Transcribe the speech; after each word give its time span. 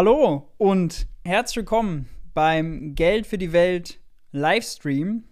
Hallo 0.00 0.46
und 0.58 1.08
herzlich 1.24 1.56
willkommen 1.56 2.08
beim 2.32 2.94
Geld 2.94 3.26
für 3.26 3.36
die 3.36 3.52
Welt 3.52 3.98
Livestream. 4.30 5.24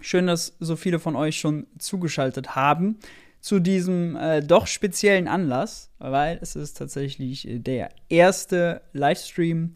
Schön, 0.00 0.26
dass 0.26 0.56
so 0.58 0.74
viele 0.74 0.98
von 0.98 1.14
euch 1.14 1.38
schon 1.38 1.68
zugeschaltet 1.78 2.56
haben 2.56 2.98
zu 3.40 3.60
diesem 3.60 4.16
äh, 4.16 4.40
doch 4.40 4.66
speziellen 4.66 5.28
Anlass, 5.28 5.88
weil 6.00 6.40
es 6.42 6.56
ist 6.56 6.78
tatsächlich 6.78 7.46
äh, 7.46 7.60
der 7.60 7.90
erste 8.08 8.82
Livestream, 8.92 9.72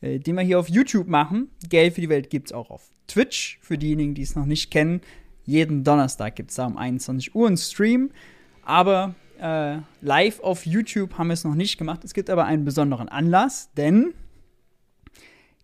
äh, 0.00 0.20
den 0.20 0.36
wir 0.36 0.42
hier 0.42 0.58
auf 0.58 0.70
YouTube 0.70 1.08
machen. 1.08 1.50
Geld 1.68 1.96
für 1.96 2.00
die 2.00 2.08
Welt 2.08 2.30
gibt 2.30 2.46
es 2.46 2.52
auch 2.54 2.70
auf 2.70 2.88
Twitch, 3.08 3.58
für 3.60 3.76
diejenigen, 3.76 4.14
die 4.14 4.22
es 4.22 4.36
noch 4.36 4.46
nicht 4.46 4.70
kennen. 4.70 5.02
Jeden 5.44 5.84
Donnerstag 5.84 6.34
gibt 6.34 6.48
es 6.48 6.56
da 6.56 6.64
um 6.64 6.78
21 6.78 7.34
Uhr 7.34 7.46
einen 7.46 7.58
Stream. 7.58 8.10
Aber 8.62 9.14
äh, 9.40 9.78
live 10.00 10.40
auf 10.40 10.66
YouTube 10.66 11.18
haben 11.18 11.28
wir 11.28 11.34
es 11.34 11.44
noch 11.44 11.54
nicht 11.54 11.78
gemacht. 11.78 12.04
Es 12.04 12.14
gibt 12.14 12.30
aber 12.30 12.44
einen 12.44 12.64
besonderen 12.64 13.08
Anlass, 13.08 13.70
denn 13.76 14.14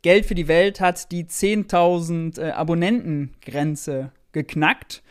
Geld 0.03 0.27
für 0.27 0.35
die 0.35 0.49
Welt 0.49 0.81
hat 0.81 1.13
die 1.13 1.25
10.000 1.25 2.41
äh, 2.41 2.51
Abonnentengrenze 2.51 4.13
geknackt. 4.33 5.03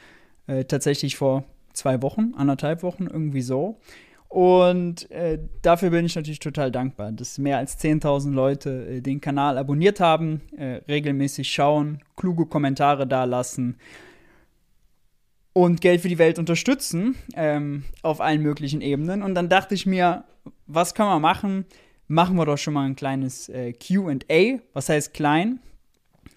Äh, 0.48 0.66
tatsächlich 0.66 1.16
vor 1.16 1.46
zwei 1.74 2.02
Wochen, 2.02 2.34
anderthalb 2.36 2.84
Wochen, 2.84 3.08
irgendwie 3.08 3.42
so. 3.42 3.80
Und 4.28 5.12
äh, 5.12 5.40
dafür 5.62 5.90
bin 5.90 6.06
ich 6.06 6.16
natürlich 6.16 6.40
total 6.40 6.72
dankbar, 6.72 7.12
dass 7.12 7.38
mehr 7.38 7.58
als 7.58 7.78
10.000 7.80 8.32
Leute 8.32 8.88
äh, 8.88 9.02
den 9.02 9.20
Kanal 9.20 9.58
abonniert 9.58 10.00
haben, 10.00 10.42
äh, 10.58 10.82
regelmäßig 10.88 11.52
schauen, 11.52 12.00
kluge 12.16 12.46
Kommentare 12.46 13.06
dalassen 13.08 13.78
und 15.54 15.82
Geld 15.82 16.02
für 16.02 16.10
die 16.10 16.18
Welt 16.18 16.40
unterstützen 16.40 17.16
ähm, 17.36 17.84
auf 18.02 18.22
allen 18.22 18.42
möglichen 18.42 18.82
Ebenen. 18.82 19.22
Und 19.22 19.36
dann 19.36 19.50
dachte 19.50 19.76
ich 19.76 19.86
mir, 19.86 20.24
was 20.68 20.94
kann 20.94 21.08
man 21.08 21.22
machen? 21.22 21.66
Machen 22.08 22.36
wir 22.38 22.46
doch 22.46 22.58
schon 22.58 22.74
mal 22.74 22.86
ein 22.86 22.96
kleines 22.96 23.50
äh, 23.50 23.74
QA. 23.74 24.60
Was 24.74 24.90
heißt 24.90 25.14
klein? 25.14 25.60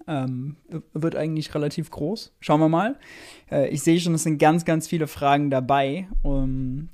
Ähm, 0.06 0.56
wird 0.92 1.16
eigentlich 1.16 1.54
relativ 1.54 1.91
groß. 1.91 2.32
Schauen 2.41 2.60
wir 2.60 2.69
mal. 2.69 2.98
Äh, 3.50 3.69
ich 3.69 3.82
sehe 3.82 3.98
schon, 3.98 4.14
es 4.14 4.25
sind 4.25 4.38
ganz, 4.38 4.64
ganz 4.64 4.86
viele 4.86 5.06
Fragen 5.06 5.50
dabei. 5.50 6.08
Und 6.22 6.91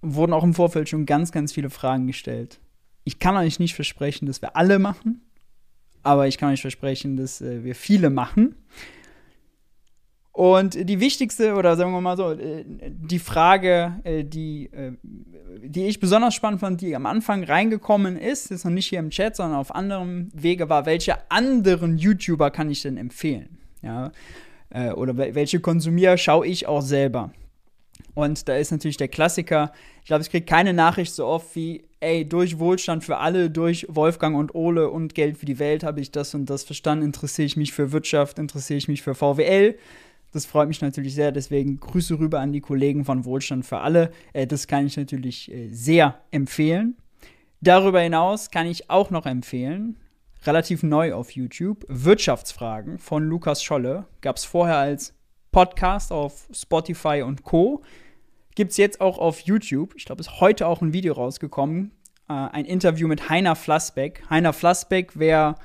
wurden 0.00 0.32
auch 0.32 0.44
im 0.44 0.54
Vorfeld 0.54 0.88
schon 0.88 1.06
ganz, 1.06 1.32
ganz 1.32 1.52
viele 1.52 1.70
Fragen 1.70 2.06
gestellt. 2.06 2.60
Ich 3.04 3.18
kann 3.18 3.36
euch 3.36 3.58
nicht 3.58 3.74
versprechen, 3.74 4.26
dass 4.26 4.42
wir 4.42 4.56
alle 4.56 4.78
machen. 4.78 5.22
Aber 6.02 6.26
ich 6.26 6.36
kann 6.36 6.52
euch 6.52 6.60
versprechen, 6.60 7.16
dass 7.16 7.40
äh, 7.40 7.62
wir 7.62 7.74
viele 7.74 8.10
machen. 8.10 8.56
Und 10.32 10.88
die 10.88 10.98
wichtigste, 10.98 11.54
oder 11.54 11.76
sagen 11.76 11.92
wir 11.92 12.00
mal 12.00 12.16
so, 12.16 12.30
äh, 12.32 12.64
die 12.66 13.18
Frage, 13.18 14.00
äh, 14.04 14.24
die, 14.24 14.70
äh, 14.72 14.92
die 15.62 15.84
ich 15.84 16.00
besonders 16.00 16.34
spannend 16.34 16.60
fand, 16.60 16.80
die 16.80 16.96
am 16.96 17.04
Anfang 17.04 17.44
reingekommen 17.44 18.16
ist, 18.16 18.50
ist 18.50 18.64
noch 18.64 18.72
nicht 18.72 18.86
hier 18.86 18.98
im 18.98 19.10
Chat, 19.10 19.36
sondern 19.36 19.58
auf 19.58 19.74
anderem 19.74 20.30
Wege 20.32 20.70
war, 20.70 20.86
welche 20.86 21.30
anderen 21.30 21.98
YouTuber 21.98 22.50
kann 22.50 22.70
ich 22.70 22.80
denn 22.82 22.96
empfehlen? 22.96 23.58
Ja? 23.82 24.10
Oder 24.94 25.18
welche 25.18 25.60
konsumiere, 25.60 26.16
schaue 26.16 26.46
ich 26.46 26.66
auch 26.66 26.80
selber. 26.80 27.30
Und 28.14 28.48
da 28.48 28.56
ist 28.56 28.70
natürlich 28.70 28.96
der 28.96 29.08
Klassiker, 29.08 29.72
ich 30.00 30.06
glaube, 30.06 30.22
ich 30.22 30.30
kriege 30.30 30.46
keine 30.46 30.72
Nachricht 30.72 31.14
so 31.14 31.26
oft 31.26 31.54
wie, 31.54 31.84
ey, 32.00 32.26
durch 32.26 32.58
Wohlstand 32.58 33.04
für 33.04 33.18
alle, 33.18 33.50
durch 33.50 33.86
Wolfgang 33.90 34.34
und 34.36 34.54
Ole 34.54 34.88
und 34.88 35.14
Geld 35.14 35.36
für 35.36 35.46
die 35.46 35.58
Welt 35.58 35.84
habe 35.84 36.00
ich 36.00 36.10
das 36.10 36.34
und 36.34 36.46
das 36.46 36.64
verstanden, 36.64 37.04
interessiere 37.04 37.44
ich 37.44 37.56
mich 37.56 37.72
für 37.72 37.92
Wirtschaft, 37.92 38.38
interessiere 38.38 38.78
ich 38.78 38.88
mich 38.88 39.02
für 39.02 39.14
VWL, 39.14 39.76
das 40.32 40.46
freut 40.46 40.68
mich 40.68 40.80
natürlich 40.80 41.14
sehr. 41.14 41.30
Deswegen 41.30 41.78
Grüße 41.78 42.18
rüber 42.18 42.40
an 42.40 42.52
die 42.52 42.60
Kollegen 42.60 43.04
von 43.04 43.24
Wohlstand 43.24 43.64
für 43.64 43.78
alle. 43.78 44.10
Äh, 44.32 44.46
das 44.46 44.66
kann 44.66 44.86
ich 44.86 44.96
natürlich 44.96 45.52
äh, 45.52 45.68
sehr 45.68 46.20
empfehlen. 46.30 46.96
Darüber 47.60 48.00
hinaus 48.00 48.50
kann 48.50 48.66
ich 48.66 48.90
auch 48.90 49.10
noch 49.10 49.24
empfehlen, 49.24 49.96
relativ 50.44 50.82
neu 50.82 51.14
auf 51.14 51.30
YouTube, 51.30 51.84
Wirtschaftsfragen 51.88 52.98
von 52.98 53.22
Lukas 53.24 53.62
Scholle. 53.62 54.06
Gab 54.20 54.36
es 54.36 54.44
vorher 54.44 54.78
als 54.78 55.14
Podcast 55.52 56.10
auf 56.10 56.48
Spotify 56.50 57.22
und 57.24 57.44
Co. 57.44 57.82
Gibt 58.54 58.72
es 58.72 58.78
jetzt 58.78 59.00
auch 59.00 59.18
auf 59.18 59.40
YouTube. 59.40 59.94
Ich 59.96 60.06
glaube, 60.06 60.20
es 60.22 60.26
ist 60.26 60.40
heute 60.40 60.66
auch 60.66 60.82
ein 60.82 60.92
Video 60.92 61.12
rausgekommen. 61.12 61.92
Äh, 62.28 62.32
ein 62.32 62.64
Interview 62.64 63.06
mit 63.06 63.28
Heiner 63.28 63.54
Flassbeck. 63.54 64.24
Heiner 64.30 64.52
Flassbeck, 64.52 65.12
wer 65.14 65.56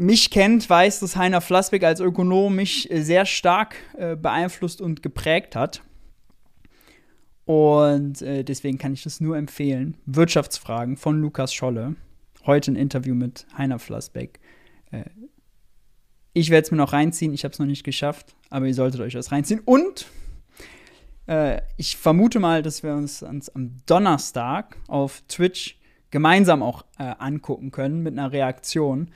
mich 0.00 0.30
kennt, 0.30 0.68
weiß, 0.68 1.00
dass 1.00 1.16
Heiner 1.16 1.42
Flassbeck 1.42 1.84
als 1.84 2.00
Ökonom 2.00 2.56
mich 2.56 2.90
äh, 2.90 3.02
sehr 3.02 3.26
stark 3.26 3.76
äh, 3.98 4.16
beeinflusst 4.16 4.80
und 4.80 5.02
geprägt 5.02 5.54
hat. 5.54 5.82
Und 7.44 8.22
äh, 8.22 8.42
deswegen 8.42 8.78
kann 8.78 8.94
ich 8.94 9.02
das 9.02 9.20
nur 9.20 9.36
empfehlen. 9.36 9.98
Wirtschaftsfragen 10.06 10.96
von 10.96 11.20
Lukas 11.20 11.52
Scholle. 11.52 11.96
Heute 12.46 12.72
ein 12.72 12.76
Interview 12.76 13.14
mit 13.14 13.46
Heiner 13.58 13.78
Flassbeck. 13.78 14.40
Äh, 14.90 15.04
ich 16.32 16.48
werde 16.48 16.64
es 16.64 16.70
mir 16.70 16.78
noch 16.78 16.94
reinziehen. 16.94 17.34
Ich 17.34 17.44
habe 17.44 17.52
es 17.52 17.58
noch 17.58 17.66
nicht 17.66 17.84
geschafft, 17.84 18.34
aber 18.48 18.66
ihr 18.66 18.74
solltet 18.74 19.02
euch 19.02 19.12
das 19.12 19.32
reinziehen. 19.32 19.60
Und 19.62 20.06
äh, 21.26 21.60
ich 21.76 21.98
vermute 21.98 22.40
mal, 22.40 22.62
dass 22.62 22.82
wir 22.82 22.94
uns, 22.94 23.22
uns 23.22 23.50
am 23.50 23.76
Donnerstag 23.84 24.78
auf 24.88 25.22
Twitch 25.28 25.78
gemeinsam 26.10 26.62
auch 26.62 26.86
äh, 26.98 27.02
angucken 27.18 27.70
können 27.70 28.02
mit 28.02 28.18
einer 28.18 28.32
Reaktion 28.32 29.10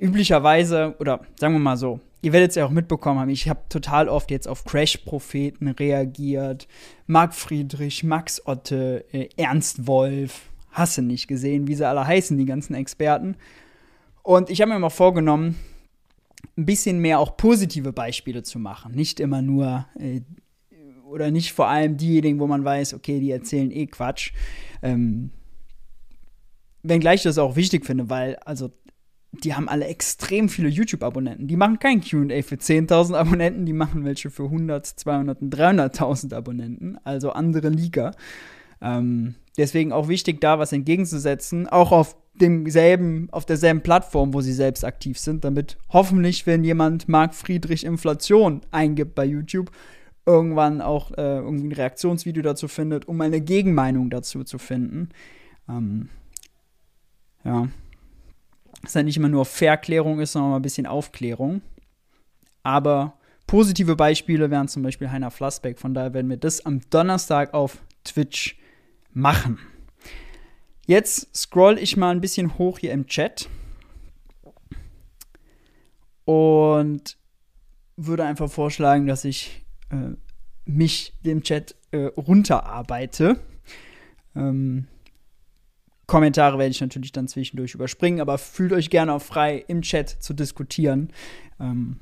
üblicherweise, 0.00 0.96
oder 0.98 1.20
sagen 1.36 1.54
wir 1.54 1.60
mal 1.60 1.76
so, 1.76 2.00
ihr 2.22 2.32
werdet 2.32 2.50
es 2.50 2.56
ja 2.56 2.66
auch 2.66 2.70
mitbekommen 2.70 3.20
haben, 3.20 3.30
ich 3.30 3.48
habe 3.48 3.60
total 3.68 4.08
oft 4.08 4.30
jetzt 4.30 4.48
auf 4.48 4.64
Crash-Propheten 4.64 5.68
reagiert. 5.68 6.66
Marc 7.06 7.34
Friedrich, 7.34 8.02
Max 8.02 8.46
Otte, 8.46 9.04
äh, 9.12 9.28
Ernst 9.36 9.86
Wolf, 9.86 10.50
hasse 10.72 11.02
nicht 11.02 11.28
gesehen, 11.28 11.66
wie 11.66 11.74
sie 11.74 11.86
alle 11.86 12.06
heißen, 12.06 12.36
die 12.36 12.46
ganzen 12.46 12.74
Experten. 12.74 13.36
Und 14.22 14.50
ich 14.50 14.60
habe 14.60 14.72
mir 14.72 14.78
mal 14.78 14.90
vorgenommen, 14.90 15.56
ein 16.56 16.66
bisschen 16.66 17.00
mehr 17.00 17.18
auch 17.18 17.36
positive 17.36 17.92
Beispiele 17.92 18.42
zu 18.42 18.58
machen. 18.58 18.92
Nicht 18.92 19.20
immer 19.20 19.42
nur, 19.42 19.86
äh, 19.98 20.20
oder 21.04 21.30
nicht 21.30 21.52
vor 21.52 21.68
allem 21.68 21.96
diejenigen, 21.96 22.38
wo 22.38 22.46
man 22.46 22.64
weiß, 22.64 22.94
okay, 22.94 23.18
die 23.18 23.30
erzählen 23.30 23.70
eh 23.70 23.86
Quatsch. 23.86 24.32
Ähm, 24.82 25.30
wenngleich 26.82 27.16
ich 27.16 27.24
das 27.24 27.38
auch 27.38 27.56
wichtig 27.56 27.84
finde, 27.84 28.08
weil, 28.08 28.36
also 28.36 28.70
die 29.32 29.54
haben 29.54 29.68
alle 29.68 29.86
extrem 29.86 30.48
viele 30.48 30.68
YouTube-Abonnenten. 30.68 31.46
Die 31.46 31.56
machen 31.56 31.78
kein 31.78 32.00
QA 32.00 32.42
für 32.42 32.56
10.000 32.56 33.14
Abonnenten, 33.14 33.64
die 33.64 33.72
machen 33.72 34.04
welche 34.04 34.30
für 34.30 34.44
100, 34.44 34.86
200 34.86 35.40
und 35.40 35.54
300.000 35.54 36.34
Abonnenten, 36.34 36.98
also 37.04 37.30
andere 37.30 37.68
Liga. 37.68 38.12
Ähm, 38.80 39.34
deswegen 39.56 39.92
auch 39.92 40.08
wichtig, 40.08 40.40
da 40.40 40.58
was 40.58 40.72
entgegenzusetzen, 40.72 41.68
auch 41.68 41.92
auf 41.92 42.16
demselben, 42.34 43.28
auf 43.30 43.44
derselben 43.46 43.82
Plattform, 43.82 44.34
wo 44.34 44.40
sie 44.40 44.52
selbst 44.52 44.84
aktiv 44.84 45.18
sind, 45.18 45.44
damit 45.44 45.78
hoffentlich, 45.90 46.46
wenn 46.46 46.64
jemand 46.64 47.08
Marc 47.08 47.34
Friedrich 47.34 47.84
Inflation 47.84 48.62
eingibt 48.70 49.14
bei 49.14 49.24
YouTube, 49.24 49.70
irgendwann 50.26 50.80
auch 50.80 51.12
äh, 51.12 51.38
irgendwie 51.38 51.68
ein 51.68 51.72
Reaktionsvideo 51.72 52.42
dazu 52.42 52.66
findet, 52.66 53.06
um 53.06 53.20
eine 53.20 53.40
Gegenmeinung 53.40 54.10
dazu 54.10 54.42
zu 54.42 54.58
finden. 54.58 55.10
Ähm, 55.68 56.08
ja 57.44 57.68
dass 58.82 58.96
er 58.96 59.02
nicht 59.02 59.16
immer 59.16 59.28
nur 59.28 59.44
Verklärung 59.44 60.20
ist, 60.20 60.32
sondern 60.32 60.54
ein 60.54 60.62
bisschen 60.62 60.86
Aufklärung. 60.86 61.62
Aber 62.62 63.14
positive 63.46 63.96
Beispiele 63.96 64.50
wären 64.50 64.68
zum 64.68 64.82
Beispiel 64.82 65.10
Heiner 65.10 65.30
Flassbeck. 65.30 65.78
Von 65.78 65.94
daher 65.94 66.14
werden 66.14 66.30
wir 66.30 66.36
das 66.36 66.64
am 66.66 66.80
Donnerstag 66.90 67.54
auf 67.54 67.78
Twitch 68.04 68.58
machen. 69.12 69.58
Jetzt 70.86 71.34
scroll 71.36 71.78
ich 71.78 71.96
mal 71.96 72.10
ein 72.10 72.20
bisschen 72.20 72.58
hoch 72.58 72.78
hier 72.78 72.92
im 72.92 73.06
Chat 73.06 73.48
und 76.24 77.16
würde 77.96 78.24
einfach 78.24 78.50
vorschlagen, 78.50 79.06
dass 79.06 79.24
ich 79.24 79.64
äh, 79.90 80.14
mich 80.64 81.14
dem 81.24 81.42
Chat 81.42 81.76
äh, 81.90 82.06
runterarbeite. 82.16 83.40
Ähm, 84.34 84.86
Kommentare 86.10 86.58
werde 86.58 86.72
ich 86.72 86.80
natürlich 86.80 87.12
dann 87.12 87.28
zwischendurch 87.28 87.72
überspringen, 87.72 88.20
aber 88.20 88.36
fühlt 88.36 88.72
euch 88.72 88.90
gerne 88.90 89.12
auch 89.12 89.22
frei, 89.22 89.64
im 89.68 89.82
Chat 89.82 90.08
zu 90.08 90.34
diskutieren. 90.34 91.12
Ähm, 91.60 92.00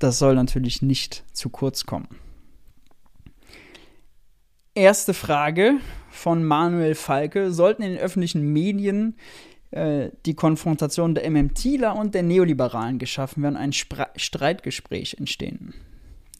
das 0.00 0.18
soll 0.18 0.34
natürlich 0.34 0.82
nicht 0.82 1.22
zu 1.32 1.48
kurz 1.48 1.86
kommen. 1.86 2.08
Erste 4.74 5.14
Frage 5.14 5.74
von 6.10 6.42
Manuel 6.42 6.96
Falke. 6.96 7.52
Sollten 7.52 7.82
in 7.82 7.92
den 7.92 8.00
öffentlichen 8.00 8.52
Medien 8.52 9.16
äh, 9.70 10.10
die 10.26 10.34
Konfrontation 10.34 11.14
der 11.14 11.30
MMTler 11.30 11.94
und 11.94 12.16
der 12.16 12.24
Neoliberalen 12.24 12.98
geschaffen 12.98 13.44
werden, 13.44 13.56
ein 13.56 13.72
Spra 13.72 14.08
Streitgespräch 14.16 15.14
entstehen? 15.20 15.72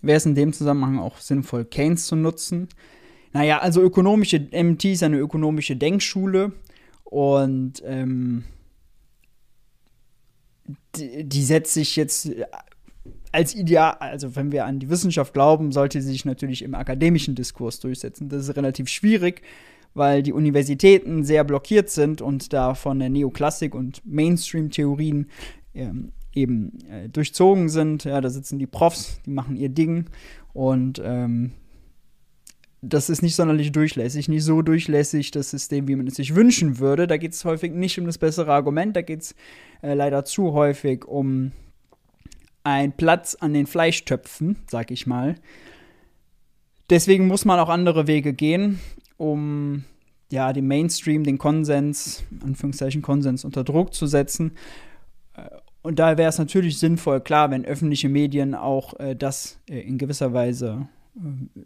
Wäre 0.02 0.16
es 0.16 0.26
in 0.26 0.34
dem 0.34 0.52
Zusammenhang 0.52 0.98
auch 0.98 1.18
sinnvoll, 1.18 1.64
Keynes 1.64 2.06
zu 2.06 2.16
nutzen? 2.16 2.66
Naja, 3.32 3.58
also 3.58 3.82
ökonomische, 3.82 4.40
MT 4.52 4.84
ist 4.86 5.02
eine 5.02 5.18
ökonomische 5.18 5.76
Denkschule 5.76 6.52
und 7.04 7.82
ähm, 7.84 8.44
die, 10.96 11.24
die 11.24 11.42
setzt 11.42 11.74
sich 11.74 11.96
jetzt 11.96 12.30
als 13.32 13.54
Ideal, 13.54 13.96
also 14.00 14.36
wenn 14.36 14.52
wir 14.52 14.64
an 14.64 14.78
die 14.78 14.88
Wissenschaft 14.88 15.32
glauben, 15.34 15.72
sollte 15.72 16.00
sie 16.00 16.10
sich 16.12 16.24
natürlich 16.24 16.62
im 16.62 16.74
akademischen 16.74 17.34
Diskurs 17.34 17.80
durchsetzen. 17.80 18.28
Das 18.28 18.48
ist 18.48 18.56
relativ 18.56 18.88
schwierig, 18.88 19.42
weil 19.94 20.22
die 20.22 20.32
Universitäten 20.32 21.24
sehr 21.24 21.44
blockiert 21.44 21.90
sind 21.90 22.22
und 22.22 22.52
da 22.52 22.74
von 22.74 22.98
der 22.98 23.10
Neoklassik 23.10 23.74
und 23.74 24.02
Mainstream-Theorien 24.06 25.26
ähm, 25.74 26.12
eben 26.34 26.78
äh, 26.90 27.08
durchzogen 27.08 27.68
sind. 27.68 28.04
Ja, 28.04 28.20
da 28.20 28.30
sitzen 28.30 28.58
die 28.58 28.66
Profs, 28.66 29.20
die 29.26 29.30
machen 29.30 29.56
ihr 29.56 29.68
Ding 29.68 30.06
und 30.52 31.00
ähm, 31.04 31.52
das 32.80 33.10
ist 33.10 33.22
nicht 33.22 33.34
sonderlich 33.34 33.72
durchlässig, 33.72 34.28
nicht 34.28 34.44
so 34.44 34.62
durchlässig 34.62 35.30
das 35.32 35.50
System, 35.50 35.88
wie 35.88 35.96
man 35.96 36.06
es 36.06 36.14
sich 36.14 36.34
wünschen 36.34 36.78
würde. 36.78 37.06
Da 37.06 37.16
geht 37.16 37.32
es 37.32 37.44
häufig 37.44 37.72
nicht 37.72 37.98
um 37.98 38.06
das 38.06 38.18
bessere 38.18 38.52
Argument, 38.52 38.94
da 38.94 39.02
geht 39.02 39.22
es 39.22 39.34
äh, 39.82 39.94
leider 39.94 40.24
zu 40.24 40.52
häufig 40.52 41.04
um 41.04 41.52
einen 42.62 42.92
Platz 42.92 43.34
an 43.34 43.54
den 43.54 43.66
Fleischtöpfen, 43.66 44.56
sag 44.68 44.90
ich 44.90 45.06
mal. 45.06 45.36
Deswegen 46.90 47.26
muss 47.26 47.44
man 47.44 47.58
auch 47.58 47.68
andere 47.68 48.06
Wege 48.06 48.32
gehen, 48.32 48.78
um 49.16 49.84
ja, 50.30 50.52
den 50.52 50.66
Mainstream, 50.66 51.24
den 51.24 51.38
Konsens, 51.38 52.24
Anführungszeichen 52.42 53.02
Konsens 53.02 53.44
unter 53.44 53.64
Druck 53.64 53.94
zu 53.94 54.06
setzen. 54.06 54.52
Äh, 55.34 55.48
und 55.82 55.98
da 55.98 56.18
wäre 56.18 56.28
es 56.28 56.38
natürlich 56.38 56.78
sinnvoll, 56.78 57.20
klar, 57.20 57.50
wenn 57.50 57.64
öffentliche 57.64 58.08
Medien 58.08 58.54
auch 58.54 58.98
äh, 59.00 59.16
das 59.16 59.58
äh, 59.68 59.80
in 59.80 59.98
gewisser 59.98 60.32
Weise 60.32 60.88
äh, 61.16 61.60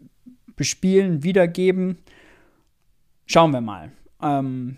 bespielen, 0.55 1.23
wiedergeben. 1.23 1.97
Schauen 3.25 3.51
wir 3.51 3.61
mal. 3.61 3.91
Ähm, 4.21 4.77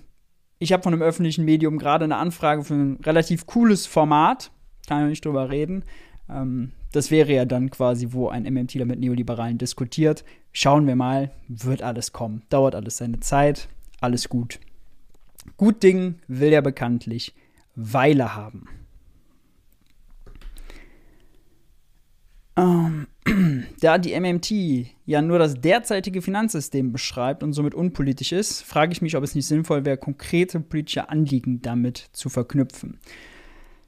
ich 0.60 0.74
habe 0.74 0.84
von 0.84 0.94
einem 0.94 1.02
öffentlichen 1.02 1.46
Medium 1.46 1.78
gerade 1.78 2.06
eine 2.06 2.18
Anfrage 2.18 2.64
für 2.64 2.74
ein 2.74 3.00
relativ 3.04 3.46
cooles 3.46 3.86
Format. 3.86 4.52
Kann 4.88 5.04
ich 5.04 5.10
nicht 5.10 5.26
drüber 5.26 5.50
reden. 5.50 5.84
Ähm, 6.30 6.72
das 6.92 7.12
wäre 7.12 7.34
ja 7.34 7.46
dann 7.46 7.70
quasi, 7.70 8.14
wo 8.14 8.30
ein 8.30 8.44
MMTler 8.44 8.86
mit 8.86 9.00
Neoliberalen 9.00 9.58
diskutiert. 9.58 10.24
Schauen 10.54 10.88
wir 10.88 10.96
mal, 10.96 11.32
wird 11.48 11.82
alles 11.82 12.14
kommen. 12.14 12.44
Dauert 12.50 12.76
alles 12.76 12.98
seine 12.98 13.20
Zeit. 13.20 13.68
Alles 14.00 14.30
gut. 14.30 14.60
Gut 15.58 15.84
Ding 15.84 16.16
will 16.28 16.52
ja 16.52 16.62
bekanntlich 16.62 17.36
Weile 17.76 18.36
haben. 18.36 18.68
Ähm, 22.58 23.08
da 23.82 23.98
die 23.98 24.20
MMT 24.20 24.52
ja 25.06 25.22
nur 25.22 25.40
das 25.40 25.56
derzeitige 25.56 26.22
Finanzsystem 26.22 26.92
beschreibt 26.92 27.44
und 27.44 27.54
somit 27.54 27.74
unpolitisch 27.74 28.32
ist, 28.32 28.62
frage 28.62 28.92
ich 28.92 29.02
mich, 29.02 29.16
ob 29.18 29.24
es 29.24 29.36
nicht 29.36 29.48
sinnvoll 29.48 29.86
wäre, 29.86 29.98
konkrete 29.98 30.60
politische 30.60 31.10
Anliegen 31.10 31.62
damit 31.62 32.10
zu 32.14 32.30
verknüpfen. 32.30 33.00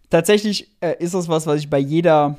Tatsächlich 0.10 0.72
äh, 0.82 0.96
ist 1.00 1.14
das 1.14 1.28
was, 1.28 1.46
was 1.46 1.60
ich 1.60 1.70
bei 1.70 1.80
jeder 1.80 2.38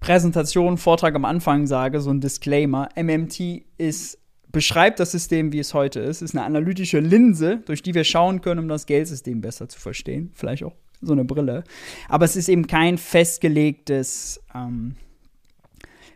Präsentation, 0.00 0.78
Vortrag 0.78 1.14
am 1.14 1.24
Anfang 1.24 1.66
sage, 1.66 2.00
so 2.00 2.10
ein 2.10 2.20
Disclaimer. 2.20 2.88
MMT 2.96 3.62
ist, 3.76 4.18
beschreibt 4.50 4.98
das 4.98 5.12
System, 5.12 5.52
wie 5.52 5.58
es 5.58 5.74
heute 5.74 6.00
ist, 6.00 6.22
ist 6.22 6.34
eine 6.34 6.44
analytische 6.44 7.00
Linse, 7.00 7.58
durch 7.66 7.82
die 7.82 7.94
wir 7.94 8.04
schauen 8.04 8.40
können, 8.40 8.60
um 8.60 8.68
das 8.68 8.86
Geldsystem 8.86 9.40
besser 9.40 9.68
zu 9.68 9.78
verstehen. 9.78 10.30
Vielleicht 10.34 10.64
auch 10.64 10.74
so 11.02 11.12
eine 11.12 11.24
Brille. 11.24 11.64
Aber 12.08 12.24
es 12.24 12.34
ist 12.34 12.48
eben 12.48 12.66
kein 12.66 12.98
festgelegtes 12.98 14.40
ähm, 14.54 14.96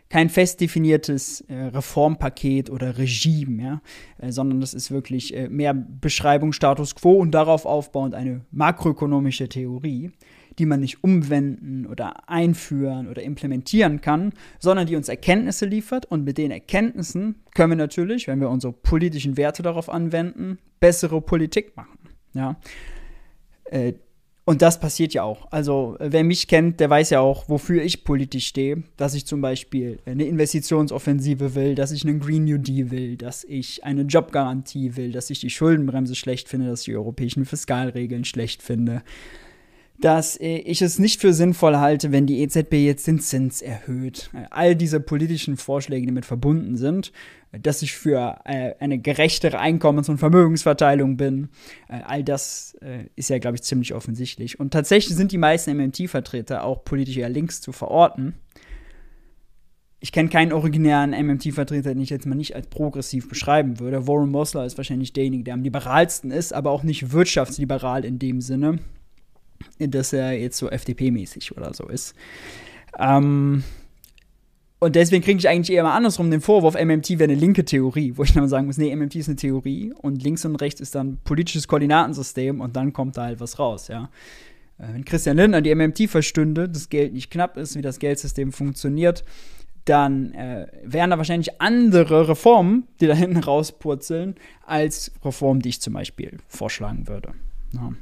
kein 0.09 0.29
fest 0.29 0.61
definiertes 0.61 1.41
äh, 1.41 1.55
Reformpaket 1.55 2.69
oder 2.69 2.97
Regime, 2.97 3.63
ja, 3.63 3.81
äh, 4.19 4.31
sondern 4.31 4.61
das 4.61 4.73
ist 4.73 4.91
wirklich 4.91 5.35
äh, 5.35 5.49
mehr 5.49 5.73
Beschreibung 5.73 6.53
Status 6.53 6.95
quo 6.95 7.13
und 7.13 7.31
darauf 7.31 7.65
aufbauend 7.65 8.13
eine 8.13 8.41
makroökonomische 8.51 9.49
Theorie, 9.49 10.11
die 10.59 10.65
man 10.65 10.79
nicht 10.79 11.03
umwenden 11.03 11.85
oder 11.85 12.29
einführen 12.29 13.07
oder 13.07 13.23
implementieren 13.23 13.99
kann, 13.99 14.31
sondern 14.59 14.87
die 14.87 14.95
uns 14.95 15.09
Erkenntnisse 15.09 15.65
liefert 15.65 16.05
und 16.05 16.23
mit 16.23 16.37
den 16.37 16.51
Erkenntnissen 16.51 17.35
können 17.53 17.71
wir 17.71 17.77
natürlich, 17.77 18.27
wenn 18.27 18.39
wir 18.39 18.49
unsere 18.49 18.73
politischen 18.73 19.37
Werte 19.37 19.63
darauf 19.63 19.89
anwenden, 19.89 20.59
bessere 20.79 21.19
Politik 21.21 21.75
machen, 21.75 21.97
ja. 22.33 22.55
Äh, 24.45 24.51
und 24.51 24.61
das 24.61 24.79
passiert 24.79 25.13
ja 25.13 25.23
auch. 25.23 25.47
Also, 25.51 25.97
wer 25.99 26.23
mich 26.23 26.47
kennt, 26.47 26.79
der 26.79 26.89
weiß 26.89 27.09
ja 27.09 27.19
auch, 27.19 27.49
wofür 27.49 27.83
ich 27.83 28.03
politisch 28.03 28.47
stehe. 28.47 28.83
Dass 28.97 29.13
ich 29.13 29.25
zum 29.25 29.41
Beispiel 29.41 29.99
eine 30.05 30.25
Investitionsoffensive 30.25 31.55
will, 31.55 31.75
dass 31.75 31.91
ich 31.91 32.05
einen 32.05 32.19
Green 32.19 32.45
New 32.45 32.57
Deal 32.57 32.91
will, 32.91 33.17
dass 33.17 33.43
ich 33.43 33.83
eine 33.83 34.03
Jobgarantie 34.03 34.95
will, 34.95 35.11
dass 35.11 35.29
ich 35.29 35.39
die 35.39 35.49
Schuldenbremse 35.49 36.15
schlecht 36.15 36.47
finde, 36.47 36.67
dass 36.67 36.81
ich 36.81 36.85
die 36.85 36.95
europäischen 36.95 37.45
Fiskalregeln 37.45 38.25
schlecht 38.25 38.61
finde, 38.61 39.01
dass 39.99 40.39
äh, 40.39 40.57
ich 40.57 40.81
es 40.81 40.99
nicht 40.99 41.21
für 41.21 41.33
sinnvoll 41.33 41.77
halte, 41.77 42.11
wenn 42.11 42.25
die 42.25 42.41
EZB 42.41 42.73
jetzt 42.73 43.07
den 43.07 43.19
Zins 43.19 43.61
erhöht. 43.61 44.29
All 44.49 44.75
diese 44.75 44.99
politischen 44.99 45.57
Vorschläge, 45.57 46.01
die 46.01 46.07
damit 46.07 46.25
verbunden 46.25 46.75
sind, 46.75 47.11
dass 47.51 47.81
ich 47.81 47.93
für 47.93 48.39
äh, 48.43 48.73
eine 48.79 48.97
gerechtere 48.97 49.59
Einkommens- 49.59 50.09
und 50.09 50.17
Vermögensverteilung 50.17 51.15
bin, 51.15 51.49
äh, 51.87 52.01
all 52.05 52.23
das 52.23 52.75
ist 53.15 53.29
ja, 53.29 53.39
glaube 53.39 53.55
ich, 53.55 53.63
ziemlich 53.63 53.93
offensichtlich. 53.93 54.59
Und 54.59 54.71
tatsächlich 54.71 55.15
sind 55.15 55.31
die 55.31 55.37
meisten 55.37 55.75
MMT-Vertreter 55.75 56.63
auch 56.63 56.83
politisch 56.83 57.17
eher 57.17 57.29
links 57.29 57.61
zu 57.61 57.71
verorten. 57.71 58.35
Ich 60.01 60.11
kenne 60.11 60.29
keinen 60.29 60.51
originären 60.51 61.11
MMT-Vertreter, 61.11 61.93
den 61.93 62.01
ich 62.01 62.09
jetzt 62.09 62.27
mal 62.27 62.35
nicht 62.35 62.55
als 62.55 62.67
progressiv 62.67 63.27
beschreiben 63.27 63.79
würde. 63.79 64.07
Warren 64.07 64.29
Mosler 64.29 64.65
ist 64.65 64.77
wahrscheinlich 64.77 65.13
derjenige, 65.13 65.45
der 65.45 65.55
am 65.55 65.63
liberalsten 65.63 66.29
ist, 66.31 66.53
aber 66.53 66.69
auch 66.71 66.83
nicht 66.83 67.11
wirtschaftsliberal 67.11 68.05
in 68.05 68.19
dem 68.19 68.41
Sinne 68.41 68.79
dass 69.79 70.13
er 70.13 70.33
jetzt 70.33 70.57
so 70.57 70.69
FDP-mäßig 70.69 71.55
oder 71.55 71.73
so 71.73 71.87
ist. 71.87 72.15
Ähm, 72.97 73.63
und 74.79 74.95
deswegen 74.95 75.23
kriege 75.23 75.39
ich 75.39 75.49
eigentlich 75.49 75.75
eher 75.75 75.83
mal 75.83 75.95
andersrum 75.95 76.29
den 76.29 76.41
Vorwurf, 76.41 76.75
MMT 76.75 77.11
wäre 77.11 77.23
eine 77.23 77.35
linke 77.35 77.65
Theorie, 77.65 78.13
wo 78.15 78.23
ich 78.23 78.33
dann 78.33 78.47
sagen 78.47 78.67
muss, 78.67 78.77
nee, 78.77 78.95
MMT 78.95 79.15
ist 79.15 79.29
eine 79.29 79.37
Theorie 79.37 79.93
und 80.01 80.21
links 80.21 80.45
und 80.45 80.57
rechts 80.57 80.81
ist 80.81 80.95
dann 80.95 81.17
politisches 81.23 81.67
Koordinatensystem 81.67 82.61
und 82.61 82.75
dann 82.75 82.93
kommt 82.93 83.17
da 83.17 83.23
halt 83.23 83.39
was 83.39 83.57
raus, 83.57 83.87
ja. 83.87 84.09
Äh, 84.77 84.93
wenn 84.93 85.05
Christian 85.05 85.37
Lindner 85.37 85.61
die 85.61 85.73
MMT 85.73 86.09
verstünde, 86.09 86.69
das 86.69 86.89
Geld 86.89 87.13
nicht 87.13 87.31
knapp 87.31 87.57
ist, 87.57 87.75
wie 87.75 87.81
das 87.81 87.99
Geldsystem 87.99 88.51
funktioniert, 88.51 89.23
dann 89.85 90.33
äh, 90.33 90.67
wären 90.83 91.11
da 91.11 91.17
wahrscheinlich 91.17 91.61
andere 91.61 92.27
Reformen, 92.27 92.87
die 92.99 93.07
da 93.07 93.13
hinten 93.13 93.37
rauspurzeln, 93.37 94.35
als 94.65 95.11
Reformen, 95.23 95.61
die 95.61 95.69
ich 95.69 95.81
zum 95.81 95.93
Beispiel 95.93 96.37
vorschlagen 96.47 97.07
würde. 97.07 97.33
Ja. 97.73 97.93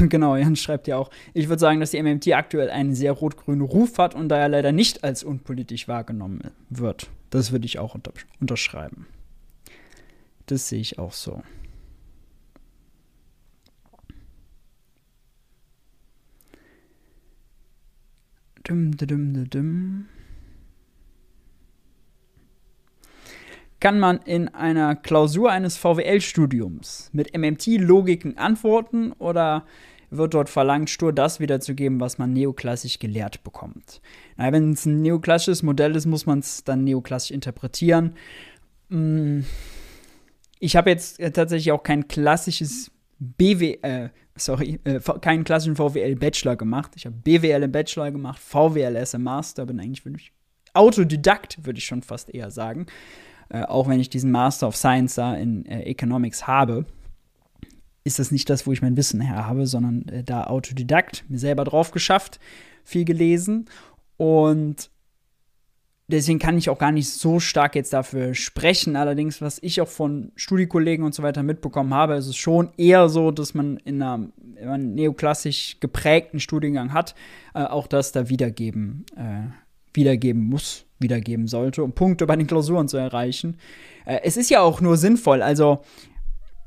genau, 0.08 0.36
Jan 0.36 0.56
schreibt 0.56 0.86
ja 0.86 0.96
auch, 0.96 1.10
ich 1.34 1.48
würde 1.48 1.60
sagen, 1.60 1.80
dass 1.80 1.90
die 1.90 2.02
MMT 2.02 2.32
aktuell 2.32 2.70
einen 2.70 2.94
sehr 2.94 3.12
rot-grünen 3.12 3.62
Ruf 3.62 3.98
hat 3.98 4.14
und 4.14 4.28
daher 4.28 4.48
leider 4.48 4.72
nicht 4.72 5.04
als 5.04 5.22
unpolitisch 5.22 5.88
wahrgenommen 5.88 6.42
wird. 6.68 7.10
Das 7.30 7.52
würde 7.52 7.66
ich 7.66 7.78
auch 7.78 7.94
unter 7.94 8.12
unterschreiben. 8.40 9.06
Das 10.46 10.68
sehe 10.68 10.80
ich 10.80 10.98
auch 10.98 11.12
so. 11.12 11.42
Dum, 18.64 18.96
dum, 18.96 19.32
dum, 19.34 19.50
dum. 19.50 20.06
kann 23.80 23.98
man 23.98 24.18
in 24.18 24.48
einer 24.48 24.94
Klausur 24.94 25.50
eines 25.50 25.78
VWL-Studiums 25.78 27.08
mit 27.12 27.36
MMT-Logiken 27.36 28.36
antworten 28.36 29.12
oder 29.12 29.64
wird 30.10 30.34
dort 30.34 30.48
verlangt, 30.48 30.90
stur 30.90 31.12
das 31.12 31.40
wiederzugeben, 31.40 32.00
was 32.00 32.18
man 32.18 32.32
neoklassisch 32.32 32.98
gelehrt 32.98 33.42
bekommt. 33.44 34.00
Na, 34.36 34.52
wenn 34.52 34.72
es 34.72 34.86
ein 34.86 35.02
neoklassisches 35.02 35.62
Modell 35.62 35.94
ist, 35.96 36.06
muss 36.06 36.26
man 36.26 36.40
es 36.40 36.64
dann 36.64 36.84
neoklassisch 36.84 37.30
interpretieren. 37.30 38.14
Mm, 38.88 39.40
ich 40.58 40.76
habe 40.76 40.90
jetzt 40.90 41.20
äh, 41.20 41.30
tatsächlich 41.30 41.72
auch 41.72 41.82
kein 41.82 42.08
klassisches 42.08 42.90
BW, 43.18 43.78
äh, 43.82 44.10
sorry, 44.36 44.80
äh, 44.84 45.00
keinen 45.20 45.44
klassischen 45.44 45.76
VWL-Bachelor 45.76 46.56
gemacht. 46.56 46.92
Ich 46.96 47.06
habe 47.06 47.16
BWL 47.16 47.62
im 47.62 47.72
Bachelor 47.72 48.10
gemacht, 48.10 48.40
VWLS 48.40 49.14
im 49.14 49.22
Master, 49.22 49.66
bin 49.66 49.78
eigentlich 49.78 50.04
wirklich 50.04 50.32
Autodidakt, 50.72 51.64
würde 51.64 51.78
ich 51.78 51.84
schon 51.84 52.02
fast 52.02 52.32
eher 52.32 52.50
sagen. 52.50 52.86
Äh, 53.48 53.64
auch 53.64 53.88
wenn 53.88 54.00
ich 54.00 54.08
diesen 54.08 54.30
Master 54.30 54.68
of 54.68 54.76
Science 54.76 55.16
da 55.16 55.34
in 55.34 55.66
äh, 55.66 55.82
Economics 55.82 56.46
habe, 56.46 56.86
ist 58.04 58.18
das 58.18 58.30
nicht 58.30 58.48
das, 58.48 58.66
wo 58.66 58.72
ich 58.72 58.82
mein 58.82 58.96
Wissen 58.96 59.20
her 59.20 59.46
habe, 59.46 59.66
sondern 59.66 60.08
äh, 60.08 60.22
da 60.24 60.44
Autodidakt, 60.44 61.24
mir 61.28 61.38
selber 61.38 61.64
drauf 61.64 61.90
geschafft, 61.90 62.40
viel 62.84 63.04
gelesen 63.04 63.66
und 64.16 64.90
deswegen 66.08 66.38
kann 66.38 66.58
ich 66.58 66.70
auch 66.70 66.78
gar 66.78 66.92
nicht 66.92 67.08
so 67.08 67.40
stark 67.40 67.74
jetzt 67.74 67.92
dafür 67.92 68.34
sprechen. 68.34 68.96
Allerdings, 68.96 69.40
was 69.40 69.58
ich 69.62 69.80
auch 69.80 69.88
von 69.88 70.32
Studiekollegen 70.34 71.04
und 71.04 71.14
so 71.14 71.22
weiter 71.22 71.42
mitbekommen 71.42 71.94
habe, 71.94 72.14
ist 72.14 72.26
es 72.26 72.36
schon 72.36 72.70
eher 72.76 73.08
so, 73.08 73.30
dass 73.30 73.54
man 73.54 73.76
in, 73.78 74.02
einer, 74.02 74.28
in 74.56 74.68
einem 74.68 74.94
neoklassisch 74.94 75.78
geprägten 75.80 76.40
Studiengang 76.40 76.92
hat, 76.92 77.14
äh, 77.54 77.62
auch 77.62 77.86
das 77.86 78.12
da 78.12 78.28
wiedergeben, 78.28 79.04
äh, 79.16 79.50
wiedergeben 79.94 80.42
muss 80.42 80.86
wiedergeben 81.00 81.48
sollte, 81.48 81.82
um 81.82 81.92
Punkte 81.92 82.26
bei 82.26 82.36
den 82.36 82.46
Klausuren 82.46 82.86
zu 82.86 82.96
erreichen. 82.96 83.56
Äh, 84.04 84.20
es 84.22 84.36
ist 84.36 84.50
ja 84.50 84.60
auch 84.60 84.80
nur 84.80 84.96
sinnvoll, 84.96 85.42
also 85.42 85.82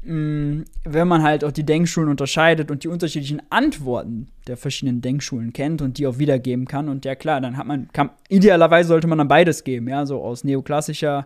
wenn 0.05 1.07
man 1.07 1.23
halt 1.23 1.45
auch 1.45 1.51
die 1.51 1.65
Denkschulen 1.65 2.09
unterscheidet 2.09 2.69
und 2.69 2.83
die 2.83 2.89
unterschiedlichen 2.89 3.41
Antworten 3.49 4.27
der 4.47 4.57
verschiedenen 4.57 5.01
Denkschulen 5.01 5.53
kennt 5.53 5.81
und 5.81 5.97
die 5.97 6.07
auch 6.07 6.17
wiedergeben 6.17 6.65
kann. 6.67 6.89
Und 6.89 7.05
ja 7.05 7.15
klar, 7.15 7.39
dann 7.39 7.55
hat 7.55 7.65
man, 7.65 7.87
kann, 7.93 8.09
idealerweise 8.27 8.89
sollte 8.89 9.07
man 9.07 9.17
dann 9.17 9.29
beides 9.29 9.63
geben. 9.63 9.87
Ja, 9.87 10.05
so 10.05 10.21
aus 10.21 10.43
neoklassischer 10.43 11.25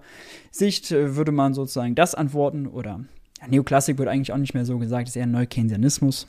Sicht 0.51 0.91
äh, 0.91 1.15
würde 1.15 1.31
man 1.31 1.55
sozusagen 1.55 1.95
das 1.95 2.13
antworten 2.13 2.67
oder 2.67 3.03
ja, 3.41 3.47
Neoklassik 3.47 3.97
wird 3.97 4.09
eigentlich 4.09 4.31
auch 4.31 4.37
nicht 4.37 4.53
mehr 4.53 4.65
so 4.65 4.77
gesagt, 4.77 5.07
ist 5.07 5.15
eher 5.15 5.25
Neukeynesianismus. 5.25 6.27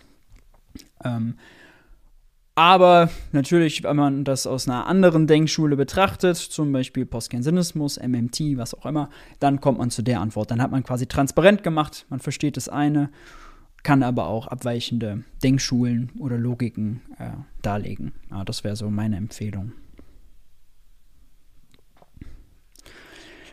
Ähm, 1.05 1.35
aber 2.59 3.09
natürlich, 3.31 3.85
wenn 3.85 3.95
man 3.95 4.25
das 4.25 4.45
aus 4.45 4.67
einer 4.67 4.89
anderen 4.89 5.29
Denkschule 5.29 5.77
betrachtet, 5.77 6.37
zum 6.37 6.73
Beispiel 6.73 7.07
Postkensianismus, 7.07 8.01
MMT, 8.01 8.57
was 8.57 8.75
auch 8.75 8.85
immer, 8.85 9.11
dann 9.39 9.61
kommt 9.61 9.79
man 9.79 9.91
zu 9.91 10.03
der 10.03 10.21
Antwort. 10.21 10.51
Dann 10.51 10.61
hat 10.61 10.73
man 10.73 10.83
quasi 10.83 11.07
transparent 11.07 11.63
gemacht, 11.63 12.05
man 12.09 12.19
versteht 12.19 12.57
das 12.57 12.69
eine, 12.69 13.11
kann 13.85 14.03
aber 14.03 14.27
auch 14.27 14.49
abweichende 14.49 15.23
Denkschulen 15.41 16.11
oder 16.19 16.37
Logiken 16.37 17.01
äh, 17.21 17.31
darlegen. 17.63 18.11
Ja, 18.29 18.45
das 18.45 18.65
wäre 18.65 18.75
so 18.75 18.91
meine 18.91 19.19
Empfehlung. 19.19 19.71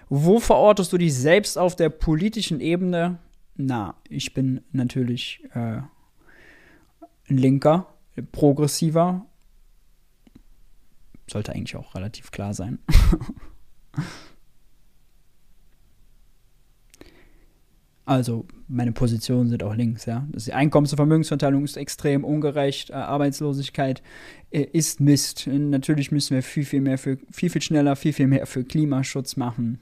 Wo 0.10 0.40
verortest 0.40 0.92
du 0.92 0.98
dich 0.98 1.14
selbst 1.14 1.60
auf 1.60 1.76
der 1.76 1.90
politischen 1.90 2.60
Ebene? 2.60 3.20
Na, 3.56 3.94
ich 4.10 4.34
bin 4.34 4.62
natürlich 4.72 5.44
äh, 5.54 5.82
ein 7.30 7.38
Linker 7.38 7.95
progressiver. 8.24 9.26
Sollte 11.28 11.54
eigentlich 11.54 11.76
auch 11.76 11.96
relativ 11.96 12.32
klar 12.32 12.54
sein. 12.54 12.80
also 18.06 18.46
meine 18.68 18.92
Positionen 18.92 19.50
sind 19.50 19.64
auch 19.64 19.74
links, 19.74 20.06
ja. 20.06 20.28
Die 20.30 20.54
Einkommens- 20.54 20.92
und 20.92 20.98
Vermögensverteilung 20.98 21.64
ist 21.64 21.78
extrem 21.78 22.24
ungerecht, 22.24 22.92
äh, 22.92 22.94
Arbeitslosigkeit 22.94 24.04
äh, 24.52 24.62
ist 24.62 25.00
Mist. 25.00 25.48
Natürlich 25.48 26.12
müssen 26.12 26.36
wir 26.36 26.44
viel, 26.44 26.66
viel 26.66 26.82
mehr 26.82 27.00
für, 27.00 27.18
viel, 27.32 27.50
viel 27.50 27.62
schneller, 27.62 27.96
viel, 27.96 28.14
viel 28.14 28.28
mehr 28.28 28.46
für 28.46 28.64
Klimaschutz 28.64 29.36
machen. 29.36 29.80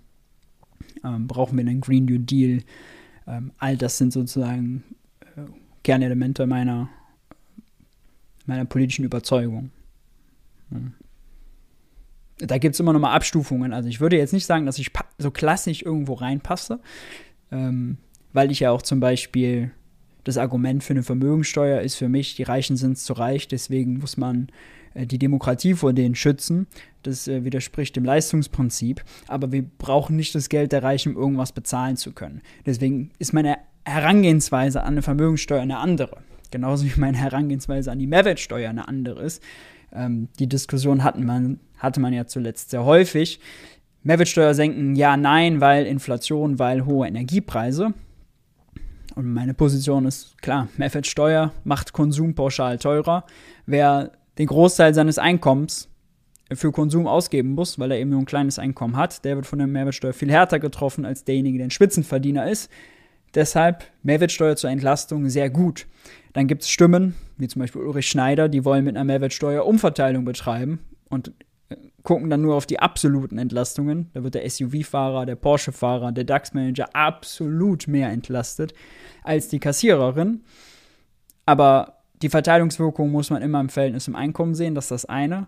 Ähm, 1.04 1.28
brauchen 1.28 1.58
wir 1.58 1.66
einen 1.66 1.82
Green 1.82 2.06
New 2.06 2.20
Deal. 2.20 2.64
Ähm, 3.28 3.52
all 3.58 3.78
das 3.78 3.98
sind 3.98 4.14
sozusagen 4.14 4.84
äh, 5.36 5.42
Kernelemente 5.84 6.48
meiner 6.48 6.90
meiner 8.46 8.66
politischen 8.66 9.06
Überzeugung. 9.06 9.72
Da 12.40 12.58
gibt 12.58 12.74
es 12.74 12.80
immer 12.80 12.94
noch 12.94 13.00
mal 13.00 13.14
Abstufungen. 13.14 13.74
Also 13.74 13.90
ich 13.90 14.00
würde 14.00 14.18
jetzt 14.18 14.34
nicht 14.34 14.46
sagen, 14.46 14.66
dass 14.66 14.80
ich 14.80 14.92
so 15.18 15.32
klassisch 15.32 15.82
irgendwo 15.82 16.14
reinpasse, 16.14 16.80
ähm, 17.52 17.98
weil 18.34 18.52
ich 18.52 18.62
ja 18.62 18.72
auch 18.72 18.82
zum 18.82 19.00
Beispiel 19.00 19.72
das 20.24 20.38
Argument 20.38 20.84
für 20.84 20.94
eine 20.94 21.04
Vermögensteuer 21.04 21.82
ist 21.82 21.96
für 21.96 22.10
mich, 22.10 22.36
die 22.36 22.44
Reichen 22.44 22.78
sind 22.78 22.98
zu 22.98 23.14
reich, 23.14 23.48
deswegen 23.48 24.00
muss 24.00 24.18
man 24.18 24.48
äh, 24.94 25.06
die 25.06 25.20
Demokratie 25.20 25.74
vor 25.74 25.94
denen 25.94 26.16
schützen. 26.16 26.68
Das 27.04 27.28
äh, 27.28 27.44
widerspricht 27.44 27.96
dem 27.96 28.06
Leistungsprinzip. 28.06 29.04
Aber 29.28 29.52
wir 29.52 29.64
brauchen 29.64 30.16
nicht 30.16 30.34
das 30.36 30.50
Geld 30.50 30.72
der 30.72 30.84
Reichen, 30.84 31.16
um 31.16 31.22
irgendwas 31.22 31.52
bezahlen 31.52 31.98
zu 31.98 32.14
können. 32.14 32.42
Deswegen 32.66 33.12
ist 33.20 33.34
meine 33.34 33.58
Herangehensweise 33.86 34.82
an 34.82 34.94
eine 34.94 35.02
Vermögensteuer 35.02 35.62
eine 35.62 35.78
andere 35.78 36.18
genauso 36.54 36.86
wie 36.86 36.94
meine 37.00 37.18
Herangehensweise 37.18 37.92
an 37.92 38.00
die 38.00 38.08
Mehrwertsteuer 38.08 38.70
eine 38.70 38.88
andere 38.88 39.22
ist. 39.22 39.44
Ähm, 39.92 40.30
die 40.40 40.48
Diskussion 40.48 41.04
hatten 41.04 41.26
man, 41.26 41.60
hatte 41.78 42.00
man 42.00 42.14
ja 42.14 42.26
zuletzt 42.26 42.70
sehr 42.70 42.86
häufig. 42.86 43.42
Mehrwertsteuer 44.04 44.54
senken, 44.54 44.96
ja, 44.96 45.18
nein, 45.18 45.60
weil 45.60 45.86
Inflation, 45.86 46.60
weil 46.60 46.86
hohe 46.86 47.08
Energiepreise. 47.08 47.94
Und 49.16 49.34
meine 49.34 49.54
Position 49.54 50.06
ist 50.06 50.42
klar, 50.42 50.68
Mehrwertsteuer 50.78 51.52
macht 51.64 51.94
Konsum 51.94 52.36
pauschal 52.36 52.78
teurer. 52.78 53.26
Wer 53.66 54.12
den 54.38 54.48
Großteil 54.48 54.94
seines 54.94 55.20
Einkommens 55.20 55.90
für 56.52 56.72
Konsum 56.72 57.08
ausgeben 57.08 57.54
muss, 57.54 57.80
weil 57.80 57.92
er 57.92 58.00
eben 58.00 58.10
nur 58.10 58.20
ein 58.20 58.26
kleines 58.26 58.60
Einkommen 58.60 58.98
hat, 58.98 59.24
der 59.26 59.36
wird 59.36 59.46
von 59.46 59.60
der 59.60 59.68
Mehrwertsteuer 59.68 60.14
viel 60.14 60.32
härter 60.32 60.60
getroffen 60.60 61.06
als 61.06 61.24
derjenige, 61.24 61.58
der 61.58 61.68
ein 61.68 61.72
Spitzenverdiener 61.72 62.50
ist. 62.50 62.70
Deshalb 63.36 63.86
Mehrwertsteuer 64.04 64.56
zur 64.56 64.70
Entlastung 64.70 65.30
sehr 65.30 65.50
gut. 65.50 65.88
Dann 66.34 66.48
gibt 66.48 66.64
es 66.64 66.70
Stimmen, 66.70 67.16
wie 67.38 67.48
zum 67.48 67.62
Beispiel 67.62 67.82
Ulrich 67.82 68.10
Schneider, 68.10 68.50
die 68.50 68.66
wollen 68.66 68.84
mit 68.84 68.96
einer 68.96 69.06
Mehrwertsteuer 69.06 69.66
Umverteilung 69.66 70.26
betreiben 70.26 70.80
und 71.10 71.32
äh, 71.70 71.76
gucken 72.02 72.30
dann 72.30 72.42
nur 72.42 72.56
auf 72.56 72.66
die 72.66 72.80
absoluten 72.80 73.38
Entlastungen. 73.38 74.10
Da 74.14 74.24
wird 74.24 74.36
der 74.36 74.50
SUV-Fahrer, 74.50 75.26
der 75.26 75.36
Porsche-Fahrer, 75.36 76.12
der 76.12 76.24
DAX-Manager 76.24 76.96
absolut 76.96 77.88
mehr 77.88 78.10
entlastet 78.10 78.74
als 79.24 79.48
die 79.48 79.60
Kassiererin. 79.60 80.42
Aber 81.46 82.00
die 82.22 82.30
Verteilungswirkung 82.30 83.12
muss 83.12 83.30
man 83.30 83.42
immer 83.42 83.60
im 83.60 83.70
Verhältnis 83.70 84.06
zum 84.06 84.16
Einkommen 84.16 84.56
sehen, 84.56 84.76
das 84.76 84.86
ist 84.86 84.92
das 84.92 85.06
eine. 85.06 85.48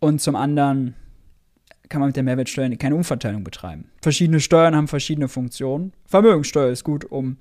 Und 0.00 0.20
zum 0.20 0.36
anderen 0.36 0.94
kann 1.88 2.00
man 2.00 2.08
mit 2.08 2.16
der 2.16 2.22
Mehrwertsteuer 2.22 2.68
keine 2.76 2.96
Umverteilung 2.96 3.44
betreiben. 3.44 3.90
Verschiedene 4.02 4.40
Steuern 4.40 4.76
haben 4.76 4.88
verschiedene 4.88 5.28
Funktionen. 5.28 5.92
Vermögenssteuer 6.04 6.70
ist 6.70 6.84
gut, 6.84 7.04
um 7.04 7.38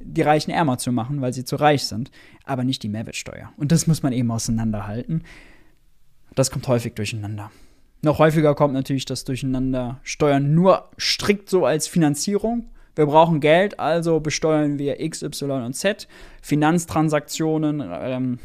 die 0.00 0.22
Reichen 0.22 0.50
ärmer 0.50 0.78
zu 0.78 0.92
machen, 0.92 1.20
weil 1.20 1.32
sie 1.32 1.44
zu 1.44 1.56
reich 1.56 1.84
sind, 1.84 2.10
aber 2.44 2.64
nicht 2.64 2.82
die 2.82 2.88
Mehrwertsteuer. 2.88 3.52
Und 3.56 3.72
das 3.72 3.86
muss 3.86 4.02
man 4.02 4.12
eben 4.12 4.30
auseinanderhalten. 4.30 5.22
Das 6.34 6.50
kommt 6.50 6.68
häufig 6.68 6.94
durcheinander. 6.94 7.50
Noch 8.02 8.18
häufiger 8.18 8.54
kommt 8.54 8.74
natürlich 8.74 9.06
das 9.06 9.24
Durcheinander 9.24 10.00
Steuern 10.02 10.54
nur 10.54 10.90
strikt 10.98 11.48
so 11.48 11.64
als 11.64 11.88
Finanzierung. 11.88 12.68
Wir 12.94 13.06
brauchen 13.06 13.40
Geld, 13.40 13.80
also 13.80 14.20
besteuern 14.20 14.78
wir 14.78 15.00
X, 15.00 15.22
Y 15.22 15.64
und 15.64 15.74
Z. 15.74 16.06
Finanztransaktionen, 16.42 17.82
ähm, 17.84 18.38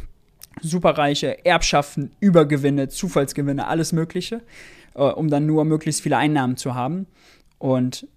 Superreiche, 0.62 1.46
Erbschaften, 1.46 2.12
Übergewinne, 2.20 2.90
Zufallsgewinne, 2.90 3.68
alles 3.68 3.92
Mögliche, 3.92 4.42
äh, 4.96 5.04
um 5.04 5.30
dann 5.30 5.46
nur 5.46 5.64
möglichst 5.66 6.02
viele 6.02 6.18
Einnahmen 6.18 6.58
zu 6.58 6.76
haben. 6.76 7.08
Und 7.58 8.08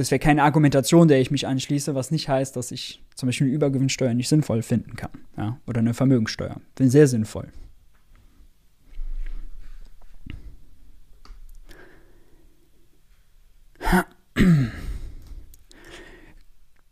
das 0.00 0.10
wäre 0.10 0.18
keine 0.18 0.42
Argumentation, 0.42 1.08
der 1.08 1.20
ich 1.20 1.30
mich 1.30 1.46
anschließe, 1.46 1.94
was 1.94 2.10
nicht 2.10 2.28
heißt, 2.28 2.56
dass 2.56 2.72
ich 2.72 3.02
zum 3.14 3.28
Beispiel 3.28 3.48
eine 3.48 3.54
Übergewinnsteuer 3.54 4.14
nicht 4.14 4.28
sinnvoll 4.28 4.62
finden 4.62 4.96
kann. 4.96 5.10
Ja? 5.36 5.58
Oder 5.66 5.80
eine 5.80 5.92
Vermögensteuer. 5.92 6.56
Bin 6.74 6.88
sehr 6.88 7.06
sinnvoll. 7.06 7.48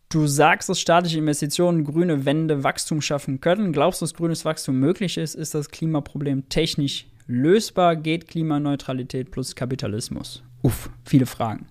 Du 0.09 0.27
sagst, 0.27 0.69
dass 0.69 0.79
staatliche 0.79 1.17
Investitionen 1.17 1.83
grüne 1.83 2.25
Wände 2.25 2.63
Wachstum 2.63 3.01
schaffen 3.01 3.41
können. 3.41 3.73
Glaubst 3.73 4.01
du, 4.01 4.05
dass 4.05 4.13
grünes 4.13 4.45
Wachstum 4.45 4.79
möglich 4.79 5.17
ist? 5.17 5.35
Ist 5.35 5.55
das 5.55 5.69
Klimaproblem 5.69 6.49
technisch 6.49 7.07
lösbar? 7.27 7.95
Geht 7.95 8.27
Klimaneutralität 8.27 9.31
plus 9.31 9.55
Kapitalismus? 9.55 10.43
Uff, 10.61 10.89
viele 11.05 11.25
Fragen. 11.25 11.67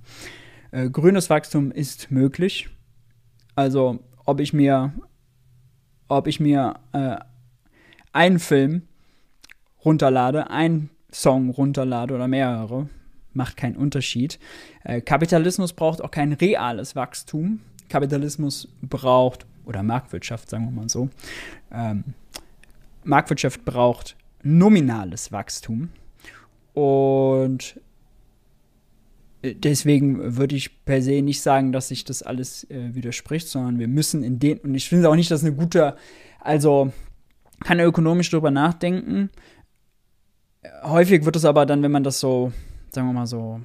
Äh, 0.71 0.91
grünes 0.91 1.31
Wachstum 1.31 1.71
ist 1.71 2.11
möglich. 2.11 2.69
Also, 3.55 4.01
ob 4.25 4.41
ich 4.41 4.53
mir, 4.53 4.93
ob 6.09 6.27
ich 6.27 6.41
mir 6.41 6.75
äh, 6.93 7.17
einen 8.13 8.39
Film 8.39 8.83
runterlade, 9.85 10.51
einen 10.51 10.91
Song 11.11 11.51
runterlade 11.51 12.15
oder 12.15 12.29
mehrere, 12.29 12.89
macht 13.33 13.57
keinen 13.57 13.77
Unterschied. 13.77 14.39
Äh, 14.85 15.01
Kapitalismus 15.01 15.73
braucht 15.73 16.03
auch 16.03 16.11
kein 16.11 16.33
reales 16.35 16.97
Wachstum. 16.97 17.61
Kapitalismus 17.89 18.69
braucht, 18.83 19.47
oder 19.65 19.83
Marktwirtschaft, 19.83 20.51
sagen 20.51 20.67
wir 20.67 20.71
mal 20.73 20.89
so, 20.89 21.09
ähm, 21.73 22.05
Marktwirtschaft 23.05 23.65
braucht 23.65 24.17
nominales 24.43 25.33
Wachstum. 25.33 25.91
Und 26.75 27.81
deswegen 29.43 30.37
würde 30.37 30.57
ich 30.57 30.85
per 30.85 31.03
se 31.03 31.23
nicht 31.23 31.41
sagen, 31.43 31.73
dass 31.73 31.89
sich 31.89 32.05
das 32.05 32.23
alles 32.23 32.69
äh, 32.71 32.95
widerspricht, 32.95 33.49
sondern 33.49 33.79
wir 33.79 33.89
müssen 33.89 34.23
in 34.23 34.39
den, 34.39 34.59
und 34.59 34.75
ich 34.75 34.89
finde 34.89 35.09
auch 35.09 35.15
nicht, 35.15 35.31
dass 35.31 35.45
eine 35.45 35.55
gute, 35.55 35.97
also 36.41 36.93
kann 37.65 37.79
er 37.79 37.87
ökonomisch 37.87 38.31
darüber 38.31 38.51
nachdenken. 38.51 39.31
Häufig 40.83 41.25
wird 41.25 41.37
es 41.37 41.45
aber 41.45 41.67
dann, 41.67 41.83
wenn 41.83 41.93
man 41.93 42.05
das 42.05 42.21
so, 42.21 42.53
sagen 42.91 43.09
wir 43.09 43.13
mal 43.13 43.27
so, 43.27 43.61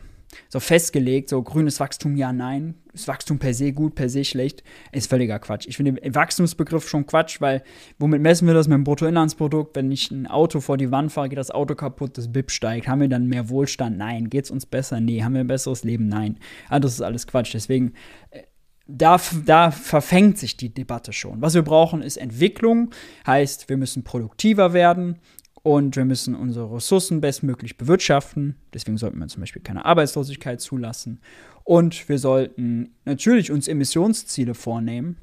so 0.50 0.60
festgelegt, 0.60 1.30
so 1.30 1.42
grünes 1.42 1.80
Wachstum, 1.80 2.16
ja, 2.16 2.34
nein, 2.34 2.76
ist 2.94 3.08
Wachstum 3.08 3.40
per 3.40 3.54
se 3.54 3.74
gut, 3.74 3.96
per 3.96 4.08
se 4.08 4.24
schlecht, 4.24 4.64
ist 4.92 5.10
völliger 5.10 5.40
Quatsch. 5.40 5.66
Ich 5.68 5.78
finde 5.78 5.94
den 5.94 6.16
Wachstumsbegriff 6.16 6.88
schon 6.88 7.06
Quatsch, 7.06 7.42
weil 7.42 7.64
womit 7.98 8.22
messen 8.22 8.48
wir 8.48 8.54
das 8.54 8.68
mit 8.68 8.76
dem 8.76 8.84
Bruttoinlandsprodukt? 8.84 9.76
Wenn 9.76 9.92
ich 9.92 10.12
ein 10.12 10.28
Auto 10.28 10.60
vor 10.60 10.78
die 10.78 10.92
Wand 10.92 11.12
fahre, 11.12 11.30
geht 11.30 11.40
das 11.40 11.52
Auto 11.52 11.76
kaputt, 11.76 12.18
das 12.18 12.32
BIP 12.32 12.52
steigt. 12.52 12.88
Haben 12.88 13.02
wir 13.02 13.10
dann 13.10 13.28
mehr 13.28 13.50
Wohlstand? 13.50 13.98
Nein. 13.98 14.30
Geht 14.30 14.46
es 14.46 14.52
uns 14.52 14.66
besser? 14.66 15.00
Nee. 15.00 15.24
Haben 15.24 15.34
wir 15.34 15.42
ein 15.42 15.48
besseres 15.48 15.84
Leben? 15.84 16.08
Nein. 16.08 16.38
Ah, 16.70 16.80
das 16.80 16.94
ist 16.94 17.02
alles 17.02 17.26
Quatsch. 17.26 17.54
Deswegen, 17.54 17.94
äh, 18.30 18.44
da, 18.86 19.20
da 19.46 19.72
verfängt 19.72 20.38
sich 20.38 20.58
die 20.58 20.74
Debatte 20.74 21.14
schon. 21.14 21.42
Was 21.42 21.56
wir 21.56 21.62
brauchen, 21.62 22.02
ist 22.02 22.18
Entwicklung, 22.18 22.92
heißt, 23.26 23.70
wir 23.70 23.78
müssen 23.78 24.04
produktiver 24.04 24.74
werden, 24.74 25.20
und 25.64 25.96
wir 25.96 26.04
müssen 26.04 26.36
unsere 26.36 26.76
Ressourcen 26.76 27.22
bestmöglich 27.22 27.78
bewirtschaften. 27.78 28.58
Deswegen 28.74 28.98
sollten 28.98 29.20
wir 29.20 29.28
zum 29.28 29.42
Beispiel 29.42 29.62
keine 29.62 29.86
Arbeitslosigkeit 29.86 30.60
zulassen. 30.60 31.22
Und 31.64 32.10
wir 32.10 32.20
sollten 32.20 32.96
natürlich 33.06 33.50
uns 33.50 33.70
Emissionsziele 33.70 34.56
vornehmen. 34.56 35.18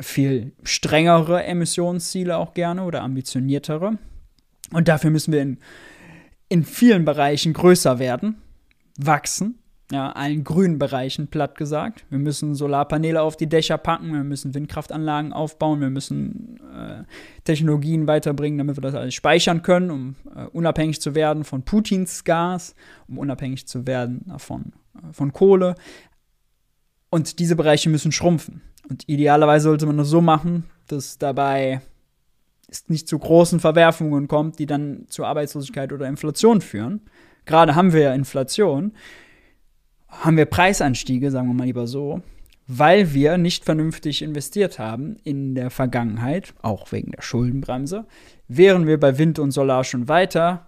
Viel 0.00 0.52
strengere 0.62 1.44
Emissionsziele 1.44 2.38
auch 2.38 2.54
gerne 2.54 2.84
oder 2.84 3.02
ambitioniertere. 3.02 3.98
Und 4.72 4.88
dafür 4.88 5.10
müssen 5.10 5.32
wir 5.32 5.42
in, 5.42 5.58
in 6.48 6.64
vielen 6.64 7.04
Bereichen 7.04 7.52
größer 7.52 7.98
werden, 7.98 8.38
wachsen 8.96 9.58
ja, 9.90 10.12
allen 10.12 10.44
grünen 10.44 10.78
Bereichen 10.78 11.28
platt 11.28 11.56
gesagt. 11.56 12.04
Wir 12.10 12.18
müssen 12.18 12.54
Solarpaneele 12.54 13.22
auf 13.22 13.36
die 13.36 13.48
Dächer 13.48 13.78
packen, 13.78 14.12
wir 14.12 14.24
müssen 14.24 14.54
Windkraftanlagen 14.54 15.32
aufbauen, 15.32 15.80
wir 15.80 15.88
müssen 15.88 16.60
äh, 16.74 17.04
Technologien 17.44 18.06
weiterbringen, 18.06 18.58
damit 18.58 18.76
wir 18.76 18.82
das 18.82 18.94
alles 18.94 19.14
speichern 19.14 19.62
können, 19.62 19.90
um 19.90 20.16
äh, 20.36 20.44
unabhängig 20.44 21.00
zu 21.00 21.14
werden 21.14 21.44
von 21.44 21.62
Putins 21.62 22.24
Gas, 22.24 22.74
um 23.08 23.18
unabhängig 23.18 23.66
zu 23.66 23.86
werden 23.86 24.30
von, 24.36 24.72
äh, 24.96 25.12
von 25.12 25.32
Kohle. 25.32 25.74
Und 27.08 27.38
diese 27.38 27.56
Bereiche 27.56 27.88
müssen 27.88 28.12
schrumpfen. 28.12 28.60
Und 28.90 29.08
idealerweise 29.08 29.64
sollte 29.64 29.86
man 29.86 29.96
das 29.96 30.08
so 30.08 30.20
machen, 30.20 30.64
dass 30.86 31.16
dabei 31.16 31.80
es 32.70 32.88
nicht 32.90 33.08
zu 33.08 33.18
großen 33.18 33.60
Verwerfungen 33.60 34.28
kommt, 34.28 34.58
die 34.58 34.66
dann 34.66 35.06
zu 35.08 35.24
Arbeitslosigkeit 35.24 35.92
oder 35.94 36.06
Inflation 36.06 36.60
führen. 36.60 37.00
Gerade 37.46 37.74
haben 37.74 37.94
wir 37.94 38.00
ja 38.00 38.12
Inflation 38.12 38.92
haben 40.08 40.36
wir 40.36 40.46
Preisanstiege, 40.46 41.30
sagen 41.30 41.48
wir 41.48 41.54
mal 41.54 41.64
lieber 41.64 41.86
so, 41.86 42.22
weil 42.66 43.14
wir 43.14 43.38
nicht 43.38 43.64
vernünftig 43.64 44.22
investiert 44.22 44.78
haben 44.78 45.16
in 45.24 45.54
der 45.54 45.70
Vergangenheit, 45.70 46.54
auch 46.60 46.92
wegen 46.92 47.12
der 47.12 47.22
Schuldenbremse. 47.22 48.06
Wären 48.46 48.86
wir 48.86 49.00
bei 49.00 49.18
Wind 49.18 49.38
und 49.38 49.52
Solar 49.52 49.84
schon 49.84 50.08
weiter, 50.08 50.66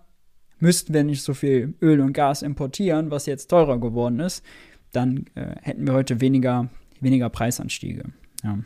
müssten 0.59 0.94
wir 0.94 1.05
nicht 1.05 1.22
so 1.22 1.35
viel 1.35 1.74
Öl 1.83 2.00
und 2.00 2.12
Gas 2.12 2.42
importieren, 2.42 3.11
was 3.11 3.26
jetzt 3.26 3.48
teurer 3.48 3.79
geworden 3.79 4.20
ist, 4.20 4.44
dann 4.92 5.26
äh, 5.35 5.57
hätten 5.61 5.87
wir 5.87 5.94
heute 5.94 6.20
weniger, 6.20 6.68
weniger 7.00 7.29
Preisanstiege. 7.29 8.05
Ja. 8.42 8.59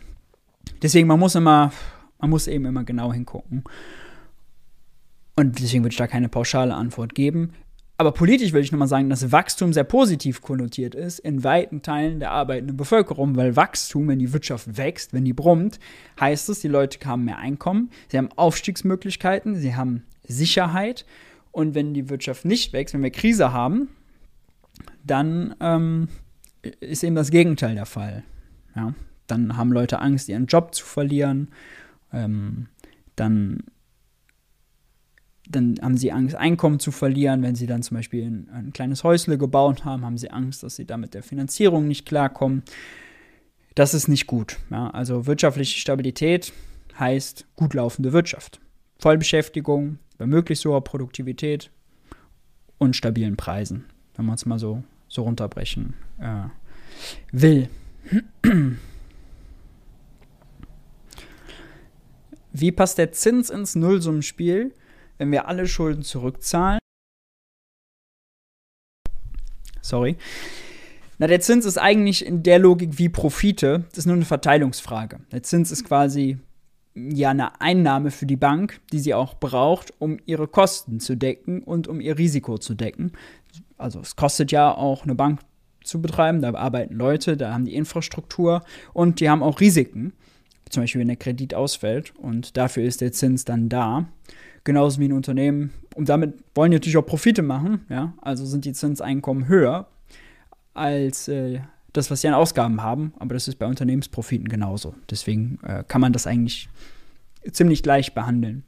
Deswegen, 0.83 1.09
man 1.09 1.21
muss 1.21 1.35
immer, 1.35 1.73
man 2.19 2.31
muss 2.31 2.47
eben 2.47 2.65
immer 2.65 2.85
genau 2.85 3.13
hingucken. 3.13 3.65
Und 5.37 5.59
deswegen 5.59 5.83
würde 5.83 5.93
ich 5.93 5.99
da 5.99 6.07
keine 6.07 6.29
pauschale 6.29 6.75
Antwort 6.75 7.15
geben. 7.15 7.53
Aber 7.97 8.11
politisch 8.11 8.53
will 8.53 8.63
ich 8.63 8.73
nochmal 8.73 8.89
sagen, 8.89 9.09
dass 9.09 9.31
Wachstum 9.31 9.73
sehr 9.73 9.85
positiv 9.85 10.43
konnotiert 10.43 10.97
ist 10.97 11.21
in 11.21 11.45
weiten 11.45 11.81
Teilen 11.83 12.19
der 12.19 12.33
arbeitenden 12.33 12.77
Bevölkerung, 12.77 13.37
weil 13.37 13.55
Wachstum, 13.55 14.09
wenn 14.09 14.19
die 14.19 14.33
Wirtschaft 14.33 14.77
wächst, 14.77 15.13
wenn 15.13 15.25
die 15.25 15.33
brummt, 15.33 15.79
heißt 16.19 16.49
es, 16.49 16.61
die 16.61 16.69
Leute 16.69 16.99
haben 17.07 17.25
mehr 17.25 17.39
Einkommen, 17.39 17.91
sie 18.09 18.19
haben 18.19 18.31
Aufstiegsmöglichkeiten, 18.35 19.55
sie 19.55 19.77
haben 19.77 20.03
Sicherheit. 20.25 21.07
Und 21.53 21.77
wenn 21.77 21.95
die 21.95 22.09
Wirtschaft 22.09 22.45
nicht 22.45 22.73
wächst, 22.73 22.95
wenn 22.95 23.03
wir 23.05 23.11
Krise 23.11 23.53
haben, 23.53 23.89
dann 25.05 25.55
ähm, 25.61 26.09
ist 26.81 27.05
eben 27.05 27.15
das 27.15 27.31
Gegenteil 27.31 27.77
der 27.77 27.87
Fall. 27.87 28.25
Ja? 28.75 28.95
Dann 29.29 29.57
haben 29.57 29.73
Leute 29.73 30.01
Angst, 30.01 30.29
ihren 30.29 30.47
Job 30.47 30.75
zu 30.75 30.85
verlieren. 30.85 31.53
Ähm, 32.13 32.67
dann 33.15 33.63
dann 35.49 35.77
haben 35.83 35.97
sie 35.97 36.13
Angst, 36.13 36.35
Einkommen 36.35 36.81
zu 36.81 36.91
verlieren. 36.91 37.43
Wenn 37.43 37.55
sie 37.55 37.67
dann 37.67 37.83
zum 37.83 37.97
Beispiel 37.97 38.25
ein, 38.25 38.49
ein, 38.53 38.73
kleines 38.73 39.05
Häusle 39.05 39.39
gebaut 39.39 39.85
haben, 39.85 40.05
haben 40.05 40.19
sie 40.19 40.31
Angst, 40.31 40.63
dass 40.63 40.77
sie 40.77 40.87
damit 40.87 41.15
der 41.15 41.23
Finanzierung 41.23 41.87
nicht 41.87 42.07
klarkommen. 42.07 42.63
Das 43.75 43.95
ist 43.95 44.09
nicht 44.09 44.27
gut. 44.27 44.59
Ja? 44.71 44.91
Also 44.91 45.27
wirtschaftliche 45.27 45.79
Stabilität 45.79 46.53
heißt 46.99 47.47
gut 47.57 47.75
laufende 47.75 48.13
Wirtschaft. 48.13 48.61
Vollbeschäftigung 48.99 49.99
bei 50.17 50.27
möglichst 50.27 50.65
hoher 50.65 50.83
Produktivität 50.83 51.71
und 52.79 52.97
stabilen 52.97 53.37
Preisen, 53.37 53.85
wenn 54.17 54.27
man 54.27 54.37
es 54.37 54.47
mal 54.47 54.59
so, 54.59 54.83
so 55.09 55.23
runterbrechen 55.23 55.95
äh, 56.19 56.45
will. 57.33 57.69
Wie 62.53 62.73
passt 62.73 62.99
der 62.99 63.13
Zins 63.13 63.51
ins 63.51 63.75
Nullsummenspiel? 63.75 64.73
Wenn 65.19 65.31
wir 65.33 65.49
alle 65.49 65.67
Schulden 65.67 66.03
zurückzahlen. 66.03 66.79
Sorry. 69.81 70.17
Na, 71.19 71.27
der 71.27 71.41
Zins 71.41 71.65
ist 71.65 71.79
eigentlich 71.79 72.27
in 72.27 72.43
der 72.43 72.59
Logik 72.59 72.99
wie 72.99 73.09
Profite. 73.09 73.85
Das 73.91 73.99
ist 73.99 74.07
nur 74.07 74.17
eine 74.17 74.25
Verteilungsfrage. 74.25 75.21
Der 75.31 75.43
Zins 75.43 75.71
ist 75.71 75.85
quasi 75.85 76.39
ja 76.95 77.31
eine 77.31 77.61
Einnahme 77.61 78.11
für 78.11 78.27
die 78.27 78.37
Bank, 78.37 78.81
die 78.93 78.99
sie 78.99 79.15
auch 79.15 79.35
braucht, 79.35 79.93
um 79.99 80.19
ihre 80.27 80.49
Kosten 80.49 81.01
zu 81.01 81.17
decken 81.17 81.63
und 81.63 81.89
um 81.89 82.01
ihr 82.01 82.19
Risiko 82.19 82.59
zu 82.59 82.75
decken. 82.75 83.13
Also 83.77 84.01
es 84.01 84.17
kostet 84.17 84.53
ja 84.53 84.73
auch 84.73 85.05
eine 85.05 85.15
Bank 85.15 85.41
zu 85.83 86.01
betreiben, 86.01 86.41
da 86.41 86.55
arbeiten 86.55 86.95
Leute, 86.95 87.37
da 87.37 87.53
haben 87.53 87.67
die 87.67 87.75
Infrastruktur 87.75 88.65
und 88.93 89.21
die 89.21 89.29
haben 89.29 89.43
auch 89.43 89.61
Risiken, 89.61 90.15
zum 90.71 90.83
Beispiel 90.83 91.01
wenn 91.01 91.09
der 91.09 91.17
Kredit 91.17 91.55
ausfällt 91.55 92.15
und 92.17 92.57
dafür 92.57 92.85
ist 92.85 93.01
der 93.01 93.13
Zins 93.13 93.45
dann 93.45 93.69
da 93.69 94.09
genauso 94.65 95.01
wie 95.01 95.09
ein 95.09 95.13
Unternehmen. 95.13 95.73
Und 95.95 96.09
damit 96.09 96.35
wollen 96.55 96.71
die 96.71 96.77
natürlich 96.77 96.97
auch 96.97 97.07
Profite 97.07 97.43
machen, 97.43 97.85
ja. 97.89 98.15
Also 98.21 98.45
sind 98.45 98.65
die 98.65 98.73
Zinseinkommen 98.73 99.47
höher 99.47 99.89
als 100.73 101.29
äh, 101.29 101.61
das, 101.93 102.11
was 102.11 102.23
sie 102.23 102.29
an 102.29 102.35
Ausgaben 102.35 102.83
haben. 102.83 103.15
Aber 103.19 103.35
das 103.35 103.47
ist 103.47 103.57
bei 103.57 103.67
Unternehmensprofiten 103.67 104.49
genauso. 104.49 104.95
Deswegen 105.11 105.59
äh, 105.63 105.85
kann 105.87 106.01
man 106.01 106.13
das 106.13 106.27
eigentlich 106.27 106.69
ziemlich 107.53 107.83
gleich 107.83 108.15
behandeln. 108.15 108.65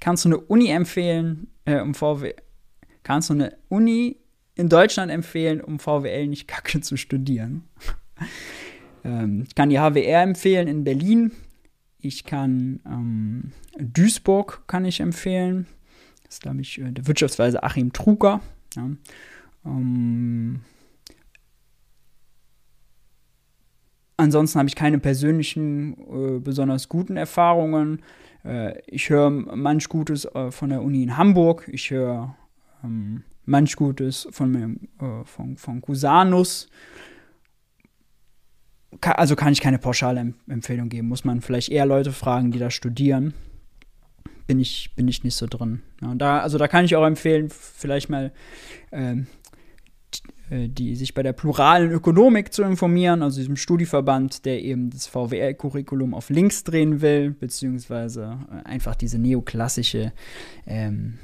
Kannst 0.00 0.24
du 0.24 0.28
eine 0.28 0.38
Uni 0.38 0.68
empfehlen, 0.68 1.48
äh, 1.64 1.80
um 1.80 1.94
VW? 1.94 2.34
Kannst 3.02 3.30
du 3.30 3.34
eine 3.34 3.56
Uni 3.68 4.16
in 4.58 4.68
Deutschland 4.68 5.10
empfehlen, 5.10 5.60
um 5.60 5.78
VWL 5.78 6.26
nicht 6.26 6.48
kacke 6.48 6.80
zu 6.80 6.96
studieren. 6.96 7.64
ähm, 9.04 9.44
ich 9.46 9.54
kann 9.54 9.70
die 9.70 9.78
HWR 9.78 10.22
empfehlen 10.22 10.66
in 10.68 10.84
Berlin. 10.84 11.32
Ich 12.00 12.24
kann 12.24 12.80
ähm, 12.84 13.52
Duisburg 13.78 14.64
kann 14.66 14.84
ich 14.84 15.00
empfehlen. 15.00 15.66
Das 16.24 16.34
ist, 16.34 16.42
glaube 16.42 16.60
ich, 16.60 16.80
äh, 16.80 16.90
der 16.90 17.06
Wirtschaftsweise 17.06 17.62
Achim 17.62 17.92
Truger. 17.92 18.40
Ja. 18.74 18.90
Ähm, 19.64 20.60
ansonsten 24.16 24.58
habe 24.58 24.68
ich 24.68 24.74
keine 24.74 24.98
persönlichen, 24.98 25.92
äh, 25.92 26.40
besonders 26.40 26.88
guten 26.88 27.16
Erfahrungen. 27.16 28.02
Äh, 28.44 28.80
ich 28.88 29.08
höre 29.08 29.30
manch 29.30 29.88
Gutes 29.88 30.24
äh, 30.24 30.50
von 30.50 30.70
der 30.70 30.82
Uni 30.82 31.04
in 31.04 31.16
Hamburg. 31.16 31.68
Ich 31.72 31.90
höre 31.90 32.36
ähm, 32.82 33.22
manch 33.48 33.76
Gutes 33.76 34.28
von, 34.30 34.52
meinem, 34.52 34.88
äh, 35.00 35.24
von, 35.24 35.56
von 35.56 35.80
Cusanus. 35.80 36.68
Ka 39.00 39.12
also 39.12 39.36
kann 39.36 39.52
ich 39.52 39.60
keine 39.60 39.78
pauschale 39.78 40.34
Empfehlung 40.48 40.88
geben. 40.88 41.08
Muss 41.08 41.24
man 41.24 41.40
vielleicht 41.40 41.70
eher 41.70 41.86
Leute 41.86 42.12
fragen, 42.12 42.50
die 42.50 42.58
da 42.58 42.70
studieren. 42.70 43.34
Bin 44.46 44.60
ich, 44.60 44.92
bin 44.96 45.08
ich 45.08 45.24
nicht 45.24 45.34
so 45.34 45.46
drin. 45.46 45.82
Ja, 46.00 46.14
da, 46.14 46.40
also 46.40 46.56
da 46.56 46.68
kann 46.68 46.84
ich 46.84 46.96
auch 46.96 47.04
empfehlen, 47.04 47.50
vielleicht 47.50 48.08
mal 48.08 48.32
ähm, 48.92 49.26
äh, 50.50 50.68
die 50.68 50.96
sich 50.96 51.12
bei 51.12 51.22
der 51.22 51.34
pluralen 51.34 51.90
Ökonomik 51.90 52.54
zu 52.54 52.62
informieren, 52.62 53.22
also 53.22 53.38
diesem 53.38 53.56
Studieverband, 53.56 54.46
der 54.46 54.62
eben 54.62 54.88
das 54.88 55.06
VWL-Curriculum 55.06 56.14
auf 56.14 56.30
links 56.30 56.64
drehen 56.64 57.02
will, 57.02 57.32
beziehungsweise 57.32 58.38
äh, 58.50 58.66
einfach 58.66 58.94
diese 58.94 59.18
neoklassische 59.18 60.12
ähm, 60.66 61.18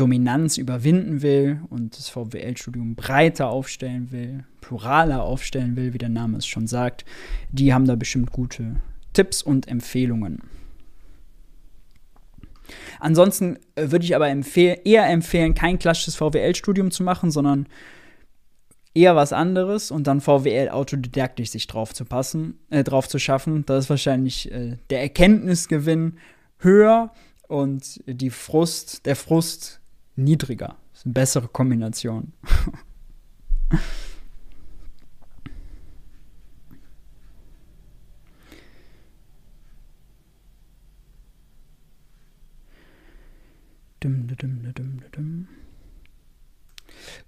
Dominanz 0.00 0.58
überwinden 0.58 1.22
will 1.22 1.60
und 1.70 1.98
das 1.98 2.08
VWL-Studium 2.08 2.94
breiter 2.94 3.48
aufstellen 3.48 4.10
will, 4.12 4.44
pluraler 4.60 5.22
aufstellen 5.22 5.76
will, 5.76 5.92
wie 5.92 5.98
der 5.98 6.08
Name 6.08 6.38
es 6.38 6.46
schon 6.46 6.66
sagt, 6.66 7.04
die 7.50 7.74
haben 7.74 7.86
da 7.86 7.96
bestimmt 7.96 8.32
gute 8.32 8.76
Tipps 9.12 9.42
und 9.42 9.68
Empfehlungen. 9.68 10.42
Ansonsten 13.00 13.58
äh, 13.74 13.90
würde 13.90 14.04
ich 14.04 14.14
aber 14.14 14.28
empfehl 14.28 14.78
eher 14.84 15.08
empfehlen, 15.08 15.54
kein 15.54 15.78
klassisches 15.78 16.16
VWL-Studium 16.16 16.90
zu 16.90 17.02
machen, 17.02 17.30
sondern 17.30 17.66
eher 18.94 19.16
was 19.16 19.32
anderes 19.32 19.90
und 19.90 20.06
dann 20.06 20.20
VWL 20.20 20.68
autodidaktisch 20.70 21.50
sich 21.50 21.66
drauf 21.66 21.94
zu 21.94 22.04
passen, 22.04 22.58
äh, 22.70 22.84
drauf 22.84 23.08
zu 23.08 23.18
schaffen. 23.18 23.64
Da 23.66 23.78
ist 23.78 23.90
wahrscheinlich 23.90 24.50
äh, 24.52 24.76
der 24.90 25.00
Erkenntnisgewinn 25.00 26.18
höher 26.58 27.12
und 27.46 28.02
die 28.06 28.30
Frust, 28.30 29.06
der 29.06 29.16
Frust 29.16 29.77
niedriger. 30.18 30.76
Das 30.92 31.00
ist 31.00 31.06
eine 31.06 31.14
bessere 31.14 31.48
Kombination. 31.48 32.32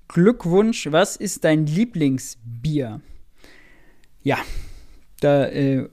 Glückwunsch, 0.09 0.91
was 0.91 1.17
ist 1.17 1.45
dein 1.45 1.67
Lieblingsbier? 1.67 3.01
Ja, 4.23 4.39
da 5.21 5.47
äh, 5.47 5.89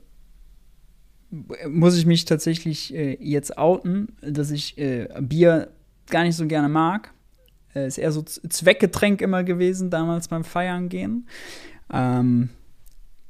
muss 1.68 1.98
ich 1.98 2.06
mich 2.06 2.26
tatsächlich 2.26 2.94
äh, 2.94 3.18
jetzt 3.20 3.58
outen, 3.58 4.16
dass 4.22 4.52
ich 4.52 4.78
äh, 4.78 5.10
Bier 5.22 5.72
gar 6.10 6.24
nicht 6.24 6.36
so 6.36 6.48
gerne 6.48 6.70
mag. 6.70 7.13
Äh, 7.76 7.88
ist 7.88 7.98
eher 7.98 8.12
so 8.12 8.22
Zweckgetränk 8.22 9.22
immer 9.22 9.43
gewesen, 9.43 9.89
damals 9.89 10.28
beim 10.28 10.43
Feiern 10.43 10.89
gehen. 10.89 11.28
Ähm, 11.91 12.50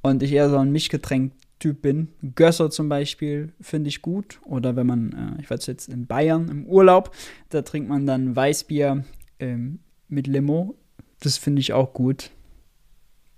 und 0.02 0.24
ich 0.24 0.32
eher 0.32 0.50
so 0.50 0.58
ein 0.58 0.72
Mischgetränk-Typ 0.72 1.82
bin. 1.82 2.10
Gösser 2.36 2.70
zum 2.70 2.90
Beispiel 2.90 3.54
finde 3.60 3.90
ich 3.90 4.02
gut. 4.02 4.40
Oder 4.44 4.76
wenn 4.76 4.88
man, 4.88 5.36
äh, 5.38 5.42
ich 5.42 5.50
weiß 5.50 5.66
jetzt 5.68 5.90
in 5.90 6.08
Bayern 6.08 6.50
im 6.50 6.66
Urlaub, 6.66 7.16
da 7.50 7.62
trinkt 7.62 7.90
man 7.90 8.06
dann 8.06 8.36
Weißbier 8.36 9.04
ähm, 9.40 9.80
mit 10.08 10.28
Limo. 10.28 10.76
Das 11.20 11.38
finde 11.38 11.60
ich 11.60 11.74
auch 11.74 11.94
gut. 11.94 12.32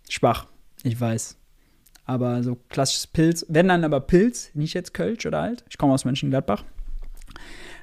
Schwach, 0.09 0.47
ich 0.83 0.99
weiß. 0.99 1.37
Aber 2.05 2.41
so 2.43 2.55
klassisches 2.69 3.07
Pilz, 3.07 3.45
wenn 3.49 3.67
dann 3.67 3.83
aber 3.83 3.99
Pilz, 3.99 4.49
nicht 4.55 4.73
jetzt 4.73 4.93
Kölsch 4.93 5.25
oder 5.25 5.41
halt. 5.41 5.63
Ich 5.69 5.77
komme 5.77 5.93
aus 5.93 6.05
Mönchengladbach. 6.05 6.63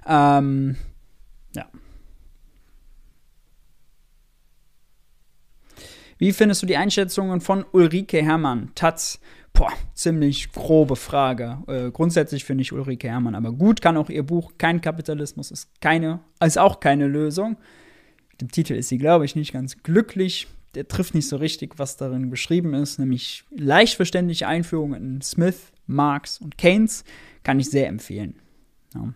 Ähm, 0.07 0.77
ja. 1.57 1.69
Wie 6.19 6.33
findest 6.33 6.63
du 6.63 6.67
die 6.67 6.77
Einschätzungen 6.77 7.41
von 7.41 7.65
Ulrike 7.73 8.23
Herrmann, 8.23 8.71
Taz? 8.75 9.21
Boah, 9.53 9.73
ziemlich 9.95 10.53
grobe 10.53 10.97
Frage. 10.97 11.59
Äh, 11.67 11.91
grundsätzlich 11.91 12.45
finde 12.45 12.63
ich 12.63 12.73
Ulrike 12.73 13.09
Herrmann 13.09 13.35
aber 13.35 13.53
gut, 13.53 13.81
kann 13.81 13.97
auch 13.97 14.11
ihr 14.11 14.23
Buch 14.23 14.53
Kein 14.59 14.81
Kapitalismus 14.81 15.51
ist 15.51 15.81
keine, 15.81 16.21
ist 16.45 16.59
auch 16.59 16.81
keine 16.81 17.07
Lösung. 17.07 17.57
Mit 18.31 18.41
dem 18.41 18.51
Titel 18.51 18.75
ist 18.75 18.89
sie, 18.89 18.99
glaube 18.99 19.25
ich, 19.25 19.35
nicht 19.35 19.53
ganz 19.53 19.83
glücklich. 19.83 20.47
Der 20.75 20.89
trifft 20.89 21.15
nicht 21.15 21.29
so 21.29 21.37
richtig, 21.37 21.79
was 21.79 21.97
darin 21.97 22.29
beschrieben 22.29 22.75
ist, 22.75 22.99
nämlich 22.99 23.45
leicht 23.51 23.97
verständliche 23.97 24.47
Einführungen 24.47 25.15
in 25.17 25.23
Smith, 25.23 25.73
Marx 25.87 26.39
und 26.39 26.59
Keynes. 26.59 27.05
Kann 27.43 27.59
ich 27.59 27.71
sehr 27.71 27.89
empfehlen. 27.89 28.35
Ja. 28.95 29.15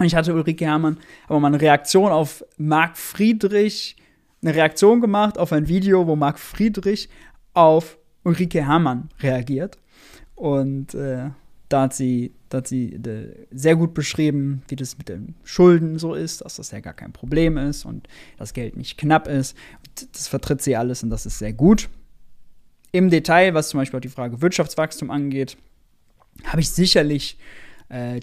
Und 0.00 0.06
ich 0.06 0.14
hatte 0.14 0.32
Ulrike 0.32 0.64
Herrmann 0.64 0.96
aber 1.28 1.40
mal 1.40 1.48
eine 1.48 1.60
Reaktion 1.60 2.10
auf 2.10 2.42
Marc 2.56 2.96
Friedrich 2.96 3.96
eine 4.40 4.54
Reaktion 4.54 5.02
gemacht 5.02 5.36
auf 5.36 5.52
ein 5.52 5.68
Video, 5.68 6.06
wo 6.06 6.16
Marc 6.16 6.38
Friedrich 6.38 7.10
auf 7.52 7.98
Ulrike 8.24 8.66
Herrmann 8.66 9.10
reagiert. 9.20 9.76
Und 10.36 10.94
äh, 10.94 11.28
da 11.68 11.82
hat 11.82 11.92
sie, 11.92 12.32
da 12.48 12.58
hat 12.58 12.66
sie 12.66 12.94
äh, 12.94 13.46
sehr 13.50 13.76
gut 13.76 13.92
beschrieben, 13.92 14.62
wie 14.68 14.76
das 14.76 14.96
mit 14.96 15.10
den 15.10 15.34
Schulden 15.44 15.98
so 15.98 16.14
ist, 16.14 16.40
dass 16.40 16.56
das 16.56 16.70
ja 16.70 16.80
gar 16.80 16.94
kein 16.94 17.12
Problem 17.12 17.58
ist 17.58 17.84
und 17.84 18.08
das 18.38 18.54
Geld 18.54 18.78
nicht 18.78 18.96
knapp 18.96 19.28
ist. 19.28 19.54
Das 20.12 20.28
vertritt 20.28 20.62
sie 20.62 20.76
alles 20.76 21.02
und 21.02 21.10
das 21.10 21.26
ist 21.26 21.38
sehr 21.38 21.52
gut. 21.52 21.90
Im 22.90 23.10
Detail, 23.10 23.52
was 23.52 23.68
zum 23.68 23.80
Beispiel 23.80 23.98
auch 23.98 24.02
die 24.02 24.08
Frage 24.08 24.40
Wirtschaftswachstum 24.40 25.10
angeht, 25.10 25.58
habe 26.46 26.62
ich 26.62 26.70
sicherlich 26.70 27.36
äh, 27.90 28.20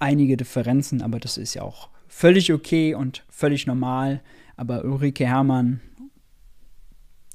einige 0.00 0.36
Differenzen, 0.36 1.02
aber 1.02 1.20
das 1.20 1.38
ist 1.38 1.54
ja 1.54 1.62
auch 1.62 1.90
völlig 2.08 2.52
okay 2.52 2.94
und 2.94 3.24
völlig 3.28 3.66
normal. 3.66 4.20
Aber 4.56 4.84
Ulrike 4.84 5.26
Herrmann 5.26 5.80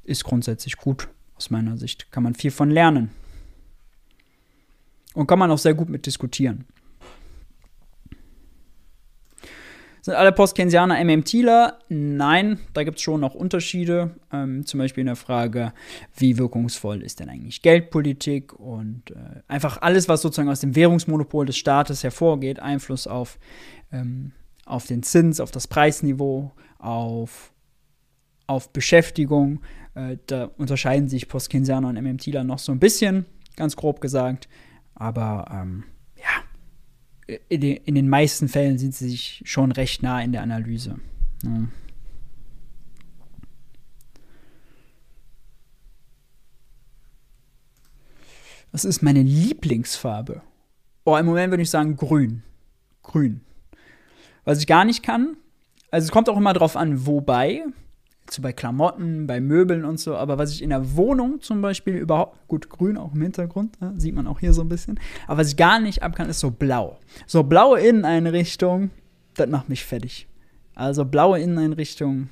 ist 0.04 0.24
grundsätzlich 0.24 0.78
gut 0.78 1.08
aus 1.36 1.50
meiner 1.50 1.78
Sicht. 1.78 2.12
Kann 2.12 2.24
man 2.24 2.36
viel 2.36 2.52
von 2.52 2.70
lernen. 2.70 3.10
Und 5.14 5.28
kann 5.28 5.40
man 5.40 5.50
auch 5.50 5.58
sehr 5.58 5.74
gut 5.74 5.90
mit 5.90 6.06
diskutieren. 6.06 6.66
Sind 10.06 10.14
alle 10.14 10.32
Postkensianer 10.32 11.04
MMTler? 11.04 11.80
Nein, 11.90 12.60
da 12.76 12.84
gibt 12.84 12.98
es 12.98 13.02
schon 13.02 13.22
noch 13.22 13.34
Unterschiede. 13.34 14.12
Ähm, 14.32 14.64
zum 14.64 14.78
Beispiel 14.78 15.02
in 15.02 15.08
der 15.08 15.16
Frage, 15.16 15.74
wie 16.16 16.38
wirkungsvoll 16.38 17.02
ist 17.02 17.20
denn 17.20 17.28
eigentlich 17.28 17.64
Geldpolitik 17.64 18.54
und 18.54 19.10
äh, 19.10 19.42
einfach 19.48 19.82
alles, 19.82 20.08
was 20.08 20.22
sozusagen 20.22 20.50
aus 20.50 20.60
dem 20.60 20.76
Währungsmonopol 20.76 21.48
des 21.48 21.58
Staates 21.58 22.04
hervorgeht, 22.04 22.60
Einfluss 22.60 23.08
auf, 23.08 23.40
ähm, 23.92 24.34
auf 24.68 24.86
den 24.86 25.02
Zins, 25.02 25.40
auf 25.40 25.50
das 25.50 25.66
Preisniveau, 25.66 26.52
auf, 26.78 27.52
auf 28.46 28.72
Beschäftigung. 28.74 29.62
Äh, 29.96 30.18
da 30.28 30.52
unterscheiden 30.60 31.10
sich 31.10 31.28
Postkinsianer 31.28 31.88
und 31.88 32.00
MMTler 32.00 32.44
noch 32.44 32.60
so 32.60 32.72
ein 32.72 32.80
bisschen, 32.80 33.26
ganz 33.56 33.76
grob 33.76 34.02
gesagt. 34.02 34.48
Aber 34.94 35.48
ähm, 35.52 35.84
in, 37.28 37.62
de, 37.62 37.82
in, 37.86 37.96
den 37.96 38.10
meisten 38.10 38.48
Fällen 38.48 38.78
sind 38.78 38.94
sie 38.94 39.10
sich 39.10 39.42
schon 39.46 39.72
recht 39.72 40.04
nah 40.04 40.22
in 40.22 40.32
der 40.32 40.44
Analyse. 40.44 41.00
Ja. 41.44 41.68
Was 48.72 48.86
ist 48.86 49.02
meine 49.02 49.24
Lieblingsfarbe? 49.24 50.42
Oh, 51.06 51.16
im 51.16 51.26
Moment 51.26 51.52
würde 51.52 51.64
ich 51.64 51.70
sagen 51.70 51.96
grün. 51.96 52.44
Grün. 53.04 53.42
Was 54.44 54.60
ich 54.60 54.68
gar 54.68 54.86
nicht 54.86 55.02
kann, 55.02 55.38
also 55.92 56.06
es 56.06 56.12
kommt 56.12 56.28
auch 56.30 56.38
immer 56.38 56.54
drauf 56.54 56.76
an, 56.76 57.06
wobei. 57.06 57.64
So 58.30 58.42
bei 58.42 58.54
Klamotten, 58.54 59.28
bei 59.28 59.40
Möbeln 59.40 59.86
und 59.86 60.00
so, 60.00 60.16
aber 60.16 60.38
was 60.38 60.52
ich 60.52 60.64
in 60.64 60.72
der 60.72 60.96
Wohnung 60.96 61.42
zum 61.42 61.62
Beispiel 61.62 61.96
überhaupt, 61.96 62.48
gut, 62.48 62.70
grün 62.70 62.98
auch 62.98 63.14
im 63.14 63.22
Hintergrund, 63.22 63.80
ne, 63.82 63.94
sieht 63.98 64.16
man 64.16 64.26
auch 64.26 64.40
hier 64.40 64.52
so 64.52 64.62
ein 64.62 64.70
bisschen, 64.70 65.00
aber 65.28 65.40
was 65.40 65.50
ich 65.50 65.58
gar 65.58 65.80
nicht 65.80 66.02
ab 66.02 66.16
kann, 66.16 66.30
ist 66.30 66.40
so 66.40 66.50
blau. 66.50 66.98
So 67.28 67.44
blaue 67.44 67.80
Inneneinrichtung, 67.80 68.90
das 69.36 69.48
macht 69.50 69.70
mich 69.70 69.86
fertig. 69.86 70.28
Also 70.74 71.06
blaue 71.06 71.40
Inneneinrichtung, 71.40 72.30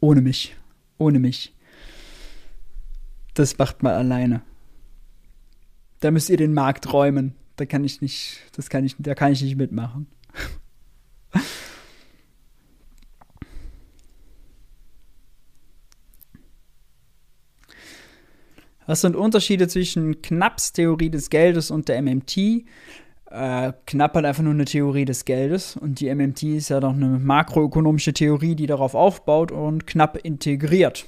ohne 0.00 0.22
mich, 0.22 0.56
ohne 0.96 1.18
mich. 1.18 1.54
Das 3.34 3.58
macht 3.58 3.82
mal 3.82 3.94
alleine. 3.94 4.42
Da 6.00 6.10
müsst 6.10 6.30
ihr 6.30 6.36
den 6.36 6.54
Markt 6.54 6.92
räumen. 6.92 7.34
Da 7.56 7.66
kann 7.66 7.84
ich 7.84 8.00
nicht, 8.00 8.40
das 8.56 8.70
kann 8.70 8.84
ich, 8.84 8.96
da 8.98 9.14
kann 9.14 9.32
ich 9.32 9.42
nicht 9.42 9.56
mitmachen. 9.56 10.06
Was 18.88 19.02
sind 19.02 19.16
Unterschiede 19.16 19.68
zwischen 19.68 20.22
Knapps 20.22 20.72
Theorie 20.72 21.10
des 21.10 21.28
Geldes 21.28 21.70
und 21.70 21.90
der 21.90 22.00
MMT? 22.00 22.38
Äh, 23.30 23.72
Knapp 23.84 24.14
hat 24.14 24.24
einfach 24.24 24.42
nur 24.42 24.54
eine 24.54 24.64
Theorie 24.64 25.04
des 25.04 25.26
Geldes 25.26 25.76
und 25.76 26.00
die 26.00 26.12
MMT 26.12 26.42
ist 26.44 26.70
ja 26.70 26.80
doch 26.80 26.94
eine 26.94 27.18
makroökonomische 27.18 28.14
Theorie, 28.14 28.54
die 28.54 28.66
darauf 28.66 28.94
aufbaut 28.94 29.52
und 29.52 29.86
knapp 29.86 30.16
integriert. 30.16 31.04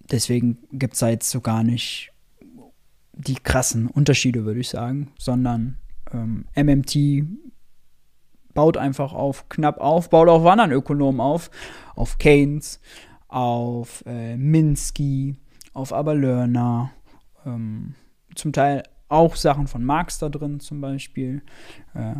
Deswegen 0.00 0.58
gibt 0.70 0.92
es 0.92 1.00
da 1.00 1.08
jetzt 1.08 1.30
so 1.30 1.40
gar 1.40 1.64
nicht 1.64 2.12
die 3.14 3.36
krassen 3.36 3.86
Unterschiede, 3.86 4.44
würde 4.44 4.60
ich 4.60 4.68
sagen, 4.68 5.12
sondern 5.18 5.78
ähm, 6.12 6.44
MMT 6.54 7.24
baut 8.52 8.76
einfach 8.76 9.14
auf 9.14 9.48
knapp 9.48 9.78
auf, 9.78 10.10
baut 10.10 10.28
auch 10.28 10.44
anderen 10.44 10.72
Ökonomen 10.72 11.22
auf, 11.22 11.50
auf 11.94 12.18
Keynes, 12.18 12.80
auf 13.28 14.04
äh, 14.06 14.36
Minsky, 14.36 15.36
auf 15.76 15.92
Aberlörner, 15.92 16.90
ähm, 17.44 17.94
zum 18.34 18.52
Teil 18.52 18.82
auch 19.08 19.36
Sachen 19.36 19.66
von 19.66 19.84
Marx 19.84 20.18
da 20.18 20.28
drin 20.28 20.58
zum 20.58 20.80
Beispiel. 20.80 21.42
Äh, 21.94 22.14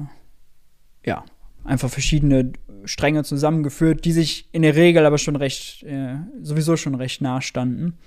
ja, 1.04 1.24
einfach 1.64 1.88
verschiedene 1.88 2.52
Stränge 2.84 3.24
zusammengeführt, 3.24 4.04
die 4.04 4.12
sich 4.12 4.48
in 4.52 4.62
der 4.62 4.76
Regel 4.76 5.06
aber 5.06 5.18
schon 5.18 5.36
recht, 5.36 5.82
äh, 5.84 6.16
sowieso 6.42 6.76
schon 6.76 6.94
recht 6.94 7.20
nah 7.22 7.40
standen. 7.40 7.98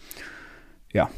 Ja, 0.94 1.10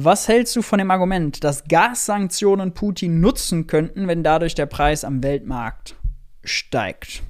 Was 0.00 0.28
hältst 0.28 0.54
du 0.54 0.62
von 0.62 0.78
dem 0.78 0.92
Argument, 0.92 1.42
dass 1.42 1.64
Gassanktionen 1.64 2.72
Putin 2.72 3.20
nutzen 3.20 3.66
könnten, 3.66 4.06
wenn 4.06 4.22
dadurch 4.22 4.54
der 4.54 4.66
Preis 4.66 5.02
am 5.02 5.24
Weltmarkt 5.24 5.96
steigt? 6.44 7.24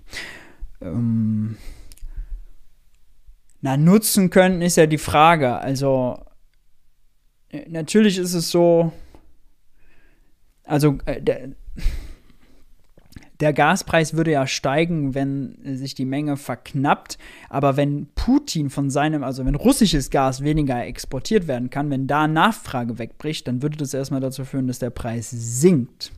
Ähm, 0.80 1.56
na, 3.60 3.76
nutzen 3.76 4.30
können 4.30 4.62
ist 4.62 4.76
ja 4.76 4.86
die 4.86 4.98
Frage. 4.98 5.58
Also, 5.58 6.24
äh, 7.50 7.68
natürlich 7.68 8.18
ist 8.18 8.34
es 8.34 8.50
so, 8.50 8.92
also, 10.64 10.98
äh, 11.06 11.20
der, 11.20 11.50
der 13.40 13.52
Gaspreis 13.52 14.14
würde 14.14 14.32
ja 14.32 14.46
steigen, 14.46 15.14
wenn 15.14 15.58
sich 15.62 15.94
die 15.94 16.04
Menge 16.04 16.36
verknappt. 16.36 17.18
Aber 17.48 17.76
wenn 17.76 18.08
Putin 18.14 18.68
von 18.68 18.90
seinem, 18.90 19.22
also 19.22 19.46
wenn 19.46 19.54
russisches 19.54 20.10
Gas 20.10 20.42
weniger 20.42 20.84
exportiert 20.84 21.46
werden 21.46 21.70
kann, 21.70 21.90
wenn 21.90 22.06
da 22.06 22.26
Nachfrage 22.26 22.98
wegbricht, 22.98 23.46
dann 23.46 23.62
würde 23.62 23.76
das 23.76 23.94
erstmal 23.94 24.20
dazu 24.20 24.44
führen, 24.44 24.66
dass 24.66 24.80
der 24.80 24.90
Preis 24.90 25.30
sinkt. 25.30 26.12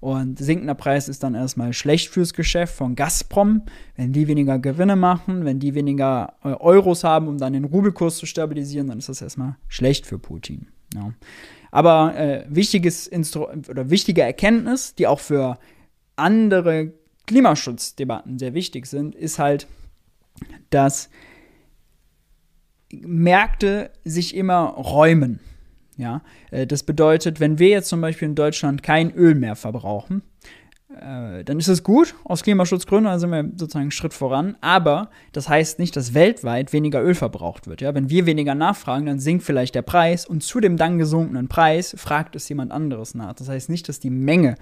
Und 0.00 0.38
sinkender 0.38 0.74
Preis 0.74 1.08
ist 1.08 1.22
dann 1.22 1.34
erstmal 1.34 1.74
schlecht 1.74 2.08
fürs 2.08 2.32
Geschäft 2.32 2.74
von 2.74 2.96
Gazprom. 2.96 3.62
Wenn 3.96 4.12
die 4.12 4.28
weniger 4.28 4.58
Gewinne 4.58 4.96
machen, 4.96 5.44
wenn 5.44 5.60
die 5.60 5.74
weniger 5.74 6.34
äh, 6.42 6.48
Euros 6.48 7.04
haben, 7.04 7.28
um 7.28 7.36
dann 7.36 7.52
den 7.52 7.64
Rubelkurs 7.64 8.16
zu 8.16 8.24
stabilisieren, 8.24 8.88
dann 8.88 8.98
ist 8.98 9.10
das 9.10 9.20
erstmal 9.20 9.56
schlecht 9.68 10.06
für 10.06 10.18
Putin. 10.18 10.68
Ja. 10.94 11.12
Aber 11.70 12.16
äh, 12.16 12.46
wichtiges 12.48 13.06
Instru 13.06 13.46
oder 13.68 13.90
wichtige 13.90 14.22
Erkenntnis, 14.22 14.94
die 14.94 15.06
auch 15.06 15.20
für 15.20 15.58
andere 16.16 16.92
Klimaschutzdebatten 17.26 18.38
sehr 18.38 18.54
wichtig 18.54 18.86
sind, 18.86 19.14
ist 19.14 19.38
halt, 19.38 19.68
dass 20.70 21.10
Märkte 22.90 23.90
sich 24.04 24.34
immer 24.34 24.62
räumen. 24.62 25.40
Ja, 25.96 26.22
äh, 26.50 26.66
das 26.66 26.82
bedeutet, 26.82 27.40
wenn 27.40 27.58
wir 27.58 27.68
jetzt 27.68 27.88
zum 27.88 28.00
Beispiel 28.00 28.28
in 28.28 28.34
Deutschland 28.34 28.82
kein 28.82 29.12
Öl 29.12 29.34
mehr 29.34 29.56
verbrauchen, 29.56 30.22
äh, 30.98 31.44
dann 31.44 31.58
ist 31.58 31.68
es 31.68 31.84
gut 31.84 32.14
aus 32.24 32.42
Klimaschutzgründen, 32.42 33.10
dann 33.10 33.20
sind 33.20 33.30
wir 33.30 33.44
sozusagen 33.56 33.82
einen 33.82 33.90
Schritt 33.90 34.12
voran. 34.12 34.56
Aber 34.60 35.10
das 35.32 35.48
heißt 35.48 35.78
nicht, 35.78 35.96
dass 35.96 36.14
weltweit 36.14 36.72
weniger 36.72 37.02
Öl 37.02 37.14
verbraucht 37.14 37.68
wird. 37.68 37.80
Ja? 37.80 37.94
Wenn 37.94 38.10
wir 38.10 38.26
weniger 38.26 38.54
nachfragen, 38.54 39.06
dann 39.06 39.20
sinkt 39.20 39.44
vielleicht 39.44 39.74
der 39.74 39.82
Preis 39.82 40.26
und 40.26 40.42
zu 40.42 40.60
dem 40.60 40.76
dann 40.76 40.98
gesunkenen 40.98 41.48
Preis 41.48 41.94
fragt 41.96 42.34
es 42.34 42.48
jemand 42.48 42.72
anderes 42.72 43.14
nach. 43.14 43.34
Das 43.34 43.48
heißt 43.48 43.70
nicht, 43.70 43.88
dass 43.88 44.00
die 44.00 44.10
Menge 44.10 44.56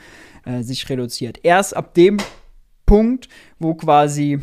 äh, 0.45 0.63
sich 0.63 0.89
reduziert. 0.91 1.41
Erst 1.43 1.77
ab 1.77 1.95
dem 1.95 2.19
Punkt, 2.85 3.29
wo 3.59 3.75
quasi 3.75 4.41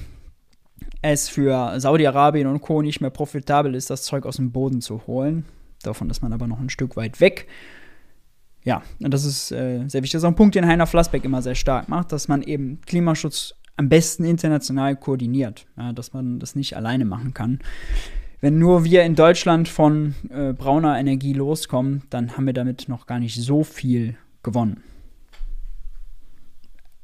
es 1.02 1.30
für 1.30 1.80
Saudi-Arabien 1.80 2.48
und 2.48 2.62
Co. 2.62 2.82
nicht 2.82 3.00
mehr 3.00 3.12
profitabel 3.12 3.76
ist, 3.76 3.92
das 3.92 4.04
Zeug 4.04 4.26
aus 4.26 4.38
dem 4.38 4.52
Boden 4.52 4.82
zu 4.82 5.06
holen. 5.06 5.46
Davon 5.86 6.10
ist 6.10 6.22
man 6.22 6.34
aber 6.34 6.48
noch 6.48 6.60
ein 6.60 6.70
Stück 6.70 6.96
weit 6.96 7.20
weg. 7.20 7.48
Ja, 8.64 8.82
und 9.00 9.14
das 9.14 9.26
ist 9.26 9.52
äh, 9.52 9.88
sehr 9.88 10.02
wichtig. 10.02 10.14
Das 10.14 10.22
ist 10.22 10.26
auch 10.26 10.32
ein 10.32 10.36
Punkt, 10.36 10.56
den 10.56 10.66
Heiner 10.66 10.88
Flassbeck 10.88 11.24
immer 11.24 11.42
sehr 11.42 11.56
stark 11.56 11.88
macht, 11.88 12.12
dass 12.12 12.28
man 12.28 12.42
eben 12.42 12.82
Klimaschutz 12.86 13.54
am 13.78 13.90
besten 13.90 14.24
international 14.24 14.96
koordiniert, 14.96 15.68
ja, 15.78 15.94
dass 15.94 16.14
man 16.14 16.40
das 16.40 16.56
nicht 16.56 16.76
alleine 16.76 17.06
machen 17.06 17.34
kann. 17.34 17.60
Wenn 18.42 18.58
nur 18.58 18.84
wir 18.84 19.04
in 19.04 19.16
Deutschland 19.16 19.68
von 19.68 20.16
äh, 20.30 20.54
brauner 20.54 20.98
Energie 21.00 21.34
loskommen, 21.34 22.04
dann 22.10 22.36
haben 22.36 22.46
wir 22.46 22.54
damit 22.54 22.88
noch 22.90 23.06
gar 23.06 23.20
nicht 23.20 23.36
so 23.36 23.64
viel 23.64 24.18
gewonnen. 24.44 24.84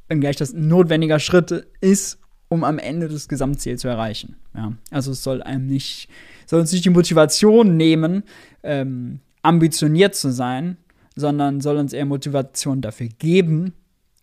Wenngleich 0.08 0.36
das 0.36 0.54
ein 0.54 0.68
notwendiger 0.68 1.20
Schritt 1.20 1.52
ist, 1.80 2.21
um 2.52 2.66
am 2.66 2.80
Ende 2.80 3.08
das 3.08 3.30
Gesamtziel 3.30 3.80
zu 3.80 3.88
erreichen. 3.88 4.36
Ja, 4.54 4.74
also 4.90 5.12
es 5.12 5.24
soll 5.24 5.42
einem 5.42 5.68
nicht, 5.68 6.10
soll 6.46 6.60
uns 6.60 6.74
nicht 6.74 6.84
die 6.84 6.90
Motivation 6.90 7.78
nehmen, 7.78 8.24
ähm, 8.62 9.22
ambitioniert 9.42 10.16
zu 10.16 10.32
sein, 10.34 10.76
sondern 11.16 11.62
soll 11.62 11.78
uns 11.78 11.94
eher 11.94 12.06
Motivation 12.06 12.82
dafür 12.82 13.08
geben, 13.08 13.74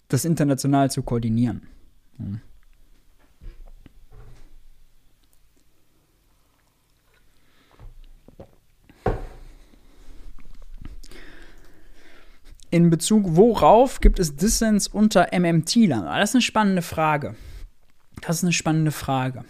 das 0.08 0.26
international 0.26 0.90
zu 0.90 1.02
koordinieren. 1.02 1.62
Hm. 2.18 2.40
In 12.70 12.90
Bezug 12.90 13.24
worauf 13.26 14.00
gibt 14.00 14.18
es 14.18 14.36
Dissens 14.36 14.86
unter 14.86 15.28
MMT-Lern? 15.32 16.04
Das 16.04 16.28
ist 16.28 16.34
eine 16.34 16.42
spannende 16.42 16.82
Frage. 16.82 17.34
Das 18.20 18.36
ist 18.36 18.44
eine 18.44 18.52
spannende 18.52 18.90
Frage. 18.90 19.44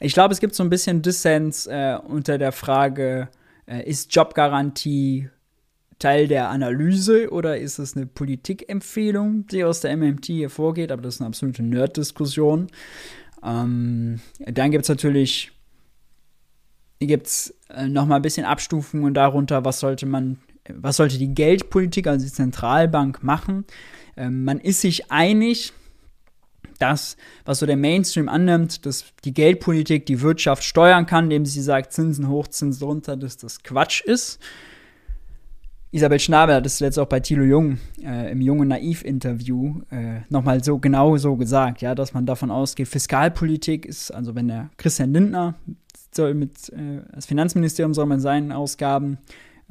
Ich 0.00 0.12
glaube, 0.12 0.32
es 0.32 0.40
gibt 0.40 0.54
so 0.54 0.62
ein 0.62 0.70
bisschen 0.70 1.02
Dissens 1.02 1.66
äh, 1.66 1.98
unter 2.02 2.38
der 2.38 2.52
Frage, 2.52 3.28
äh, 3.66 3.88
ist 3.88 4.14
Jobgarantie 4.14 5.30
Teil 5.98 6.28
der 6.28 6.50
Analyse 6.50 7.30
oder 7.30 7.58
ist 7.58 7.78
es 7.78 7.96
eine 7.96 8.06
Politikempfehlung, 8.06 9.46
die 9.46 9.64
aus 9.64 9.80
der 9.80 9.96
MMT 9.96 10.28
hervorgeht? 10.28 10.90
Aber 10.90 11.02
das 11.02 11.14
ist 11.14 11.20
eine 11.20 11.28
absolute 11.28 11.62
Nerd-Diskussion. 11.62 12.66
Ähm, 13.42 14.20
dann 14.38 14.70
gibt 14.70 14.82
es 14.82 14.88
natürlich 14.88 15.52
gibt's 17.00 17.54
äh, 17.68 17.86
noch 17.86 18.06
mal 18.06 18.16
ein 18.16 18.22
bisschen 18.22 18.46
Abstufungen 18.46 19.14
darunter, 19.14 19.64
was 19.64 19.80
sollte 19.80 20.06
man, 20.06 20.38
was 20.68 20.96
sollte 20.96 21.18
die 21.18 21.34
Geldpolitik, 21.34 22.06
also 22.06 22.24
die 22.24 22.32
Zentralbank 22.32 23.22
machen. 23.22 23.64
Ähm, 24.16 24.44
man 24.44 24.58
ist 24.58 24.80
sich 24.80 25.10
einig, 25.10 25.72
das, 26.78 27.16
was 27.44 27.58
so 27.58 27.66
der 27.66 27.76
Mainstream 27.76 28.28
annimmt, 28.28 28.86
dass 28.86 29.04
die 29.24 29.34
Geldpolitik 29.34 30.06
die 30.06 30.20
Wirtschaft 30.20 30.64
steuern 30.64 31.06
kann, 31.06 31.24
indem 31.24 31.46
sie 31.46 31.62
sagt, 31.62 31.92
Zinsen 31.92 32.28
hoch, 32.28 32.48
Zinsen 32.48 32.86
runter, 32.86 33.16
dass 33.16 33.36
das 33.36 33.62
Quatsch 33.62 34.02
ist. 34.02 34.40
Isabel 35.94 36.18
Schnabel 36.18 36.56
hat 36.56 36.66
es 36.66 36.80
jetzt 36.80 36.98
auch 36.98 37.06
bei 37.06 37.20
Thilo 37.20 37.44
Jung 37.44 37.78
äh, 38.02 38.32
im 38.32 38.40
Junge 38.40 38.66
Naiv-Interview 38.66 39.82
äh, 39.90 40.22
nochmal 40.28 40.62
so 40.64 40.78
genau 40.78 41.16
so 41.18 41.36
gesagt, 41.36 41.82
ja, 41.82 41.94
dass 41.94 42.12
man 42.12 42.26
davon 42.26 42.50
ausgeht, 42.50 42.88
Fiskalpolitik 42.88 43.86
ist, 43.86 44.10
also 44.10 44.34
wenn 44.34 44.48
der 44.48 44.70
Christian 44.76 45.12
Lindner 45.12 45.54
soll 46.12 46.34
mit 46.34 46.68
äh, 46.70 47.02
das 47.12 47.26
Finanzministerium 47.26 47.94
soll 47.94 48.06
man 48.06 48.18
seinen 48.18 48.50
Ausgaben 48.50 49.18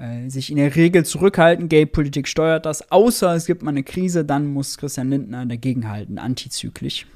äh, 0.03 0.29
sich 0.29 0.49
in 0.49 0.57
der 0.57 0.75
Regel 0.75 1.05
zurückhalten. 1.05 1.69
Geldpolitik 1.69 2.27
steuert 2.27 2.65
das, 2.65 2.91
außer 2.91 3.33
es 3.35 3.45
gibt 3.45 3.63
mal 3.63 3.71
eine 3.71 3.83
Krise, 3.83 4.25
dann 4.25 4.47
muss 4.47 4.77
Christian 4.77 5.09
Lindner 5.09 5.45
dagegenhalten, 5.45 6.17
antizyklisch. 6.17 7.07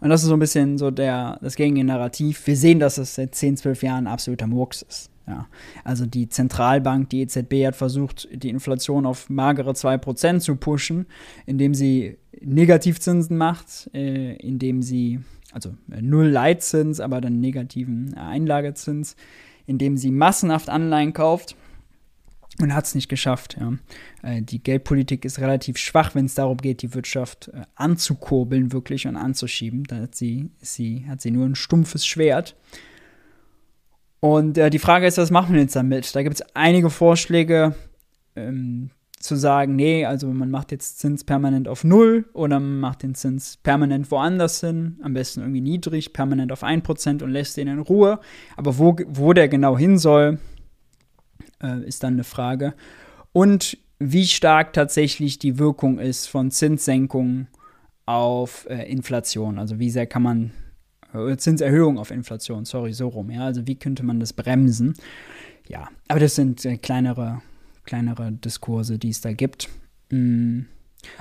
Und 0.00 0.10
das 0.10 0.22
ist 0.22 0.28
so 0.28 0.34
ein 0.34 0.40
bisschen 0.40 0.76
so 0.76 0.90
der, 0.90 1.38
das 1.40 1.56
gängige 1.56 1.86
Narrativ. 1.86 2.46
Wir 2.46 2.56
sehen, 2.56 2.78
dass 2.78 2.98
es 2.98 3.14
seit 3.14 3.34
10, 3.34 3.56
12 3.56 3.82
Jahren 3.82 4.06
absoluter 4.06 4.46
Murks 4.46 4.82
ist. 4.82 5.10
Ja. 5.26 5.48
Also 5.82 6.04
die 6.04 6.28
Zentralbank, 6.28 7.08
die 7.08 7.22
EZB 7.22 7.66
hat 7.66 7.76
versucht, 7.76 8.28
die 8.30 8.50
Inflation 8.50 9.06
auf 9.06 9.30
magere 9.30 9.70
2% 9.70 10.40
zu 10.40 10.56
pushen, 10.56 11.06
indem 11.46 11.72
sie 11.72 12.18
Negativzinsen 12.42 13.38
macht, 13.38 13.88
äh, 13.94 14.34
indem 14.36 14.82
sie, 14.82 15.20
also 15.52 15.70
äh, 15.90 16.02
null 16.02 16.26
Leitzins, 16.26 17.00
aber 17.00 17.22
dann 17.22 17.40
negativen 17.40 18.12
Einlagezins, 18.14 19.16
indem 19.66 19.96
sie 19.96 20.10
massenhaft 20.10 20.68
Anleihen 20.68 21.12
kauft 21.12 21.56
und 22.60 22.74
hat 22.74 22.84
es 22.84 22.94
nicht 22.94 23.08
geschafft. 23.08 23.56
Ja. 23.58 23.72
Äh, 24.22 24.42
die 24.42 24.62
Geldpolitik 24.62 25.24
ist 25.24 25.40
relativ 25.40 25.78
schwach, 25.78 26.14
wenn 26.14 26.26
es 26.26 26.34
darum 26.34 26.58
geht, 26.58 26.82
die 26.82 26.94
Wirtschaft 26.94 27.48
äh, 27.48 27.62
anzukurbeln 27.74 28.72
wirklich 28.72 29.06
und 29.06 29.16
anzuschieben. 29.16 29.84
Da 29.84 29.96
hat 29.96 30.14
sie, 30.14 30.50
sie, 30.60 31.06
hat 31.08 31.20
sie 31.20 31.30
nur 31.30 31.46
ein 31.46 31.56
stumpfes 31.56 32.06
Schwert. 32.06 32.56
Und 34.20 34.56
äh, 34.56 34.70
die 34.70 34.78
Frage 34.78 35.06
ist, 35.06 35.18
was 35.18 35.30
machen 35.30 35.54
wir 35.54 35.62
jetzt 35.62 35.76
damit? 35.76 36.14
Da 36.14 36.22
gibt 36.22 36.36
es 36.36 36.42
einige 36.54 36.90
Vorschläge, 36.90 37.74
ähm, 38.36 38.90
zu 39.24 39.36
sagen, 39.36 39.74
nee, 39.74 40.04
also 40.04 40.28
man 40.28 40.50
macht 40.50 40.70
jetzt 40.70 40.98
Zins 40.98 41.24
permanent 41.24 41.66
auf 41.66 41.82
Null 41.82 42.26
oder 42.34 42.60
man 42.60 42.78
macht 42.78 43.02
den 43.02 43.14
Zins 43.14 43.56
permanent 43.56 44.10
woanders 44.10 44.60
hin, 44.60 44.98
am 45.02 45.14
besten 45.14 45.40
irgendwie 45.40 45.62
niedrig, 45.62 46.12
permanent 46.12 46.52
auf 46.52 46.62
1% 46.62 47.22
und 47.22 47.30
lässt 47.30 47.56
den 47.56 47.68
in 47.68 47.78
Ruhe. 47.78 48.20
Aber 48.54 48.76
wo, 48.76 48.94
wo 49.08 49.32
der 49.32 49.48
genau 49.48 49.78
hin 49.78 49.96
soll, 49.96 50.40
äh, 51.62 51.82
ist 51.86 52.02
dann 52.02 52.14
eine 52.14 52.24
Frage. 52.24 52.74
Und 53.32 53.78
wie 53.98 54.26
stark 54.26 54.74
tatsächlich 54.74 55.38
die 55.38 55.58
Wirkung 55.58 55.98
ist 55.98 56.26
von 56.26 56.50
Zinssenkungen 56.50 57.48
auf 58.04 58.66
äh, 58.68 58.82
Inflation. 58.92 59.58
Also 59.58 59.78
wie 59.78 59.88
sehr 59.88 60.06
kann 60.06 60.22
man, 60.22 60.50
äh, 61.14 61.34
Zinserhöhung 61.38 61.98
auf 61.98 62.10
Inflation, 62.10 62.66
sorry, 62.66 62.92
so 62.92 63.08
rum, 63.08 63.30
ja, 63.30 63.46
also 63.46 63.66
wie 63.66 63.76
könnte 63.76 64.02
man 64.02 64.20
das 64.20 64.34
bremsen? 64.34 64.92
Ja, 65.66 65.88
aber 66.08 66.20
das 66.20 66.34
sind 66.34 66.62
äh, 66.66 66.76
kleinere 66.76 67.40
kleinere 67.84 68.32
Diskurse, 68.32 68.98
die 68.98 69.10
es 69.10 69.20
da 69.20 69.32
gibt. 69.32 69.68
Mhm. 70.10 70.66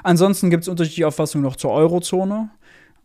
Ansonsten 0.02 0.50
gibt 0.50 0.64
es 0.64 0.70
unterschiedliche 0.70 1.08
Auffassungen 1.08 1.44
noch 1.44 1.56
zur 1.56 1.72
Eurozone. 1.72 2.50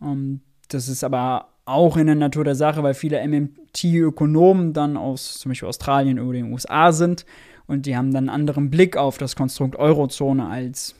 Ähm, 0.01 0.41
das 0.69 0.87
ist 0.87 1.03
aber 1.03 1.49
auch 1.65 1.97
in 1.97 2.07
der 2.07 2.15
Natur 2.15 2.43
der 2.43 2.55
Sache, 2.55 2.83
weil 2.83 2.93
viele 2.93 3.25
MMT-Ökonomen 3.27 4.73
dann 4.73 4.97
aus 4.97 5.39
zum 5.39 5.49
Beispiel 5.49 5.67
Australien 5.67 6.19
oder 6.19 6.33
den 6.33 6.51
USA 6.51 6.91
sind 6.91 7.25
und 7.67 7.85
die 7.85 7.95
haben 7.95 8.11
dann 8.11 8.29
einen 8.29 8.41
anderen 8.41 8.69
Blick 8.71 8.97
auf 8.97 9.17
das 9.17 9.35
Konstrukt 9.35 9.75
Eurozone 9.75 10.47
als 10.47 10.95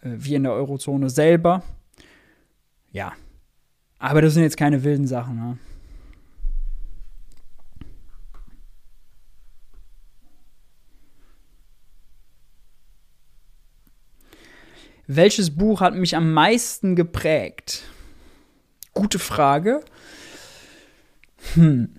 äh, 0.00 0.10
wir 0.12 0.38
in 0.38 0.44
der 0.44 0.52
Eurozone 0.52 1.10
selber. 1.10 1.62
Ja, 2.90 3.12
aber 3.98 4.22
das 4.22 4.34
sind 4.34 4.42
jetzt 4.42 4.56
keine 4.56 4.84
wilden 4.84 5.06
Sachen. 5.06 5.36
Ne? 5.36 5.58
Welches 15.06 15.56
Buch 15.56 15.80
hat 15.80 15.94
mich 15.94 16.16
am 16.16 16.32
meisten 16.32 16.96
geprägt? 16.96 17.84
Gute 18.92 19.18
Frage. 19.18 19.82
Hm. 21.54 21.94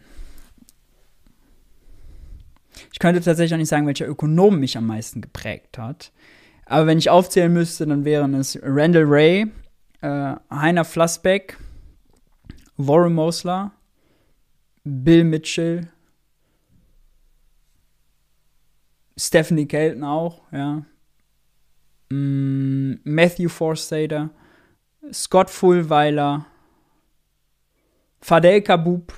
Ich 2.92 3.00
könnte 3.00 3.22
tatsächlich 3.22 3.54
auch 3.54 3.60
nicht 3.60 3.70
sagen, 3.70 3.88
welcher 3.88 4.08
Ökonom 4.08 4.60
mich 4.60 4.78
am 4.78 4.88
meisten 4.88 5.22
geprägt 5.22 5.78
hat. 5.78 6.12
Aber 6.66 6.88
wenn 6.88 6.98
ich 6.98 7.10
aufzählen 7.10 7.54
müsste, 7.54 7.86
dann 7.86 8.04
wären 8.04 8.34
es 8.34 8.60
Randall 8.62 9.06
Ray, 9.06 9.48
äh, 10.02 10.36
Heiner 10.52 10.84
Flassbeck, 10.84 11.58
Warren 12.76 13.14
Mosler, 13.14 13.72
Bill 14.84 15.24
Mitchell, 15.24 15.88
Stephanie 19.18 19.66
Kelton 19.66 20.04
auch, 20.04 20.42
ja. 20.52 20.84
Mm, 22.10 22.96
Matthew 23.04 23.50
Forstater, 23.50 24.30
Scott 25.12 25.50
Fullweiler, 25.50 26.46
Fadel 28.22 28.62
Kabub, 28.62 29.14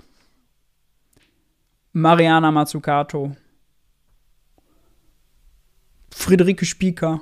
Mariana 1.94 2.52
Mazzucato, 2.52 3.36
Friederike 6.12 6.66
Spieker, 6.66 7.22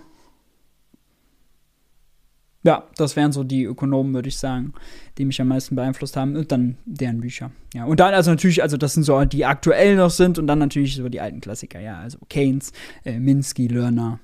Ja, 2.67 2.83
das 2.97 3.15
wären 3.15 3.31
so 3.31 3.45
die 3.45 3.63
Ökonomen, 3.63 4.13
würde 4.13 4.27
ich 4.27 4.35
sagen, 4.35 4.73
die 5.17 5.23
mich 5.23 5.39
am 5.39 5.47
meisten 5.47 5.77
beeinflusst 5.77 6.17
haben. 6.17 6.35
Und 6.35 6.51
dann 6.51 6.75
deren 6.85 7.21
Bücher. 7.21 7.49
Ja, 7.73 7.85
und 7.85 8.01
dann 8.01 8.13
also 8.13 8.29
natürlich, 8.29 8.61
also 8.61 8.75
das 8.75 8.93
sind 8.93 9.03
so 9.03 9.23
die 9.23 9.45
aktuell 9.45 9.95
noch 9.95 10.09
sind 10.09 10.37
und 10.37 10.47
dann 10.47 10.59
natürlich 10.59 10.95
so 10.97 11.07
die 11.07 11.21
alten 11.21 11.39
Klassiker, 11.39 11.79
ja, 11.79 11.97
also 11.99 12.17
Keynes, 12.27 12.73
äh, 13.05 13.19
Minsky, 13.19 13.67
Lerner. 13.67 14.19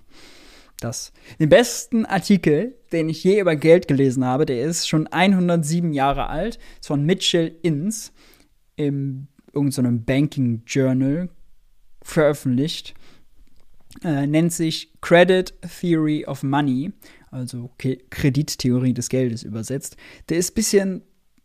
Das. 0.84 1.13
Den 1.39 1.50
besten 1.50 2.06
Artikel, 2.06 2.76
den 2.91 3.10
ich 3.10 3.24
je 3.24 3.39
über 3.39 3.56
Geld 3.56 3.88
gelesen 3.88 4.26
habe, 4.26 4.46
der 4.46 4.62
ist 4.63 4.88
schon 4.88 5.08
107 5.08 5.93
Jahre 5.93 6.28
alt, 6.28 6.60
ist 6.80 6.88
von 6.88 7.06
Mitchell 7.06 7.56
Inns 7.62 8.12
im 8.76 9.28
irgendeinem 9.54 9.98
so 9.98 10.04
Banking 10.06 10.63
Journal 10.65 11.30
veröffentlicht. 12.02 12.96
Äh, 14.04 14.26
nennt 14.26 14.52
sich 14.52 14.91
Credit 15.02 15.54
Theory 15.80 16.26
of 16.26 16.41
Money 16.43 16.91
also 17.34 17.72
Kredittheorie 17.78 18.93
des 18.93 19.10
Geldes 19.10 19.43
übersetzt. 19.43 19.98
Der 20.30 20.38
ist 20.38 20.52
ein 20.52 20.54
bisschen, 20.54 21.02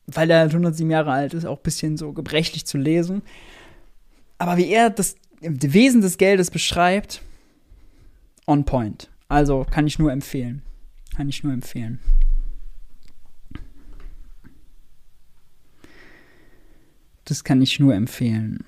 weil 0.07 0.31
er 0.31 0.42
107 0.42 0.90
Jahre 0.90 1.12
alt 1.12 1.35
ist, 1.35 1.46
auch 1.46 1.57
ein 1.57 1.62
bisschen 1.62 1.96
so 1.96 2.12
gebrechlich 2.12 2.66
zu 2.66 2.77
lesen. 2.77 3.22
Aber 4.37 4.57
wie 4.59 4.68
er 4.68 4.90
das, 4.90 5.16
das 5.40 5.72
Wesen 5.72 6.03
des 6.03 6.18
Geldes 6.18 6.51
beschreibt, 6.51 7.22
on 8.46 8.64
point. 8.64 9.09
Also 9.29 9.67
kann 9.71 9.87
ich 9.87 9.99
nur 9.99 10.11
empfehlen. 10.11 10.62
Kann 11.14 11.29
ich 11.29 11.45
nur 11.45 11.53
empfehlen. 11.53 12.01
Das 17.25 17.45
kann 17.45 17.61
ich 17.61 17.79
nur 17.79 17.95
empfehlen. 17.95 18.64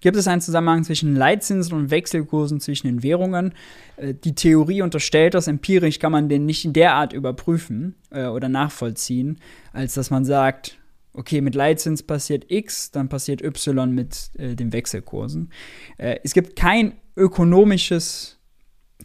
Gibt 0.00 0.16
es 0.16 0.26
einen 0.26 0.40
Zusammenhang 0.40 0.82
zwischen 0.84 1.14
Leitzinsen 1.14 1.74
und 1.74 1.90
Wechselkursen 1.90 2.58
zwischen 2.60 2.86
den 2.86 3.02
Währungen? 3.02 3.52
Äh, 3.96 4.14
die 4.14 4.34
Theorie 4.34 4.80
unterstellt 4.80 5.34
das, 5.34 5.46
empirisch 5.46 5.98
kann 5.98 6.12
man 6.12 6.30
den 6.30 6.46
nicht 6.46 6.64
in 6.64 6.72
der 6.72 6.94
Art 6.94 7.12
überprüfen 7.12 7.94
äh, 8.10 8.26
oder 8.26 8.48
nachvollziehen, 8.48 9.38
als 9.74 9.94
dass 9.94 10.10
man 10.10 10.24
sagt, 10.24 10.78
okay, 11.12 11.42
mit 11.42 11.54
Leitzins 11.54 12.02
passiert 12.02 12.46
X, 12.48 12.92
dann 12.92 13.10
passiert 13.10 13.42
Y 13.42 13.94
mit 13.94 14.30
äh, 14.38 14.54
den 14.54 14.72
Wechselkursen. 14.72 15.50
Es 15.98 16.32
gibt 16.32 16.56
kein 16.56 16.94
ökonomisches, 17.16 18.39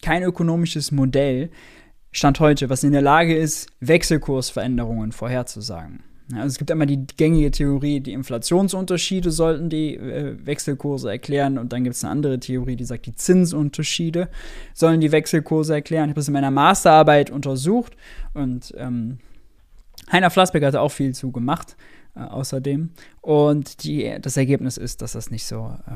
kein 0.02 0.24
ökonomisches 0.24 0.92
Modell, 0.92 1.50
Stand 2.12 2.40
heute, 2.40 2.70
was 2.70 2.84
in 2.84 2.94
der 2.94 3.02
Lage 3.02 3.36
ist, 3.36 3.68
Wechselkursveränderungen 3.82 5.12
vorherzusagen. 5.12 6.04
Also 6.34 6.48
es 6.48 6.58
gibt 6.58 6.72
immer 6.72 6.86
die 6.86 7.06
gängige 7.18 7.52
Theorie, 7.52 8.00
die 8.00 8.14
Inflationsunterschiede 8.14 9.30
sollten 9.30 9.70
die 9.70 9.96
äh, 9.96 10.38
Wechselkurse 10.44 11.10
erklären 11.12 11.60
und 11.60 11.72
dann 11.72 11.84
gibt 11.84 11.96
es 11.96 12.04
eine 12.04 12.12
andere 12.12 12.40
Theorie, 12.40 12.76
die 12.76 12.86
sagt, 12.86 13.06
die 13.06 13.16
Zinsunterschiede 13.16 14.30
sollen 14.74 15.02
die 15.02 15.12
Wechselkurse 15.12 15.76
erklären. 15.76 16.06
Ich 16.06 16.12
habe 16.12 16.22
das 16.22 16.28
in 16.28 16.34
meiner 16.34 16.52
Masterarbeit 16.52 17.30
untersucht 17.30 17.96
und 18.34 18.74
ähm, 18.78 19.20
Heiner 20.12 20.30
Flassbeck 20.30 20.64
hat 20.64 20.76
auch 20.76 20.92
viel 20.92 21.14
zu 21.14 21.32
gemacht, 21.32 21.76
äh, 22.16 22.22
außerdem. 22.22 22.92
Und 23.22 23.84
die, 23.84 24.18
das 24.22 24.38
Ergebnis 24.38 24.78
ist, 24.78 25.02
dass 25.02 25.14
das 25.14 25.32
nicht 25.32 25.46
so, 25.46 25.76
äh, 25.88 25.92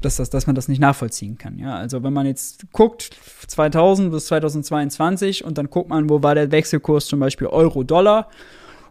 dass, 0.00 0.16
das, 0.16 0.30
dass 0.30 0.46
man 0.46 0.56
das 0.56 0.68
nicht 0.68 0.80
nachvollziehen 0.80 1.38
kann. 1.38 1.58
Ja? 1.58 1.74
Also 1.76 2.02
wenn 2.02 2.12
man 2.12 2.26
jetzt 2.26 2.72
guckt, 2.72 3.10
2000 3.46 4.10
bis 4.10 4.26
2022 4.26 5.44
und 5.44 5.58
dann 5.58 5.70
guckt 5.70 5.88
man, 5.88 6.08
wo 6.08 6.22
war 6.22 6.34
der 6.34 6.50
Wechselkurs 6.50 7.06
zum 7.06 7.20
Beispiel 7.20 7.46
Euro-Dollar 7.46 8.28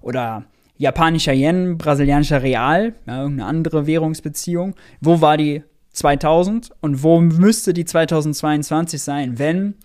oder 0.02 0.46
japanischer 0.78 1.34
Yen, 1.34 1.78
brasilianischer 1.78 2.42
Real, 2.42 2.94
ja, 3.06 3.22
irgendeine 3.22 3.50
andere 3.50 3.86
Währungsbeziehung. 3.86 4.76
Wo 5.02 5.22
war 5.22 5.38
die 5.38 5.64
2000 5.92 6.72
und 6.82 7.04
wo 7.04 7.20
müsste 7.20 7.74
die 7.74 7.86
2022 7.86 9.02
sein, 9.02 9.40
wenn 9.40 9.76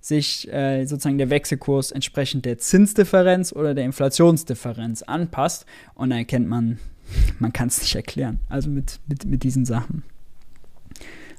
sich 0.00 0.52
äh, 0.52 0.84
sozusagen 0.84 1.18
der 1.18 1.30
Wechselkurs 1.30 1.90
entsprechend 1.90 2.44
der 2.44 2.58
Zinsdifferenz 2.58 3.52
oder 3.52 3.74
der 3.74 3.84
Inflationsdifferenz 3.84 5.02
anpasst. 5.02 5.64
Und 5.94 6.10
dann 6.10 6.18
erkennt 6.18 6.48
man, 6.48 6.78
man 7.38 7.52
kann 7.52 7.68
es 7.68 7.80
nicht 7.80 7.94
erklären. 7.94 8.38
Also 8.48 8.70
mit, 8.70 9.00
mit, 9.08 9.24
mit 9.24 9.42
diesen 9.42 9.64
Sachen. 9.64 10.04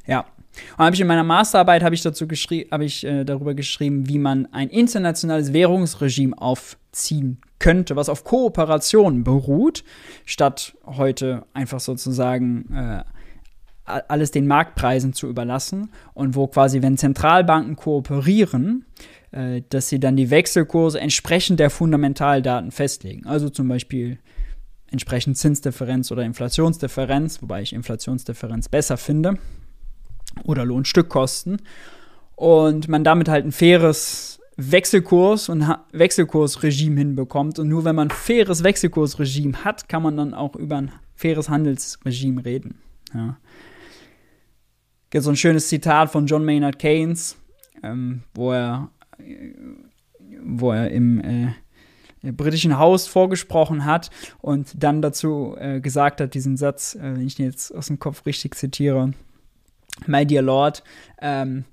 Ja. 0.08 0.26
Und 0.78 0.86
habe 0.86 0.96
ich 0.96 1.02
in 1.02 1.08
meiner 1.08 1.24
Masterarbeit 1.24 1.84
habe 1.84 1.96
ich 1.96 2.02
dazu 2.02 2.28
geschrieben, 2.28 2.72
habe 2.72 2.86
ich 2.86 3.04
äh, 3.04 3.24
darüber 3.26 3.54
geschrieben, 3.54 4.08
wie 4.08 4.20
man 4.20 4.48
ein 4.54 4.70
internationales 4.70 5.52
Währungsregime 5.52 6.38
aufziehen 6.38 7.40
könnte, 7.60 7.96
was 7.96 8.10
auf 8.10 8.24
Kooperation 8.24 9.24
beruht, 9.24 9.84
statt 10.26 10.76
heute 10.86 11.44
einfach 11.54 11.80
sozusagen 11.80 12.74
äh, 12.74 13.04
alles 13.86 14.32
den 14.32 14.48
Marktpreisen 14.48 15.14
zu 15.14 15.28
überlassen 15.28 15.90
und 16.14 16.36
wo 16.36 16.48
quasi, 16.48 16.82
wenn 16.82 16.98
Zentralbanken 16.98 17.76
kooperieren, 17.76 18.86
äh, 19.32 19.62
dass 19.70 19.90
sie 19.90 20.00
dann 20.00 20.16
die 20.16 20.30
Wechselkurse 20.30 21.00
entsprechend 21.00 21.60
der 21.60 21.70
Fundamentaldaten 21.70 22.72
festlegen. 22.72 23.26
Also 23.26 23.50
zum 23.50 23.68
Beispiel 23.68 24.20
entsprechend 24.90 25.38
Zinsdifferenz 25.38 26.12
oder 26.12 26.24
Inflationsdifferenz, 26.24 27.42
wobei 27.42 27.62
ich 27.62 27.74
Inflationsdifferenz 27.74 28.70
besser 28.70 28.98
finde, 28.98 29.38
oder 30.44 30.66
Lohnstückkosten. 30.66 31.62
Und 32.36 32.88
man 32.88 33.04
damit 33.04 33.30
halt 33.30 33.46
ein 33.46 33.52
faires 33.52 34.40
Wechselkurs 34.58 35.50
und 35.50 35.68
Wechselkursregime 35.92 36.98
hinbekommt. 36.98 37.60
Und 37.60 37.70
nur 37.70 37.86
wenn 37.86 37.96
man 37.96 38.10
faires 38.10 38.64
Wechselkursregime 38.64 39.64
hat, 39.64 39.90
kann 39.90 40.04
man 40.04 40.18
dann 40.18 40.34
auch 40.34 40.56
über 40.56 40.78
ein 40.78 40.92
faires 41.16 41.50
Handelsregime 41.50 42.44
reden. 42.44 42.80
Ja. 43.14 43.38
Gibt 45.10 45.24
so 45.24 45.30
ein 45.30 45.38
schönes 45.38 45.70
Zitat 45.70 46.12
von 46.12 46.26
John 46.26 46.44
Maynard 46.44 46.80
Keynes, 46.80 47.38
ähm, 47.84 48.24
wo 48.34 48.52
er, 48.52 48.90
wo 50.44 50.72
er 50.72 50.90
im 50.92 51.22
äh, 51.22 51.54
britischen 52.32 52.78
Haus 52.78 53.08
vorgesprochen 53.08 53.86
hat 53.86 54.10
und 54.42 54.72
dann 54.84 55.02
dazu 55.02 55.56
äh, 55.58 55.80
gesagt 55.80 56.22
hat, 56.22 56.34
diesen 56.34 56.58
Satz, 56.58 56.96
äh, 56.96 57.16
wenn 57.16 57.28
ich 57.28 57.36
den 57.36 57.46
jetzt 57.46 57.74
aus 57.74 57.88
dem 57.88 58.00
Kopf 58.00 58.26
richtig 58.26 58.56
zitiere, 58.56 59.14
My 60.08 60.26
dear 60.26 60.42
Lord, 60.42 60.84
ähm, 61.22 61.66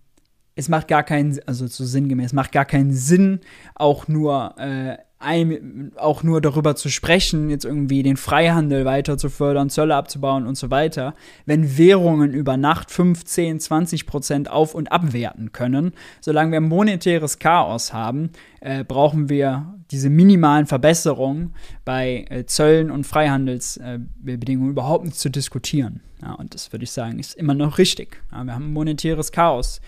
es 0.54 0.68
macht 0.68 0.88
gar 0.88 1.02
keinen, 1.02 1.38
also 1.46 1.66
so 1.66 1.84
sinngemäß, 1.84 2.32
macht 2.32 2.52
gar 2.52 2.64
keinen 2.64 2.92
Sinn, 2.92 3.40
auch 3.74 4.08
nur, 4.08 4.54
äh, 4.58 4.98
ein, 5.22 5.92
auch 5.96 6.22
nur 6.22 6.40
darüber 6.40 6.76
zu 6.76 6.88
sprechen, 6.88 7.50
jetzt 7.50 7.64
irgendwie 7.64 8.02
den 8.02 8.16
Freihandel 8.16 8.84
weiter 8.84 9.16
zu 9.16 9.30
fördern, 9.30 9.70
Zölle 9.70 9.96
abzubauen 9.96 10.46
und 10.46 10.56
so 10.56 10.70
weiter, 10.70 11.14
wenn 11.46 11.78
Währungen 11.78 12.32
über 12.32 12.56
Nacht 12.56 12.90
15, 12.90 13.60
20 13.60 14.06
Prozent 14.06 14.50
auf- 14.50 14.74
und 14.74 14.92
abwerten 14.92 15.52
können. 15.52 15.92
Solange 16.20 16.52
wir 16.52 16.60
monetäres 16.60 17.38
Chaos 17.38 17.92
haben, 17.92 18.30
äh, 18.60 18.84
brauchen 18.84 19.28
wir 19.28 19.74
diese 19.90 20.10
minimalen 20.10 20.66
Verbesserungen 20.66 21.54
bei 21.84 22.26
äh, 22.30 22.46
Zöllen 22.46 22.90
und 22.90 23.04
Freihandelsbedingungen 23.06 24.70
äh, 24.70 24.72
überhaupt 24.72 25.04
nicht 25.04 25.18
zu 25.18 25.30
diskutieren. 25.30 26.00
Ja, 26.22 26.34
und 26.34 26.54
das 26.54 26.72
würde 26.72 26.84
ich 26.84 26.92
sagen, 26.92 27.18
ist 27.18 27.34
immer 27.34 27.54
noch 27.54 27.78
richtig. 27.78 28.22
Ja, 28.30 28.44
wir 28.44 28.54
haben 28.54 28.72
monetäres 28.72 29.32
Chaos 29.32 29.80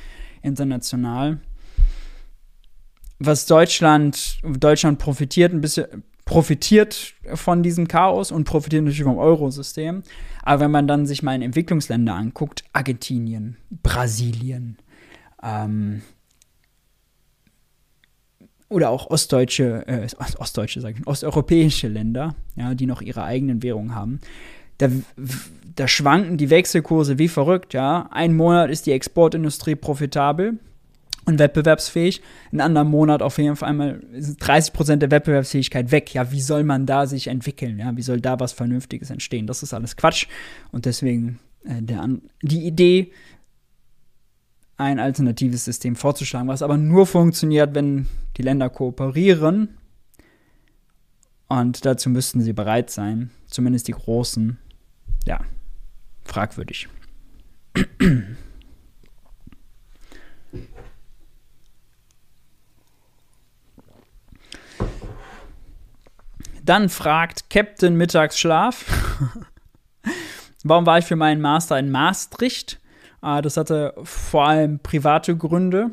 international. 0.43 1.39
Was 3.19 3.47
Deutschland, 3.47 4.39
Deutschland 4.43 4.99
profitiert 4.99 5.53
ein 5.53 5.61
bisschen, 5.61 6.05
profitiert 6.25 7.15
von 7.35 7.63
diesem 7.63 7.89
Chaos 7.89 8.33
und 8.33 8.45
profitiert 8.45 8.85
natürlich 8.85 9.05
vom 9.05 9.19
Eurosystem. 9.19 10.03
Aber 10.43 10.61
wenn 10.65 10.71
man 10.71 10.89
dann 10.89 11.07
sich 11.07 11.23
mal 11.23 11.35
in 11.35 11.43
Entwicklungsländer 11.43 12.15
anguckt, 12.15 12.65
Argentinien, 12.73 13.57
Brasilien, 13.83 14.79
ähm, 15.43 16.03
oder 18.69 18.91
auch 18.91 19.09
ostdeutsche, 19.11 19.87
äh, 19.87 20.09
ostdeutsche, 20.39 20.81
sage 20.81 20.97
ich, 20.99 21.07
osteuropäische 21.07 21.89
Länder, 21.89 22.35
ja, 22.57 22.75
die 22.75 22.87
noch 22.87 23.03
ihre 23.03 23.23
eigenen 23.23 23.63
Währungen 23.63 23.95
haben, 23.95 24.21
da, 24.79 24.89
da 25.77 25.87
schwanken 25.87 26.37
die 26.39 26.51
Wechselkurse 26.51 27.19
wie 27.19 27.29
verrückt, 27.29 27.75
ja. 27.75 28.09
Ein 28.11 28.35
Monat 28.35 28.71
ist 28.71 28.87
die 28.87 28.93
Exportindustrie 28.93 29.77
profitabel 29.77 30.59
und 31.27 31.39
wettbewerbsfähig. 31.39 32.23
Ein 32.53 32.61
anderer 32.61 32.85
Monat 32.85 33.23
auf 33.23 33.39
jeden 33.39 33.57
Fall 33.57 33.71
einmal 33.71 34.01
30 34.13 34.73
Prozent 34.73 35.03
der 35.03 35.11
Wettbewerbsfähigkeit 35.11 35.91
weg. 35.91 36.13
Ja, 36.15 36.31
wie 36.33 36.41
soll 36.41 36.65
man 36.65 36.87
da 36.87 37.07
sich 37.07 37.29
entwickeln? 37.29 37.79
Ja, 37.79 37.97
wie 37.97 38.03
soll 38.03 38.21
da 38.21 38.39
was 38.41 38.53
Vernünftiges 38.53 39.11
entstehen? 39.11 39.47
Das 39.47 39.63
ist 39.63 39.75
alles 39.75 39.97
Quatsch. 39.97 40.27
Und 40.73 40.87
deswegen 40.87 41.39
äh, 41.65 41.83
der, 41.83 42.09
die 42.43 42.67
Idee, 42.67 43.13
ein 44.77 44.99
alternatives 44.99 45.65
System 45.65 45.97
vorzuschlagen, 45.97 46.49
was 46.49 46.63
aber 46.63 46.77
nur 46.77 47.07
funktioniert, 47.07 47.75
wenn 47.75 48.07
die 48.37 48.43
Länder 48.43 48.69
kooperieren. 48.71 49.79
Und 51.47 51.85
dazu 51.85 52.11
müssten 52.11 52.41
sie 52.41 52.53
bereit 52.53 52.91
sein, 52.91 53.31
zumindest 53.47 53.87
die 53.87 53.93
Großen, 53.93 54.59
ja, 55.27 55.41
fragwürdig. 56.25 56.89
Dann 66.65 66.89
fragt 66.89 67.51
Captain 67.51 67.95
Mittagsschlaf, 67.95 68.87
warum 70.65 70.87
war 70.87 70.99
ich 70.99 71.05
für 71.05 71.17
meinen 71.17 71.43
Master 71.43 71.79
in 71.79 71.91
Maastricht? 71.91 72.81
Ah, 73.21 73.43
das 73.43 73.59
hatte 73.59 73.93
vor 74.03 74.49
allem 74.49 74.79
private 74.79 75.37
Gründe. 75.37 75.91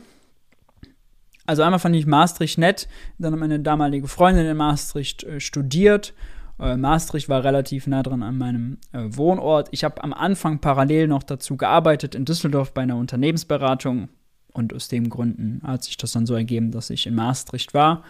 also 1.45 1.63
einmal 1.63 1.79
fand 1.79 1.97
ich 1.97 2.05
Maastricht 2.05 2.57
nett, 2.57 2.87
dann 3.17 3.33
hat 3.33 3.39
meine 3.41 3.59
damalige 3.59 4.07
Freundin 4.07 4.45
in 4.45 4.55
Maastricht 4.55 5.25
äh, 5.25 5.41
studiert. 5.41 6.13
Äh, 6.57 6.77
Maastricht 6.77 7.27
war 7.27 7.43
relativ 7.43 7.85
nah 7.85 8.01
dran 8.01 8.23
an 8.23 8.37
meinem 8.37 8.77
äh, 8.93 9.07
Wohnort. 9.09 9.67
Ich 9.71 9.83
habe 9.83 10.01
am 10.01 10.13
Anfang 10.13 10.59
parallel 10.59 11.09
noch 11.09 11.23
dazu 11.23 11.57
gearbeitet 11.57 12.15
in 12.15 12.23
Düsseldorf 12.23 12.73
bei 12.73 12.83
einer 12.83 12.95
Unternehmensberatung. 12.95 14.07
Und 14.53 14.73
aus 14.73 14.87
dem 14.87 15.09
Gründen 15.09 15.61
hat 15.65 15.83
sich 15.83 15.97
das 15.97 16.13
dann 16.13 16.25
so 16.25 16.35
ergeben, 16.35 16.71
dass 16.71 16.89
ich 16.89 17.07
in 17.07 17.15
Maastricht 17.15 17.73
war. 17.73 18.03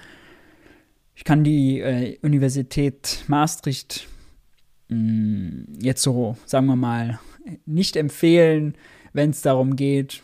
Ich 1.16 1.24
kann 1.24 1.44
die 1.44 1.80
äh, 1.80 2.18
Universität 2.22 3.24
Maastricht 3.28 4.08
mh, 4.90 4.98
mm, 4.98 5.68
jetzt 5.80 6.02
so, 6.02 6.38
sagen 6.46 6.68
wir 6.68 6.76
mal, 6.76 7.20
nicht 7.66 7.96
empfehlen, 7.96 8.76
wenn 9.14 9.32
es 9.32 9.42
darum 9.42 9.76
geht, 9.76 10.22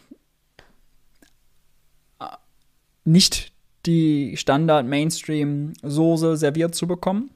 nicht 3.08 3.52
die 3.86 4.36
Standard-Mainstream-Soße 4.36 6.36
serviert 6.38 6.76
zu 6.76 6.88
bekommen. 6.88 7.30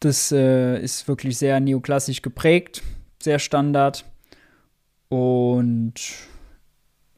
Das 0.00 0.32
äh, 0.32 0.82
ist 0.82 1.06
wirklich 1.06 1.38
sehr 1.38 1.60
neoklassisch 1.60 2.22
geprägt, 2.22 2.82
sehr 3.22 3.38
Standard. 3.38 4.04
Und 5.08 5.94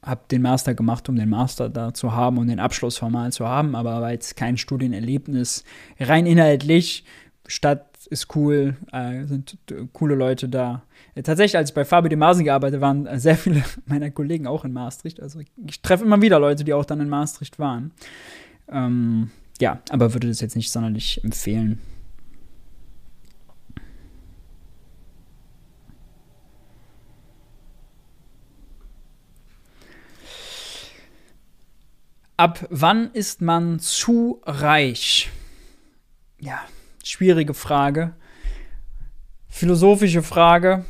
habe 0.03 0.21
den 0.31 0.41
Master 0.41 0.73
gemacht, 0.73 1.09
um 1.09 1.15
den 1.15 1.29
Master 1.29 1.69
da 1.69 1.93
zu 1.93 2.13
haben 2.13 2.37
und 2.37 2.47
den 2.47 2.59
Abschluss 2.59 2.97
formal 2.97 3.31
zu 3.31 3.47
haben, 3.47 3.75
aber 3.75 4.01
war 4.01 4.11
jetzt 4.11 4.35
kein 4.35 4.57
Studienerlebnis. 4.57 5.63
Rein 5.99 6.25
inhaltlich, 6.25 7.03
Stadt 7.47 7.89
ist 8.09 8.35
cool, 8.35 8.77
äh, 8.91 9.25
sind 9.25 9.57
coole 9.93 10.15
Leute 10.15 10.47
da. 10.47 10.83
Äh, 11.15 11.23
tatsächlich, 11.23 11.57
als 11.57 11.71
ich 11.71 11.75
bei 11.75 11.85
Fabio 11.85 12.09
de 12.09 12.17
Masen 12.17 12.45
gearbeitet 12.45 12.81
waren 12.81 13.07
sehr 13.19 13.35
viele 13.35 13.63
meiner 13.85 14.09
Kollegen 14.11 14.47
auch 14.47 14.65
in 14.65 14.73
Maastricht. 14.73 15.21
Also 15.21 15.39
ich 15.39 15.81
treffe 15.81 16.05
immer 16.05 16.21
wieder 16.21 16.39
Leute, 16.39 16.63
die 16.63 16.73
auch 16.73 16.85
dann 16.85 17.01
in 17.01 17.09
Maastricht 17.09 17.59
waren. 17.59 17.91
Ähm, 18.69 19.31
ja, 19.59 19.81
aber 19.89 20.13
würde 20.13 20.27
das 20.27 20.41
jetzt 20.41 20.55
nicht 20.55 20.71
sonderlich 20.71 21.23
empfehlen. 21.23 21.79
Ab 32.39 32.65
wann 32.69 33.11
ist 33.11 33.41
man 33.41 33.79
zu 33.79 34.41
reich? 34.45 35.29
Ja, 36.39 36.61
schwierige 37.03 37.53
Frage. 37.53 38.13
Philosophische 39.49 40.23
Frage. 40.23 40.85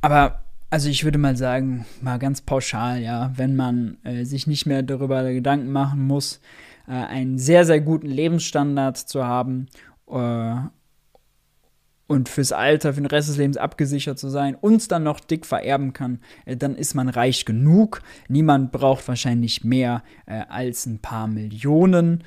Aber, 0.00 0.42
also 0.70 0.88
ich 0.88 1.04
würde 1.04 1.18
mal 1.18 1.36
sagen, 1.36 1.86
mal 2.00 2.18
ganz 2.18 2.40
pauschal, 2.40 3.00
ja, 3.00 3.30
wenn 3.36 3.54
man 3.54 3.98
äh, 4.02 4.24
sich 4.24 4.48
nicht 4.48 4.66
mehr 4.66 4.82
darüber 4.82 5.22
Gedanken 5.32 5.70
machen 5.70 6.04
muss, 6.04 6.40
äh, 6.88 6.94
einen 6.94 7.38
sehr, 7.38 7.64
sehr 7.64 7.80
guten 7.80 8.08
Lebensstandard 8.08 8.96
zu 8.96 9.24
haben 9.24 9.68
äh, 10.08 10.56
und 12.06 12.28
fürs 12.28 12.52
Alter, 12.52 12.94
für 12.94 13.00
den 13.00 13.06
Rest 13.06 13.28
des 13.28 13.36
Lebens 13.36 13.56
abgesichert 13.56 14.18
zu 14.18 14.28
sein, 14.28 14.54
uns 14.54 14.88
dann 14.88 15.02
noch 15.02 15.20
dick 15.20 15.46
vererben 15.46 15.92
kann, 15.92 16.20
äh, 16.44 16.56
dann 16.56 16.74
ist 16.74 16.94
man 16.94 17.08
reich 17.08 17.44
genug. 17.44 18.02
Niemand 18.28 18.72
braucht 18.72 19.08
wahrscheinlich 19.08 19.64
mehr 19.64 20.02
äh, 20.26 20.42
als 20.48 20.86
ein 20.86 20.98
paar 20.98 21.26
Millionen. 21.26 22.24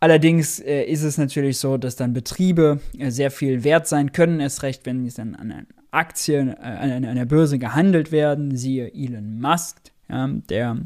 Allerdings 0.00 0.58
äh, 0.60 0.84
ist 0.84 1.02
es 1.02 1.18
natürlich 1.18 1.58
so, 1.58 1.76
dass 1.76 1.96
dann 1.96 2.14
Betriebe 2.14 2.80
äh, 2.98 3.10
sehr 3.10 3.30
viel 3.30 3.64
wert 3.64 3.86
sein 3.86 4.12
können, 4.12 4.40
erst 4.40 4.62
recht, 4.62 4.86
wenn 4.86 5.08
sie 5.08 5.14
dann 5.14 5.34
an 5.34 5.66
Aktien, 5.90 6.48
äh, 6.48 7.02
an, 7.06 7.16
der 7.16 7.26
Börse 7.26 7.58
gehandelt 7.58 8.12
werden. 8.12 8.56
Siehe 8.56 8.92
Elon 8.94 9.40
Musk, 9.40 9.76
der 10.08 10.76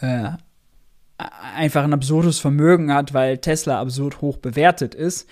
äh, 0.00 0.30
einfach 1.54 1.84
ein 1.84 1.92
absurdes 1.92 2.40
Vermögen 2.40 2.92
hat, 2.92 3.14
weil 3.14 3.38
Tesla 3.38 3.80
absurd 3.80 4.20
hoch 4.20 4.38
bewertet 4.38 4.96
ist 4.96 5.28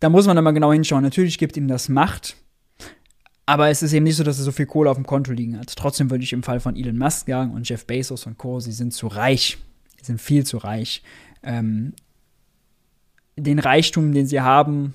da 0.00 0.08
muss 0.08 0.26
man 0.26 0.42
mal 0.42 0.50
genau 0.52 0.72
hinschauen. 0.72 1.02
Natürlich 1.02 1.38
gibt 1.38 1.56
ihm 1.56 1.68
das 1.68 1.88
Macht, 1.88 2.36
aber 3.46 3.68
es 3.68 3.82
ist 3.82 3.92
eben 3.92 4.04
nicht 4.04 4.16
so, 4.16 4.24
dass 4.24 4.38
er 4.38 4.44
so 4.44 4.52
viel 4.52 4.66
Kohle 4.66 4.90
auf 4.90 4.96
dem 4.96 5.06
Konto 5.06 5.32
liegen 5.32 5.58
hat. 5.58 5.74
Trotzdem 5.76 6.10
würde 6.10 6.24
ich 6.24 6.32
im 6.32 6.42
Fall 6.42 6.60
von 6.60 6.76
Elon 6.76 6.98
Musk 6.98 7.26
sagen 7.26 7.52
und 7.52 7.68
Jeff 7.68 7.86
Bezos 7.86 8.26
und 8.26 8.38
Co., 8.38 8.60
sie 8.60 8.72
sind 8.72 8.92
zu 8.92 9.06
reich. 9.06 9.58
Sie 9.98 10.06
sind 10.06 10.20
viel 10.20 10.44
zu 10.44 10.58
reich. 10.58 11.02
Ähm, 11.42 11.92
den 13.36 13.58
Reichtum, 13.58 14.12
den 14.12 14.26
sie 14.26 14.40
haben, 14.40 14.94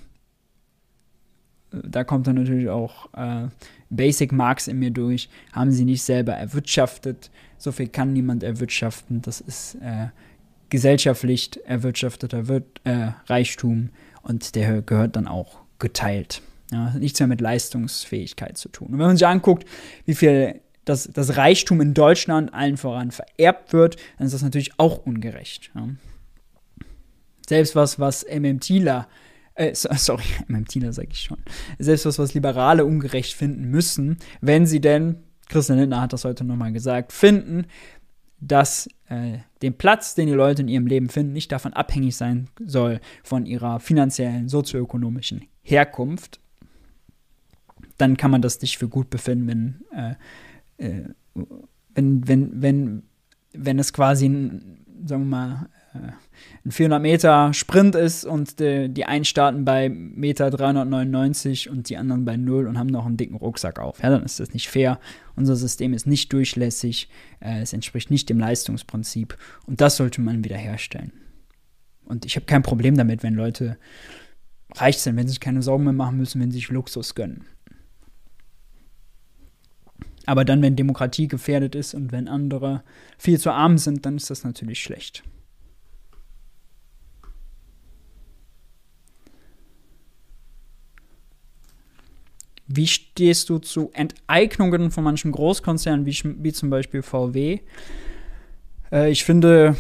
da 1.72 2.04
kommt 2.04 2.28
dann 2.28 2.36
natürlich 2.36 2.70
auch 2.70 3.10
äh, 3.14 3.48
Basic 3.90 4.32
Marks 4.32 4.68
in 4.68 4.80
mir 4.80 4.92
durch, 4.92 5.30
haben 5.52 5.72
sie 5.72 5.86
nicht 5.86 6.04
selber 6.04 6.34
erwirtschaftet. 6.34 7.32
So 7.58 7.72
viel 7.72 7.88
kann 7.88 8.14
niemand 8.14 8.44
erwirtschaften. 8.44 9.22
Das 9.22 9.42
ist 9.42 9.76
äh, 9.76 10.08
gesellschaftlich 10.70 11.52
erwirtschafteter 11.66 12.48
Wir 12.48 12.64
äh, 12.84 13.12
Reichtum 13.28 13.90
und 14.26 14.56
der 14.56 14.82
gehört 14.82 15.16
dann 15.16 15.28
auch 15.28 15.60
geteilt. 15.80 16.42
Ja, 16.72 16.94
nichts 16.98 17.20
mehr 17.20 17.28
mit 17.28 17.42
Leistungsfähigkeit 17.42 18.58
zu 18.58 18.70
tun. 18.70 18.88
Und 18.88 18.94
wenn 18.94 19.08
man 19.08 19.18
sich 19.18 19.28
anguckt, 19.28 19.66
wie 20.06 20.16
viel 20.16 20.62
das, 20.84 21.10
das 21.14 21.38
Reichtum 21.38 21.80
in 21.80 21.94
Deutschland 21.94 22.54
allen 22.54 22.78
voran 22.78 23.12
vererbt 23.12 23.72
wird, 23.72 23.98
dann 24.18 24.26
ist 24.28 24.34
das 24.34 24.42
natürlich 24.42 24.72
auch 24.78 25.06
ungerecht. 25.06 25.72
Ja. 25.76 25.90
Selbst 27.48 27.76
was, 27.76 28.00
was 28.00 28.26
MMTler, 28.28 29.08
äh, 29.54 29.74
sorry, 29.76 30.24
MMTler 30.48 30.92
sage 30.92 31.10
ich 31.12 31.22
schon, 31.22 31.38
selbst 31.78 32.06
was, 32.06 32.18
was 32.18 32.34
Liberale 32.34 32.84
ungerecht 32.84 33.34
finden 33.34 33.70
müssen, 33.70 34.18
wenn 34.42 34.66
sie 34.66 34.82
denn, 34.82 35.18
Christian 35.48 35.78
Lindner 35.78 36.02
hat 36.02 36.14
das 36.14 36.26
heute 36.26 36.44
nochmal 36.44 36.72
gesagt, 36.72 37.14
finden, 37.14 37.68
dass 38.48 38.88
äh, 39.10 39.40
den 39.62 39.78
Platz, 39.78 40.16
den 40.16 40.28
die 40.28 40.34
Leute 40.34 40.62
in 40.62 40.68
ihrem 40.68 40.88
Leben 40.88 41.10
finden, 41.10 41.34
nicht 41.34 41.52
davon 41.52 41.74
abhängig 41.74 42.16
sein 42.16 42.50
soll 42.64 43.00
von 43.24 43.46
ihrer 43.46 43.80
finanziellen, 43.80 44.50
sozioökonomischen 44.50 45.46
Herkunft, 45.62 46.40
dann 47.98 48.18
kann 48.18 48.32
man 48.32 48.42
das 48.42 48.62
nicht 48.62 48.78
für 48.78 48.88
gut 48.88 49.10
befinden, 49.10 49.48
wenn, 49.48 50.18
äh, 50.78 50.86
äh, 50.86 51.10
wenn, 51.94 52.28
wenn, 52.28 52.62
wenn, 52.62 53.04
wenn 53.54 53.80
es 53.80 53.94
quasi, 53.94 54.28
sagen 54.28 54.62
wir 55.06 55.18
mal, 55.18 55.70
äh, 55.94 56.12
ein 56.66 56.72
400 56.72 57.02
Meter 57.02 57.54
Sprint 57.54 57.96
ist 57.96 58.26
und 58.26 58.60
die, 58.60 58.90
die 58.90 59.06
einen 59.06 59.26
starten 59.26 59.66
bei 59.66 59.90
Meter 59.90 60.50
399 60.50 61.70
und 61.70 61.90
die 61.90 61.98
anderen 61.98 62.26
bei 62.26 62.38
0 62.38 62.68
und 62.68 62.80
haben 62.80 62.88
noch 62.88 63.06
einen 63.06 63.18
dicken 63.18 63.36
Rucksack 63.36 63.80
auf. 63.80 64.02
Ja, 64.02 64.10
dann 64.10 64.24
ist 64.24 64.40
das 64.40 64.54
nicht 64.54 64.70
fair. 64.70 65.00
Unser 65.36 65.56
System 65.56 65.94
ist 65.94 66.08
nicht 66.08 66.32
durchlässig, 66.34 67.10
äh, 67.40 67.62
es 67.62 67.74
entspricht 67.74 68.12
nicht 68.12 68.30
dem 68.30 68.40
Leistungsprinzip 68.40 69.38
und 69.66 69.82
das 69.82 69.98
sollte 69.98 70.22
man 70.22 70.44
wiederherstellen. 70.44 71.12
Und 72.06 72.26
ich 72.26 72.36
habe 72.36 72.46
kein 72.46 72.64
Problem 72.64 72.96
damit, 72.98 73.24
wenn 73.24 73.34
Leute 73.34 73.78
reich 74.76 75.00
sind, 75.00 75.16
wenn 75.18 75.28
sie 75.28 75.32
sich 75.32 75.40
keine 75.40 75.62
Sorgen 75.62 75.84
mehr 75.84 75.94
machen 75.94 76.18
müssen, 76.18 76.42
wenn 76.42 76.52
sie 76.52 76.60
sich 76.60 76.70
Luxus 76.70 77.16
gönnen. 77.16 77.46
Aber 80.26 80.44
dann, 80.44 80.62
wenn 80.62 80.76
Demokratie 80.76 81.28
gefährdet 81.28 81.76
ist 81.76 81.94
und 81.94 82.12
wenn 82.12 82.28
andere 82.28 82.84
viel 83.18 83.40
zu 83.40 83.52
arm 83.52 83.78
sind, 83.78 84.06
dann 84.06 84.18
ist 84.18 84.30
das 84.30 84.44
natürlich 84.44 84.82
schlecht. 84.82 85.24
Wie 92.68 92.88
stehst 92.88 93.50
du 93.50 93.60
zu 93.60 93.92
Enteignungen 93.94 94.92
von 94.92 95.04
manchen 95.04 95.32
Großkonzernen, 95.32 96.06
wie, 96.06 96.18
wie 96.44 96.54
zum 96.54 96.70
Beispiel 96.70 97.02
VW? 97.02 97.60
Äh, 98.92 99.12
ich 99.12 99.24
finde, 99.24 99.76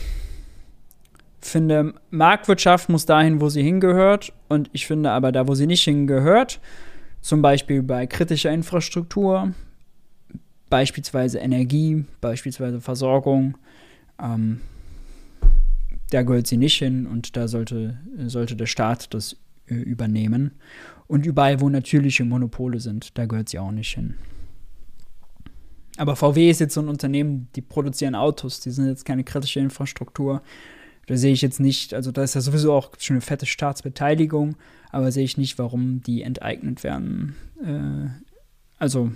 finde, 1.42 1.94
Marktwirtschaft 2.12 2.90
muss 2.90 3.06
dahin, 3.06 3.42
wo 3.42 3.50
sie 3.50 3.64
hingehört. 3.64 4.34
Und 4.50 4.70
ich 4.74 4.86
finde 4.86 5.12
aber 5.12 5.32
da, 5.32 5.48
wo 5.48 5.56
sie 5.56 5.68
nicht 5.68 5.84
hingehört, 5.84 6.60
zum 7.22 7.42
Beispiel 7.42 7.82
bei 7.82 8.06
kritischer 8.06 8.52
Infrastruktur, 8.52 9.54
beispielsweise 10.70 11.40
Energie, 11.40 12.06
beispielsweise 12.22 12.82
Versorgung, 12.82 13.58
ähm, 14.22 14.62
da 16.12 16.22
gehört 16.22 16.48
sie 16.48 16.58
nicht 16.58 16.78
hin 16.78 17.08
und 17.08 17.36
da 17.36 17.48
sollte, 17.48 17.98
sollte 18.28 18.56
der 18.56 18.68
Staat 18.68 19.14
das 19.14 19.38
äh, 19.68 19.74
übernehmen. 19.74 20.52
Und 21.08 21.26
überall, 21.26 21.62
wo 21.62 21.70
natürliche 21.70 22.26
Monopole 22.26 22.80
sind, 22.80 23.18
da 23.18 23.26
gehört 23.26 23.50
sie 23.50 23.60
auch 23.60 23.72
nicht 23.72 23.94
hin. 23.94 24.16
Aber 25.98 26.16
VW 26.16 26.50
ist 26.50 26.60
jetzt 26.60 26.74
so 26.74 26.82
ein 26.82 26.90
Unternehmen, 26.90 27.48
die 27.56 27.62
produzieren 27.62 28.16
Autos, 28.16 28.60
die 28.60 28.72
sind 28.72 28.88
jetzt 28.88 29.06
keine 29.06 29.24
kritische 29.24 29.60
Infrastruktur. 29.60 30.42
Da 31.08 31.16
sehe 31.16 31.32
ich 31.32 31.42
jetzt 31.42 31.60
nicht, 31.60 31.94
also 31.94 32.12
da 32.12 32.24
ist 32.24 32.34
ja 32.34 32.42
sowieso 32.42 32.74
auch 32.74 32.92
schon 32.98 33.16
eine 33.16 33.22
fette 33.22 33.46
Staatsbeteiligung, 33.46 34.56
aber 34.92 35.12
sehe 35.12 35.24
ich 35.24 35.38
nicht, 35.38 35.60
warum 35.60 36.02
die 36.02 36.24
enteignet 36.24 36.84
werden. 36.84 37.36
Äh, 37.64 38.10
also 38.78 39.12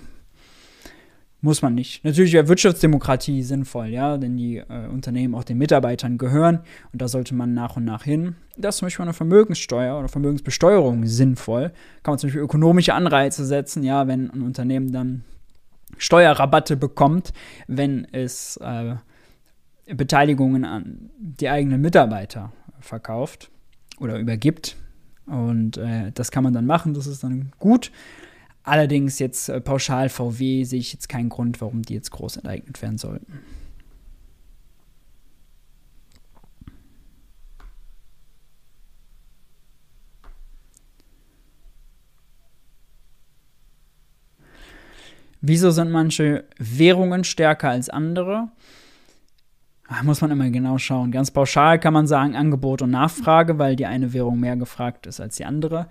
Muss 1.42 1.62
man 1.62 1.74
nicht. 1.74 2.04
Natürlich 2.04 2.34
wäre 2.34 2.48
Wirtschaftsdemokratie 2.48 3.42
sinnvoll, 3.42 3.86
ja, 3.86 4.18
denn 4.18 4.36
die 4.36 4.58
äh, 4.58 4.88
Unternehmen 4.88 5.34
auch 5.34 5.44
den 5.44 5.56
Mitarbeitern 5.56 6.18
gehören 6.18 6.60
und 6.92 7.00
da 7.00 7.08
sollte 7.08 7.34
man 7.34 7.54
nach 7.54 7.76
und 7.76 7.84
nach 7.86 8.04
hin. 8.04 8.36
Da 8.58 8.68
ist 8.68 8.76
zum 8.76 8.86
Beispiel 8.86 9.04
eine 9.04 9.14
Vermögenssteuer 9.14 9.98
oder 9.98 10.08
Vermögensbesteuerung 10.08 11.06
sinnvoll. 11.06 11.72
Kann 12.02 12.12
man 12.12 12.18
zum 12.18 12.28
Beispiel 12.28 12.42
ökonomische 12.42 12.92
Anreize 12.92 13.46
setzen, 13.46 13.82
ja, 13.82 14.06
wenn 14.06 14.30
ein 14.30 14.42
Unternehmen 14.42 14.92
dann 14.92 15.24
Steuerrabatte 15.96 16.76
bekommt, 16.76 17.32
wenn 17.66 18.06
es 18.12 18.58
äh, 18.58 18.96
Beteiligungen 19.94 20.66
an 20.66 21.10
die 21.18 21.48
eigenen 21.48 21.80
Mitarbeiter 21.80 22.52
verkauft 22.80 23.50
oder 23.98 24.18
übergibt. 24.18 24.76
Und 25.26 25.78
äh, 25.78 26.12
das 26.12 26.30
kann 26.30 26.44
man 26.44 26.52
dann 26.52 26.66
machen, 26.66 26.92
das 26.92 27.06
ist 27.06 27.22
dann 27.22 27.52
gut. 27.58 27.92
Allerdings 28.62 29.18
jetzt 29.18 29.48
äh, 29.48 29.60
pauschal 29.60 30.08
VW 30.08 30.64
sehe 30.64 30.80
ich 30.80 30.92
jetzt 30.92 31.08
keinen 31.08 31.28
Grund, 31.28 31.60
warum 31.60 31.82
die 31.82 31.94
jetzt 31.94 32.10
groß 32.10 32.38
enteignet 32.38 32.80
werden 32.82 32.98
sollten. 32.98 33.40
Wieso 45.42 45.70
sind 45.70 45.90
manche 45.90 46.44
Währungen 46.58 47.24
stärker 47.24 47.70
als 47.70 47.88
andere? 47.88 48.50
Ach, 49.88 50.02
muss 50.02 50.20
man 50.20 50.30
immer 50.30 50.50
genau 50.50 50.76
schauen. 50.76 51.10
Ganz 51.10 51.30
pauschal 51.30 51.80
kann 51.80 51.94
man 51.94 52.06
sagen 52.06 52.36
Angebot 52.36 52.82
und 52.82 52.90
Nachfrage, 52.90 53.58
weil 53.58 53.74
die 53.74 53.86
eine 53.86 54.12
Währung 54.12 54.38
mehr 54.38 54.56
gefragt 54.56 55.06
ist 55.06 55.18
als 55.18 55.36
die 55.36 55.46
andere. 55.46 55.88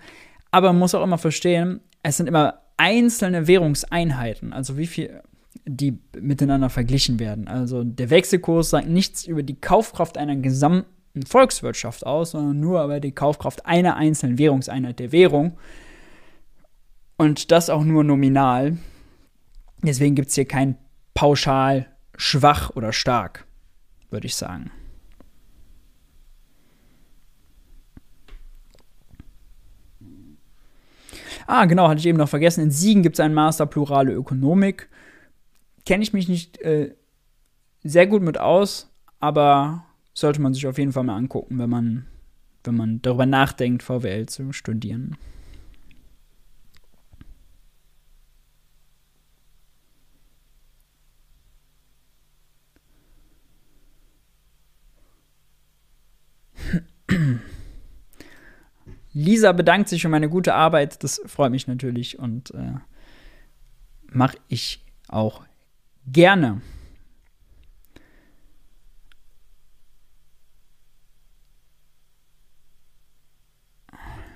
Aber 0.52 0.68
man 0.68 0.78
muss 0.78 0.94
auch 0.94 1.02
immer 1.02 1.18
verstehen, 1.18 1.80
es 2.02 2.16
sind 2.16 2.26
immer 2.26 2.60
einzelne 2.76 3.46
Währungseinheiten, 3.46 4.52
also 4.52 4.76
wie 4.78 4.86
viel 4.86 5.22
die 5.66 5.98
miteinander 6.18 6.70
verglichen 6.70 7.18
werden. 7.18 7.48
Also 7.48 7.84
der 7.84 8.10
Wechselkurs 8.10 8.70
sagt 8.70 8.88
nichts 8.88 9.26
über 9.26 9.42
die 9.42 9.60
Kaufkraft 9.60 10.16
einer 10.16 10.36
gesamten 10.36 11.26
Volkswirtschaft 11.26 12.06
aus, 12.06 12.32
sondern 12.32 12.60
nur 12.60 12.82
über 12.84 13.00
die 13.00 13.12
Kaufkraft 13.12 13.66
einer 13.66 13.96
einzelnen 13.96 14.38
Währungseinheit 14.38 14.98
der 14.98 15.12
Währung. 15.12 15.58
Und 17.16 17.50
das 17.50 17.68
auch 17.68 17.84
nur 17.84 18.04
nominal. 18.04 18.78
Deswegen 19.82 20.14
gibt 20.14 20.28
es 20.28 20.34
hier 20.34 20.46
kein 20.46 20.76
pauschal 21.14 21.86
schwach 22.16 22.70
oder 22.70 22.92
stark, 22.92 23.46
würde 24.10 24.26
ich 24.26 24.36
sagen. 24.36 24.70
Ah, 31.52 31.64
genau, 31.64 31.88
hatte 31.88 31.98
ich 31.98 32.06
eben 32.06 32.16
noch 32.16 32.28
vergessen. 32.28 32.62
In 32.62 32.70
Siegen 32.70 33.02
gibt 33.02 33.16
es 33.16 33.20
einen 33.20 33.34
Master 33.34 33.66
Plurale 33.66 34.12
Ökonomik. 34.12 34.88
Kenne 35.84 36.04
ich 36.04 36.12
mich 36.12 36.28
nicht 36.28 36.60
äh, 36.60 36.94
sehr 37.82 38.06
gut 38.06 38.22
mit 38.22 38.38
aus, 38.38 38.88
aber 39.18 39.84
sollte 40.14 40.40
man 40.40 40.54
sich 40.54 40.68
auf 40.68 40.78
jeden 40.78 40.92
Fall 40.92 41.02
mal 41.02 41.16
angucken, 41.16 41.58
wenn 41.58 41.68
man, 41.68 42.06
wenn 42.62 42.76
man 42.76 43.02
darüber 43.02 43.26
nachdenkt, 43.26 43.82
VWL 43.82 44.26
zu 44.26 44.52
studieren. 44.52 45.16
Lisa 59.12 59.52
bedankt 59.52 59.88
sich 59.88 60.02
für 60.02 60.08
meine 60.08 60.28
gute 60.28 60.54
Arbeit. 60.54 61.02
Das 61.02 61.20
freut 61.26 61.50
mich 61.50 61.66
natürlich 61.66 62.18
und 62.18 62.52
äh, 62.54 62.74
mache 64.12 64.38
ich 64.48 64.84
auch 65.08 65.42
gerne. 66.06 66.60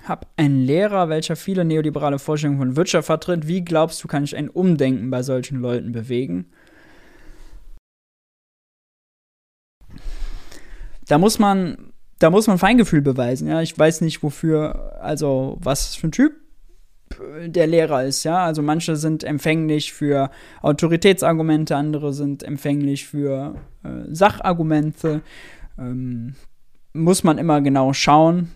Hab 0.03 0.27
einen 0.37 0.61
Lehrer, 0.61 1.09
welcher 1.09 1.35
viele 1.35 1.65
neoliberale 1.65 2.19
Vorstellungen 2.19 2.59
von 2.59 2.75
Wirtschaft 2.75 3.07
vertritt. 3.07 3.47
Wie 3.47 3.65
glaubst 3.65 4.03
du, 4.03 4.07
kann 4.07 4.23
ich 4.23 4.35
ein 4.35 4.49
Umdenken 4.49 5.09
bei 5.09 5.23
solchen 5.23 5.59
Leuten 5.59 5.93
bewegen? 5.93 6.51
Da 11.07 11.17
muss 11.17 11.39
man 11.39 11.93
da 12.19 12.29
muss 12.29 12.47
man 12.47 12.57
Feingefühl 12.57 13.01
beweisen, 13.01 13.47
ja. 13.47 13.61
Ich 13.61 13.77
weiß 13.77 14.01
nicht, 14.01 14.23
wofür, 14.23 14.97
also 15.01 15.57
was 15.59 15.95
für 15.95 16.07
ein 16.07 16.11
Typ 16.11 16.33
der 17.45 17.67
Lehrer 17.67 18.03
ist, 18.03 18.23
ja. 18.23 18.43
Also 18.43 18.61
manche 18.61 18.95
sind 18.95 19.23
empfänglich 19.23 19.93
für 19.93 20.31
Autoritätsargumente, 20.61 21.75
andere 21.75 22.13
sind 22.13 22.43
empfänglich 22.43 23.05
für 23.05 23.55
äh, 23.83 24.13
Sachargumente. 24.13 25.21
Ähm, 25.77 26.35
muss 26.93 27.23
man 27.23 27.37
immer 27.37 27.61
genau 27.61 27.91
schauen 27.93 28.51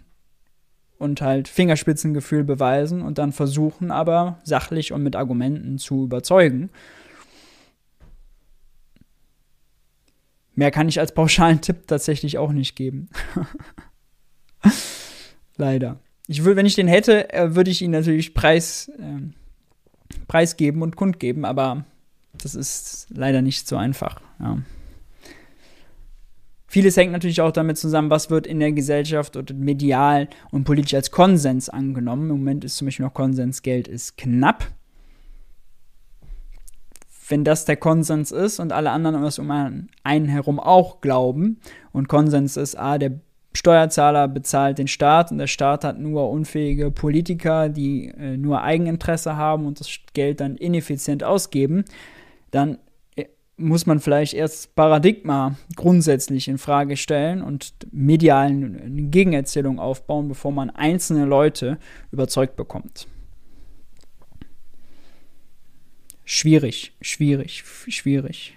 und 0.97 1.21
halt 1.21 1.47
Fingerspitzengefühl 1.47 2.43
beweisen 2.43 3.01
und 3.01 3.17
dann 3.17 3.33
versuchen, 3.33 3.91
aber 3.91 4.39
sachlich 4.43 4.93
und 4.93 5.03
mit 5.03 5.15
Argumenten 5.15 5.77
zu 5.77 6.05
überzeugen. 6.05 6.69
Mehr 10.59 10.71
kann 10.71 10.89
ich 10.89 10.99
als 10.99 11.13
pauschalen 11.13 11.61
Tipp 11.61 11.87
tatsächlich 11.87 12.37
auch 12.37 12.51
nicht 12.51 12.75
geben. 12.75 13.07
Leider. 15.55 16.01
Ich 16.27 16.43
will, 16.43 16.57
wenn 16.57 16.65
ich 16.65 16.75
den 16.75 16.89
hätte, 16.89 17.33
äh, 17.33 17.55
würde 17.55 17.71
ich 17.71 17.81
ihn 17.81 17.91
natürlich 17.91 18.33
preis, 18.33 18.91
äh, 18.99 19.21
preisgeben 20.27 20.81
und 20.81 20.97
kundgeben, 20.97 21.45
aber 21.45 21.85
das 22.33 22.55
ist 22.55 23.07
leider 23.09 23.41
nicht 23.41 23.69
so 23.69 23.77
einfach. 23.77 24.19
Ja. 24.41 24.57
Vieles 26.67 26.97
hängt 26.97 27.13
natürlich 27.13 27.39
auch 27.39 27.53
damit 27.53 27.77
zusammen, 27.77 28.09
was 28.09 28.29
wird 28.29 28.45
in 28.45 28.59
der 28.59 28.73
Gesellschaft 28.73 29.37
oder 29.37 29.53
medial 29.53 30.27
und 30.51 30.65
politisch 30.65 30.93
als 30.93 31.09
Konsens 31.09 31.69
angenommen. 31.69 32.29
Im 32.29 32.35
Moment 32.35 32.65
ist 32.65 32.75
zum 32.75 32.87
Beispiel 32.87 33.05
noch 33.05 33.13
Konsens, 33.13 33.61
Geld 33.61 33.87
ist 33.87 34.17
knapp 34.17 34.67
wenn 37.29 37.43
das 37.43 37.65
der 37.65 37.77
Konsens 37.77 38.31
ist 38.31 38.59
und 38.59 38.73
alle 38.73 38.91
anderen 38.91 39.21
was 39.21 39.39
um 39.39 39.51
einen 40.03 40.27
herum 40.27 40.59
auch 40.59 40.99
glauben 40.99 41.59
und 41.91 42.09
Konsens 42.09 42.57
ist, 42.57 42.75
ah, 42.75 42.97
der 42.97 43.19
Steuerzahler 43.53 44.27
bezahlt 44.27 44.77
den 44.77 44.87
Staat 44.87 45.31
und 45.31 45.39
der 45.39 45.47
Staat 45.47 45.83
hat 45.83 45.99
nur 45.99 46.29
unfähige 46.29 46.91
Politiker, 46.91 47.69
die 47.69 48.07
äh, 48.07 48.37
nur 48.37 48.61
Eigeninteresse 48.61 49.35
haben 49.35 49.65
und 49.65 49.79
das 49.79 49.89
Geld 50.13 50.39
dann 50.39 50.55
ineffizient 50.55 51.23
ausgeben, 51.23 51.83
dann 52.51 52.77
äh, 53.15 53.25
muss 53.57 53.87
man 53.87 53.99
vielleicht 53.99 54.35
erst 54.35 54.75
Paradigma 54.75 55.55
grundsätzlich 55.75 56.47
in 56.47 56.59
Frage 56.59 56.95
stellen 56.95 57.41
und 57.41 57.73
medialen 57.91 59.09
Gegenerzählung 59.09 59.79
aufbauen, 59.79 60.27
bevor 60.27 60.51
man 60.51 60.69
einzelne 60.69 61.25
Leute 61.25 61.79
überzeugt 62.11 62.55
bekommt. 62.55 63.07
Schwierig, 66.31 66.93
schwierig, 67.01 67.63
schwierig. 67.87 68.55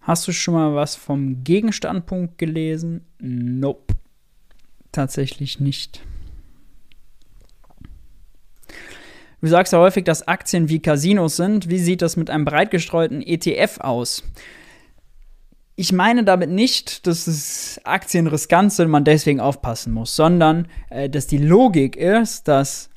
Hast 0.00 0.28
du 0.28 0.32
schon 0.32 0.54
mal 0.54 0.76
was 0.76 0.94
vom 0.94 1.42
Gegenstandpunkt 1.42 2.38
gelesen? 2.38 3.04
Nope. 3.18 3.96
Tatsächlich 4.92 5.58
nicht. 5.58 6.00
Du 9.40 9.46
sagst 9.46 9.72
ja 9.72 9.78
häufig, 9.78 10.04
dass 10.04 10.26
Aktien 10.26 10.68
wie 10.68 10.80
Casinos 10.80 11.36
sind. 11.36 11.68
Wie 11.68 11.78
sieht 11.78 12.02
das 12.02 12.16
mit 12.16 12.28
einem 12.28 12.44
breit 12.44 12.70
gestreuten 12.70 13.22
ETF 13.22 13.78
aus? 13.80 14.24
Ich 15.76 15.92
meine 15.92 16.24
damit 16.24 16.50
nicht, 16.50 17.06
dass 17.06 17.28
es 17.28 17.80
Aktien 17.84 18.26
riskant 18.26 18.72
sind 18.72 18.86
und 18.86 18.90
man 18.90 19.04
deswegen 19.04 19.38
aufpassen 19.38 19.92
muss, 19.92 20.16
sondern 20.16 20.66
äh, 20.90 21.08
dass 21.08 21.28
die 21.28 21.38
Logik 21.38 21.94
ist, 21.96 22.48
dass 22.48 22.90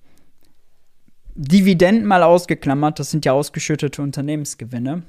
Dividenden 1.35 2.07
mal 2.07 2.23
ausgeklammert, 2.23 2.99
das 2.99 3.11
sind 3.11 3.23
ja 3.23 3.33
ausgeschüttete 3.33 4.01
Unternehmensgewinne, 4.01 5.03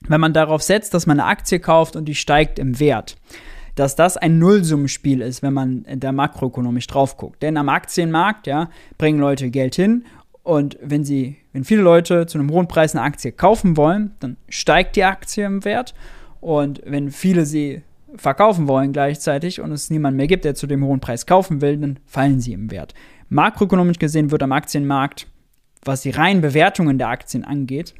wenn 0.00 0.20
man 0.20 0.32
darauf 0.32 0.62
setzt, 0.62 0.94
dass 0.94 1.06
man 1.06 1.20
eine 1.20 1.28
Aktie 1.28 1.60
kauft 1.60 1.94
und 1.94 2.06
die 2.06 2.14
steigt 2.14 2.58
im 2.58 2.80
Wert, 2.80 3.16
dass 3.74 3.94
das 3.94 4.16
ein 4.16 4.38
Nullsummenspiel 4.38 5.20
ist, 5.20 5.42
wenn 5.42 5.52
man 5.52 5.84
da 5.96 6.10
makroökonomisch 6.10 6.86
drauf 6.86 7.18
guckt. 7.18 7.42
Denn 7.42 7.56
am 7.58 7.68
Aktienmarkt, 7.68 8.46
ja, 8.46 8.70
bringen 8.96 9.20
Leute 9.20 9.50
Geld 9.50 9.74
hin 9.74 10.04
und 10.48 10.78
wenn 10.80 11.04
sie, 11.04 11.36
wenn 11.52 11.62
viele 11.62 11.82
Leute 11.82 12.24
zu 12.24 12.38
einem 12.38 12.50
hohen 12.50 12.68
Preis 12.68 12.96
eine 12.96 13.04
Aktie 13.04 13.32
kaufen 13.32 13.76
wollen, 13.76 14.12
dann 14.20 14.38
steigt 14.48 14.96
die 14.96 15.04
Aktie 15.04 15.44
im 15.44 15.62
Wert. 15.66 15.94
Und 16.40 16.80
wenn 16.86 17.10
viele 17.10 17.44
sie 17.44 17.82
verkaufen 18.16 18.66
wollen 18.66 18.94
gleichzeitig 18.94 19.60
und 19.60 19.72
es 19.72 19.90
niemand 19.90 20.16
mehr 20.16 20.26
gibt, 20.26 20.46
der 20.46 20.54
zu 20.54 20.66
dem 20.66 20.82
hohen 20.82 21.00
Preis 21.00 21.26
kaufen 21.26 21.60
will, 21.60 21.76
dann 21.76 21.98
fallen 22.06 22.40
sie 22.40 22.54
im 22.54 22.70
Wert. 22.70 22.94
Makroökonomisch 23.28 23.98
gesehen 23.98 24.30
wird 24.30 24.42
am 24.42 24.52
Aktienmarkt, 24.52 25.26
was 25.84 26.00
die 26.00 26.12
reinen 26.12 26.40
Bewertungen 26.40 26.96
der 26.96 27.08
Aktien 27.08 27.44
angeht, 27.44 27.94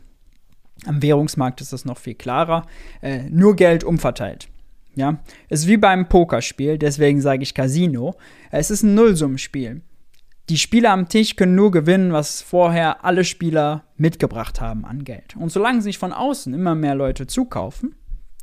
Am 0.87 1.03
Währungsmarkt 1.03 1.61
ist 1.61 1.75
das 1.75 1.85
noch 1.85 1.99
viel 1.99 2.15
klarer. 2.15 2.65
Äh, 3.03 3.25
nur 3.29 3.57
Geld 3.57 3.85
umverteilt. 3.85 4.49
Ja, 4.95 5.19
es 5.51 5.61
ist 5.61 5.67
wie 5.67 5.77
beim 5.77 6.09
Pokerspiel, 6.09 6.79
deswegen 6.79 7.21
sage 7.21 7.43
ich 7.43 7.53
Casino. 7.53 8.15
Es 8.51 8.71
ist 8.71 8.85
ein 8.85 8.95
Nullsummenspiel. 8.95 9.83
Die 10.49 10.57
Spieler 10.57 10.93
am 10.93 11.09
Tisch 11.09 11.37
können 11.37 11.55
nur 11.55 11.71
gewinnen, 11.71 12.13
was 12.13 12.41
vorher 12.41 13.05
alle 13.05 13.25
Spieler 13.25 13.85
mitgebracht 13.97 14.63
haben 14.63 14.87
an 14.87 15.05
Geld. 15.05 15.37
Und 15.37 15.53
solange 15.53 15.83
sich 15.83 15.99
von 15.99 16.13
außen 16.13 16.55
immer 16.55 16.75
mehr 16.75 16.95
Leute 16.95 17.27
zukaufen, 17.27 17.95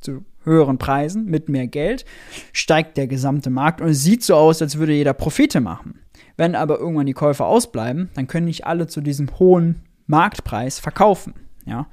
zu 0.02 0.24
höheren 0.44 0.78
Preisen, 0.78 1.26
mit 1.26 1.50
mehr 1.50 1.66
Geld, 1.66 2.06
steigt 2.54 2.98
der 2.98 3.08
gesamte 3.08 3.50
Markt 3.50 3.82
und 3.82 3.90
es 3.90 4.04
sieht 4.04 4.24
so 4.24 4.36
aus, 4.36 4.62
als 4.62 4.78
würde 4.78 4.94
jeder 4.94 5.14
Profite 5.14 5.62
machen. 5.62 6.00
Wenn 6.38 6.54
aber 6.54 6.80
irgendwann 6.80 7.08
die 7.08 7.14
Käufer 7.14 7.48
ausbleiben, 7.48 8.12
dann 8.14 8.28
können 8.28 8.46
nicht 8.46 8.68
alle 8.68 8.86
zu 8.86 9.02
diesem 9.02 9.40
hohen 9.40 9.82
Marktpreis 10.06 10.80
verkaufen. 10.80 11.34
Ja? 11.66 11.88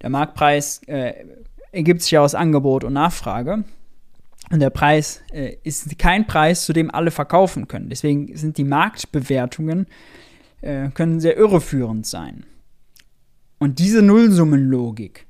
Der 0.00 0.08
Marktpreis 0.08 0.80
äh, 0.86 1.12
ergibt 1.72 2.00
sich 2.00 2.12
ja 2.12 2.22
aus 2.22 2.34
Angebot 2.34 2.84
und 2.84 2.94
Nachfrage. 2.94 3.64
Und 4.52 4.60
der 4.60 4.70
Preis 4.70 5.22
äh, 5.32 5.56
ist 5.64 5.98
kein 5.98 6.26
Preis, 6.26 6.66
zu 6.66 6.74
dem 6.74 6.90
alle 6.90 7.10
verkaufen 7.10 7.68
können. 7.68 7.88
Deswegen 7.88 8.36
sind 8.36 8.58
die 8.58 8.64
Marktbewertungen 8.64 9.86
äh, 10.60 10.90
können 10.90 11.20
sehr 11.20 11.38
irreführend 11.38 12.06
sein. 12.06 12.44
Und 13.58 13.78
diese 13.78 14.02
Nullsummenlogik, 14.02 15.26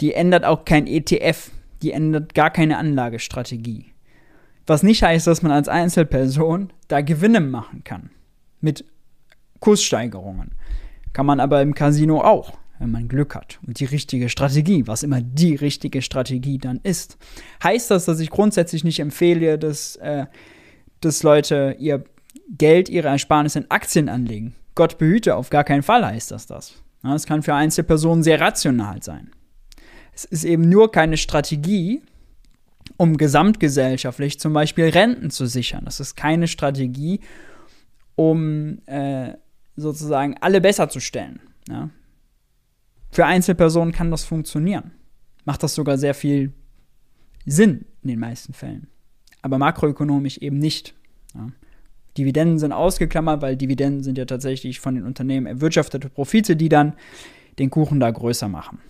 die 0.00 0.14
ändert 0.14 0.46
auch 0.46 0.64
kein 0.64 0.86
ETF, 0.86 1.50
die 1.82 1.92
ändert 1.92 2.34
gar 2.34 2.50
keine 2.50 2.78
Anlagestrategie. 2.78 3.92
Was 4.66 4.82
nicht 4.82 5.02
heißt, 5.02 5.26
dass 5.26 5.42
man 5.42 5.52
als 5.52 5.68
Einzelperson 5.68 6.72
da 6.88 7.02
Gewinne 7.02 7.40
machen 7.40 7.84
kann. 7.84 8.08
Mit 8.62 8.86
Kurssteigerungen. 9.60 10.52
Kann 11.12 11.26
man 11.26 11.40
aber 11.40 11.60
im 11.60 11.74
Casino 11.74 12.22
auch 12.22 12.56
wenn 12.78 12.90
man 12.90 13.08
Glück 13.08 13.34
hat 13.34 13.58
und 13.66 13.80
die 13.80 13.84
richtige 13.84 14.28
Strategie, 14.28 14.86
was 14.86 15.02
immer 15.02 15.20
die 15.20 15.54
richtige 15.54 16.02
Strategie 16.02 16.58
dann 16.58 16.80
ist. 16.82 17.16
Heißt 17.62 17.90
das, 17.90 18.04
dass 18.04 18.20
ich 18.20 18.30
grundsätzlich 18.30 18.84
nicht 18.84 19.00
empfehle, 19.00 19.58
dass, 19.58 19.96
äh, 19.96 20.26
dass 21.00 21.22
Leute 21.22 21.76
ihr 21.78 22.04
Geld, 22.48 22.88
ihre 22.88 23.08
Ersparnisse 23.08 23.60
in 23.60 23.70
Aktien 23.70 24.08
anlegen? 24.08 24.54
Gott 24.74 24.98
behüte, 24.98 25.36
auf 25.36 25.50
gar 25.50 25.64
keinen 25.64 25.82
Fall 25.82 26.04
heißt 26.04 26.30
das 26.30 26.46
das. 26.46 26.82
Es 27.02 27.26
kann 27.26 27.42
für 27.42 27.54
Einzelpersonen 27.54 28.22
sehr 28.22 28.40
rational 28.40 29.02
sein. 29.02 29.30
Es 30.14 30.24
ist 30.24 30.44
eben 30.44 30.68
nur 30.68 30.90
keine 30.90 31.16
Strategie, 31.16 32.02
um 32.96 33.16
gesamtgesellschaftlich 33.16 34.40
zum 34.40 34.52
Beispiel 34.52 34.88
Renten 34.88 35.30
zu 35.30 35.46
sichern. 35.46 35.84
Das 35.84 36.00
ist 36.00 36.16
keine 36.16 36.48
Strategie, 36.48 37.20
um 38.14 38.78
äh, 38.86 39.34
sozusagen 39.76 40.36
alle 40.40 40.60
besser 40.60 40.88
zu 40.88 41.00
stellen. 41.00 41.40
Ja? 41.68 41.90
Für 43.14 43.26
Einzelpersonen 43.26 43.92
kann 43.92 44.10
das 44.10 44.24
funktionieren. 44.24 44.90
Macht 45.44 45.62
das 45.62 45.76
sogar 45.76 45.98
sehr 45.98 46.14
viel 46.14 46.52
Sinn 47.46 47.84
in 48.02 48.08
den 48.08 48.18
meisten 48.18 48.54
Fällen. 48.54 48.88
Aber 49.40 49.56
makroökonomisch 49.56 50.38
eben 50.38 50.58
nicht. 50.58 50.96
Ja. 51.32 51.46
Dividenden 52.18 52.58
sind 52.58 52.72
ausgeklammert, 52.72 53.40
weil 53.40 53.56
Dividenden 53.56 54.02
sind 54.02 54.18
ja 54.18 54.24
tatsächlich 54.24 54.80
von 54.80 54.96
den 54.96 55.04
Unternehmen 55.04 55.46
erwirtschaftete 55.46 56.08
Profite, 56.08 56.56
die 56.56 56.68
dann 56.68 56.94
den 57.60 57.70
Kuchen 57.70 58.00
da 58.00 58.10
größer 58.10 58.48
machen. 58.48 58.80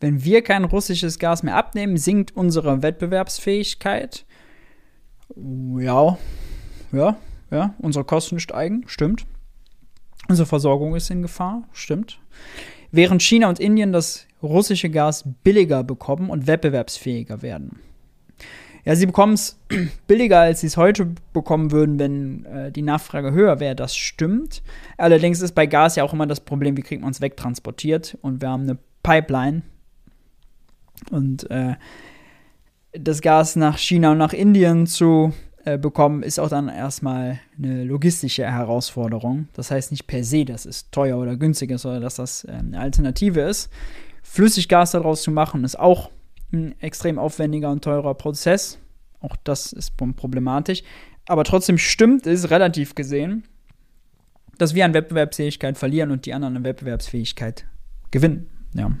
Wenn 0.00 0.24
wir 0.24 0.42
kein 0.42 0.64
russisches 0.64 1.18
Gas 1.18 1.42
mehr 1.42 1.56
abnehmen, 1.56 1.98
sinkt 1.98 2.34
unsere 2.34 2.82
Wettbewerbsfähigkeit. 2.82 4.24
Ja, 5.36 6.18
ja, 6.90 7.16
ja, 7.50 7.74
unsere 7.78 8.04
Kosten 8.04 8.40
steigen, 8.40 8.84
stimmt. 8.86 9.26
Unsere 10.28 10.46
Versorgung 10.46 10.96
ist 10.96 11.10
in 11.10 11.22
Gefahr, 11.22 11.64
stimmt. 11.72 12.18
Während 12.90 13.22
China 13.22 13.48
und 13.48 13.60
Indien 13.60 13.92
das 13.92 14.26
russische 14.42 14.90
Gas 14.90 15.24
billiger 15.44 15.84
bekommen 15.84 16.30
und 16.30 16.46
wettbewerbsfähiger 16.46 17.42
werden. 17.42 17.78
Ja, 18.84 18.96
sie 18.96 19.06
bekommen 19.06 19.34
es 19.34 19.58
billiger, 20.06 20.40
als 20.40 20.62
sie 20.62 20.66
es 20.68 20.76
heute 20.76 21.14
bekommen 21.32 21.70
würden, 21.70 21.98
wenn 21.98 22.44
äh, 22.46 22.72
die 22.72 22.82
Nachfrage 22.82 23.32
höher 23.32 23.60
wäre. 23.60 23.76
Das 23.76 23.94
stimmt. 23.94 24.62
Allerdings 24.96 25.42
ist 25.42 25.54
bei 25.54 25.66
Gas 25.66 25.96
ja 25.96 26.04
auch 26.04 26.14
immer 26.14 26.26
das 26.26 26.40
Problem, 26.40 26.76
wie 26.76 26.82
kriegt 26.82 27.02
man 27.02 27.10
es 27.10 27.20
wegtransportiert. 27.20 28.16
Und 28.22 28.40
wir 28.40 28.48
haben 28.48 28.62
eine 28.62 28.78
Pipeline, 29.02 29.62
und 31.10 31.50
äh, 31.50 31.74
das 32.92 33.20
Gas 33.20 33.56
nach 33.56 33.78
China 33.78 34.12
und 34.12 34.18
nach 34.18 34.32
Indien 34.32 34.86
zu 34.86 35.32
äh, 35.64 35.78
bekommen, 35.78 36.22
ist 36.22 36.40
auch 36.40 36.48
dann 36.48 36.68
erstmal 36.68 37.38
eine 37.58 37.84
logistische 37.84 38.50
Herausforderung. 38.50 39.48
Das 39.54 39.70
heißt 39.70 39.90
nicht 39.90 40.06
per 40.06 40.24
se, 40.24 40.44
dass 40.44 40.64
es 40.64 40.90
teuer 40.90 41.18
oder 41.18 41.36
günstig 41.36 41.70
ist 41.70 41.84
oder 41.86 42.00
dass 42.00 42.16
das 42.16 42.44
äh, 42.44 42.52
eine 42.52 42.80
Alternative 42.80 43.40
ist. 43.40 43.70
Flüssiggas 44.22 44.92
daraus 44.92 45.22
zu 45.22 45.30
machen, 45.30 45.64
ist 45.64 45.78
auch 45.78 46.10
ein 46.52 46.74
extrem 46.80 47.18
aufwendiger 47.18 47.70
und 47.70 47.84
teurer 47.84 48.14
Prozess. 48.14 48.78
Auch 49.20 49.36
das 49.44 49.72
ist 49.72 49.96
problematisch. 49.96 50.82
Aber 51.26 51.44
trotzdem 51.44 51.78
stimmt 51.78 52.26
es 52.26 52.50
relativ 52.50 52.94
gesehen, 52.94 53.44
dass 54.58 54.74
wir 54.74 54.84
an 54.84 54.94
Wettbewerbsfähigkeit 54.94 55.78
verlieren 55.78 56.10
und 56.10 56.26
die 56.26 56.34
anderen 56.34 56.56
an 56.56 56.64
Wettbewerbsfähigkeit 56.64 57.66
gewinnen. 58.10 58.46
Ja. 58.74 58.92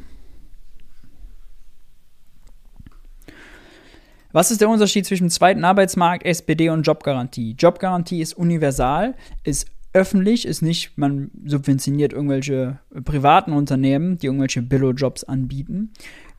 Was 4.32 4.50
ist 4.52 4.60
der 4.60 4.68
Unterschied 4.68 5.06
zwischen 5.06 5.28
zweiten 5.28 5.64
Arbeitsmarkt, 5.64 6.24
SPD 6.24 6.68
und 6.68 6.82
Jobgarantie? 6.82 7.56
Jobgarantie 7.58 8.20
ist 8.20 8.34
universal, 8.34 9.14
ist 9.42 9.66
öffentlich, 9.92 10.46
ist 10.46 10.62
nicht, 10.62 10.96
man 10.96 11.32
subventioniert 11.44 12.12
irgendwelche 12.12 12.78
privaten 13.04 13.52
Unternehmen, 13.52 14.18
die 14.18 14.26
irgendwelche 14.26 14.62
Billo-Jobs 14.62 15.24
anbieten. 15.24 15.92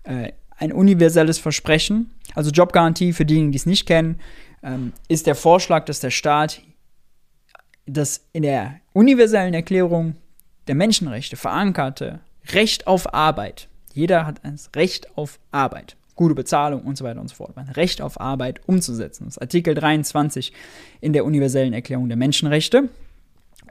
Äh, 0.03 0.31
ein 0.57 0.71
universelles 0.71 1.37
Versprechen. 1.37 2.11
Also 2.33 2.51
Jobgarantie, 2.51 3.11
für 3.11 3.25
diejenigen, 3.25 3.51
die 3.51 3.57
es 3.57 3.65
nicht 3.65 3.85
kennen, 3.85 4.19
ähm, 4.63 4.93
ist 5.09 5.27
der 5.27 5.35
Vorschlag, 5.35 5.85
dass 5.85 5.99
der 5.99 6.11
Staat 6.11 6.61
das 7.85 8.21
in 8.31 8.43
der 8.43 8.79
universellen 8.93 9.53
Erklärung 9.53 10.15
der 10.67 10.75
Menschenrechte 10.75 11.35
verankerte 11.35 12.21
Recht 12.53 12.87
auf 12.87 13.13
Arbeit. 13.13 13.67
Jeder 13.93 14.25
hat 14.25 14.45
ein 14.45 14.57
Recht 14.75 15.17
auf 15.17 15.39
Arbeit 15.51 15.97
gute 16.15 16.35
Bezahlung 16.35 16.83
und 16.83 16.97
so 16.97 17.05
weiter 17.05 17.21
und 17.21 17.29
so 17.29 17.35
fort. 17.35 17.57
Ein 17.57 17.69
Recht 17.69 18.01
auf 18.01 18.19
Arbeit 18.19 18.61
umzusetzen. 18.67 19.25
Das 19.25 19.35
ist 19.37 19.41
Artikel 19.41 19.73
23 19.73 20.53
in 20.99 21.13
der 21.13 21.25
universellen 21.25 21.73
Erklärung 21.73 22.07
der 22.07 22.17
Menschenrechte 22.17 22.89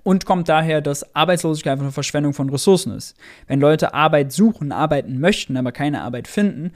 und 0.03 0.27
kommt 0.27 0.49
daher, 0.49 0.81
dass 0.81 1.15
Arbeitslosigkeit 1.15 1.79
eine 1.79 1.93
Verschwendung 1.93 2.33
von 2.33 2.51
Ressourcen 2.51 2.93
ist. 2.93 3.17
Wenn 3.47 3.61
Leute 3.61 3.95
Arbeit 3.95 4.33
suchen, 4.33 4.73
arbeiten 4.73 5.21
möchten, 5.21 5.57
aber 5.57 5.73
keine 5.73 6.03
Arbeit 6.03 6.29
finden, 6.29 6.73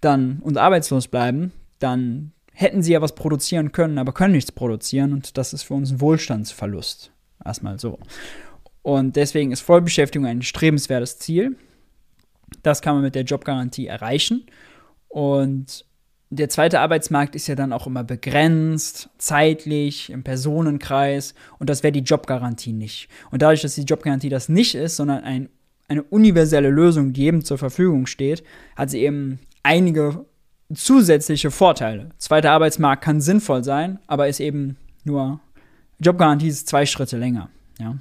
dann 0.00 0.38
und 0.40 0.58
arbeitslos 0.58 1.08
bleiben, 1.08 1.52
dann 1.78 2.32
hätten 2.52 2.82
sie 2.82 2.92
ja 2.92 3.00
was 3.00 3.14
produzieren 3.14 3.72
können, 3.72 3.98
aber 3.98 4.12
können 4.12 4.34
nichts 4.34 4.52
produzieren 4.52 5.12
und 5.12 5.36
das 5.38 5.52
ist 5.52 5.64
für 5.64 5.74
uns 5.74 5.92
ein 5.92 6.00
Wohlstandsverlust. 6.00 7.12
Erstmal 7.44 7.78
so. 7.78 7.98
Und 8.82 9.16
deswegen 9.16 9.52
ist 9.52 9.60
Vollbeschäftigung 9.60 10.26
ein 10.26 10.42
strebenswertes 10.42 11.18
Ziel. 11.18 11.56
Das 12.62 12.82
kann 12.82 12.94
man 12.94 13.04
mit 13.04 13.14
der 13.14 13.22
Jobgarantie 13.22 13.86
erreichen. 13.86 14.46
Und 15.08 15.84
der 16.30 16.48
zweite 16.48 16.80
Arbeitsmarkt 16.80 17.34
ist 17.34 17.46
ja 17.46 17.54
dann 17.54 17.72
auch 17.72 17.86
immer 17.86 18.04
begrenzt, 18.04 19.08
zeitlich, 19.18 20.10
im 20.10 20.22
Personenkreis. 20.22 21.34
Und 21.58 21.70
das 21.70 21.82
wäre 21.82 21.92
die 21.92 22.00
Jobgarantie 22.00 22.72
nicht. 22.72 23.08
Und 23.30 23.42
dadurch, 23.42 23.62
dass 23.62 23.74
die 23.74 23.82
Jobgarantie 23.82 24.28
das 24.28 24.48
nicht 24.48 24.74
ist, 24.74 24.96
sondern 24.96 25.24
ein, 25.24 25.48
eine 25.88 26.02
universelle 26.02 26.70
Lösung, 26.70 27.12
die 27.12 27.22
jedem 27.22 27.44
zur 27.44 27.56
Verfügung 27.58 28.06
steht, 28.06 28.42
hat 28.76 28.90
sie 28.90 29.00
eben 29.00 29.38
einige 29.62 30.26
zusätzliche 30.74 31.50
Vorteile. 31.50 32.10
Zweiter 32.18 32.52
Arbeitsmarkt 32.52 33.02
kann 33.02 33.22
sinnvoll 33.22 33.64
sein, 33.64 33.98
aber 34.06 34.28
ist 34.28 34.40
eben 34.40 34.76
nur, 35.04 35.40
Jobgarantie 35.98 36.48
ist 36.48 36.68
zwei 36.68 36.84
Schritte 36.84 37.16
länger. 37.16 37.48
Ja 37.78 37.96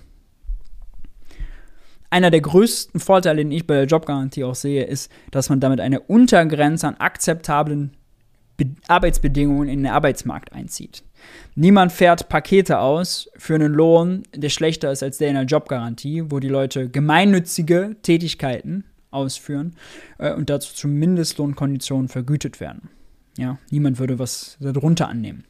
einer 2.10 2.32
der 2.32 2.42
größten 2.42 3.00
Vorteile, 3.00 3.44
den 3.44 3.52
ich 3.52 3.68
bei 3.68 3.76
der 3.76 3.86
Jobgarantie 3.86 4.44
auch 4.44 4.56
sehe, 4.56 4.84
ist, 4.84 5.12
dass 5.32 5.50
man 5.50 5.60
damit 5.60 5.82
eine 5.82 6.00
Untergrenze 6.00 6.88
an 6.88 6.96
akzeptablen 6.96 7.96
Be 8.56 8.66
Arbeitsbedingungen 8.88 9.70
in 9.70 9.84
den 9.84 9.92
Arbeitsmarkt 9.92 10.52
einzieht. 10.52 11.04
Niemand 11.56 11.92
fährt 11.92 12.28
Pakete 12.28 12.80
aus 12.80 13.30
für 13.38 13.56
einen 13.56 13.72
Lohn, 13.72 14.24
der 14.36 14.50
schlechter 14.50 14.92
ist 14.92 15.04
als 15.04 15.20
der 15.20 15.30
in 15.30 15.36
der 15.36 15.44
Jobgarantie, 15.44 16.32
wo 16.32 16.40
die 16.40 16.48
Leute 16.48 16.90
gemeinnützige 16.90 17.96
Tätigkeiten 18.02 18.84
ausführen 19.12 19.76
äh, 20.18 20.34
und 20.34 20.50
dazu 20.50 20.74
zu 20.74 20.88
Mindestlohnkonditionen 20.88 22.08
vergütet 22.08 22.60
werden. 22.60 22.90
Ja, 23.38 23.60
niemand 23.70 24.00
würde 24.00 24.18
was 24.18 24.58
darunter 24.60 25.08
annehmen. 25.08 25.46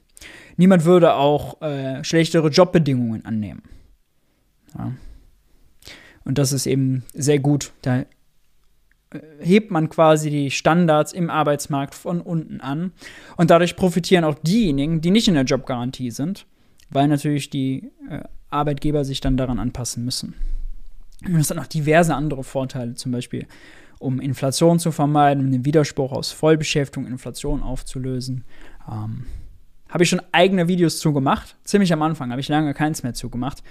Niemand 0.57 0.83
würde 0.83 1.13
auch 1.13 1.61
äh, 1.61 2.03
schlechtere 2.03 2.49
Jobbedingungen 2.49 3.25
annehmen. 3.25 3.63
Ja. 4.77 4.91
Und 6.27 6.37
das 6.37 6.51
ist 6.51 6.65
eben 6.65 7.03
sehr 7.13 7.39
gut. 7.39 7.71
Da 7.81 7.99
äh, 7.99 8.05
hebt 9.39 9.71
man 9.71 9.87
quasi 9.87 10.29
die 10.29 10.51
Standards 10.51 11.13
im 11.13 11.29
Arbeitsmarkt 11.29 11.95
von 11.95 12.19
unten 12.19 12.59
an. 12.59 12.91
Und 13.37 13.49
dadurch 13.49 13.77
profitieren 13.77 14.25
auch 14.25 14.35
diejenigen, 14.35 14.99
die 14.99 15.11
nicht 15.11 15.29
in 15.29 15.35
der 15.35 15.45
Jobgarantie 15.45 16.11
sind, 16.11 16.45
weil 16.89 17.07
natürlich 17.07 17.49
die 17.49 17.91
äh, 18.09 18.23
Arbeitgeber 18.49 19.05
sich 19.05 19.21
dann 19.21 19.37
daran 19.37 19.57
anpassen 19.57 20.03
müssen. 20.03 20.33
Und 21.25 21.37
es 21.37 21.49
hat 21.49 21.55
noch 21.55 21.65
diverse 21.65 22.13
andere 22.13 22.43
Vorteile, 22.43 22.95
zum 22.95 23.13
Beispiel 23.13 23.47
um 23.97 24.19
Inflation 24.19 24.79
zu 24.79 24.91
vermeiden, 24.91 25.45
um 25.45 25.51
den 25.51 25.63
Widerspruch 25.63 26.11
aus 26.11 26.33
Vollbeschäftigung, 26.33 27.07
Inflation 27.07 27.63
aufzulösen. 27.63 28.43
Ähm, 28.85 29.27
habe 29.87 30.03
ich 30.03 30.09
schon 30.09 30.21
eigene 30.33 30.67
Videos 30.67 30.99
zu 30.99 31.13
gemacht. 31.13 31.55
Ziemlich 31.63 31.93
am 31.93 32.01
Anfang 32.01 32.31
habe 32.31 32.41
ich 32.41 32.49
lange 32.49 32.73
keins 32.73 33.03
mehr 33.03 33.13
zu 33.13 33.29
gemacht, 33.29 33.63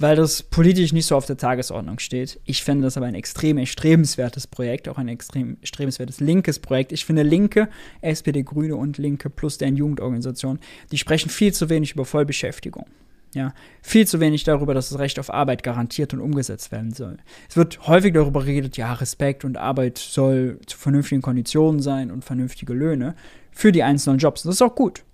weil 0.00 0.16
das 0.16 0.42
politisch 0.42 0.92
nicht 0.92 1.06
so 1.06 1.14
auf 1.14 1.26
der 1.26 1.36
Tagesordnung 1.36 1.98
steht. 1.98 2.40
Ich 2.44 2.64
finde 2.64 2.84
das 2.84 2.96
aber 2.96 3.06
ein 3.06 3.14
extrem 3.14 3.58
erstrebenswertes 3.58 4.46
Projekt, 4.46 4.88
auch 4.88 4.96
ein 4.96 5.08
extrem 5.08 5.58
erstrebenswertes 5.60 6.20
linkes 6.20 6.58
Projekt. 6.58 6.92
Ich 6.92 7.04
finde 7.04 7.22
Linke, 7.22 7.68
SPD, 8.00 8.42
Grüne 8.42 8.76
und 8.76 8.96
Linke 8.96 9.28
plus 9.28 9.58
deren 9.58 9.76
Jugendorganisation, 9.76 10.58
die 10.90 10.98
sprechen 10.98 11.28
viel 11.28 11.52
zu 11.52 11.68
wenig 11.68 11.92
über 11.92 12.06
Vollbeschäftigung. 12.06 12.86
Ja, 13.32 13.52
viel 13.80 14.08
zu 14.08 14.18
wenig 14.18 14.42
darüber, 14.42 14.74
dass 14.74 14.88
das 14.88 14.98
Recht 14.98 15.20
auf 15.20 15.32
Arbeit 15.32 15.62
garantiert 15.62 16.12
und 16.14 16.20
umgesetzt 16.20 16.72
werden 16.72 16.92
soll. 16.92 17.18
Es 17.48 17.56
wird 17.56 17.86
häufig 17.86 18.12
darüber 18.12 18.40
geredet, 18.40 18.76
ja, 18.76 18.92
Respekt 18.94 19.44
und 19.44 19.56
Arbeit 19.56 19.98
soll 19.98 20.58
zu 20.66 20.76
vernünftigen 20.76 21.22
Konditionen 21.22 21.80
sein 21.80 22.10
und 22.10 22.24
vernünftige 22.24 22.72
Löhne 22.72 23.14
für 23.52 23.70
die 23.70 23.84
einzelnen 23.84 24.18
Jobs. 24.18 24.42
Das 24.42 24.56
ist 24.56 24.62
auch 24.62 24.74
gut. 24.74 25.04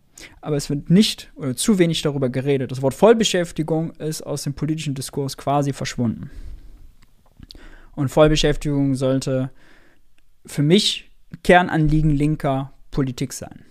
Aber 0.40 0.56
es 0.56 0.70
wird 0.70 0.90
nicht 0.90 1.30
oder 1.36 1.56
zu 1.56 1.78
wenig 1.78 2.02
darüber 2.02 2.28
geredet. 2.28 2.70
Das 2.70 2.82
Wort 2.82 2.94
Vollbeschäftigung 2.94 3.90
ist 3.92 4.22
aus 4.22 4.44
dem 4.44 4.54
politischen 4.54 4.94
Diskurs 4.94 5.36
quasi 5.36 5.72
verschwunden. 5.72 6.30
Und 7.94 8.08
Vollbeschäftigung 8.08 8.94
sollte 8.94 9.50
für 10.44 10.62
mich 10.62 11.10
Kernanliegen 11.42 12.10
linker 12.10 12.72
Politik 12.90 13.32
sein. 13.32 13.64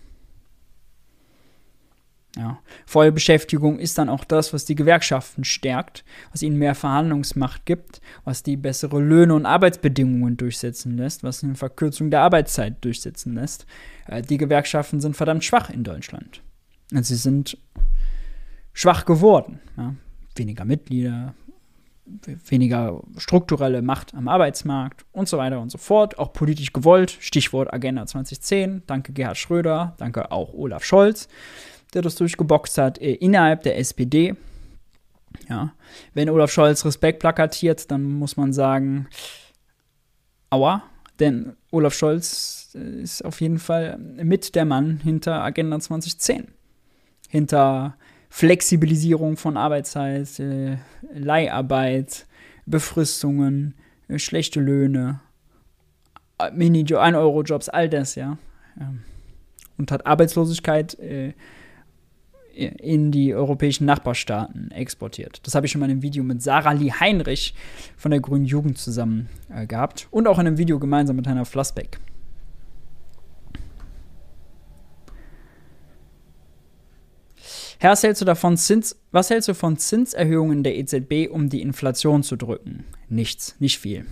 Ja. 2.36 2.60
Vollbeschäftigung 2.86 3.80
ist 3.80 3.98
dann 3.98 4.10
auch 4.10 4.26
das, 4.26 4.54
was 4.54 4.66
die 4.66 4.76
Gewerkschaften 4.76 5.44
stärkt, 5.44 6.04
was 6.32 6.42
ihnen 6.42 6.58
mehr 6.58 6.76
Verhandlungsmacht 6.76 7.66
gibt, 7.66 8.02
was 8.26 8.44
die 8.44 8.58
bessere 8.58 9.00
Löhne 9.00 9.34
und 9.34 9.46
Arbeitsbedingungen 9.46 10.36
durchsetzen 10.36 10.98
lässt, 10.98 11.24
was 11.24 11.44
eine 11.44 11.56
Verkürzung 11.56 12.12
der 12.12 12.22
Arbeitszeit 12.22 12.84
durchsetzen 12.84 13.36
lässt. 13.36 13.66
Äh, 14.08 14.22
die 14.22 14.38
Gewerkschaften 14.38 15.00
sind 15.00 15.16
verdammt 15.16 15.44
schwach 15.44 15.70
in 15.70 15.84
Deutschland. 15.84 16.42
sie 16.92 17.16
sind 17.16 17.58
schwach 18.74 19.06
geworden. 19.06 19.60
Ja. 19.78 19.96
Weniger 20.36 20.66
Mitglieder, 20.66 21.34
weniger 22.50 23.02
strukturelle 23.18 23.82
Macht 23.82 24.14
am 24.14 24.28
Arbeitsmarkt 24.28 25.06
und 25.14 25.30
so 25.30 25.38
weiter 25.38 25.62
und 25.62 25.72
so 25.72 25.78
fort. 25.78 26.20
Auch 26.20 26.34
politisch 26.34 26.74
gewollt. 26.74 27.18
Stichwort 27.22 27.74
Agenda 27.74 28.06
2010. 28.06 28.84
Danke 28.86 29.14
Gerhard 29.14 29.38
Schröder, 29.38 29.96
danke 29.98 30.32
auch 30.32 30.54
Olaf 30.54 30.84
Scholz 30.84 31.30
der 31.94 32.02
das 32.02 32.16
durchgeboxt 32.16 32.78
hat, 32.78 33.00
äh, 33.00 33.14
innerhalb 33.14 33.64
der 33.64 33.78
SPD. 33.78 34.36
Ja, 35.50 35.74
wenn 36.14 36.30
Olaf 36.30 36.52
Scholz 36.52 36.86
Respekt 36.86 37.20
plakatiert, 37.20 37.92
dann 37.92 38.04
muss 38.04 38.38
man 38.38 38.54
sagen, 38.54 39.08
aua, 40.50 40.84
denn 41.20 41.56
Olaf 41.72 41.94
Scholz 41.94 42.72
äh, 42.76 43.02
ist 43.02 43.24
auf 43.24 43.42
jeden 43.42 43.60
Fall 43.60 43.98
mit 43.98 44.56
der 44.56 44.66
Mann 44.66 45.00
hinter 45.04 45.44
Agenda 45.44 45.80
2010. 45.80 46.48
Hinter 47.30 47.98
Flexibilisierung 48.30 49.38
von 49.38 49.58
Arbeitszeit, 49.58 50.40
äh, 50.40 50.78
Leiharbeit, 51.14 52.26
Befristungen, 52.66 53.76
schlechte 54.18 54.60
Löhne, 54.60 55.22
Minijob, 56.54 57.00
1-Euro-Jobs, 57.00 57.70
all 57.70 57.90
das, 57.90 58.16
ja. 58.16 58.38
Ähm, 58.80 59.04
und 59.78 59.92
hat 59.92 60.06
Arbeitslosigkeit 60.06 60.98
äh, 61.00 61.34
in 62.56 63.12
die 63.12 63.34
europäischen 63.34 63.86
Nachbarstaaten 63.86 64.72
exportiert. 64.72 65.42
Das 65.44 65.56
habe 65.56 65.66
ich 65.66 65.72
schon 65.72 65.80
mal 65.80 65.86
in 65.86 65.92
einem 65.92 66.02
Video 66.02 66.24
mit 66.24 66.42
Sarah 66.42 66.72
Lee 66.72 66.92
Heinrich 66.92 67.54
von 67.98 68.12
der 68.12 68.22
Grünen 68.22 68.46
Jugend 68.46 68.78
zusammen 68.78 69.30
äh, 69.54 69.68
gehabt 69.68 70.08
und 70.12 70.28
auch 70.28 70.40
in 70.40 70.48
einem 70.48 70.58
Video 70.58 70.80
gemeinsam 70.80 71.16
mit 71.16 71.28
Heiner 71.28 71.46
Flassbeck. 71.46 72.00
Was 77.82 78.02
hältst, 78.02 78.22
du 78.22 78.26
davon 78.26 78.58
Zins, 78.58 79.00
was 79.12 79.30
hältst 79.30 79.48
du 79.48 79.54
von 79.54 79.78
Zinserhöhungen 79.78 80.64
der 80.64 80.76
EZB, 80.76 81.30
um 81.30 81.50
die 81.50 81.62
Inflation 81.62 82.24
zu 82.24 82.36
drücken? 82.36 82.84
Nichts, 83.10 83.56
nicht 83.60 83.78
viel. 83.78 84.08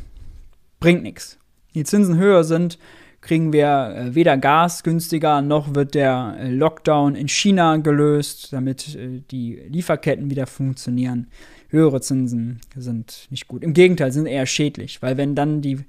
Bringt 0.80 1.02
nichts. 1.02 1.39
Die 1.74 1.84
Zinsen 1.84 2.18
höher 2.18 2.44
sind, 2.44 2.78
kriegen 3.24 3.54
wir 3.54 3.96
äh, 3.96 4.16
weder 4.16 4.38
Gas 4.38 4.84
günstiger, 4.84 5.42
noch 5.42 5.74
wird 5.74 5.96
der 5.96 6.36
äh, 6.40 6.50
Lockdown 6.52 7.16
in 7.16 7.28
China 7.28 7.78
gelöst, 7.78 8.52
damit 8.52 8.96
äh, 8.96 9.22
die 9.32 9.56
Lieferketten 9.68 10.30
wieder 10.30 10.46
funktionieren. 10.46 11.28
Höhere 11.70 12.02
Zinsen 12.02 12.60
sind 12.76 13.28
nicht 13.32 13.48
gut. 13.48 13.64
Im 13.64 13.74
Gegenteil, 13.74 14.12
sind 14.12 14.28
eher 14.28 14.46
schädlich, 14.46 15.02
weil 15.02 15.18
wenn 15.18 15.34
dann 15.34 15.62
die 15.62 15.80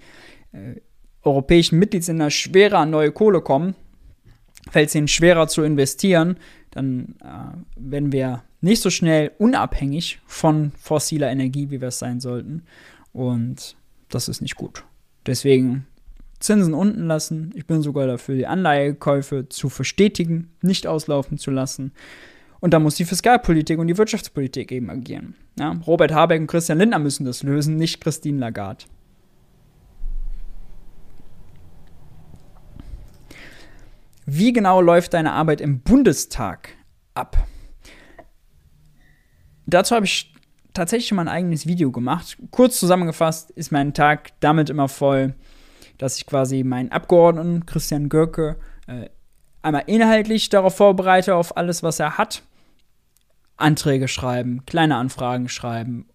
europäischen 1.23 1.79
Mitgliedsländer 1.79 2.31
schwerer 2.31 2.79
an 2.79 2.91
neue 2.91 3.13
Kohle 3.13 3.43
kommen, 3.43 3.75
fällt 4.71 4.89
es 4.89 4.95
ihnen 4.95 5.09
schwerer 5.09 5.47
zu 5.49 5.63
investieren, 5.63 6.39
dann 6.71 7.17
äh, 7.21 7.57
werden 7.77 8.13
wir 8.13 8.45
nicht 8.61 8.81
so 8.81 8.89
schnell 8.89 9.33
unabhängig 9.37 10.21
von 10.27 10.73
fossiler 10.79 11.31
Energie, 11.31 11.69
wie 11.71 11.81
wir 11.83 11.89
es 11.89 11.99
sein 11.99 12.21
sollten. 12.21 12.63
Und 13.13 13.77
das 14.09 14.29
ist 14.29 14.41
nicht 14.41 14.57
gut. 14.57 14.85
Deswegen 15.27 15.87
Zinsen 16.45 16.75
unten 16.75 17.07
lassen. 17.07 17.53
Ich 17.55 17.67
bin 17.67 17.83
sogar 17.83 18.07
dafür, 18.07 18.35
die 18.35 18.47
Anleihekäufe 18.47 19.49
zu 19.49 19.69
verstetigen, 19.71 20.53
nicht 20.61 20.87
auslaufen 20.87 21.39
zu 21.39 21.51
lassen. 21.51 21.93
Und 22.61 22.73
da 22.73 22.79
muss 22.79 22.95
die 22.97 23.05
Fiskalpolitik 23.05 23.79
und 23.79 23.89
die 23.89 23.99
Wirtschaftspolitik 23.99 24.71
eben 24.73 24.91
agieren. 24.91 25.35
Ja, 25.59 25.73
Robert 25.87 26.13
Habeck 26.13 26.41
und 26.41 26.47
Christian 26.47 26.79
Lindner 26.79 26.99
müssen 26.99 27.25
das 27.25 27.43
lösen, 27.43 27.77
nicht 27.77 28.01
Christine 28.01 28.39
Lagarde. 28.39 28.85
Wie 34.27 34.53
genau 34.53 34.81
läuft 34.81 35.15
deine 35.15 35.33
Arbeit 35.33 35.61
im 35.61 35.81
Bundestag 35.81 36.71
ab? 37.15 37.37
Dazu 39.67 39.95
habe 39.95 40.07
ich 40.07 40.35
tatsächlich 40.73 41.09
schon 41.09 41.17
mal 41.17 41.23
ein 41.23 41.29
eigenes 41.29 41.67
Video 41.67 41.91
gemacht. 41.91 42.37
Kurz 42.51 42.81
zusammengefasst 42.81 43.51
ist 43.51 43.73
mein 43.73 43.95
Tag 43.95 44.31
damit 44.41 44.71
immer 44.71 44.89
voll, 44.89 45.35
dass 45.99 46.17
ich 46.17 46.27
quasi 46.27 46.63
meinen 46.63 46.93
Abgeordneten 46.93 47.67
Christian 47.67 48.09
Görke 48.09 48.57
äh, 48.87 49.09
einmal 49.63 49.85
inhaltlich 49.87 50.49
darauf 50.49 50.77
vorbereite, 50.77 51.35
auf 51.35 51.57
alles, 51.57 51.83
was 51.83 52.01
er 52.01 52.19
hat. 52.19 52.43
Anträge 53.57 54.09
schreiben, 54.09 54.65
kleine 54.67 54.97
Anfragen 54.97 55.49
schreiben, 55.49 56.07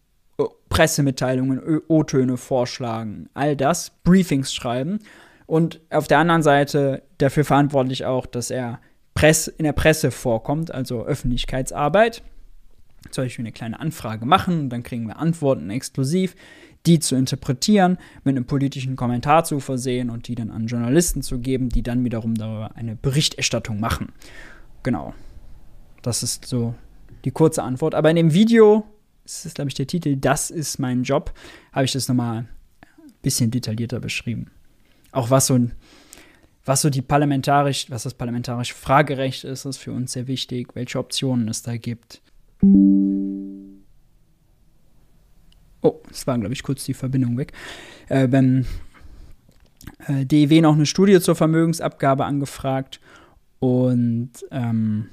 Pressemitteilungen, 0.69 1.81
O-Töne 1.87 2.37
vorschlagen, 2.37 3.29
all 3.33 3.55
das, 3.55 3.91
Briefings 4.03 4.53
schreiben. 4.53 4.99
Und 5.45 5.81
auf 5.89 6.07
der 6.07 6.19
anderen 6.19 6.43
Seite 6.43 7.01
dafür 7.17 7.43
verantwortlich 7.43 8.05
auch, 8.05 8.25
dass 8.25 8.51
er 8.51 8.79
Press 9.15 9.47
in 9.47 9.65
der 9.65 9.73
Presse 9.73 10.11
vorkommt, 10.11 10.71
also 10.71 11.03
Öffentlichkeitsarbeit. 11.05 12.21
Zum 13.11 13.23
Beispiel 13.23 13.43
eine 13.43 13.51
kleine 13.51 13.79
Anfrage 13.79 14.25
machen 14.25 14.69
dann 14.69 14.83
kriegen 14.83 15.07
wir 15.07 15.17
Antworten 15.17 15.69
exklusiv 15.69 16.35
die 16.85 16.99
zu 16.99 17.15
interpretieren, 17.15 17.97
mit 18.23 18.35
einem 18.35 18.45
politischen 18.45 18.95
Kommentar 18.95 19.43
zu 19.43 19.59
versehen 19.59 20.09
und 20.09 20.27
die 20.27 20.35
dann 20.35 20.49
an 20.49 20.67
Journalisten 20.67 21.21
zu 21.21 21.39
geben, 21.39 21.69
die 21.69 21.83
dann 21.83 22.03
wiederum 22.03 22.35
darüber 22.35 22.75
eine 22.75 22.95
Berichterstattung 22.95 23.79
machen. 23.79 24.13
Genau. 24.83 25.13
Das 26.01 26.23
ist 26.23 26.45
so 26.45 26.75
die 27.25 27.31
kurze 27.31 27.63
Antwort. 27.63 27.95
Aber 27.95 28.09
in 28.09 28.15
dem 28.15 28.33
Video, 28.33 28.85
das 29.23 29.45
ist, 29.45 29.55
glaube 29.55 29.69
ich, 29.69 29.75
der 29.75 29.87
Titel, 29.87 30.15
Das 30.15 30.49
ist 30.49 30.79
mein 30.79 31.03
Job, 31.03 31.33
habe 31.73 31.85
ich 31.85 31.91
das 31.91 32.07
nochmal 32.07 32.39
ein 32.39 32.47
bisschen 33.21 33.51
detaillierter 33.51 33.99
beschrieben. 33.99 34.51
Auch 35.11 35.29
was 35.29 35.47
so 35.47 35.59
was 36.65 36.81
so 36.81 36.91
die 36.91 37.01
parlamentarisch, 37.01 37.89
was 37.89 38.03
das 38.03 38.13
parlamentarische 38.13 38.75
Fragerecht 38.75 39.43
ist, 39.43 39.65
ist 39.65 39.77
für 39.77 39.91
uns 39.91 40.11
sehr 40.11 40.27
wichtig, 40.27 40.75
welche 40.75 40.99
Optionen 40.99 41.47
es 41.47 41.63
da 41.63 41.77
gibt. 41.77 42.21
Oh, 45.81 46.01
es 46.11 46.27
war, 46.27 46.37
glaube 46.37 46.53
ich, 46.53 46.63
kurz 46.63 46.83
die 46.85 46.93
Verbindung 46.93 47.37
weg. 47.37 47.53
Äh, 48.09 48.27
beim 48.27 48.65
äh, 50.07 50.25
DEW 50.25 50.61
noch 50.61 50.75
eine 50.75 50.85
Studie 50.85 51.19
zur 51.19 51.35
Vermögensabgabe 51.35 52.25
angefragt 52.25 52.99
und 53.59 54.31
ähm, 54.51 55.09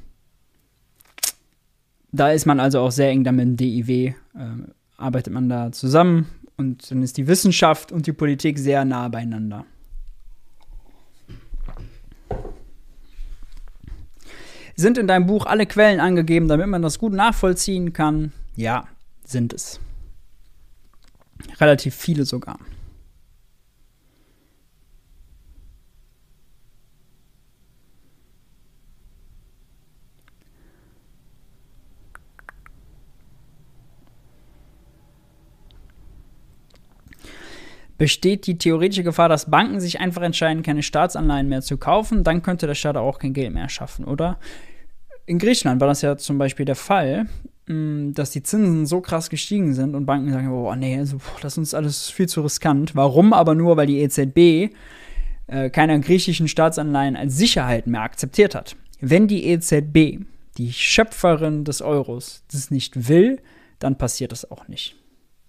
da 2.12 2.30
ist 2.30 2.46
man 2.46 2.60
also 2.60 2.80
auch 2.80 2.90
sehr 2.90 3.10
eng 3.10 3.24
damit 3.24 3.44
im 3.44 3.56
DIW, 3.56 4.06
äh, 4.06 4.14
arbeitet 4.96 5.32
man 5.32 5.48
da 5.48 5.72
zusammen 5.72 6.26
und 6.56 6.90
dann 6.90 7.02
ist 7.02 7.16
die 7.16 7.26
Wissenschaft 7.26 7.92
und 7.92 8.06
die 8.06 8.12
Politik 8.12 8.58
sehr 8.58 8.84
nah 8.84 9.08
beieinander. 9.08 9.66
Sind 14.78 14.98
in 14.98 15.06
deinem 15.06 15.26
Buch 15.26 15.46
alle 15.46 15.66
Quellen 15.66 16.00
angegeben, 16.00 16.48
damit 16.48 16.66
man 16.66 16.82
das 16.82 16.98
gut 16.98 17.14
nachvollziehen 17.14 17.94
kann? 17.94 18.32
Ja, 18.56 18.86
sind 19.24 19.54
es. 19.54 19.80
Relativ 21.60 21.94
viele 21.94 22.24
sogar. 22.24 22.58
besteht 37.98 38.46
die 38.46 38.58
theoretische 38.58 39.04
Gefahr, 39.04 39.28
dass 39.28 39.50
Banken 39.50 39.80
sich 39.80 40.00
einfach 40.00 40.22
entscheiden, 40.22 40.62
keine 40.62 40.82
Staatsanleihen 40.82 41.48
mehr 41.48 41.62
zu 41.62 41.78
kaufen, 41.78 42.24
dann 42.24 42.42
könnte 42.42 42.66
der 42.66 42.74
Staat 42.74 42.96
auch 42.96 43.18
kein 43.18 43.32
Geld 43.32 43.52
mehr 43.52 43.68
schaffen, 43.68 44.04
oder? 44.04 44.38
In 45.24 45.38
Griechenland 45.38 45.80
war 45.80 45.88
das 45.88 46.02
ja 46.02 46.16
zum 46.16 46.38
Beispiel 46.38 46.66
der 46.66 46.76
Fall, 46.76 47.26
dass 47.68 48.30
die 48.30 48.42
Zinsen 48.42 48.86
so 48.86 49.00
krass 49.00 49.28
gestiegen 49.28 49.74
sind 49.74 49.94
und 49.94 50.06
Banken 50.06 50.32
sagen, 50.32 50.48
oh 50.50 50.74
nee, 50.74 50.98
also, 50.98 51.18
das 51.42 51.54
ist 51.54 51.58
uns 51.58 51.74
alles 51.74 52.10
viel 52.10 52.28
zu 52.28 52.42
riskant. 52.42 52.94
Warum 52.94 53.32
aber 53.32 53.54
nur, 53.54 53.76
weil 53.76 53.86
die 53.86 54.00
EZB 54.00 54.72
äh, 55.46 55.70
keine 55.70 56.00
griechischen 56.00 56.48
Staatsanleihen 56.48 57.16
als 57.16 57.36
Sicherheit 57.36 57.86
mehr 57.86 58.02
akzeptiert 58.02 58.54
hat. 58.54 58.76
Wenn 59.00 59.28
die 59.28 59.46
EZB, 59.46 60.24
die 60.58 60.72
Schöpferin 60.72 61.64
des 61.64 61.82
Euros, 61.82 62.42
das 62.50 62.70
nicht 62.70 63.08
will, 63.08 63.40
dann 63.78 63.98
passiert 63.98 64.32
das 64.32 64.50
auch 64.50 64.68
nicht. 64.68 64.96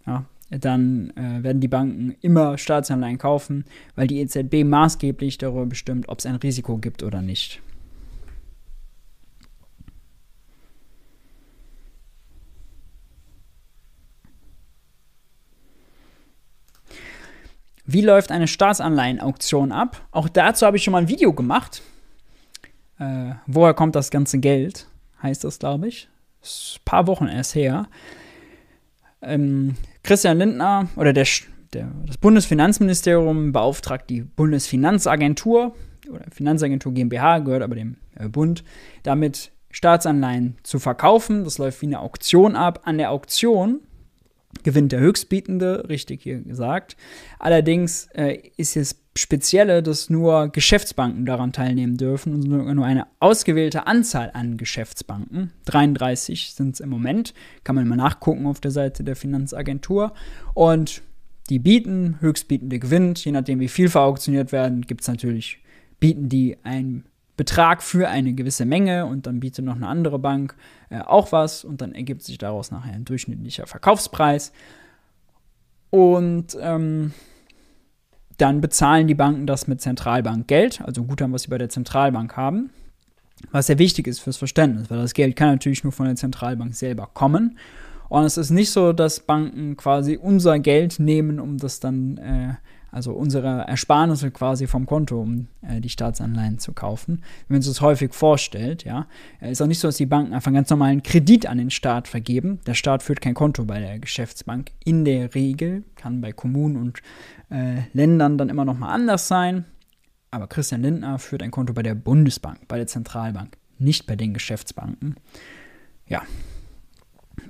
Ja, 0.06 0.26
dann 0.50 1.12
äh, 1.16 1.44
werden 1.44 1.62
die 1.62 1.68
Banken 1.68 2.16
immer 2.22 2.58
Staatsanleihen 2.58 3.18
kaufen, 3.18 3.66
weil 3.96 4.08
die 4.08 4.20
EZB 4.22 4.64
maßgeblich 4.64 5.38
darüber 5.38 5.66
bestimmt, 5.66 6.10
ob 6.10 6.20
es 6.20 6.26
ein 6.26 6.36
Risiko 6.36 6.78
gibt 6.78 7.04
oder 7.04 7.22
nicht. 7.22 7.62
Wie 17.90 18.02
läuft 18.02 18.32
eine 18.32 18.48
Staatsanleihenauktion 18.48 19.72
ab? 19.72 20.06
Auch 20.12 20.28
dazu 20.28 20.66
habe 20.66 20.76
ich 20.76 20.84
schon 20.84 20.92
mal 20.92 21.04
ein 21.04 21.08
Video 21.08 21.32
gemacht. 21.32 21.82
Äh, 23.00 23.36
woher 23.46 23.74
kommt 23.74 23.96
das 23.96 24.12
ganze 24.12 24.40
Geld? 24.40 24.88
Heißt 25.24 25.46
das, 25.46 25.58
glaube 25.58 25.88
ich. 25.88 26.10
Ist 26.42 26.80
ein 26.80 26.86
paar 26.86 27.08
Wochen 27.08 27.28
erst 27.28 27.56
her. 27.56 27.88
Ähm, 29.22 29.76
Christian 30.04 30.38
Lindner 30.38 30.90
oder 30.98 31.14
der, 31.14 31.26
der, 31.72 31.88
das 32.06 32.18
Bundesfinanzministerium 32.18 33.54
beauftragt 33.54 34.10
die 34.10 34.22
Bundesfinanzagentur 34.22 35.74
oder 36.12 36.26
Finanzagentur 36.30 36.94
GmbH, 36.94 37.40
gehört 37.40 37.64
aber 37.64 37.76
dem 37.76 37.96
äh, 38.16 38.28
Bund, 38.28 38.66
damit 39.04 39.52
Staatsanleihen 39.72 40.58
zu 40.64 40.80
verkaufen. 40.80 41.46
Das 41.46 41.58
läuft 41.58 41.82
wie 41.82 41.86
eine 41.86 42.02
Auktion 42.02 42.58
ab. 42.58 42.82
An 42.84 42.98
der 42.98 43.12
Auktion 43.12 43.80
gewinnt 44.64 44.92
der 44.92 45.00
Höchstbietende, 45.00 45.86
richtig 45.90 46.22
hier 46.24 46.40
gesagt. 46.42 46.98
Allerdings 47.40 48.08
äh, 48.14 48.38
ist 48.58 48.78
es 48.78 49.02
Spezielle, 49.18 49.82
dass 49.82 50.10
nur 50.10 50.50
Geschäftsbanken 50.50 51.26
daran 51.26 51.52
teilnehmen 51.52 51.98
dürfen 51.98 52.34
und 52.34 52.44
nur 52.44 52.86
eine 52.86 53.08
ausgewählte 53.20 53.88
Anzahl 53.88 54.32
an 54.34 54.58
Geschäftsbanken, 54.58 55.52
33 55.66 56.54
sind 56.54 56.76
es 56.76 56.80
im 56.80 56.90
Moment, 56.90 57.34
kann 57.64 57.76
man 57.76 57.88
mal 57.88 57.96
nachgucken 57.96 58.46
auf 58.46 58.60
der 58.60 58.72
Seite 58.72 59.04
der 59.04 59.16
Finanzagentur. 59.16 60.14
Und 60.54 61.02
die 61.50 61.60
bieten, 61.60 62.18
Höchstbietende 62.20 62.80
gewinnt, 62.80 63.24
je 63.24 63.32
nachdem 63.32 63.60
wie 63.60 63.68
viel 63.68 63.90
verauktioniert 63.90 64.52
werden, 64.52 64.82
gibt 64.82 65.02
es 65.02 65.08
natürlich, 65.08 65.60
bieten 66.00 66.30
die 66.30 66.58
einen 66.64 67.06
Betrag 67.38 67.84
für 67.84 68.10
eine 68.10 68.34
gewisse 68.34 68.66
Menge 68.66 69.06
und 69.06 69.28
dann 69.28 69.40
bietet 69.40 69.64
noch 69.64 69.76
eine 69.76 69.88
andere 69.88 70.20
Bank 70.20 70.56
äh, 70.90 71.00
auch 71.00 71.32
was 71.32 71.64
und 71.64 71.82
dann 71.82 71.94
ergibt 71.94 72.24
sich 72.24 72.38
daraus 72.40 72.72
nachher 72.72 72.94
ein 72.94 73.06
durchschnittlicher 73.06 73.68
Verkaufspreis. 73.68 74.52
Und 75.92 76.58
ähm, 76.60 77.14
dann 78.38 78.60
bezahlen 78.60 79.08
die 79.08 79.16
Banken 79.16 79.48
das 79.48 79.68
mit 79.68 79.82
Zentralbankgeld, 79.82 80.82
also 80.82 81.04
Guthaben, 81.04 81.32
was 81.32 81.44
sie 81.44 81.50
bei 81.50 81.58
der 81.58 81.70
Zentralbank 81.70 82.36
haben. 82.36 82.72
Was 83.52 83.68
sehr 83.68 83.78
wichtig 83.78 84.08
ist 84.08 84.20
fürs 84.20 84.38
Verständnis, 84.38 84.90
weil 84.90 84.98
das 84.98 85.14
Geld 85.14 85.36
kann 85.36 85.50
natürlich 85.50 85.84
nur 85.84 85.94
von 85.94 86.08
der 86.08 86.16
Zentralbank 86.16 86.74
selber 86.74 87.08
kommen. 87.14 87.58
Und 88.10 88.24
es 88.24 88.38
ist 88.38 88.50
nicht 88.50 88.72
so, 88.72 88.94
dass 88.94 89.20
Banken 89.20 89.78
quasi 89.78 90.18
unser 90.18 90.58
Geld 90.58 91.00
nehmen, 91.00 91.40
um 91.40 91.58
das 91.58 91.80
dann 91.80 92.18
äh, 92.18 92.56
also 92.92 93.14
unsere 93.14 93.68
Ersparnisse 93.68 94.32
quasi 94.32 94.68
vom 94.68 94.86
Konto, 94.86 95.22
um 95.22 95.48
äh, 95.62 95.82
die 95.82 95.90
Staatsanleihen 95.90 96.60
zu 96.60 96.74
kaufen. 96.74 97.24
Wenn 97.48 97.56
man 97.56 97.62
sich 97.62 97.72
das 97.74 97.82
häufig 97.82 98.14
vorstellt, 98.14 98.84
ja, 98.84 99.08
äh, 99.42 99.52
ist 99.52 99.62
auch 99.62 99.68
nicht 99.68 99.80
so, 99.80 99.88
dass 99.88 99.98
die 99.98 100.06
Banken 100.06 100.34
einfach 100.34 100.54
ganz 100.54 100.70
normalen 100.70 101.04
Kredit 101.04 101.46
an 101.46 101.58
den 101.58 101.70
Staat 101.70 102.08
vergeben. 102.08 102.60
Der 102.66 102.74
Staat 102.74 103.04
führt 103.04 103.22
kein 103.22 103.34
Konto 103.34 103.66
bei 103.66 103.80
der 103.80 104.00
Geschäftsbank. 104.00 104.72
In 104.84 105.06
der 105.06 105.36
Regel 105.36 105.84
kann 105.96 106.22
bei 106.22 106.32
Kommunen 106.32 106.78
und 106.78 107.02
äh, 107.50 107.82
Ländern 107.94 108.38
dann 108.38 108.50
immer 108.50 108.66
noch 108.66 108.78
mal 108.78 108.94
anders 108.94 109.28
sein. 109.28 109.66
Aber 110.32 110.48
Christian 110.48 110.82
Lindner 110.82 111.20
führt 111.20 111.44
ein 111.44 111.52
Konto 111.52 111.74
bei 111.74 111.84
der 111.84 111.96
Bundesbank, 111.96 112.68
bei 112.68 112.78
der 112.78 112.88
Zentralbank, 112.88 113.58
nicht 113.80 114.08
bei 114.08 114.16
den 114.16 114.34
Geschäftsbanken. 114.34 115.16
Ja, 116.08 116.22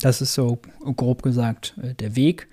das 0.02 0.22
ist 0.22 0.34
so 0.34 0.60
grob 0.96 1.24
gesagt 1.24 1.76
äh, 1.82 1.94
der 1.94 2.16
Weg. 2.16 2.48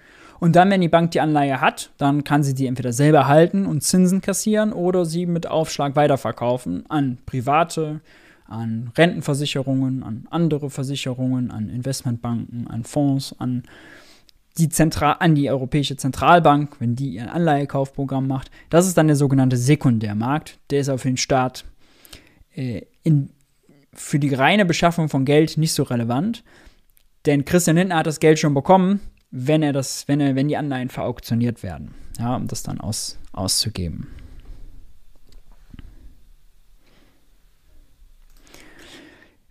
Und 0.44 0.56
dann, 0.56 0.68
wenn 0.68 0.82
die 0.82 0.90
Bank 0.90 1.12
die 1.12 1.22
Anleihe 1.22 1.62
hat, 1.62 1.90
dann 1.96 2.22
kann 2.22 2.42
sie 2.42 2.52
die 2.52 2.66
entweder 2.66 2.92
selber 2.92 3.28
halten 3.28 3.64
und 3.64 3.82
Zinsen 3.82 4.20
kassieren 4.20 4.74
oder 4.74 5.06
sie 5.06 5.24
mit 5.24 5.46
Aufschlag 5.46 5.96
weiterverkaufen 5.96 6.84
an 6.90 7.16
Private, 7.24 8.02
an 8.44 8.92
Rentenversicherungen, 8.94 10.02
an 10.02 10.26
andere 10.28 10.68
Versicherungen, 10.68 11.50
an 11.50 11.70
Investmentbanken, 11.70 12.66
an 12.68 12.84
Fonds, 12.84 13.34
an 13.38 13.62
die, 14.58 14.68
Zentral 14.68 15.16
an 15.20 15.34
die 15.34 15.48
Europäische 15.48 15.96
Zentralbank, 15.96 16.78
wenn 16.78 16.94
die 16.94 17.14
ihr 17.14 17.32
Anleihekaufprogramm 17.32 18.28
macht. 18.28 18.50
Das 18.68 18.86
ist 18.86 18.98
dann 18.98 19.06
der 19.06 19.16
sogenannte 19.16 19.56
Sekundärmarkt. 19.56 20.58
Der 20.68 20.80
ist 20.80 20.90
auf 20.90 21.04
den 21.04 21.16
Staat 21.16 21.64
äh, 22.54 22.82
in, 23.02 23.30
für 23.94 24.18
die 24.18 24.34
reine 24.34 24.66
Beschaffung 24.66 25.08
von 25.08 25.24
Geld 25.24 25.56
nicht 25.56 25.72
so 25.72 25.84
relevant. 25.84 26.44
Denn 27.24 27.46
Christian 27.46 27.76
Lindner 27.76 27.96
hat 27.96 28.06
das 28.06 28.20
Geld 28.20 28.38
schon 28.38 28.52
bekommen 28.52 29.00
wenn 29.36 29.64
er 29.64 29.72
das, 29.72 30.06
wenn 30.06 30.20
er, 30.20 30.36
wenn 30.36 30.46
die 30.46 30.56
Anleihen 30.56 30.90
verauktioniert 30.90 31.64
werden, 31.64 31.92
ja, 32.20 32.36
um 32.36 32.46
das 32.46 32.62
dann 32.62 32.80
aus, 32.80 33.18
auszugeben. 33.32 34.06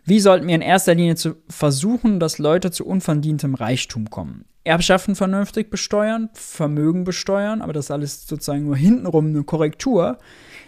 Wie 0.05 0.21
sollten 0.21 0.47
wir 0.47 0.55
in 0.55 0.61
erster 0.61 0.95
Linie 0.95 1.17
zu 1.17 1.35
versuchen, 1.49 2.21
dass 2.21 2.37
Leute 2.37 2.71
zu 2.71 2.85
unverdientem 2.85 3.55
Reichtum 3.55 4.09
kommen? 4.09 4.45
Erbschaften 4.63 5.15
vernünftig 5.15 5.69
besteuern, 5.69 6.29
Vermögen 6.33 7.03
besteuern, 7.03 7.61
aber 7.61 7.73
das 7.73 7.85
ist 7.85 7.91
alles 7.91 8.25
sozusagen 8.25 8.63
nur 8.63 8.77
hintenrum 8.77 9.27
eine 9.27 9.43
Korrektur. 9.43 10.17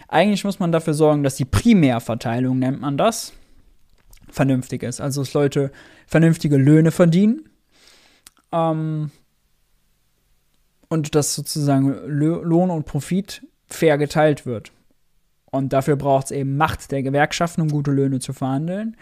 Eigentlich 0.08 0.44
muss 0.44 0.58
man 0.58 0.72
dafür 0.72 0.92
sorgen, 0.92 1.22
dass 1.22 1.36
die 1.36 1.46
Primärverteilung, 1.46 2.58
nennt 2.58 2.82
man 2.82 2.98
das, 2.98 3.32
vernünftig 4.28 4.82
ist. 4.82 5.00
Also 5.00 5.22
dass 5.22 5.32
Leute 5.32 5.72
vernünftige 6.06 6.58
Löhne 6.58 6.90
verdienen, 6.90 7.48
ähm, 8.56 9.10
und 10.88 11.14
dass 11.14 11.34
sozusagen 11.34 11.94
Lohn 12.06 12.70
und 12.70 12.86
Profit 12.86 13.46
fair 13.66 13.98
geteilt 13.98 14.46
wird. 14.46 14.72
Und 15.50 15.72
dafür 15.72 15.96
braucht 15.96 16.26
es 16.26 16.30
eben 16.30 16.56
Macht 16.56 16.90
der 16.92 17.02
Gewerkschaften, 17.02 17.62
um 17.62 17.68
gute 17.68 17.90
Löhne 17.90 18.20
zu 18.20 18.32
verhandeln. 18.32 18.96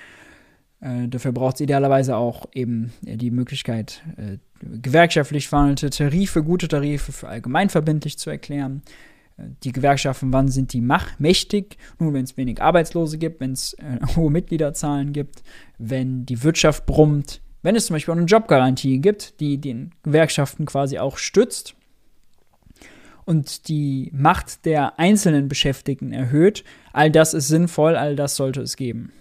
Äh, 0.80 1.08
dafür 1.08 1.32
braucht 1.32 1.56
es 1.56 1.60
idealerweise 1.60 2.16
auch 2.16 2.46
eben 2.52 2.92
äh, 3.04 3.16
die 3.16 3.30
Möglichkeit, 3.30 4.02
äh, 4.16 4.38
gewerkschaftlich 4.60 5.48
verhandelte 5.48 5.90
Tarife, 5.90 6.42
gute 6.42 6.68
Tarife 6.68 7.12
für 7.12 7.28
allgemeinverbindlich 7.28 8.18
zu 8.18 8.30
erklären. 8.30 8.82
Äh, 9.36 9.44
die 9.62 9.72
Gewerkschaften, 9.72 10.32
wann 10.32 10.48
sind 10.48 10.72
die 10.72 10.82
mächtig? 11.18 11.76
Nur 11.98 12.12
wenn 12.12 12.24
es 12.24 12.36
wenig 12.36 12.62
Arbeitslose 12.62 13.18
gibt, 13.18 13.40
wenn 13.40 13.52
es 13.52 13.74
äh, 13.74 13.98
hohe 14.16 14.30
Mitgliederzahlen 14.30 15.12
gibt, 15.12 15.42
wenn 15.78 16.24
die 16.26 16.42
Wirtschaft 16.42 16.86
brummt, 16.86 17.40
wenn 17.64 17.76
es 17.76 17.86
zum 17.86 17.94
Beispiel 17.94 18.12
auch 18.12 18.18
eine 18.18 18.26
Jobgarantie 18.26 18.98
gibt, 18.98 19.40
die 19.40 19.56
den 19.56 19.92
Gewerkschaften 20.02 20.66
quasi 20.66 20.98
auch 20.98 21.16
stützt 21.16 21.74
und 23.24 23.68
die 23.68 24.10
Macht 24.14 24.66
der 24.66 24.98
einzelnen 24.98 25.48
Beschäftigten 25.48 26.12
erhöht, 26.12 26.62
all 26.92 27.10
das 27.10 27.32
ist 27.32 27.48
sinnvoll, 27.48 27.96
all 27.96 28.16
das 28.16 28.36
sollte 28.36 28.60
es 28.60 28.76
geben. 28.76 29.12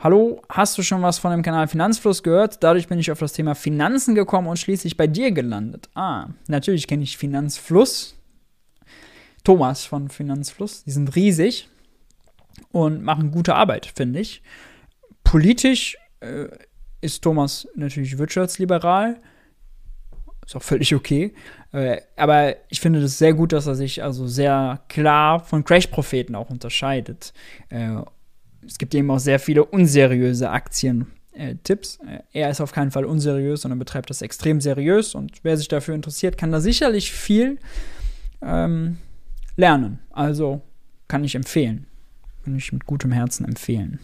Hallo, 0.00 0.42
hast 0.48 0.76
du 0.76 0.82
schon 0.82 1.02
was 1.02 1.20
von 1.20 1.30
dem 1.30 1.42
Kanal 1.42 1.68
Finanzfluss 1.68 2.24
gehört? 2.24 2.64
Dadurch 2.64 2.88
bin 2.88 2.98
ich 2.98 3.12
auf 3.12 3.20
das 3.20 3.32
Thema 3.32 3.54
Finanzen 3.54 4.16
gekommen 4.16 4.48
und 4.48 4.58
schließlich 4.58 4.96
bei 4.96 5.06
dir 5.06 5.30
gelandet. 5.30 5.88
Ah, 5.94 6.30
natürlich 6.48 6.88
kenne 6.88 7.04
ich 7.04 7.16
Finanzfluss. 7.16 8.19
Thomas 9.44 9.84
von 9.84 10.08
Finanzfluss. 10.08 10.84
Die 10.84 10.90
sind 10.90 11.14
riesig 11.16 11.68
und 12.72 13.02
machen 13.02 13.30
gute 13.30 13.54
Arbeit, 13.54 13.86
finde 13.94 14.20
ich. 14.20 14.42
Politisch 15.24 15.96
äh, 16.20 16.46
ist 17.00 17.22
Thomas 17.22 17.68
natürlich 17.74 18.18
wirtschaftsliberal. 18.18 19.20
Ist 20.46 20.56
auch 20.56 20.62
völlig 20.62 20.94
okay. 20.94 21.32
Äh, 21.72 22.00
aber 22.16 22.56
ich 22.68 22.80
finde 22.80 23.00
das 23.00 23.18
sehr 23.18 23.34
gut, 23.34 23.52
dass 23.52 23.66
er 23.66 23.74
sich 23.74 24.02
also 24.02 24.26
sehr 24.26 24.80
klar 24.88 25.40
von 25.40 25.64
Crash-Propheten 25.64 26.34
auch 26.34 26.50
unterscheidet. 26.50 27.32
Äh, 27.68 27.98
es 28.66 28.78
gibt 28.78 28.94
eben 28.94 29.10
auch 29.10 29.18
sehr 29.18 29.38
viele 29.38 29.64
unseriöse 29.64 30.50
Aktien-Tipps. 30.50 31.98
Äh, 32.06 32.20
er 32.32 32.50
ist 32.50 32.60
auf 32.60 32.72
keinen 32.72 32.90
Fall 32.90 33.04
unseriös, 33.04 33.62
sondern 33.62 33.78
betreibt 33.78 34.10
das 34.10 34.22
extrem 34.22 34.60
seriös. 34.60 35.14
Und 35.14 35.44
wer 35.44 35.56
sich 35.56 35.68
dafür 35.68 35.94
interessiert, 35.94 36.36
kann 36.36 36.52
da 36.52 36.60
sicherlich 36.60 37.12
viel 37.12 37.58
ähm, 38.42 38.98
lernen. 39.56 39.98
Also 40.10 40.62
kann 41.08 41.24
ich 41.24 41.34
empfehlen. 41.34 41.86
Kann 42.44 42.56
ich 42.56 42.72
mit 42.72 42.86
gutem 42.86 43.12
Herzen 43.12 43.44
empfehlen. 43.44 43.98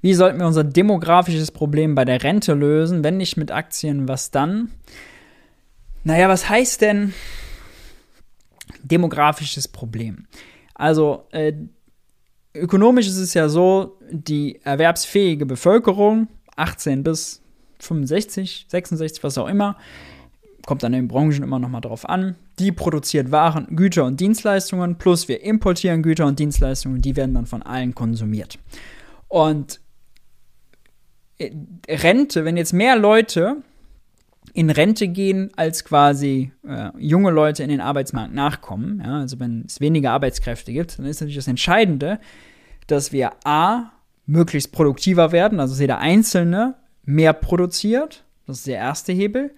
Wie 0.00 0.14
sollten 0.14 0.40
wir 0.40 0.46
unser 0.48 0.64
demografisches 0.64 1.52
Problem 1.52 1.94
bei 1.94 2.04
der 2.04 2.24
Rente 2.24 2.54
lösen? 2.54 3.04
Wenn 3.04 3.18
nicht 3.18 3.36
mit 3.36 3.52
Aktien, 3.52 4.08
was 4.08 4.32
dann? 4.32 4.72
Naja, 6.02 6.28
was 6.28 6.48
heißt 6.48 6.80
denn 6.80 7.14
demografisches 8.82 9.68
Problem? 9.68 10.26
Also, 10.74 11.28
äh, 11.30 11.52
ökonomisch 12.52 13.06
ist 13.06 13.18
es 13.18 13.34
ja 13.34 13.48
so, 13.48 13.98
die 14.10 14.60
erwerbsfähige 14.64 15.46
Bevölkerung, 15.46 16.26
18 16.56 17.04
bis 17.04 17.41
65, 17.82 18.66
66, 18.68 19.22
was 19.22 19.38
auch 19.38 19.48
immer, 19.48 19.76
kommt 20.66 20.84
an 20.84 20.92
den 20.92 21.08
Branchen 21.08 21.42
immer 21.42 21.58
noch 21.58 21.68
mal 21.68 21.80
drauf 21.80 22.08
an. 22.08 22.36
Die 22.58 22.72
produziert 22.72 23.30
Waren, 23.32 23.66
Güter 23.74 24.04
und 24.04 24.20
Dienstleistungen, 24.20 24.96
plus 24.96 25.28
wir 25.28 25.42
importieren 25.42 26.02
Güter 26.02 26.26
und 26.26 26.38
Dienstleistungen, 26.38 27.02
die 27.02 27.16
werden 27.16 27.34
dann 27.34 27.46
von 27.46 27.62
allen 27.62 27.94
konsumiert. 27.94 28.58
Und 29.28 29.80
äh, 31.38 31.50
Rente, 31.88 32.44
wenn 32.44 32.56
jetzt 32.56 32.72
mehr 32.72 32.96
Leute 32.96 33.56
in 34.54 34.70
Rente 34.70 35.08
gehen, 35.08 35.50
als 35.56 35.84
quasi 35.84 36.52
äh, 36.66 36.90
junge 36.98 37.30
Leute 37.30 37.62
in 37.62 37.70
den 37.70 37.80
Arbeitsmarkt 37.80 38.34
nachkommen, 38.34 39.02
ja, 39.04 39.20
also 39.20 39.40
wenn 39.40 39.64
es 39.66 39.80
weniger 39.80 40.12
Arbeitskräfte 40.12 40.72
gibt, 40.72 40.98
dann 40.98 41.06
ist 41.06 41.20
natürlich 41.20 41.36
das 41.36 41.48
Entscheidende, 41.48 42.20
dass 42.86 43.12
wir 43.12 43.32
A, 43.44 43.92
möglichst 44.26 44.72
produktiver 44.72 45.32
werden, 45.32 45.58
also 45.58 45.80
jeder 45.80 45.98
Einzelne 45.98 46.76
mehr 47.04 47.32
produziert, 47.32 48.24
das 48.46 48.58
ist 48.58 48.66
der 48.66 48.76
erste 48.76 49.12
Hebel. 49.12 49.54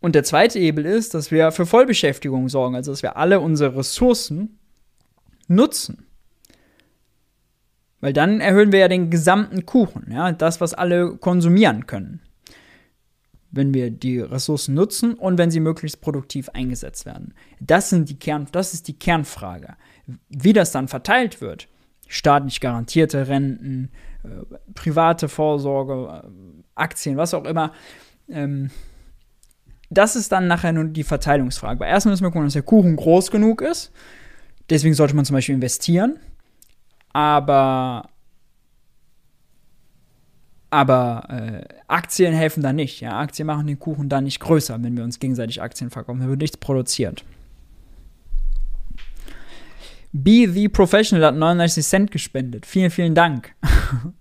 Und 0.00 0.14
der 0.14 0.24
zweite 0.24 0.58
Hebel 0.58 0.86
ist, 0.86 1.14
dass 1.14 1.30
wir 1.30 1.52
für 1.52 1.66
Vollbeschäftigung 1.66 2.48
sorgen, 2.48 2.74
also 2.74 2.90
dass 2.90 3.02
wir 3.02 3.16
alle 3.16 3.40
unsere 3.40 3.76
Ressourcen 3.76 4.58
nutzen. 5.46 6.06
Weil 8.00 8.14
dann 8.14 8.40
erhöhen 8.40 8.72
wir 8.72 8.78
ja 8.80 8.88
den 8.88 9.10
gesamten 9.10 9.66
Kuchen, 9.66 10.10
ja, 10.10 10.32
das, 10.32 10.60
was 10.60 10.72
alle 10.72 11.16
konsumieren 11.16 11.86
können. 11.86 12.20
Wenn 13.50 13.74
wir 13.74 13.90
die 13.90 14.20
Ressourcen 14.20 14.74
nutzen 14.74 15.14
und 15.14 15.36
wenn 15.36 15.50
sie 15.50 15.60
möglichst 15.60 16.00
produktiv 16.00 16.48
eingesetzt 16.50 17.04
werden. 17.04 17.34
Das, 17.58 17.90
sind 17.90 18.08
die 18.08 18.18
Kern, 18.18 18.46
das 18.52 18.72
ist 18.72 18.88
die 18.88 18.98
Kernfrage. 18.98 19.74
Wie 20.28 20.54
das 20.54 20.72
dann 20.72 20.88
verteilt 20.88 21.42
wird, 21.42 21.68
staatlich 22.06 22.60
garantierte 22.60 23.28
Renten, 23.28 23.90
private 24.74 25.28
Vorsorge, 25.28 26.22
äh, 26.24 26.28
Aktien, 26.74 27.16
was 27.16 27.34
auch 27.34 27.44
immer, 27.44 27.72
ähm, 28.28 28.70
das 29.90 30.14
ist 30.14 30.30
dann 30.30 30.46
nachher 30.46 30.72
nur 30.72 30.84
die 30.84 31.02
Verteilungsfrage. 31.02 31.80
Weil 31.80 31.90
erstmal 31.90 32.12
müssen 32.12 32.24
wir 32.24 32.30
gucken, 32.30 32.46
dass 32.46 32.52
der 32.52 32.62
Kuchen 32.62 32.94
groß 32.96 33.30
genug 33.30 33.60
ist. 33.60 33.92
Deswegen 34.68 34.94
sollte 34.94 35.16
man 35.16 35.24
zum 35.24 35.34
Beispiel 35.34 35.56
investieren 35.56 36.20
aber 37.12 38.08
aber 40.72 41.26
äh, 41.28 41.74
Aktien 41.88 42.32
helfen 42.32 42.62
da 42.62 42.72
nicht. 42.72 43.00
Ja? 43.00 43.18
Aktien 43.18 43.46
machen 43.46 43.66
den 43.66 43.80
Kuchen 43.80 44.08
da 44.08 44.20
nicht 44.20 44.38
größer, 44.38 44.80
wenn 44.80 44.96
wir 44.96 45.02
uns 45.02 45.18
gegenseitig 45.18 45.60
Aktien 45.60 45.90
verkaufen. 45.90 46.20
Da 46.20 46.28
wird 46.28 46.40
nichts 46.40 46.56
produziert. 46.56 47.24
Be 50.12 50.48
the 50.48 50.68
Professional 50.68 51.24
hat 51.24 51.36
99 51.36 51.86
Cent 51.86 52.10
gespendet. 52.10 52.66
Vielen, 52.66 52.90
vielen 52.90 53.14
Dank. 53.14 53.54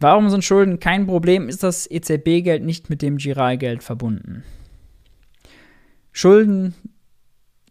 Warum 0.00 0.28
sind 0.30 0.44
Schulden 0.44 0.80
kein 0.80 1.06
Problem? 1.06 1.48
Ist 1.48 1.62
das 1.62 1.88
EZB-Geld 1.88 2.64
nicht 2.64 2.90
mit 2.90 3.02
dem 3.02 3.18
Giralgeld 3.18 3.84
verbunden? 3.84 4.42
Schulden 6.10 6.74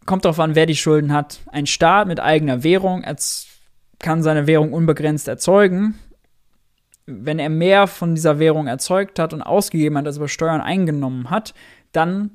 kommt 0.06 0.24
darauf 0.24 0.40
an, 0.40 0.54
wer 0.54 0.64
die 0.64 0.74
Schulden 0.74 1.12
hat. 1.12 1.40
Ein 1.48 1.66
Staat 1.66 2.08
mit 2.08 2.20
eigener 2.20 2.64
Währung 2.64 3.04
kann 3.98 4.22
seine 4.22 4.46
Währung 4.46 4.72
unbegrenzt 4.72 5.28
erzeugen. 5.28 5.98
Wenn 7.06 7.38
er 7.38 7.48
mehr 7.48 7.86
von 7.86 8.14
dieser 8.14 8.38
Währung 8.38 8.66
erzeugt 8.66 9.18
hat 9.18 9.32
und 9.32 9.42
ausgegeben 9.42 9.98
hat, 9.98 10.06
als 10.06 10.18
über 10.18 10.28
Steuern 10.28 10.60
eingenommen 10.60 11.30
hat, 11.30 11.54
dann 11.92 12.30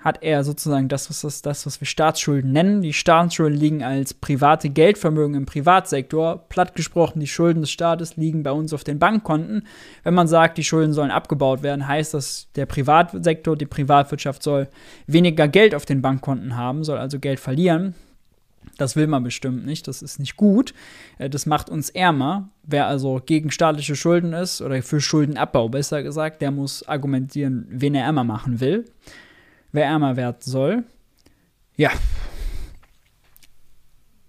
hat 0.00 0.22
er 0.22 0.44
sozusagen 0.44 0.88
das, 0.88 1.10
was, 1.10 1.22
das, 1.22 1.42
das, 1.42 1.66
was 1.66 1.80
wir 1.80 1.86
Staatsschulden 1.86 2.52
nennen. 2.52 2.82
Die 2.82 2.92
Staatsschulden 2.92 3.58
liegen 3.58 3.82
als 3.82 4.14
private 4.14 4.70
Geldvermögen 4.70 5.34
im 5.34 5.46
Privatsektor. 5.46 6.46
Platt 6.48 6.76
gesprochen, 6.76 7.20
die 7.20 7.26
Schulden 7.26 7.62
des 7.62 7.70
Staates 7.70 8.16
liegen 8.16 8.44
bei 8.44 8.52
uns 8.52 8.72
auf 8.72 8.84
den 8.84 8.98
Bankkonten. 8.98 9.66
Wenn 10.04 10.14
man 10.14 10.28
sagt, 10.28 10.56
die 10.56 10.64
Schulden 10.64 10.92
sollen 10.92 11.10
abgebaut 11.10 11.62
werden, 11.62 11.88
heißt 11.88 12.14
das, 12.14 12.48
der 12.54 12.66
Privatsektor, 12.66 13.56
die 13.56 13.66
Privatwirtschaft 13.66 14.42
soll 14.42 14.68
weniger 15.06 15.48
Geld 15.48 15.74
auf 15.74 15.84
den 15.84 16.00
Bankkonten 16.00 16.56
haben, 16.56 16.84
soll 16.84 16.98
also 16.98 17.18
Geld 17.18 17.40
verlieren. 17.40 17.94
Das 18.78 18.96
will 18.96 19.06
man 19.06 19.22
bestimmt 19.22 19.66
nicht, 19.66 19.86
das 19.86 20.00
ist 20.00 20.18
nicht 20.18 20.36
gut. 20.36 20.72
Äh, 21.18 21.28
das 21.28 21.44
macht 21.44 21.68
uns 21.68 21.90
ärmer. 21.90 22.48
Wer 22.62 22.86
also 22.86 23.20
gegen 23.24 23.50
staatliche 23.50 23.96
Schulden 23.96 24.32
ist 24.32 24.62
oder 24.62 24.82
für 24.82 25.00
Schuldenabbau 25.00 25.68
besser 25.68 26.02
gesagt, 26.02 26.40
der 26.40 26.50
muss 26.50 26.88
argumentieren, 26.88 27.66
wen 27.68 27.94
er 27.94 28.04
ärmer 28.04 28.24
machen 28.24 28.60
will 28.60 28.86
wer 29.72 29.86
ärmer 29.86 30.16
werden 30.16 30.38
soll. 30.40 30.84
Ja. 31.76 31.90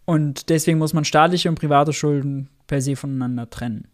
Und 0.06 0.50
deswegen 0.50 0.80
muss 0.80 0.94
man 0.94 1.06
staatliche 1.06 1.50
und 1.50 1.60
private 1.60 1.94
Schulden 1.94 2.50
per 2.68 2.82
se 2.82 2.96
voneinander 2.96 3.50
trennen. 3.50 3.88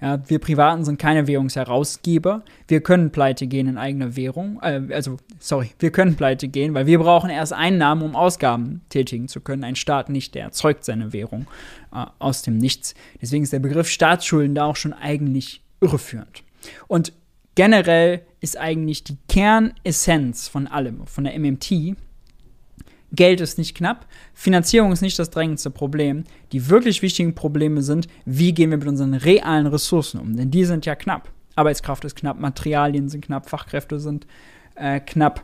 Ja, 0.00 0.18
wir 0.28 0.38
Privaten 0.38 0.84
sind 0.84 0.98
keine 0.98 1.26
Währungsherausgeber. 1.26 2.42
Wir 2.68 2.80
können 2.82 3.10
pleite 3.10 3.46
gehen 3.46 3.66
in 3.66 3.78
eigener 3.78 4.16
Währung. 4.16 4.60
Äh, 4.62 4.82
also, 4.92 5.16
sorry, 5.38 5.70
wir 5.78 5.90
können 5.90 6.16
pleite 6.16 6.48
gehen, 6.48 6.74
weil 6.74 6.86
wir 6.86 6.98
brauchen 6.98 7.30
erst 7.30 7.52
Einnahmen, 7.52 8.02
um 8.02 8.14
Ausgaben 8.14 8.82
tätigen 8.88 9.28
zu 9.28 9.40
können. 9.40 9.64
Ein 9.64 9.76
Staat 9.76 10.08
nicht, 10.08 10.34
der 10.34 10.44
erzeugt 10.44 10.84
seine 10.84 11.12
Währung 11.12 11.46
äh, 11.92 12.04
aus 12.18 12.42
dem 12.42 12.58
Nichts. 12.58 12.94
Deswegen 13.20 13.44
ist 13.44 13.52
der 13.52 13.60
Begriff 13.60 13.88
Staatsschulden 13.88 14.54
da 14.54 14.66
auch 14.66 14.76
schon 14.76 14.92
eigentlich 14.92 15.62
irreführend. 15.80 16.42
Und 16.88 17.12
generell 17.54 18.22
ist 18.40 18.58
eigentlich 18.58 19.04
die 19.04 19.18
Kernessenz 19.28 20.48
von 20.48 20.66
allem, 20.66 21.06
von 21.06 21.24
der 21.24 21.38
MMT. 21.38 21.96
Geld 23.16 23.40
ist 23.40 23.58
nicht 23.58 23.76
knapp, 23.76 24.06
Finanzierung 24.34 24.92
ist 24.92 25.00
nicht 25.00 25.18
das 25.18 25.30
drängendste 25.30 25.70
Problem. 25.70 26.24
Die 26.52 26.68
wirklich 26.68 27.02
wichtigen 27.02 27.34
Probleme 27.34 27.82
sind, 27.82 28.06
wie 28.24 28.52
gehen 28.52 28.70
wir 28.70 28.78
mit 28.78 28.88
unseren 28.88 29.14
realen 29.14 29.66
Ressourcen 29.66 30.20
um, 30.20 30.36
denn 30.36 30.50
die 30.50 30.64
sind 30.64 30.86
ja 30.86 30.94
knapp. 30.94 31.30
Arbeitskraft 31.56 32.04
ist 32.04 32.16
knapp, 32.16 32.38
Materialien 32.38 33.08
sind 33.08 33.24
knapp, 33.24 33.48
Fachkräfte 33.48 33.98
sind 33.98 34.26
äh, 34.74 35.00
knapp. 35.00 35.42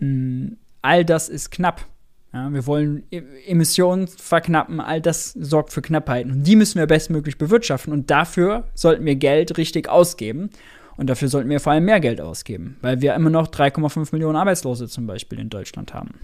Mhm, 0.00 0.56
all 0.82 1.04
das 1.04 1.28
ist 1.28 1.50
knapp. 1.50 1.86
Ja, 2.32 2.52
wir 2.52 2.66
wollen 2.66 3.04
e-, 3.10 3.22
Emissionen 3.46 4.08
verknappen, 4.08 4.80
all 4.80 5.00
das 5.00 5.32
sorgt 5.32 5.72
für 5.72 5.82
Knappheiten. 5.82 6.32
Und 6.32 6.42
die 6.42 6.56
müssen 6.56 6.78
wir 6.78 6.86
bestmöglich 6.86 7.38
bewirtschaften. 7.38 7.92
Und 7.92 8.10
dafür 8.10 8.64
sollten 8.74 9.04
wir 9.04 9.14
Geld 9.14 9.56
richtig 9.56 9.88
ausgeben. 9.88 10.50
Und 10.96 11.08
dafür 11.08 11.28
sollten 11.28 11.48
wir 11.48 11.60
vor 11.60 11.72
allem 11.72 11.84
mehr 11.84 12.00
Geld 12.00 12.20
ausgeben, 12.20 12.76
weil 12.80 13.00
wir 13.00 13.14
immer 13.14 13.30
noch 13.30 13.48
3,5 13.48 14.08
Millionen 14.12 14.36
Arbeitslose 14.36 14.88
zum 14.88 15.06
Beispiel 15.06 15.38
in 15.38 15.50
Deutschland 15.50 15.94
haben. 15.94 16.14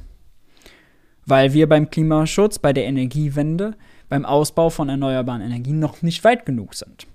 Weil 1.26 1.52
wir 1.52 1.68
beim 1.68 1.88
Klimaschutz, 1.88 2.58
bei 2.58 2.72
der 2.72 2.86
Energiewende, 2.86 3.76
beim 4.08 4.24
Ausbau 4.24 4.70
von 4.70 4.88
erneuerbaren 4.88 5.42
Energien 5.42 5.78
noch 5.78 6.02
nicht 6.02 6.24
weit 6.24 6.44
genug 6.44 6.74
sind. 6.74 7.06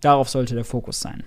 Darauf 0.00 0.28
sollte 0.28 0.54
der 0.54 0.64
Fokus 0.64 1.00
sein. 1.00 1.22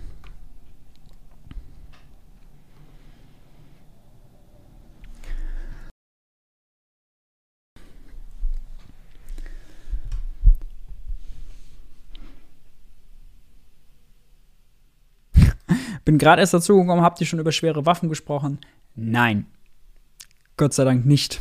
Bin 16.06 16.18
gerade 16.18 16.42
erst 16.42 16.54
dazu 16.54 16.78
gekommen, 16.78 17.02
habt 17.02 17.22
ihr 17.22 17.28
schon 17.28 17.40
über 17.40 17.52
schwere 17.52 17.86
Waffen 17.86 18.10
gesprochen? 18.10 18.60
Nein. 18.96 19.46
Gott 20.58 20.74
sei 20.74 20.84
Dank 20.84 21.06
nicht. 21.06 21.40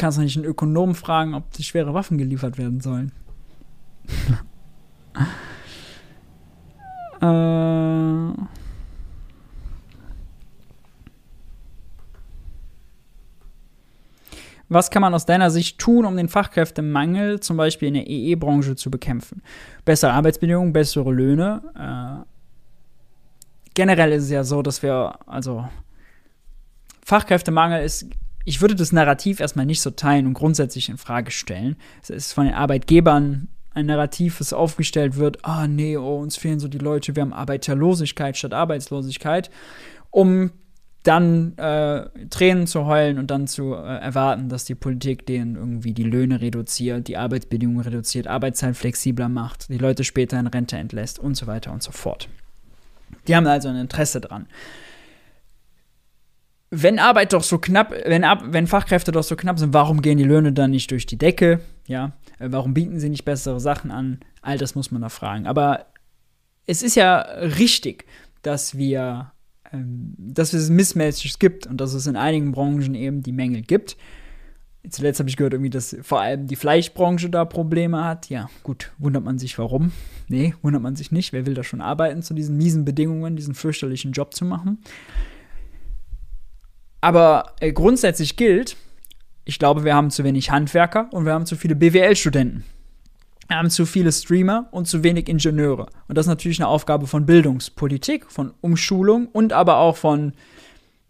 Kannst 0.00 0.16
du 0.16 0.22
nicht 0.22 0.38
einen 0.38 0.46
Ökonomen 0.46 0.94
fragen, 0.94 1.34
ob 1.34 1.52
die 1.52 1.62
schwere 1.62 1.92
Waffen 1.92 2.16
geliefert 2.16 2.56
werden 2.56 2.80
sollen? 2.80 3.12
äh. 7.20 8.32
Was 14.70 14.90
kann 14.90 15.02
man 15.02 15.12
aus 15.12 15.26
deiner 15.26 15.50
Sicht 15.50 15.78
tun, 15.78 16.06
um 16.06 16.16
den 16.16 16.30
Fachkräftemangel 16.30 17.40
zum 17.40 17.58
Beispiel 17.58 17.88
in 17.88 17.94
der 17.94 18.08
EE-Branche 18.08 18.76
zu 18.76 18.90
bekämpfen? 18.90 19.42
Bessere 19.84 20.14
Arbeitsbedingungen, 20.14 20.72
bessere 20.72 21.12
Löhne. 21.12 21.60
Äh, 21.76 22.24
generell 23.74 24.12
ist 24.12 24.22
es 24.22 24.30
ja 24.30 24.44
so, 24.44 24.62
dass 24.62 24.82
wir, 24.82 25.18
also 25.26 25.68
Fachkräftemangel 27.04 27.84
ist, 27.84 28.06
ich 28.44 28.60
würde 28.60 28.74
das 28.74 28.92
Narrativ 28.92 29.40
erstmal 29.40 29.66
nicht 29.66 29.80
so 29.80 29.90
teilen 29.90 30.26
und 30.26 30.34
grundsätzlich 30.34 30.88
in 30.88 30.96
Frage 30.96 31.30
stellen. 31.30 31.76
Es 32.02 32.10
ist 32.10 32.32
von 32.32 32.46
den 32.46 32.54
Arbeitgebern 32.54 33.48
ein 33.72 33.86
Narrativ, 33.86 34.38
das 34.38 34.52
aufgestellt 34.52 35.16
wird, 35.16 35.44
ah 35.44 35.68
nee, 35.68 35.96
oh, 35.96 36.18
uns 36.18 36.36
fehlen 36.36 36.58
so 36.58 36.68
die 36.68 36.78
Leute, 36.78 37.14
wir 37.14 37.22
haben 37.22 37.32
Arbeiterlosigkeit 37.32 38.36
statt 38.36 38.52
Arbeitslosigkeit, 38.52 39.50
um 40.10 40.50
dann 41.02 41.56
äh, 41.56 42.08
Tränen 42.28 42.66
zu 42.66 42.84
heulen 42.84 43.18
und 43.18 43.30
dann 43.30 43.46
zu 43.46 43.74
äh, 43.74 43.78
erwarten, 43.78 44.48
dass 44.48 44.64
die 44.64 44.74
Politik 44.74 45.24
denen 45.24 45.56
irgendwie 45.56 45.94
die 45.94 46.02
Löhne 46.02 46.40
reduziert, 46.40 47.08
die 47.08 47.16
Arbeitsbedingungen 47.16 47.80
reduziert, 47.80 48.26
Arbeitszeit 48.26 48.76
flexibler 48.76 49.28
macht, 49.28 49.70
die 49.70 49.78
Leute 49.78 50.04
später 50.04 50.38
in 50.38 50.46
Rente 50.46 50.76
entlässt 50.76 51.18
und 51.18 51.36
so 51.36 51.46
weiter 51.46 51.72
und 51.72 51.82
so 51.82 51.92
fort. 51.92 52.28
Die 53.26 53.34
haben 53.34 53.46
also 53.46 53.68
ein 53.68 53.76
Interesse 53.76 54.20
dran. 54.20 54.46
Wenn 56.70 56.98
Arbeit 56.98 57.32
doch 57.32 57.42
so 57.42 57.58
knapp, 57.58 57.90
wenn, 57.90 58.22
wenn 58.22 58.66
Fachkräfte 58.66 59.10
doch 59.10 59.24
so 59.24 59.34
knapp 59.34 59.58
sind, 59.58 59.74
warum 59.74 60.02
gehen 60.02 60.18
die 60.18 60.24
Löhne 60.24 60.52
dann 60.52 60.70
nicht 60.70 60.90
durch 60.90 61.04
die 61.04 61.18
Decke? 61.18 61.60
Ja, 61.86 62.12
äh, 62.38 62.48
warum 62.50 62.74
bieten 62.74 63.00
sie 63.00 63.08
nicht 63.08 63.24
bessere 63.24 63.60
Sachen 63.60 63.90
an? 63.90 64.20
All 64.40 64.56
das 64.56 64.74
muss 64.74 64.90
man 64.90 65.02
da 65.02 65.08
fragen. 65.08 65.46
Aber 65.46 65.86
es 66.66 66.82
ist 66.82 66.94
ja 66.94 67.20
richtig, 67.20 68.04
dass 68.42 68.76
wir 68.76 69.32
ähm, 69.72 70.14
dass 70.18 70.52
es 70.52 70.70
Missmatches 70.70 71.38
gibt 71.38 71.66
und 71.66 71.80
dass 71.80 71.94
es 71.94 72.06
in 72.06 72.16
einigen 72.16 72.52
Branchen 72.52 72.94
eben 72.94 73.22
die 73.22 73.32
Mängel 73.32 73.62
gibt. 73.62 73.96
Zuletzt 74.88 75.20
habe 75.20 75.28
ich 75.28 75.36
gehört, 75.36 75.52
irgendwie, 75.52 75.70
dass 75.70 75.94
vor 76.00 76.20
allem 76.20 76.46
die 76.46 76.56
Fleischbranche 76.56 77.28
da 77.28 77.44
Probleme 77.44 78.02
hat. 78.02 78.30
Ja, 78.30 78.48
gut, 78.62 78.92
wundert 78.98 79.24
man 79.24 79.38
sich 79.38 79.58
warum? 79.58 79.92
Nee, 80.28 80.54
wundert 80.62 80.82
man 80.82 80.96
sich 80.96 81.12
nicht. 81.12 81.32
Wer 81.32 81.44
will 81.44 81.54
da 81.54 81.62
schon 81.62 81.82
arbeiten, 81.82 82.22
zu 82.22 82.32
diesen 82.32 82.56
miesen 82.56 82.84
Bedingungen, 82.84 83.36
diesen 83.36 83.54
fürchterlichen 83.54 84.12
Job 84.12 84.34
zu 84.34 84.46
machen? 84.46 84.78
Aber 87.00 87.54
äh, 87.60 87.72
grundsätzlich 87.72 88.36
gilt, 88.36 88.76
ich 89.44 89.58
glaube, 89.58 89.84
wir 89.84 89.94
haben 89.94 90.10
zu 90.10 90.24
wenig 90.24 90.50
Handwerker 90.50 91.08
und 91.12 91.24
wir 91.24 91.32
haben 91.32 91.46
zu 91.46 91.56
viele 91.56 91.74
BWL-Studenten. 91.74 92.64
Wir 93.48 93.56
haben 93.56 93.70
zu 93.70 93.84
viele 93.84 94.12
Streamer 94.12 94.68
und 94.70 94.86
zu 94.86 95.02
wenig 95.02 95.28
Ingenieure. 95.28 95.86
Und 96.06 96.16
das 96.16 96.26
ist 96.26 96.30
natürlich 96.30 96.60
eine 96.60 96.68
Aufgabe 96.68 97.08
von 97.08 97.26
Bildungspolitik, 97.26 98.30
von 98.30 98.54
Umschulung 98.60 99.26
und 99.26 99.52
aber 99.52 99.78
auch 99.78 99.96
von, 99.96 100.34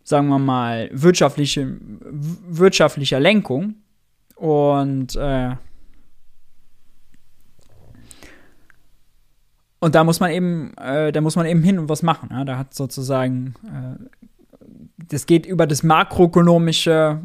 sagen 0.05 0.28
wir 0.28 0.38
mal, 0.38 0.88
wirtschaftliche, 0.93 1.76
wirtschaftlicher 1.80 3.20
Lenkung. 3.20 3.74
Und, 4.36 5.16
äh, 5.16 5.51
und 9.80 9.95
da 9.95 10.03
muss 10.03 10.20
man 10.20 10.30
eben, 10.30 10.72
äh, 10.78 11.12
da 11.12 11.20
muss 11.20 11.36
man 11.36 11.45
eben 11.45 11.62
hin 11.62 11.78
und 11.78 11.91
was 11.91 12.03
machen. 12.03 12.30
Ja? 12.32 12.47
Da 12.47 12.57
hat 12.57 12.72
sozusagen, 12.72 13.55
äh, 13.66 14.28
das 15.11 15.27
geht 15.27 15.47
über 15.47 15.67
das 15.67 15.83
makroökonomische 15.83 17.21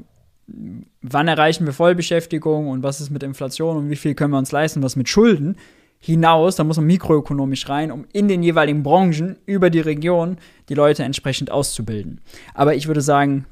wann 1.02 1.28
erreichen 1.28 1.66
wir 1.66 1.74
Vollbeschäftigung 1.74 2.68
und 2.68 2.84
was 2.84 3.02
ist 3.02 3.10
mit 3.10 3.24
Inflation 3.24 3.78
und 3.78 3.90
wie 3.90 3.96
viel 3.96 4.14
können 4.14 4.32
wir 4.32 4.38
uns 4.38 4.52
leisten, 4.52 4.84
was 4.84 4.96
mit 4.96 5.10
Schulden 5.10 5.56
hinaus, 6.00 6.56
da 6.56 6.64
muss 6.64 6.78
man 6.78 6.86
mikroökonomisch 6.86 7.68
rein, 7.68 7.92
um 7.92 8.06
in 8.14 8.28
den 8.28 8.44
jeweiligen 8.44 8.84
Branchen 8.84 9.38
über 9.46 9.70
die 9.70 9.80
Region 9.80 10.38
die 10.70 10.76
Leute 10.76 11.04
entsprechend 11.04 11.50
auszubilden. 11.50 12.22
Aber 12.54 12.76
ich 12.76 12.88
würde 12.88 13.02
sagen, 13.02 13.46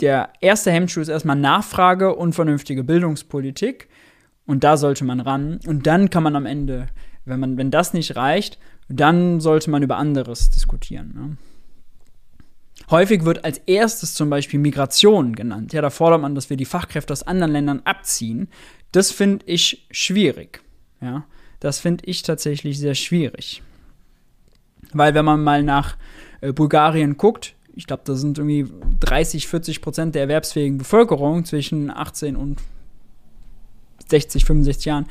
der 0.00 0.30
erste 0.40 0.70
Hemmschuh 0.70 1.00
ist 1.00 1.08
erstmal 1.08 1.36
Nachfrage 1.36 2.14
und 2.14 2.34
vernünftige 2.34 2.82
Bildungspolitik. 2.82 3.88
Und 4.46 4.64
da 4.64 4.76
sollte 4.76 5.04
man 5.04 5.20
ran. 5.20 5.60
Und 5.66 5.86
dann 5.86 6.10
kann 6.10 6.22
man 6.24 6.34
am 6.34 6.46
Ende, 6.46 6.86
wenn, 7.24 7.38
man, 7.38 7.56
wenn 7.56 7.70
das 7.70 7.94
nicht 7.94 8.16
reicht, 8.16 8.58
dann 8.88 9.38
sollte 9.40 9.70
man 9.70 9.82
über 9.82 9.98
anderes 9.98 10.50
diskutieren. 10.50 11.12
Ne? 11.14 11.36
Häufig 12.92 13.24
wird 13.24 13.42
als 13.46 13.56
erstes 13.64 14.12
zum 14.12 14.28
Beispiel 14.28 14.60
Migration 14.60 15.34
genannt. 15.34 15.72
Ja, 15.72 15.80
da 15.80 15.88
fordert 15.88 16.20
man, 16.20 16.34
dass 16.34 16.50
wir 16.50 16.58
die 16.58 16.66
Fachkräfte 16.66 17.14
aus 17.14 17.22
anderen 17.22 17.52
Ländern 17.52 17.80
abziehen. 17.84 18.48
Das 18.92 19.10
finde 19.10 19.46
ich 19.46 19.86
schwierig. 19.90 20.62
Ja, 21.00 21.24
das 21.58 21.78
finde 21.78 22.04
ich 22.04 22.22
tatsächlich 22.22 22.78
sehr 22.78 22.94
schwierig. 22.94 23.62
Weil 24.92 25.14
wenn 25.14 25.24
man 25.24 25.42
mal 25.42 25.62
nach 25.62 25.96
äh, 26.42 26.52
Bulgarien 26.52 27.16
guckt, 27.16 27.54
ich 27.74 27.86
glaube, 27.86 28.02
da 28.04 28.14
sind 28.14 28.36
irgendwie 28.36 28.66
30, 29.00 29.48
40 29.48 29.80
Prozent 29.80 30.14
der 30.14 30.22
erwerbsfähigen 30.22 30.76
Bevölkerung 30.76 31.46
zwischen 31.46 31.90
18 31.90 32.36
und 32.36 32.60
60, 34.06 34.44
65 34.44 34.84
Jahren 34.84 35.06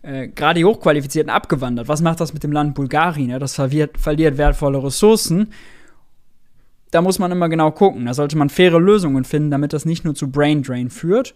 äh, 0.00 0.28
gerade 0.28 0.60
die 0.60 0.64
Hochqualifizierten 0.64 1.28
abgewandert. 1.28 1.86
Was 1.86 2.00
macht 2.00 2.18
das 2.20 2.32
mit 2.32 2.44
dem 2.44 2.52
Land 2.52 2.74
Bulgarien? 2.74 3.38
Das 3.38 3.56
verliert 3.56 4.38
wertvolle 4.38 4.82
Ressourcen 4.82 5.52
da 6.96 7.02
muss 7.02 7.18
man 7.18 7.30
immer 7.30 7.50
genau 7.50 7.72
gucken. 7.72 8.06
Da 8.06 8.14
sollte 8.14 8.38
man 8.38 8.48
faire 8.48 8.80
Lösungen 8.80 9.24
finden, 9.24 9.50
damit 9.50 9.74
das 9.74 9.84
nicht 9.84 10.06
nur 10.06 10.14
zu 10.14 10.30
Brain 10.30 10.62
Drain 10.62 10.88
führt. 10.88 11.34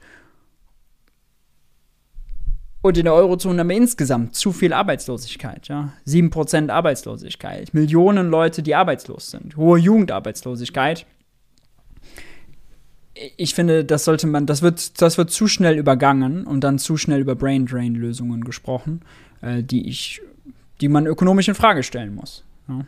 Und 2.81 2.97
in 2.97 3.05
der 3.05 3.12
Eurozone 3.12 3.61
haben 3.61 3.69
wir 3.69 3.77
insgesamt 3.77 4.35
zu 4.35 4.53
viel 4.53 4.73
Arbeitslosigkeit. 4.73 5.69
Ja? 5.69 5.93
7% 6.07 6.70
Arbeitslosigkeit, 6.70 7.74
Millionen 7.74 8.31
Leute, 8.31 8.62
die 8.62 8.74
arbeitslos 8.74 9.31
sind, 9.31 9.59
hohe 9.59 9.78
Jugendarbeitslosigkeit. 9.78 11.05
Ich 13.37 13.55
finde, 13.55 13.85
das 13.85 14.07
sollte 14.07 14.27
man, 14.27 14.47
das 14.47 14.62
wird, 14.62 15.03
das 15.03 15.19
wird 15.19 15.31
zu 15.31 15.47
schnell 15.47 15.77
übergangen 15.77 16.47
und 16.47 16.65
dann 16.65 16.78
zu 16.78 16.97
schnell 16.97 17.20
über 17.20 17.35
Brain 17.35 17.66
Drain 17.66 17.95
Lösungen 17.95 18.45
gesprochen, 18.45 19.03
äh, 19.43 19.62
die 19.62 19.87
ich, 19.91 20.23
die 20.81 20.89
man 20.89 21.07
ökonomisch 21.07 21.49
in 21.49 21.55
Frage 21.55 21.82
stellen 21.82 22.15
muss. 22.15 22.45
Ja? 22.66 22.87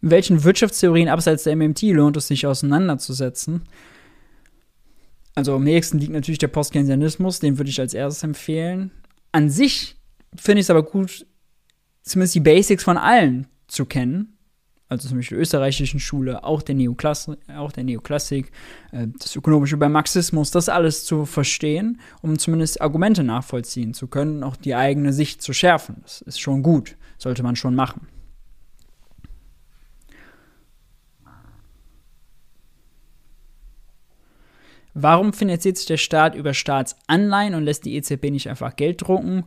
Welchen 0.00 0.44
Wirtschaftstheorien 0.44 1.08
abseits 1.08 1.44
der 1.44 1.56
MMT 1.56 1.82
lohnt 1.82 2.16
es 2.16 2.28
sich 2.28 2.46
auseinanderzusetzen? 2.46 3.62
Also 5.34 5.54
am 5.54 5.64
nächsten 5.64 5.98
liegt 5.98 6.12
natürlich 6.12 6.38
der 6.38 6.48
Postkeynesianismus, 6.48 7.38
den 7.38 7.58
würde 7.58 7.70
ich 7.70 7.80
als 7.80 7.94
erstes 7.94 8.22
empfehlen. 8.22 8.90
An 9.32 9.50
sich 9.50 9.96
finde 10.34 10.60
ich 10.60 10.66
es 10.66 10.70
aber 10.70 10.82
gut, 10.82 11.26
zumindest 12.02 12.34
die 12.34 12.40
Basics 12.40 12.82
von 12.82 12.96
allen 12.96 13.46
zu 13.68 13.86
kennen. 13.86 14.38
Also 14.88 15.08
zum 15.08 15.18
Beispiel 15.18 15.36
der 15.36 15.42
österreichischen 15.42 16.00
Schule, 16.00 16.44
auch 16.44 16.62
der, 16.62 16.74
Neoklass 16.74 17.30
auch 17.54 17.72
der 17.72 17.84
Neoklassik, 17.84 18.50
äh, 18.90 19.06
das 19.18 19.36
Ökonomische 19.36 19.76
beim 19.76 19.92
Marxismus, 19.92 20.50
das 20.50 20.70
alles 20.70 21.04
zu 21.04 21.26
verstehen, 21.26 22.00
um 22.22 22.38
zumindest 22.38 22.80
Argumente 22.80 23.22
nachvollziehen 23.22 23.92
zu 23.92 24.06
können, 24.06 24.42
auch 24.42 24.56
die 24.56 24.74
eigene 24.74 25.12
Sicht 25.12 25.42
zu 25.42 25.52
schärfen. 25.52 25.96
Das 26.02 26.22
ist 26.22 26.40
schon 26.40 26.62
gut, 26.62 26.96
sollte 27.18 27.42
man 27.42 27.54
schon 27.54 27.74
machen. 27.74 28.08
Warum 34.94 35.32
finanziert 35.32 35.76
sich 35.76 35.86
der 35.86 35.96
Staat 35.96 36.34
über 36.34 36.54
Staatsanleihen 36.54 37.54
und 37.54 37.64
lässt 37.64 37.84
die 37.84 37.94
EZB 37.96 38.30
nicht 38.30 38.48
einfach 38.48 38.76
Geld 38.76 39.02
drucken? 39.06 39.44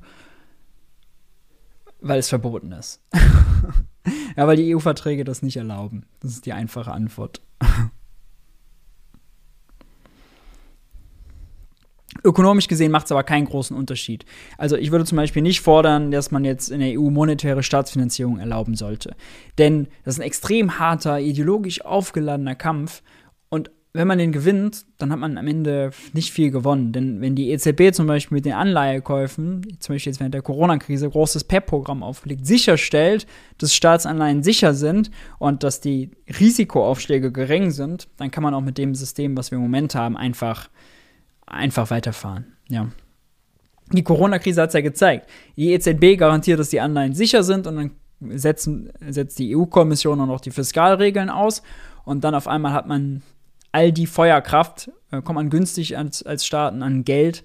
Weil 2.00 2.20
es 2.20 2.30
verboten 2.30 2.72
ist. 2.72 3.02
ja, 4.38 4.48
weil 4.48 4.56
die 4.56 4.76
EU-Verträge 4.76 5.24
das 5.24 5.42
nicht 5.42 5.58
erlauben. 5.58 6.06
Das 6.20 6.32
ist 6.32 6.46
die 6.46 6.54
einfache 6.54 6.92
Antwort. 6.92 7.42
Ökonomisch 12.24 12.68
gesehen 12.68 12.92
macht 12.92 13.06
es 13.06 13.12
aber 13.12 13.24
keinen 13.24 13.46
großen 13.46 13.76
Unterschied. 13.76 14.26
Also 14.58 14.76
ich 14.76 14.92
würde 14.92 15.06
zum 15.06 15.16
Beispiel 15.16 15.42
nicht 15.42 15.62
fordern, 15.62 16.12
dass 16.12 16.30
man 16.30 16.46
jetzt 16.46 16.70
in 16.70 16.80
der 16.80 17.00
EU 17.00 17.10
monetäre 17.10 17.64
Staatsfinanzierung 17.64 18.38
erlauben 18.38 18.76
sollte. 18.76 19.16
Denn 19.58 19.88
das 20.04 20.16
ist 20.16 20.20
ein 20.20 20.28
extrem 20.28 20.78
harter, 20.78 21.20
ideologisch 21.20 21.84
aufgeladener 21.84 22.56
Kampf 22.56 23.02
und 23.50 23.72
wenn 23.94 24.08
man 24.08 24.20
den 24.20 24.32
gewinnt, 24.32 24.86
dann 25.00 25.12
hat 25.12 25.20
man 25.20 25.38
am 25.38 25.48
Ende 25.48 25.92
nicht 26.14 26.32
viel 26.32 26.50
gewonnen. 26.50 26.94
Denn 26.94 27.20
wenn 27.20 27.36
die 27.36 27.52
EZB 27.52 27.94
zum 27.94 28.08
Beispiel 28.08 28.38
mit 28.38 28.46
den 28.46 28.54
Anleihekäufen, 28.54 29.78
zum 29.80 29.96
Beispiel 29.96 30.12
jetzt 30.12 30.20
während 30.22 30.34
der 30.34 30.42
Corona-Krise, 30.42 31.10
großes 31.10 31.44
PEP-Programm 31.44 32.02
auflegt, 32.02 32.46
sicherstellt, 32.46 33.28
dass 33.58 33.76
Staatsanleihen 33.76 34.44
sicher 34.44 34.74
sind 34.74 35.12
und 35.40 35.64
dass 35.64 35.82
die 35.82 36.12
Risikoaufschläge 36.40 37.34
gering 37.34 37.72
sind, 37.72 38.08
dann 38.16 38.32
kann 38.32 38.44
man 38.44 38.54
auch 38.54 38.62
mit 38.62 38.78
dem 38.78 38.96
System, 38.96 39.36
was 39.36 39.52
wir 39.52 39.58
im 39.58 39.64
Moment 39.64 39.94
haben, 39.94 40.16
einfach, 40.16 40.70
einfach 41.46 41.90
weiterfahren. 41.90 42.46
Ja. 42.70 42.88
Die 43.92 44.04
Corona-Krise 44.04 44.62
hat 44.62 44.70
es 44.70 44.74
ja 44.74 44.82
gezeigt. 44.82 45.30
Die 45.58 45.74
EZB 45.74 46.18
garantiert, 46.18 46.60
dass 46.62 46.70
die 46.70 46.80
Anleihen 46.80 47.14
sicher 47.14 47.44
sind 47.44 47.68
und 47.68 47.76
dann 47.76 47.92
setzen, 48.38 48.90
setzt 49.10 49.38
die 49.38 49.54
EU-Kommission 49.54 50.22
auch 50.22 50.28
noch 50.28 50.40
die 50.40 50.52
Fiskalregeln 50.52 51.30
aus 51.30 51.62
und 52.06 52.24
dann 52.24 52.36
auf 52.36 52.48
einmal 52.48 52.72
hat 52.72 52.88
man 52.88 53.22
all 53.72 53.92
die 53.92 54.08
Feuerkraft, 54.08 54.92
äh, 55.12 55.22
kommt 55.22 55.36
man 55.36 55.50
günstig 55.50 55.98
als, 55.98 56.24
als 56.24 56.46
Staaten 56.46 56.84
an 56.84 57.04
Geld, 57.04 57.44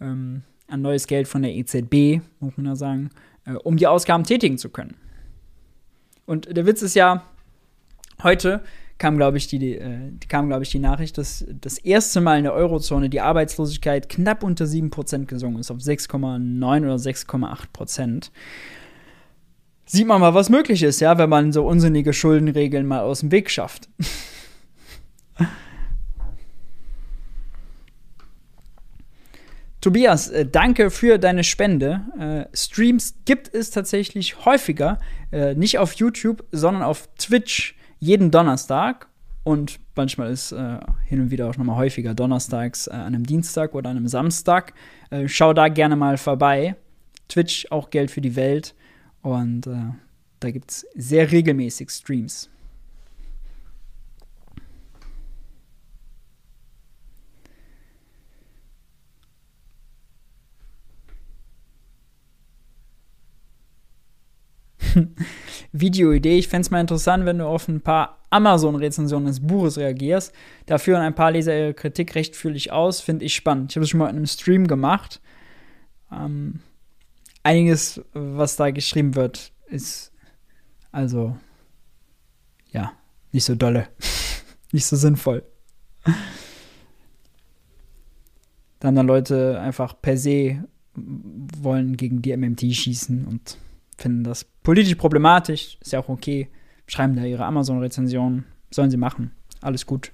ähm, 0.00 0.42
an 0.68 0.82
neues 0.82 1.06
Geld 1.06 1.28
von 1.28 1.42
der 1.42 1.54
EZB, 1.54 2.20
muss 2.40 2.56
man 2.56 2.66
ja 2.66 2.76
sagen, 2.76 3.10
äh, 3.46 3.52
um 3.52 3.76
die 3.76 3.86
Ausgaben 3.86 4.24
tätigen 4.24 4.58
zu 4.58 4.70
können. 4.70 4.96
Und 6.26 6.54
der 6.54 6.66
Witz 6.66 6.82
ist 6.82 6.94
ja, 6.94 7.24
heute 8.22 8.62
kam, 8.98 9.16
glaube 9.16 9.38
ich, 9.38 9.46
die, 9.46 9.76
äh, 9.76 10.10
kam, 10.28 10.50
ich, 10.60 10.70
die 10.70 10.80
Nachricht, 10.80 11.16
dass 11.18 11.46
das 11.60 11.78
erste 11.78 12.20
Mal 12.20 12.38
in 12.38 12.44
der 12.44 12.52
Eurozone 12.52 13.08
die 13.08 13.20
Arbeitslosigkeit 13.20 14.08
knapp 14.08 14.42
unter 14.42 14.64
7% 14.64 15.26
gesungen 15.26 15.60
ist, 15.60 15.70
auf 15.70 15.78
6,9 15.78 16.82
oder 16.82 16.96
6,8%. 16.96 18.30
Sieht 19.86 20.06
man 20.06 20.20
mal, 20.20 20.34
was 20.34 20.50
möglich 20.50 20.82
ist, 20.82 21.00
ja, 21.00 21.16
wenn 21.16 21.30
man 21.30 21.52
so 21.52 21.64
unsinnige 21.64 22.12
Schuldenregeln 22.12 22.86
mal 22.86 23.00
aus 23.00 23.20
dem 23.20 23.30
Weg 23.30 23.50
schafft. 23.50 23.88
Tobias, 29.80 30.28
äh, 30.28 30.44
danke 30.44 30.90
für 30.90 31.18
deine 31.18 31.44
Spende. 31.44 32.00
Äh, 32.18 32.56
Streams 32.56 33.14
gibt 33.24 33.54
es 33.54 33.70
tatsächlich 33.70 34.44
häufiger, 34.44 34.98
äh, 35.30 35.54
nicht 35.54 35.78
auf 35.78 35.92
YouTube, 35.92 36.44
sondern 36.50 36.82
auf 36.82 37.08
Twitch 37.16 37.76
jeden 38.00 38.30
Donnerstag. 38.30 39.08
Und 39.44 39.78
manchmal 39.94 40.30
ist 40.32 40.52
äh, 40.52 40.78
hin 41.06 41.20
und 41.20 41.30
wieder 41.30 41.48
auch 41.48 41.56
nochmal 41.56 41.76
häufiger 41.76 42.14
donnerstags 42.14 42.88
an 42.88 43.00
einem 43.00 43.24
Dienstag 43.24 43.74
oder 43.74 43.90
an 43.90 43.96
einem 43.96 44.08
Samstag. 44.08 44.74
Schau 45.24 45.54
da 45.54 45.68
gerne 45.68 45.96
mal 45.96 46.18
vorbei. 46.18 46.76
Twitch 47.28 47.66
auch 47.70 47.88
Geld 47.88 48.10
für 48.10 48.20
die 48.20 48.36
Welt. 48.36 48.74
Und 49.22 49.62
da 50.40 50.50
gibt 50.50 50.70
es 50.70 50.86
sehr 50.94 51.32
regelmäßig 51.32 51.88
Streams. 51.88 52.50
Videoidee. 65.72 66.38
Ich 66.38 66.48
fände 66.48 66.62
es 66.62 66.70
mal 66.70 66.80
interessant, 66.80 67.24
wenn 67.24 67.38
du 67.38 67.46
auf 67.46 67.68
ein 67.68 67.80
paar 67.80 68.18
Amazon-Rezensionen 68.30 69.26
des 69.26 69.46
Buches 69.46 69.78
reagierst. 69.78 70.34
Da 70.66 70.78
führen 70.78 71.00
ein 71.00 71.14
paar 71.14 71.30
Leser 71.30 71.56
ihre 71.56 71.74
Kritik 71.74 72.14
recht 72.14 72.36
fühlig 72.36 72.72
aus. 72.72 73.00
Finde 73.00 73.24
ich 73.24 73.34
spannend. 73.34 73.72
Ich 73.72 73.76
habe 73.76 73.84
es 73.84 73.90
schon 73.90 73.98
mal 73.98 74.08
in 74.08 74.16
einem 74.16 74.26
Stream 74.26 74.66
gemacht. 74.66 75.20
Ähm, 76.12 76.60
einiges, 77.42 78.02
was 78.12 78.56
da 78.56 78.70
geschrieben 78.70 79.14
wird, 79.14 79.52
ist 79.68 80.12
also 80.92 81.36
ja 82.72 82.92
nicht 83.32 83.44
so 83.44 83.54
dolle, 83.54 83.88
nicht 84.72 84.86
so 84.86 84.96
sinnvoll. 84.96 85.44
Dann 88.80 88.94
dann 88.94 89.08
Leute 89.08 89.58
einfach 89.60 90.00
per 90.00 90.16
se 90.16 90.62
wollen 90.94 91.96
gegen 91.96 92.22
die 92.22 92.36
MMT 92.36 92.72
schießen 92.72 93.26
und 93.26 93.58
finden 93.96 94.22
das 94.22 94.44
politisch 94.68 94.96
problematisch, 94.96 95.78
ist 95.80 95.94
ja 95.94 95.98
auch 95.98 96.10
okay. 96.10 96.50
Schreiben 96.86 97.16
da 97.16 97.24
ihre 97.24 97.46
Amazon-Rezensionen, 97.46 98.44
sollen 98.70 98.90
sie 98.90 98.98
machen. 98.98 99.30
Alles 99.62 99.86
gut. 99.86 100.12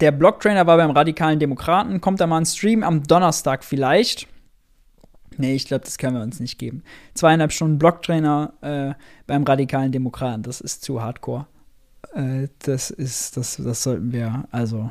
Der 0.00 0.10
Blocktrainer 0.10 0.66
war 0.66 0.76
beim 0.76 0.90
radikalen 0.90 1.38
Demokraten. 1.38 2.00
Kommt 2.00 2.18
da 2.18 2.26
mal 2.26 2.38
ein 2.38 2.46
Stream 2.46 2.82
am 2.82 3.04
Donnerstag 3.04 3.62
vielleicht? 3.62 4.26
Nee, 5.36 5.54
ich 5.54 5.66
glaube, 5.66 5.84
das 5.84 5.98
können 5.98 6.16
wir 6.16 6.22
uns 6.24 6.40
nicht 6.40 6.58
geben. 6.58 6.82
Zweieinhalb 7.14 7.52
Stunden 7.52 7.78
Blocktrainer 7.78 8.52
äh, 8.60 8.94
beim 9.28 9.44
radikalen 9.44 9.92
Demokraten, 9.92 10.42
das 10.42 10.60
ist 10.60 10.82
zu 10.82 11.00
hardcore. 11.00 11.46
Äh, 12.12 12.48
das 12.58 12.90
ist, 12.90 13.36
das, 13.36 13.54
das 13.54 13.84
sollten 13.84 14.10
wir, 14.10 14.48
also. 14.50 14.90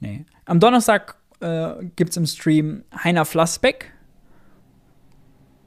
Nee. 0.00 0.26
Am 0.44 0.60
Donnerstag 0.60 1.16
äh, 1.40 1.82
gibt 1.96 2.10
es 2.10 2.18
im 2.18 2.26
Stream 2.26 2.84
Heiner 3.02 3.24
Flassbeck 3.24 3.90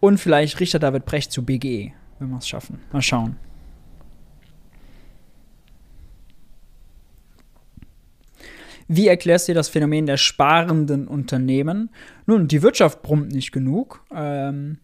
und 0.05 0.19
vielleicht 0.19 0.59
Richter 0.59 0.79
David 0.79 1.05
Brecht 1.05 1.31
zu 1.31 1.43
BGE, 1.43 1.91
wenn 2.19 2.29
wir 2.29 2.37
es 2.37 2.47
schaffen. 2.47 2.79
Mal 2.91 3.01
schauen. 3.01 3.37
Wie 8.87 9.07
erklärst 9.07 9.47
du 9.47 9.55
das 9.55 9.67
Phänomen 9.67 10.05
der 10.05 10.17
sparenden 10.17 11.07
Unternehmen? 11.07 11.89
Nun, 12.27 12.47
die 12.47 12.61
Wirtschaft 12.61 13.01
brummt 13.01 13.31
nicht 13.31 13.51
genug. 13.51 14.05
Ähm, 14.13 14.77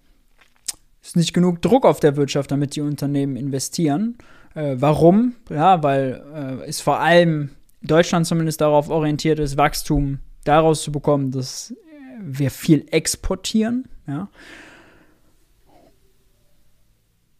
ist 1.03 1.15
nicht 1.15 1.33
genug 1.33 1.61
Druck 1.61 1.85
auf 1.85 1.99
der 1.99 2.15
Wirtschaft, 2.15 2.49
damit 2.51 2.75
die 2.75 2.81
Unternehmen 2.81 3.35
investieren. 3.35 4.17
Äh, 4.55 4.77
warum? 4.79 5.35
Ja, 5.49 5.83
weil 5.83 6.23
äh, 6.33 6.67
es 6.67 6.81
vor 6.81 6.99
allem 6.99 7.51
Deutschland 7.83 8.25
zumindest 8.25 8.61
darauf 8.61 8.89
orientiert 8.89 9.37
ist, 9.37 9.55
Wachstum 9.55 10.19
daraus 10.45 10.81
zu 10.81 10.91
bekommen, 10.91 11.29
dass 11.29 11.73
wir 12.19 12.49
viel 12.49 12.85
exportieren, 12.89 13.87
ja. 14.07 14.29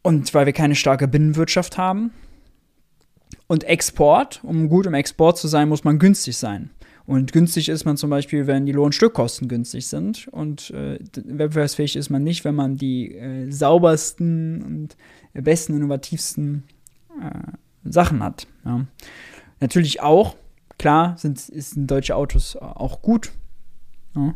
Und 0.04 0.34
weil 0.34 0.46
wir 0.46 0.54
keine 0.54 0.76
starke 0.76 1.08
Binnenwirtschaft 1.08 1.78
haben. 1.78 2.12
Und 3.48 3.64
Export, 3.66 4.42
um 4.44 4.70
gut 4.70 4.86
im 4.86 4.94
Export 4.94 5.38
zu 5.38 5.48
sein, 5.48 5.70
muss 5.70 5.84
man 5.84 6.00
günstig 6.00 6.38
sein. 6.38 6.72
Und 7.06 7.34
günstig 7.34 7.68
ist 7.70 7.86
man 7.86 7.98
zum 7.98 8.10
Beispiel, 8.10 8.48
wenn 8.48 8.66
die 8.66 8.72
Lohnstückkosten 8.72 9.48
günstig 9.48 9.88
sind. 9.88 10.28
Und 10.30 10.72
äh, 10.72 11.00
wettbewerbsfähig 11.14 11.96
ist 11.96 12.10
man 12.10 12.24
nicht, 12.24 12.46
wenn 12.46 12.56
man 12.56 12.78
die 12.78 13.16
äh, 13.16 13.52
saubersten 13.52 14.64
und 14.64 14.98
besten, 15.34 15.76
innovativsten 15.76 16.64
äh, 17.22 17.90
Sachen 17.90 18.24
hat. 18.24 18.48
Ja. 18.66 18.86
Natürlich 19.60 20.02
auch, 20.02 20.36
Klar 20.82 21.16
sind, 21.16 21.38
sind 21.38 21.92
deutsche 21.92 22.16
Autos 22.16 22.56
auch 22.56 23.04
gut. 23.04 23.32
Ja. 24.16 24.34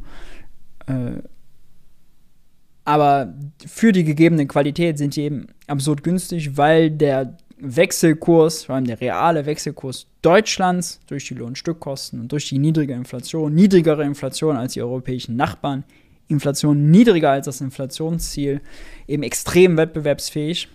Aber 2.86 3.34
für 3.66 3.92
die 3.92 4.04
gegebene 4.04 4.46
Qualität 4.46 4.98
sind 4.98 5.16
die 5.16 5.24
eben 5.24 5.48
absurd 5.68 6.04
günstig, 6.04 6.56
weil 6.56 6.92
der 6.92 7.36
Wechselkurs, 7.58 8.66
vor 8.66 8.76
allem 8.76 8.86
der 8.86 9.02
reale 9.02 9.46
Wechselkurs 9.46 10.08
Deutschlands 10.22 11.00
durch 11.08 11.28
die 11.28 11.34
Lohnstückkosten 11.34 12.20
und 12.20 12.32
durch 12.32 12.48
die 12.50 12.60
niedrige 12.60 12.94
Inflation, 12.94 13.54
niedrigere 13.54 14.04
Inflation 14.04 14.56
als 14.56 14.74
die 14.74 14.82
europäischen 14.82 15.36
Nachbarn, 15.36 15.84
Inflation 16.28 16.92
niedriger 16.92 17.32
als 17.32 17.46
das 17.46 17.62
Inflationsziel, 17.62 18.62
eben 19.08 19.24
extrem 19.24 19.78
wettbewerbsfähig. 19.78 20.68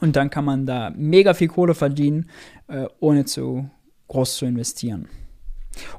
Und 0.00 0.16
dann 0.16 0.30
kann 0.30 0.44
man 0.44 0.66
da 0.66 0.92
mega 0.96 1.34
viel 1.34 1.48
Kohle 1.48 1.74
verdienen, 1.74 2.28
äh, 2.68 2.86
ohne 3.00 3.24
zu 3.24 3.70
groß 4.08 4.36
zu 4.36 4.46
investieren. 4.46 5.08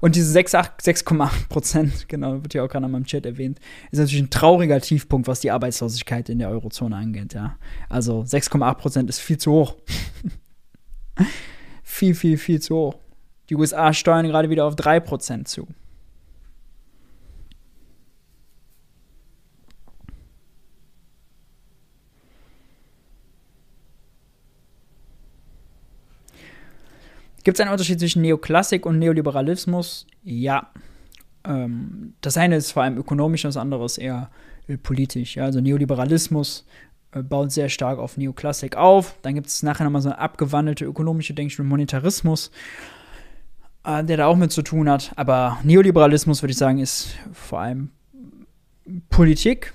Und 0.02 0.16
diese 0.16 0.38
6,8 0.38 1.50
Prozent, 1.50 2.08
genau, 2.08 2.44
wird 2.44 2.54
ja 2.54 2.64
auch 2.64 2.70
gerade 2.70 2.86
in 2.86 2.92
meinem 2.92 3.06
Chat 3.06 3.26
erwähnt, 3.26 3.60
ist 3.92 4.00
natürlich 4.00 4.24
ein 4.24 4.30
trauriger 4.30 4.80
Tiefpunkt, 4.82 5.28
was 5.28 5.40
die 5.40 5.52
Arbeitslosigkeit 5.52 6.30
in 6.30 6.40
der 6.40 6.50
Eurozone 6.50 6.96
angeht, 6.96 7.34
ja. 7.34 7.58
Also 7.90 8.22
6,8 8.22 8.74
Prozent 8.76 9.10
ist 9.10 9.20
viel 9.20 9.38
zu 9.38 9.52
hoch. 9.52 9.76
viel, 11.84 12.16
viel, 12.16 12.38
viel 12.38 12.62
zu 12.62 12.76
hoch. 12.76 12.96
Die 13.50 13.56
USA 13.56 13.94
steuern 13.94 14.28
gerade 14.28 14.50
wieder 14.50 14.66
auf 14.66 14.76
3 14.76 15.00
Prozent 15.00 15.48
zu. 15.48 15.68
Gibt 27.48 27.60
es 27.60 27.62
einen 27.62 27.72
Unterschied 27.72 27.98
zwischen 27.98 28.24
Neoklassik 28.24 28.86
und 28.86 29.00
Neoliberalismus? 29.00 30.06
Ja. 30.22 30.70
Ähm, 31.46 32.14
das 32.20 32.36
eine 32.36 32.58
ist 32.58 32.74
vor 32.74 32.84
allem 32.84 32.98
ökonomisch, 32.98 33.44
das 33.44 33.56
andere 33.56 33.86
ist 33.86 34.00
eher 34.00 34.30
äh, 34.68 34.76
politisch. 34.76 35.38
Ja? 35.38 35.46
Also 35.46 35.62
Neoliberalismus 35.62 36.66
äh, 37.14 37.24
baut 37.24 37.54
sehr 37.54 37.70
stark 37.70 38.00
auf 38.00 38.18
Neoklassik 38.18 38.76
auf. 38.76 39.16
Dann 39.22 39.36
gibt 39.36 39.48
es 39.48 39.64
nachher 39.64 39.86
nochmal 39.86 40.02
so 40.02 40.10
eine 40.10 40.20
abgewandelte 40.20 40.84
ökonomische 40.84 41.34
Denkschule 41.34 41.66
Monetarismus, 41.70 42.52
äh, 43.86 44.04
der 44.04 44.18
da 44.18 44.26
auch 44.26 44.36
mit 44.36 44.52
zu 44.52 44.62
tun 44.62 44.90
hat. 44.90 45.14
Aber 45.16 45.58
Neoliberalismus, 45.64 46.44
würde 46.44 46.52
ich 46.52 46.58
sagen, 46.58 46.80
ist 46.80 47.16
vor 47.32 47.62
allem 47.62 47.92
Politik, 49.10 49.74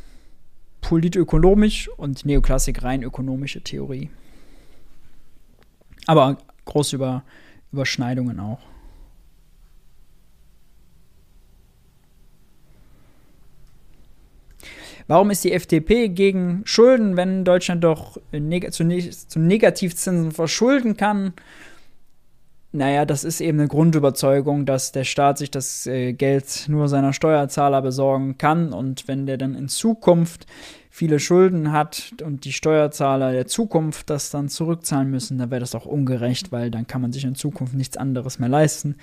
politökonomisch 0.83 1.89
und 1.97 2.27
Neoklassik 2.27 2.83
rein 2.83 3.03
ökonomische 3.03 3.63
Theorie. 3.63 4.11
Aber 6.07 6.37
groß 6.67 6.93
über 6.93 7.25
Überschneidungen 7.73 8.39
auch. 8.39 8.61
Warum 15.09 15.31
ist 15.31 15.45
die 15.45 15.53
FDP 15.53 16.09
gegen 16.09 16.63
Schulden, 16.65 17.17
wenn 17.17 17.45
Deutschland 17.45 17.83
doch 17.83 18.19
neg 18.31 18.73
zu, 18.73 18.85
ne 18.85 19.11
zu 19.11 19.41
Negativzinsen 19.41 20.33
verschulden 20.33 20.97
kann? 20.97 21.35
Naja, 22.73 23.05
das 23.05 23.23
ist 23.23 23.41
eben 23.41 23.61
eine 23.61 23.69
Grundüberzeugung, 23.69 24.65
dass 24.65 24.93
der 24.93 25.05
Staat 25.05 25.39
sich 25.39 25.51
das 25.51 25.87
äh, 25.87 26.15
Geld 26.15 26.65
nur 26.69 26.89
seiner 26.89 27.13
Steuerzahler 27.13 27.83
besorgen 27.83 28.39
kann 28.39 28.73
und 28.73 29.07
wenn 29.09 29.27
der 29.27 29.37
dann 29.37 29.55
in 29.55 29.69
Zukunft 29.69 30.47
viele 30.89 31.21
Schulden 31.21 31.73
hat 31.73 32.13
und 32.23 32.45
die 32.45 32.53
Steuerzahler 32.53 33.33
der 33.33 33.47
Zukunft 33.47 34.11
das 34.11 34.31
dann 34.31 34.49
zurückzahlen 34.49 35.11
müssen, 35.11 35.39
dann 35.39 35.51
wäre 35.51 35.61
das 35.61 35.75
auch 35.75 35.87
ungerecht, 35.87 36.53
weil 36.53 36.71
dann 36.71 36.87
kann 36.87 37.01
man 37.01 37.13
sich 37.13 37.25
in 37.25 37.35
Zukunft 37.35 37.75
nichts 37.75 37.97
anderes 37.97 38.39
mehr 38.39 38.49
leisten. 38.51 38.97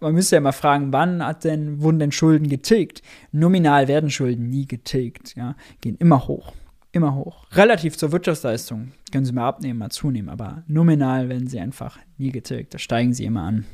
Man 0.00 0.14
müsste 0.14 0.36
ja 0.36 0.40
mal 0.40 0.52
fragen, 0.52 0.92
wann 0.92 1.24
hat 1.24 1.44
denn, 1.44 1.82
wurden 1.82 1.98
denn 1.98 2.12
Schulden 2.12 2.48
getilgt? 2.48 3.02
Nominal 3.32 3.88
werden 3.88 4.10
Schulden 4.10 4.50
nie 4.50 4.66
getilgt, 4.66 5.36
ja, 5.36 5.54
gehen 5.80 5.96
immer 5.98 6.26
hoch, 6.26 6.52
immer 6.96 7.14
hoch. 7.14 7.46
Relativ 7.52 7.96
zur 7.96 8.12
Wirtschaftsleistung 8.12 8.92
können 9.12 9.24
sie 9.24 9.32
mal 9.32 9.46
abnehmen, 9.46 9.78
mal 9.78 9.90
zunehmen, 9.90 10.28
aber 10.28 10.64
nominal 10.66 11.28
werden 11.28 11.46
sie 11.46 11.60
einfach 11.60 11.98
nie 12.18 12.32
getilgt, 12.32 12.74
da 12.74 12.78
steigen 12.78 13.12
sie 13.12 13.24
immer 13.24 13.42
an. 13.42 13.66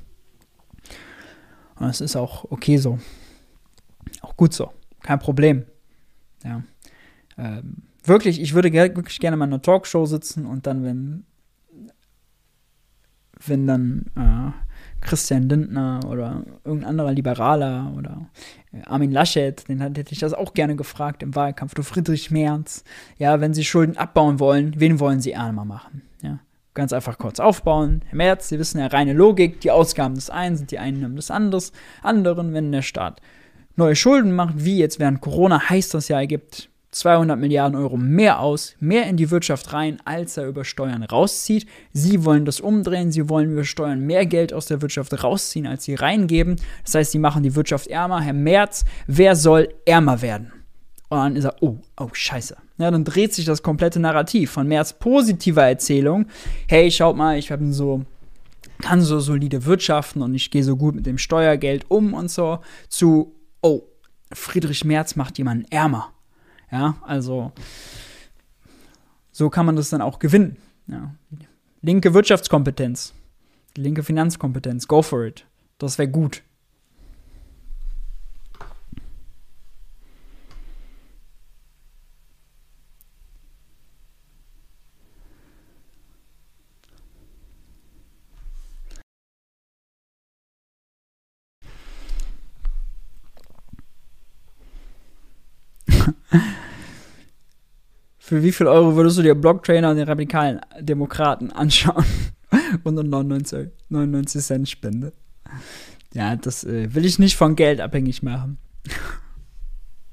Und 1.76 1.86
das 1.86 2.00
ist 2.00 2.16
auch 2.16 2.44
okay 2.50 2.76
so. 2.76 2.98
Auch 4.20 4.36
gut 4.36 4.52
so. 4.52 4.72
Kein 5.02 5.18
Problem. 5.18 5.64
Ja. 6.44 6.62
Ähm, 7.38 7.82
wirklich, 8.04 8.40
ich 8.40 8.54
würde 8.54 8.72
wirklich 8.72 9.20
gerne 9.20 9.36
mal 9.36 9.46
in 9.46 9.52
einer 9.52 9.62
Talkshow 9.62 10.06
sitzen 10.06 10.46
und 10.46 10.66
dann, 10.66 10.84
wenn, 10.84 11.24
wenn 13.46 13.66
dann 13.66 14.06
äh, 14.16 14.71
Christian 15.02 15.48
Lindner 15.48 16.00
oder 16.08 16.42
irgendein 16.64 16.90
anderer 16.90 17.12
Liberaler 17.12 17.92
oder 17.96 18.30
äh, 18.72 18.82
Armin 18.86 19.12
Laschet, 19.12 19.68
den 19.68 19.80
hätte 19.80 20.12
ich 20.12 20.20
das 20.20 20.32
auch 20.32 20.54
gerne 20.54 20.76
gefragt 20.76 21.22
im 21.22 21.34
Wahlkampf, 21.34 21.74
du 21.74 21.82
Friedrich 21.82 22.30
Merz, 22.30 22.84
ja, 23.18 23.40
wenn 23.40 23.54
sie 23.54 23.64
Schulden 23.64 23.96
abbauen 23.96 24.40
wollen, 24.40 24.74
wen 24.78 25.00
wollen 25.00 25.20
sie 25.20 25.32
ärmer 25.32 25.64
machen? 25.64 26.02
Ja, 26.22 26.38
ganz 26.74 26.92
einfach 26.92 27.18
kurz 27.18 27.40
aufbauen. 27.40 28.02
Herr 28.06 28.16
Merz, 28.16 28.48
Sie 28.48 28.58
wissen 28.58 28.78
ja, 28.78 28.86
reine 28.86 29.12
Logik, 29.12 29.60
die 29.60 29.70
Ausgaben 29.70 30.14
des 30.14 30.30
einen 30.30 30.56
sind 30.56 30.70
die 30.70 30.78
Einnahmen 30.78 31.16
des 31.16 31.30
anderes, 31.30 31.72
anderen, 32.02 32.54
wenn 32.54 32.72
der 32.72 32.82
Staat 32.82 33.20
neue 33.76 33.96
Schulden 33.96 34.32
macht, 34.32 34.54
wie 34.64 34.78
jetzt 34.78 34.98
während 34.98 35.20
Corona 35.20 35.68
heißt 35.68 35.94
das 35.94 36.08
ja, 36.08 36.20
er 36.20 36.26
gibt 36.26 36.68
200 36.92 37.38
Milliarden 37.38 37.76
Euro 37.76 37.96
mehr 37.96 38.40
aus, 38.40 38.74
mehr 38.78 39.06
in 39.06 39.16
die 39.16 39.30
Wirtschaft 39.30 39.72
rein, 39.72 39.98
als 40.04 40.36
er 40.36 40.46
über 40.46 40.64
Steuern 40.64 41.02
rauszieht. 41.02 41.66
Sie 41.92 42.24
wollen 42.24 42.44
das 42.44 42.60
umdrehen, 42.60 43.10
sie 43.10 43.28
wollen 43.28 43.52
über 43.52 43.64
Steuern 43.64 44.00
mehr 44.00 44.26
Geld 44.26 44.52
aus 44.52 44.66
der 44.66 44.82
Wirtschaft 44.82 45.24
rausziehen, 45.24 45.66
als 45.66 45.84
sie 45.84 45.94
reingeben. 45.94 46.56
Das 46.84 46.94
heißt, 46.94 47.12
sie 47.12 47.18
machen 47.18 47.42
die 47.42 47.54
Wirtschaft 47.54 47.86
ärmer. 47.86 48.20
Herr 48.20 48.34
Merz, 48.34 48.84
wer 49.06 49.34
soll 49.34 49.68
ärmer 49.86 50.20
werden? 50.20 50.52
Und 51.08 51.18
dann 51.18 51.36
ist 51.36 51.44
er, 51.44 51.56
oh, 51.60 51.78
oh, 51.98 52.08
scheiße. 52.12 52.56
Ja, 52.78 52.90
dann 52.90 53.04
dreht 53.04 53.34
sich 53.34 53.44
das 53.46 53.62
komplette 53.62 54.00
Narrativ 54.00 54.50
von 54.50 54.68
Merz 54.68 54.92
positiver 54.92 55.64
Erzählung. 55.64 56.26
Hey, 56.68 56.90
schaut 56.90 57.16
mal, 57.16 57.38
ich 57.38 57.50
habe 57.50 57.72
so 57.72 58.04
kann 58.82 59.00
so 59.00 59.20
solide 59.20 59.64
wirtschaften 59.64 60.22
und 60.22 60.34
ich 60.34 60.50
gehe 60.50 60.64
so 60.64 60.76
gut 60.76 60.94
mit 60.94 61.06
dem 61.06 61.16
Steuergeld 61.16 61.86
um 61.88 62.14
und 62.14 62.30
so, 62.30 62.58
zu, 62.88 63.34
oh, 63.62 63.82
Friedrich 64.32 64.84
Merz 64.84 65.16
macht 65.16 65.38
jemanden 65.38 65.70
ärmer. 65.70 66.12
Ja, 66.72 66.96
also 67.02 67.52
so 69.30 69.50
kann 69.50 69.66
man 69.66 69.76
das 69.76 69.90
dann 69.90 70.00
auch 70.00 70.18
gewinnen. 70.18 70.56
Ja. 70.86 71.14
Linke 71.82 72.14
Wirtschaftskompetenz, 72.14 73.12
linke 73.76 74.02
Finanzkompetenz, 74.02 74.88
go 74.88 75.02
for 75.02 75.24
it. 75.24 75.46
Das 75.78 75.98
wäre 75.98 76.08
gut. 76.08 76.42
Für 98.32 98.42
wie 98.42 98.52
viel 98.52 98.66
Euro 98.66 98.96
würdest 98.96 99.18
du 99.18 99.22
dir 99.22 99.34
Blocktrainer 99.34 99.90
und 99.90 99.96
den 99.96 100.08
radikalen 100.08 100.58
Demokraten 100.80 101.52
anschauen? 101.52 102.06
und 102.82 102.98
eine 102.98 103.06
99, 103.06 103.68
99 103.90 104.42
Cent 104.42 104.68
Spende. 104.70 105.12
Ja, 106.14 106.34
das 106.36 106.64
äh, 106.64 106.94
will 106.94 107.04
ich 107.04 107.18
nicht 107.18 107.36
von 107.36 107.56
Geld 107.56 107.78
abhängig 107.78 108.22
machen. 108.22 108.56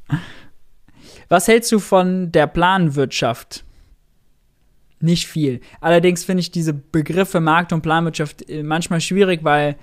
Was 1.30 1.48
hältst 1.48 1.72
du 1.72 1.80
von 1.80 2.30
der 2.30 2.48
Planwirtschaft? 2.48 3.64
Nicht 5.00 5.26
viel. 5.26 5.62
Allerdings 5.80 6.26
finde 6.26 6.41
ich 6.41 6.52
diese 6.52 6.74
Begriffe 6.74 7.40
Markt- 7.40 7.72
und 7.72 7.84
Planwirtschaft 7.84 8.50
äh, 8.50 8.64
manchmal 8.64 9.00
schwierig, 9.00 9.46
weil 9.46 9.78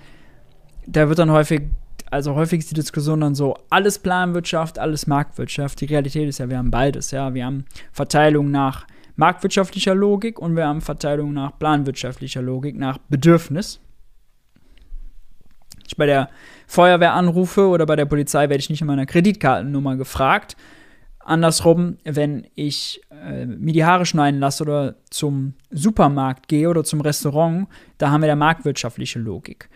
da 0.86 1.08
wird 1.08 1.20
dann 1.20 1.30
häufig 1.30 1.62
also 2.10 2.34
häufig 2.34 2.60
ist 2.60 2.70
die 2.70 2.74
Diskussion 2.74 3.20
dann 3.20 3.34
so, 3.34 3.56
alles 3.70 3.98
Planwirtschaft, 3.98 4.78
alles 4.78 5.06
Marktwirtschaft. 5.06 5.80
Die 5.80 5.86
Realität 5.86 6.28
ist 6.28 6.38
ja, 6.38 6.48
wir 6.48 6.58
haben 6.58 6.70
beides, 6.70 7.10
ja. 7.10 7.34
Wir 7.34 7.44
haben 7.44 7.64
Verteilung 7.92 8.50
nach 8.50 8.86
marktwirtschaftlicher 9.16 9.94
Logik 9.94 10.38
und 10.38 10.56
wir 10.56 10.66
haben 10.66 10.80
Verteilung 10.80 11.32
nach 11.32 11.58
planwirtschaftlicher 11.58 12.42
Logik, 12.42 12.76
nach 12.76 12.98
Bedürfnis. 13.08 13.80
Ich 15.86 15.96
bei 15.96 16.06
der 16.06 16.28
Feuerwehr 16.66 17.14
anrufe 17.14 17.68
oder 17.68 17.86
bei 17.86 17.96
der 17.96 18.06
Polizei 18.06 18.48
werde 18.48 18.60
ich 18.60 18.70
nicht 18.70 18.80
in 18.80 18.86
meiner 18.86 19.06
Kreditkartennummer 19.06 19.96
gefragt. 19.96 20.56
Andersrum, 21.20 21.96
wenn 22.04 22.46
ich 22.54 23.00
äh, 23.10 23.46
mir 23.46 23.72
die 23.72 23.84
Haare 23.84 24.06
schneiden 24.06 24.38
lasse 24.38 24.62
oder 24.62 24.94
zum 25.10 25.54
Supermarkt 25.70 26.46
gehe 26.46 26.68
oder 26.68 26.84
zum 26.84 27.00
Restaurant, 27.00 27.68
da 27.98 28.10
haben 28.10 28.20
wir 28.20 28.26
der 28.28 28.36
marktwirtschaftliche 28.36 29.18
Logik. 29.18 29.68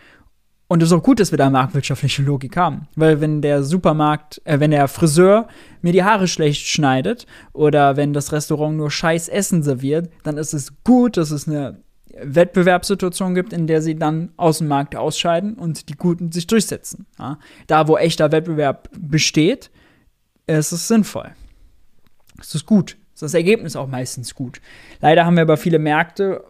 Und 0.71 0.81
es 0.81 0.87
ist 0.87 0.93
auch 0.93 1.03
gut, 1.03 1.19
dass 1.19 1.31
wir 1.31 1.37
da 1.37 1.49
marktwirtschaftliche 1.49 2.21
Logik 2.21 2.55
haben. 2.55 2.87
Weil 2.95 3.19
wenn 3.19 3.41
der 3.41 3.61
Supermarkt, 3.61 4.41
äh, 4.45 4.61
wenn 4.61 4.71
der 4.71 4.87
Friseur 4.87 5.49
mir 5.81 5.91
die 5.91 6.05
Haare 6.05 6.29
schlecht 6.29 6.65
schneidet 6.65 7.27
oder 7.51 7.97
wenn 7.97 8.13
das 8.13 8.31
Restaurant 8.31 8.77
nur 8.77 8.89
scheiß 8.89 9.27
Essen 9.27 9.63
serviert, 9.63 10.09
dann 10.23 10.37
ist 10.37 10.53
es 10.53 10.81
gut, 10.85 11.17
dass 11.17 11.29
es 11.31 11.45
eine 11.45 11.81
Wettbewerbssituation 12.17 13.35
gibt, 13.35 13.51
in 13.51 13.67
der 13.67 13.81
sie 13.81 13.95
dann 13.95 14.31
aus 14.37 14.59
dem 14.59 14.69
Markt 14.69 14.95
ausscheiden 14.95 15.55
und 15.55 15.89
die 15.89 15.97
Guten 15.97 16.31
sich 16.31 16.47
durchsetzen. 16.47 17.05
Ja? 17.19 17.37
Da, 17.67 17.89
wo 17.89 17.97
echter 17.97 18.31
Wettbewerb 18.31 18.87
besteht, 18.97 19.71
ist 20.47 20.71
es 20.71 20.87
sinnvoll. 20.87 21.31
Es 22.39 22.55
ist 22.55 22.65
gut. 22.65 22.95
Ist 23.13 23.23
das 23.23 23.33
Ergebnis 23.33 23.75
auch 23.75 23.87
meistens 23.87 24.35
gut. 24.35 24.61
Leider 25.01 25.25
haben 25.25 25.35
wir 25.35 25.41
aber 25.43 25.57
viele 25.57 25.79
Märkte, 25.79 26.45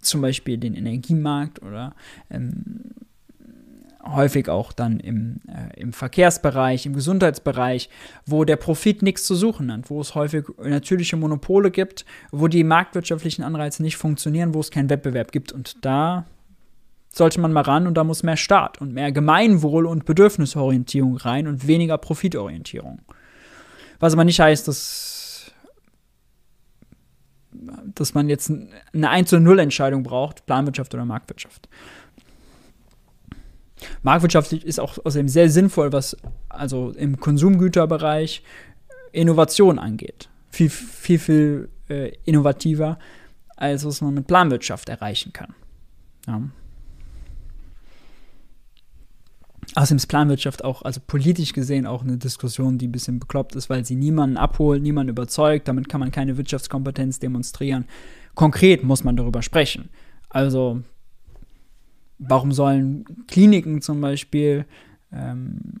zum 0.00 0.22
Beispiel 0.22 0.56
den 0.56 0.72
Energiemarkt 0.74 1.60
oder 1.60 1.94
ähm, 2.30 2.92
häufig 4.14 4.48
auch 4.48 4.72
dann 4.72 5.00
im, 5.00 5.40
äh, 5.48 5.80
im 5.80 5.92
Verkehrsbereich, 5.92 6.86
im 6.86 6.94
Gesundheitsbereich, 6.94 7.88
wo 8.24 8.44
der 8.44 8.56
Profit 8.56 9.02
nichts 9.02 9.24
zu 9.24 9.34
suchen 9.34 9.72
hat, 9.72 9.90
wo 9.90 10.00
es 10.00 10.14
häufig 10.14 10.44
natürliche 10.62 11.16
Monopole 11.16 11.70
gibt, 11.70 12.04
wo 12.30 12.48
die 12.48 12.64
marktwirtschaftlichen 12.64 13.44
Anreize 13.44 13.82
nicht 13.82 13.96
funktionieren, 13.96 14.54
wo 14.54 14.60
es 14.60 14.70
keinen 14.70 14.90
Wettbewerb 14.90 15.32
gibt. 15.32 15.52
Und 15.52 15.84
da 15.84 16.26
sollte 17.12 17.40
man 17.40 17.52
mal 17.52 17.62
ran 17.62 17.86
und 17.86 17.94
da 17.94 18.04
muss 18.04 18.22
mehr 18.22 18.36
Staat 18.36 18.80
und 18.80 18.92
mehr 18.92 19.10
Gemeinwohl 19.10 19.86
und 19.86 20.04
Bedürfnisorientierung 20.04 21.16
rein 21.16 21.46
und 21.46 21.66
weniger 21.66 21.98
Profitorientierung. 21.98 23.00
Was 23.98 24.12
aber 24.12 24.24
nicht 24.24 24.38
heißt, 24.38 24.68
dass, 24.68 25.50
dass 27.94 28.12
man 28.12 28.28
jetzt 28.28 28.52
eine 28.92 29.08
1 29.08 29.30
zu 29.30 29.40
0 29.40 29.58
Entscheidung 29.60 30.02
braucht, 30.02 30.44
Planwirtschaft 30.44 30.92
oder 30.94 31.06
Marktwirtschaft. 31.06 31.68
Marktwirtschaftlich 34.02 34.64
ist 34.64 34.80
auch 34.80 34.98
außerdem 35.04 35.28
sehr 35.28 35.50
sinnvoll, 35.50 35.92
was 35.92 36.16
also 36.48 36.90
im 36.90 37.20
Konsumgüterbereich 37.20 38.42
Innovation 39.12 39.78
angeht. 39.78 40.28
Viel, 40.50 40.70
viel, 40.70 41.18
viel 41.18 41.68
äh, 41.88 42.12
innovativer, 42.24 42.98
als 43.56 43.84
was 43.84 44.00
man 44.00 44.14
mit 44.14 44.26
Planwirtschaft 44.26 44.88
erreichen 44.88 45.32
kann. 45.32 45.54
Ja. 46.26 46.42
Außerdem 49.74 49.96
ist 49.96 50.06
Planwirtschaft 50.06 50.64
auch, 50.64 50.82
also 50.82 51.00
politisch 51.06 51.52
gesehen, 51.52 51.86
auch 51.86 52.02
eine 52.02 52.16
Diskussion, 52.16 52.78
die 52.78 52.88
ein 52.88 52.92
bisschen 52.92 53.18
bekloppt 53.18 53.56
ist, 53.56 53.68
weil 53.68 53.84
sie 53.84 53.96
niemanden 53.96 54.36
abholt, 54.36 54.82
niemanden 54.82 55.10
überzeugt. 55.10 55.68
Damit 55.68 55.88
kann 55.88 56.00
man 56.00 56.12
keine 56.12 56.36
Wirtschaftskompetenz 56.36 57.18
demonstrieren. 57.18 57.86
Konkret 58.34 58.84
muss 58.84 59.04
man 59.04 59.16
darüber 59.16 59.42
sprechen. 59.42 59.90
Also 60.30 60.82
Warum 62.18 62.52
sollen 62.52 63.04
Kliniken 63.26 63.82
zum 63.82 64.00
Beispiel 64.00 64.66
ähm, 65.12 65.80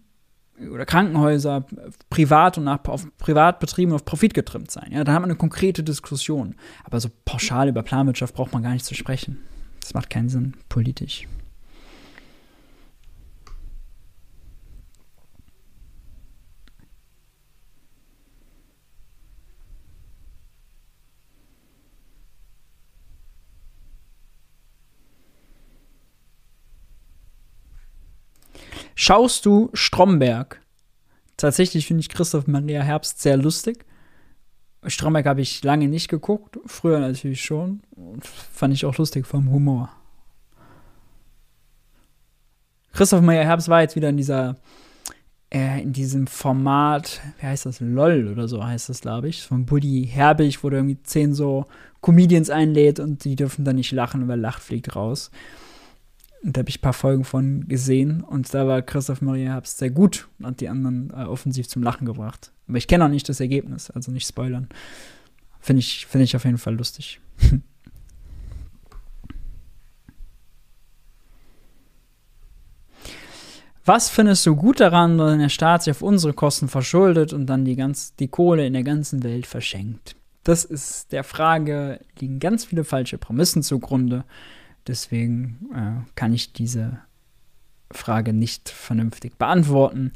oder 0.72 0.86
Krankenhäuser 0.86 1.66
privat 2.08 2.58
und 2.58 2.64
nach, 2.64 2.84
auf 2.86 3.06
Privatbetrieben 3.18 3.94
auf 3.94 4.04
Profit 4.04 4.34
getrimmt 4.34 4.70
sein? 4.70 4.90
Ja, 4.92 5.04
da 5.04 5.12
hat 5.12 5.20
man 5.20 5.30
eine 5.30 5.38
konkrete 5.38 5.82
Diskussion. 5.82 6.54
Aber 6.84 7.00
so 7.00 7.08
pauschal 7.24 7.68
über 7.68 7.82
Planwirtschaft 7.82 8.34
braucht 8.34 8.52
man 8.52 8.62
gar 8.62 8.72
nicht 8.72 8.84
zu 8.84 8.94
sprechen. 8.94 9.38
Das 9.80 9.94
macht 9.94 10.10
keinen 10.10 10.28
Sinn 10.28 10.54
politisch. 10.68 11.26
Schaust 29.06 29.46
du 29.46 29.70
Stromberg? 29.72 30.60
Tatsächlich 31.36 31.86
finde 31.86 32.00
ich 32.00 32.08
Christoph 32.08 32.48
Maria 32.48 32.82
Herbst 32.82 33.22
sehr 33.22 33.36
lustig. 33.36 33.86
Stromberg 34.84 35.26
habe 35.26 35.42
ich 35.42 35.62
lange 35.62 35.86
nicht 35.86 36.08
geguckt, 36.08 36.58
früher 36.66 36.98
natürlich 36.98 37.40
schon. 37.40 37.82
Fand 38.52 38.74
ich 38.74 38.84
auch 38.84 38.98
lustig 38.98 39.24
vom 39.24 39.48
Humor. 39.52 39.90
Christoph 42.94 43.20
Maria 43.20 43.42
Herbst 43.42 43.68
war 43.68 43.82
jetzt 43.82 43.94
wieder 43.94 44.08
in 44.08 44.16
dieser, 44.16 44.56
äh, 45.54 45.82
in 45.82 45.92
diesem 45.92 46.26
Format, 46.26 47.20
wie 47.38 47.46
heißt 47.46 47.66
das? 47.66 47.78
LOL 47.78 48.26
oder 48.26 48.48
so 48.48 48.66
heißt 48.66 48.88
das, 48.88 49.02
glaube 49.02 49.28
ich, 49.28 49.44
von 49.44 49.66
Buddy 49.66 50.10
Herbig, 50.12 50.64
wo 50.64 50.68
der 50.68 50.80
irgendwie 50.80 51.00
zehn 51.04 51.32
so 51.32 51.66
Comedians 52.00 52.50
einlädt 52.50 52.98
und 52.98 53.22
die 53.22 53.36
dürfen 53.36 53.64
dann 53.64 53.76
nicht 53.76 53.92
lachen, 53.92 54.26
weil 54.26 54.40
Lacht 54.40 54.64
fliegt 54.64 54.96
raus. 54.96 55.30
Und 56.46 56.56
da 56.56 56.60
habe 56.60 56.70
ich 56.70 56.78
ein 56.78 56.82
paar 56.82 56.92
Folgen 56.92 57.24
von 57.24 57.66
gesehen 57.66 58.20
und 58.20 58.54
da 58.54 58.68
war 58.68 58.80
Christoph 58.80 59.20
Maria 59.20 59.54
Herbst 59.54 59.78
sehr 59.78 59.90
gut 59.90 60.28
und 60.38 60.46
hat 60.46 60.60
die 60.60 60.68
anderen 60.68 61.10
äh, 61.10 61.24
offensiv 61.24 61.66
zum 61.66 61.82
Lachen 61.82 62.06
gebracht. 62.06 62.52
Aber 62.68 62.78
ich 62.78 62.86
kenne 62.86 63.04
auch 63.04 63.08
nicht 63.08 63.28
das 63.28 63.40
Ergebnis, 63.40 63.90
also 63.90 64.12
nicht 64.12 64.28
spoilern. 64.28 64.68
Finde 65.58 65.80
ich, 65.80 66.06
find 66.06 66.22
ich 66.22 66.36
auf 66.36 66.44
jeden 66.44 66.58
Fall 66.58 66.76
lustig. 66.76 67.18
Was 73.84 74.08
findest 74.08 74.46
du 74.46 74.54
gut 74.54 74.78
daran, 74.78 75.18
wenn 75.18 75.40
der 75.40 75.48
Staat 75.48 75.82
sich 75.82 75.90
auf 75.90 76.02
unsere 76.02 76.32
Kosten 76.32 76.68
verschuldet 76.68 77.32
und 77.32 77.46
dann 77.46 77.64
die, 77.64 77.74
ganz, 77.74 78.14
die 78.14 78.28
Kohle 78.28 78.64
in 78.64 78.72
der 78.72 78.84
ganzen 78.84 79.24
Welt 79.24 79.46
verschenkt? 79.48 80.14
Das 80.44 80.64
ist 80.64 81.10
der 81.10 81.24
Frage, 81.24 81.98
liegen 82.20 82.38
ganz 82.38 82.64
viele 82.64 82.84
falsche 82.84 83.18
Prämissen 83.18 83.64
zugrunde. 83.64 84.22
Deswegen 84.86 85.68
äh, 85.74 86.10
kann 86.14 86.32
ich 86.32 86.52
diese 86.52 87.00
Frage 87.90 88.32
nicht 88.32 88.68
vernünftig 88.68 89.38
beantworten. 89.38 90.12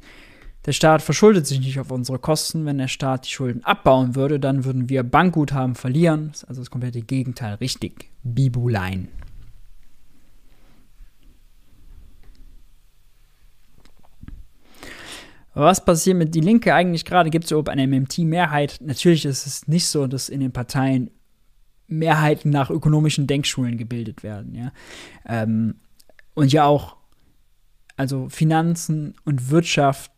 Der 0.67 0.73
Staat 0.73 1.01
verschuldet 1.01 1.47
sich 1.47 1.61
nicht 1.61 1.81
auf 1.81 1.91
unsere 1.91 2.19
Kosten. 2.19 2.67
Wenn 2.67 2.79
der 2.79 2.89
Staat 2.89 3.27
die 3.27 3.31
Schulden 3.31 3.65
abbauen 3.65 4.15
würde, 4.15 4.39
dann 4.39 4.65
würden 4.65 4.89
wir 4.89 5.03
Bankguthaben 5.03 5.75
verlieren. 5.75 6.29
Das 6.29 6.43
ist 6.43 6.49
also 6.49 6.61
das 6.61 6.71
komplette 6.71 7.01
Gegenteil. 7.01 7.55
Richtig. 7.55 8.11
Bibulein. 8.23 9.09
Was 15.55 15.85
passiert 15.85 16.17
mit 16.17 16.35
die 16.35 16.41
Linke 16.41 16.75
eigentlich 16.75 17.05
gerade? 17.05 17.31
Gibt 17.31 17.45
es 17.47 17.51
überhaupt 17.51 17.71
eine 17.71 17.87
MMT-Mehrheit? 17.87 18.79
Natürlich 18.83 19.25
ist 19.25 19.47
es 19.47 19.67
nicht 19.67 19.87
so, 19.87 20.07
dass 20.07 20.29
in 20.29 20.41
den 20.41 20.53
Parteien 20.53 21.11
Mehrheiten 21.91 22.51
nach 22.51 22.71
ökonomischen 22.71 23.27
Denkschulen 23.27 23.77
gebildet 23.77 24.23
werden. 24.23 24.55
Ja? 24.55 24.73
Ähm, 25.27 25.77
und 26.35 26.53
ja 26.53 26.65
auch, 26.65 26.97
also 27.97 28.29
Finanzen 28.29 29.15
und 29.25 29.51
Wirtschaft 29.51 30.11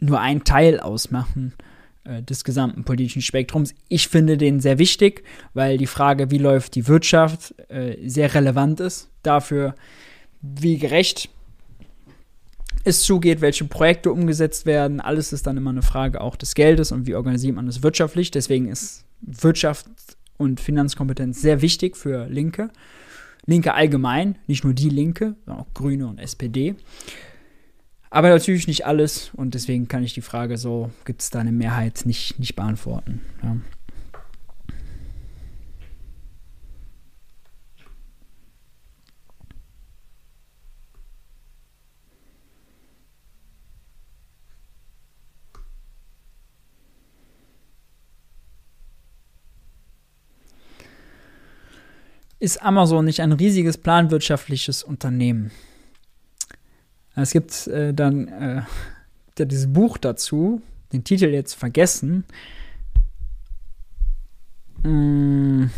nur 0.00 0.20
ein 0.20 0.44
Teil 0.44 0.80
ausmachen 0.80 1.54
äh, 2.04 2.22
des 2.22 2.44
gesamten 2.44 2.84
politischen 2.84 3.22
Spektrums. 3.22 3.74
Ich 3.88 4.08
finde 4.08 4.36
den 4.36 4.60
sehr 4.60 4.78
wichtig, 4.78 5.24
weil 5.54 5.76
die 5.76 5.86
Frage, 5.86 6.30
wie 6.30 6.38
läuft 6.38 6.74
die 6.74 6.88
Wirtschaft, 6.88 7.54
äh, 7.70 7.96
sehr 8.08 8.34
relevant 8.34 8.80
ist 8.80 9.10
dafür, 9.22 9.74
wie 10.40 10.78
gerecht 10.78 11.28
es 12.84 13.02
zugeht, 13.02 13.40
welche 13.40 13.64
Projekte 13.64 14.10
umgesetzt 14.12 14.66
werden. 14.66 15.00
Alles 15.00 15.32
ist 15.32 15.46
dann 15.46 15.56
immer 15.56 15.70
eine 15.70 15.82
Frage 15.82 16.20
auch 16.20 16.36
des 16.36 16.54
Geldes 16.54 16.92
und 16.92 17.06
wie 17.06 17.14
organisiert 17.14 17.56
man 17.56 17.66
das 17.66 17.82
wirtschaftlich. 17.82 18.30
Deswegen 18.30 18.68
ist 18.68 19.04
Wirtschaft 19.20 19.86
und 20.38 20.60
Finanzkompetenz 20.60 21.42
sehr 21.42 21.60
wichtig 21.60 21.96
für 21.96 22.26
Linke. 22.26 22.70
Linke 23.44 23.74
allgemein, 23.74 24.38
nicht 24.46 24.64
nur 24.64 24.74
die 24.74 24.88
Linke, 24.88 25.36
sondern 25.44 25.64
auch 25.64 25.74
Grüne 25.74 26.06
und 26.06 26.18
SPD. 26.18 26.74
Aber 28.10 28.30
natürlich 28.30 28.66
nicht 28.66 28.86
alles 28.86 29.30
und 29.34 29.54
deswegen 29.54 29.88
kann 29.88 30.02
ich 30.02 30.14
die 30.14 30.22
Frage 30.22 30.56
so, 30.56 30.90
gibt 31.04 31.20
es 31.20 31.30
da 31.30 31.40
eine 31.40 31.52
Mehrheit, 31.52 32.02
nicht, 32.06 32.38
nicht 32.38 32.56
beantworten. 32.56 33.20
Ja. 33.42 33.56
Ist 52.38 52.62
Amazon 52.62 53.04
nicht 53.04 53.20
ein 53.20 53.32
riesiges 53.32 53.78
planwirtschaftliches 53.78 54.82
Unternehmen? 54.82 55.50
Es 57.14 57.32
gibt 57.32 57.66
äh, 57.66 57.92
dann 57.92 58.28
äh, 58.28 58.62
dieses 59.46 59.72
Buch 59.72 59.98
dazu, 59.98 60.62
den 60.92 61.04
Titel 61.04 61.26
jetzt 61.26 61.54
vergessen. 61.54 62.24
Hm, 64.84 65.70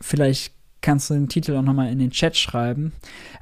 vielleicht 0.00 0.52
kannst 0.82 1.10
du 1.10 1.14
den 1.14 1.28
Titel 1.28 1.56
auch 1.56 1.62
nochmal 1.62 1.90
in 1.90 1.98
den 1.98 2.10
Chat 2.10 2.36
schreiben. 2.36 2.92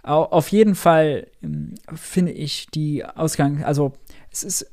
Auf 0.03 0.49
jeden 0.49 0.75
Fall 0.75 1.29
ähm, 1.43 1.75
finde 1.95 2.33
ich 2.33 2.67
die 2.69 3.05
Ausgang, 3.05 3.65
also 3.65 3.93
es 4.31 4.43
ist 4.43 4.71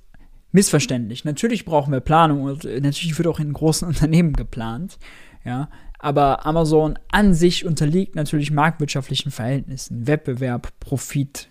missverständlich. 0.52 1.26
Natürlich 1.26 1.66
brauchen 1.66 1.92
wir 1.92 2.00
Planung 2.00 2.44
und 2.44 2.66
äh, 2.66 2.80
natürlich 2.80 3.18
wird 3.18 3.28
auch 3.28 3.40
in 3.40 3.54
großen 3.54 3.88
Unternehmen 3.88 4.34
geplant. 4.34 4.98
Ja, 5.44 5.70
aber 6.06 6.46
Amazon 6.46 7.00
an 7.12 7.34
sich 7.34 7.66
unterliegt 7.66 8.14
natürlich 8.14 8.52
marktwirtschaftlichen 8.52 9.32
Verhältnissen, 9.32 10.06
Wettbewerb, 10.06 10.72
Profit 10.80 11.50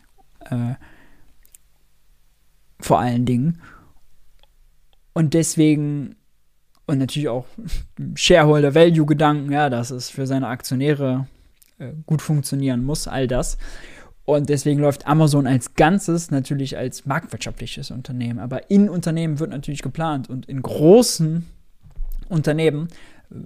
äh, 0.49 0.75
vor 2.79 3.01
allen 3.01 3.27
Dingen. 3.27 3.61
Und 5.13 5.35
deswegen, 5.35 6.15
und 6.87 6.99
natürlich 6.99 7.29
auch 7.29 7.47
Shareholder-Value-Gedanken, 8.15 9.51
ja, 9.51 9.71
dass 9.71 9.91
es 9.91 10.09
für 10.09 10.29
seine 10.29 10.47
Aktionäre 10.47 11.27
äh, 11.81 11.91
gut 12.07 12.23
funktionieren 12.23 12.85
muss, 12.85 13.09
all 13.09 13.27
das. 13.27 13.59
Und 14.25 14.51
deswegen 14.51 14.79
läuft 14.79 15.09
Amazon 15.09 15.49
als 15.49 15.75
Ganzes 15.75 16.31
natürlich 16.31 16.79
als 16.79 17.07
marktwirtschaftliches 17.07 17.91
Unternehmen. 17.91 18.39
Aber 18.39 18.71
in 18.71 18.89
Unternehmen 18.89 19.41
wird 19.41 19.51
natürlich 19.51 19.83
geplant 19.83 20.31
und 20.31 20.47
in 20.47 20.63
großen 20.63 21.45
Unternehmen 22.29 22.87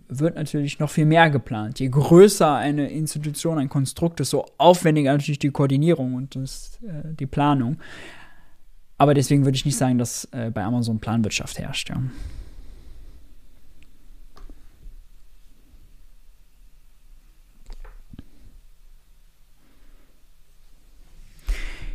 wird 0.09 0.37
natürlich 0.37 0.79
noch 0.79 0.91
viel 0.91 1.07
mehr 1.07 1.31
geplant. 1.31 1.81
Je 1.81 1.89
größer 1.89 2.55
eine 2.55 2.91
Institution, 2.91 3.59
ein 3.59 3.69
Konstrukt 3.69 4.21
ist, 4.21 4.31
so 4.31 4.47
aufwendiger 4.59 5.13
natürlich 5.13 5.39
die 5.39 5.51
Koordinierung 5.51 6.15
und 6.15 6.37
das, 6.37 6.79
äh, 6.83 7.15
die 7.15 7.27
Planung. 7.27 7.79
Aber 8.99 9.15
deswegen 9.15 9.45
würde 9.45 9.57
ich 9.57 9.65
nicht 9.65 9.77
sagen, 9.77 9.99
dass 9.99 10.25
äh, 10.33 10.51
bei 10.53 10.65
Amazon 10.65 10.99
Planwirtschaft 10.99 11.59
herrscht. 11.59 11.89
Ja. 11.91 12.03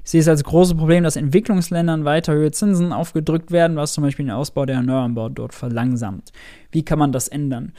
Ich 0.04 0.12
sehe 0.12 0.22
es 0.22 0.28
als 0.28 0.44
großes 0.44 0.76
Problem, 0.76 1.04
dass 1.04 1.16
Entwicklungsländern 1.16 2.04
weiter 2.04 2.34
höhere 2.34 2.52
Zinsen 2.52 2.92
aufgedrückt 2.92 3.52
werden, 3.52 3.78
was 3.78 3.94
zum 3.94 4.04
Beispiel 4.04 4.26
den 4.26 4.32
Ausbau 4.32 4.66
der 4.66 4.78
Erneuerbaren 4.78 5.36
dort 5.36 5.54
verlangsamt. 5.54 6.34
Wie 6.72 6.84
kann 6.84 7.00
man 7.00 7.12
das 7.12 7.30
ändern? 7.30 7.74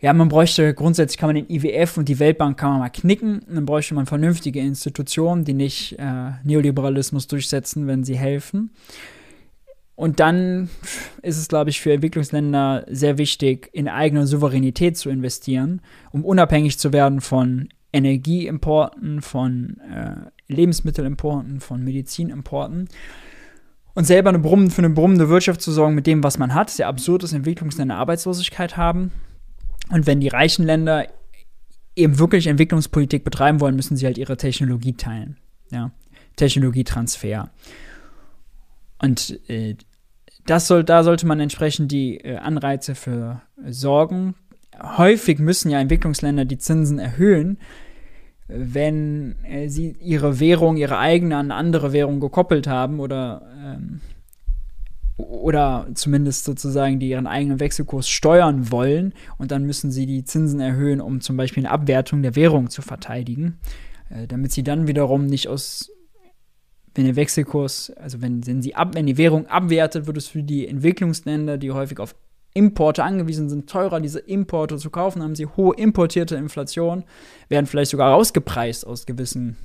Ja, 0.00 0.12
man 0.12 0.28
bräuchte 0.28 0.74
grundsätzlich 0.74 1.18
kann 1.18 1.28
man 1.28 1.36
den 1.36 1.50
IWF 1.50 1.96
und 1.96 2.08
die 2.08 2.20
Weltbank 2.20 2.56
kann 2.56 2.70
man 2.70 2.78
mal 2.80 2.88
knicken. 2.88 3.40
Dann 3.48 3.66
bräuchte 3.66 3.94
man 3.94 4.06
vernünftige 4.06 4.60
Institutionen, 4.60 5.44
die 5.44 5.54
nicht 5.54 5.98
äh, 5.98 6.32
Neoliberalismus 6.44 7.26
durchsetzen, 7.26 7.86
wenn 7.86 8.04
sie 8.04 8.16
helfen. 8.16 8.70
Und 9.96 10.20
dann 10.20 10.70
ist 11.22 11.38
es, 11.38 11.48
glaube 11.48 11.70
ich, 11.70 11.80
für 11.80 11.92
Entwicklungsländer 11.92 12.86
sehr 12.88 13.18
wichtig, 13.18 13.68
in 13.72 13.88
eigene 13.88 14.28
Souveränität 14.28 14.96
zu 14.96 15.10
investieren, 15.10 15.80
um 16.12 16.24
unabhängig 16.24 16.78
zu 16.78 16.92
werden 16.92 17.20
von 17.20 17.68
Energieimporten, 17.92 19.22
von 19.22 19.80
äh, 19.92 20.30
Lebensmittelimporten, 20.48 21.60
von 21.60 21.84
Medizinimporten. 21.84 22.88
Und 23.94 24.04
selber 24.04 24.28
eine 24.30 24.38
Brummen, 24.38 24.70
für 24.70 24.82
eine 24.82 24.90
brummende 24.90 25.28
Wirtschaft 25.28 25.60
zu 25.60 25.72
sorgen 25.72 25.94
mit 25.94 26.06
dem, 26.06 26.22
was 26.22 26.38
man 26.38 26.54
hat. 26.54 26.70
Sehr 26.70 26.88
absurd, 26.88 27.22
dass 27.22 27.32
Entwicklungsländer 27.32 27.96
Arbeitslosigkeit 27.96 28.76
haben. 28.76 29.12
Und 29.90 30.06
wenn 30.06 30.20
die 30.20 30.28
reichen 30.28 30.64
Länder 30.64 31.06
eben 31.96 32.18
wirklich 32.18 32.46
Entwicklungspolitik 32.46 33.24
betreiben 33.24 33.60
wollen, 33.60 33.76
müssen 33.76 33.96
sie 33.96 34.06
halt 34.06 34.18
ihre 34.18 34.36
Technologie 34.36 34.92
teilen. 34.92 35.36
Ja? 35.70 35.90
Technologietransfer. 36.36 37.50
Und 39.00 39.40
äh, 39.48 39.74
das 40.46 40.66
soll, 40.66 40.84
da 40.84 41.04
sollte 41.04 41.26
man 41.26 41.40
entsprechend 41.40 41.92
die 41.92 42.18
äh, 42.18 42.36
Anreize 42.36 42.94
für 42.94 43.42
äh, 43.64 43.72
sorgen. 43.72 44.34
Häufig 44.80 45.40
müssen 45.40 45.70
ja 45.70 45.80
Entwicklungsländer 45.80 46.44
die 46.44 46.58
Zinsen 46.58 46.98
erhöhen, 46.98 47.58
wenn 48.48 49.36
äh, 49.44 49.68
sie 49.68 49.94
ihre 50.00 50.40
Währung, 50.40 50.76
ihre 50.76 50.98
eigene 50.98 51.36
an 51.36 51.50
andere 51.50 51.92
Währung 51.92 52.18
gekoppelt 52.18 52.66
haben 52.66 52.98
oder, 52.98 53.42
ähm, 53.62 54.00
oder 55.18 55.86
zumindest 55.94 56.44
sozusagen 56.44 56.98
die 56.98 57.10
ihren 57.10 57.26
eigenen 57.26 57.60
Wechselkurs 57.60 58.08
steuern 58.08 58.70
wollen 58.70 59.12
und 59.36 59.50
dann 59.50 59.64
müssen 59.64 59.90
sie 59.90 60.06
die 60.06 60.24
Zinsen 60.24 60.60
erhöhen, 60.60 61.00
um 61.00 61.20
zum 61.20 61.36
Beispiel 61.36 61.66
eine 61.66 61.72
Abwertung 61.72 62.22
der 62.22 62.36
Währung 62.36 62.70
zu 62.70 62.80
verteidigen, 62.80 63.58
äh, 64.08 64.26
damit 64.26 64.52
sie 64.52 64.62
dann 64.62 64.88
wiederum 64.88 65.26
nicht 65.26 65.48
aus 65.48 65.90
wenn 66.94 67.04
der 67.04 67.16
Wechselkurs, 67.16 67.90
also 67.90 68.22
wenn, 68.22 68.44
wenn, 68.44 68.60
sie 68.60 68.74
ab, 68.74 68.94
wenn 68.94 69.06
die 69.06 69.18
Währung 69.18 69.46
abwertet, 69.46 70.08
wird 70.08 70.16
es 70.16 70.26
für 70.26 70.42
die 70.42 70.66
Entwicklungsländer, 70.66 71.56
die 71.56 71.70
häufig 71.70 72.00
auf 72.00 72.16
Importe 72.58 73.04
angewiesen 73.04 73.48
sind, 73.48 73.70
teurer, 73.70 74.00
diese 74.00 74.18
Importe 74.18 74.76
zu 74.76 74.90
kaufen, 74.90 75.22
haben 75.22 75.36
sie 75.36 75.46
hohe 75.46 75.76
importierte 75.76 76.34
Inflation, 76.36 77.04
werden 77.48 77.66
vielleicht 77.66 77.92
sogar 77.92 78.12
rausgepreist 78.12 78.86
aus 78.86 79.06
gewissen 79.06 79.56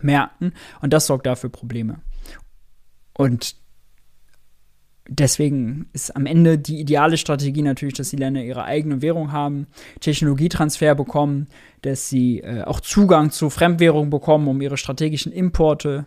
Märkten 0.00 0.54
und 0.80 0.92
das 0.92 1.06
sorgt 1.06 1.26
dafür 1.26 1.50
Probleme. 1.50 2.00
Und 3.12 3.56
deswegen 5.08 5.88
ist 5.92 6.16
am 6.16 6.26
Ende 6.26 6.58
die 6.58 6.80
ideale 6.80 7.16
Strategie 7.16 7.62
natürlich, 7.62 7.94
dass 7.94 8.10
die 8.10 8.16
Länder 8.16 8.42
ihre 8.42 8.64
eigene 8.64 9.02
Währung 9.02 9.32
haben, 9.32 9.66
Technologietransfer 10.00 10.94
bekommen, 10.94 11.48
dass 11.82 12.08
sie 12.08 12.40
äh, 12.40 12.62
auch 12.62 12.80
Zugang 12.80 13.30
zu 13.30 13.50
Fremdwährung 13.50 14.10
bekommen, 14.10 14.48
um 14.48 14.60
ihre 14.60 14.76
strategischen 14.76 15.32
Importe 15.32 16.06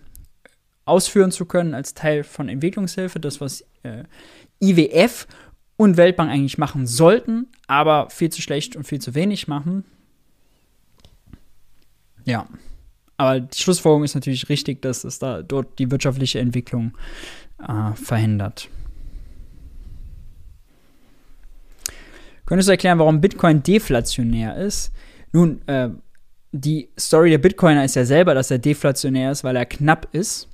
ausführen 0.85 1.31
zu 1.31 1.45
können 1.45 1.73
als 1.73 1.93
Teil 1.93 2.23
von 2.23 2.49
Entwicklungshilfe. 2.49 3.19
Das, 3.19 3.39
was 3.39 3.61
äh, 3.83 4.03
IWF 4.59 5.27
und 5.77 5.95
Weltbank 5.95 6.29
eigentlich 6.29 6.57
machen 6.57 6.87
sollten, 6.87 7.47
aber 7.67 8.09
viel 8.09 8.29
zu 8.29 8.41
schlecht 8.41 8.75
und 8.75 8.83
viel 8.83 8.99
zu 8.99 9.15
wenig 9.15 9.47
machen. 9.47 9.85
Ja. 12.25 12.47
Aber 13.15 13.39
die 13.39 13.57
Schlussfolgerung 13.57 14.03
ist 14.03 14.15
natürlich 14.15 14.49
richtig, 14.49 14.81
dass 14.81 15.03
es 15.03 15.17
da 15.17 15.41
dort 15.41 15.79
die 15.79 15.89
wirtschaftliche 15.89 16.39
Entwicklung 16.39 16.95
äh, 17.65 17.93
verhindert. 17.93 18.69
Könntest 22.45 22.69
du 22.69 22.73
erklären, 22.73 22.99
warum 22.99 23.21
Bitcoin 23.21 23.63
deflationär 23.63 24.55
ist? 24.57 24.91
Nun, 25.31 25.67
äh, 25.67 25.89
die 26.51 26.89
Story 26.97 27.29
der 27.29 27.39
Bitcoiner 27.39 27.83
ist 27.83 27.95
ja 27.95 28.05
selber, 28.05 28.33
dass 28.33 28.51
er 28.51 28.59
deflationär 28.59 29.31
ist, 29.31 29.43
weil 29.43 29.55
er 29.55 29.65
knapp 29.65 30.07
ist. 30.13 30.47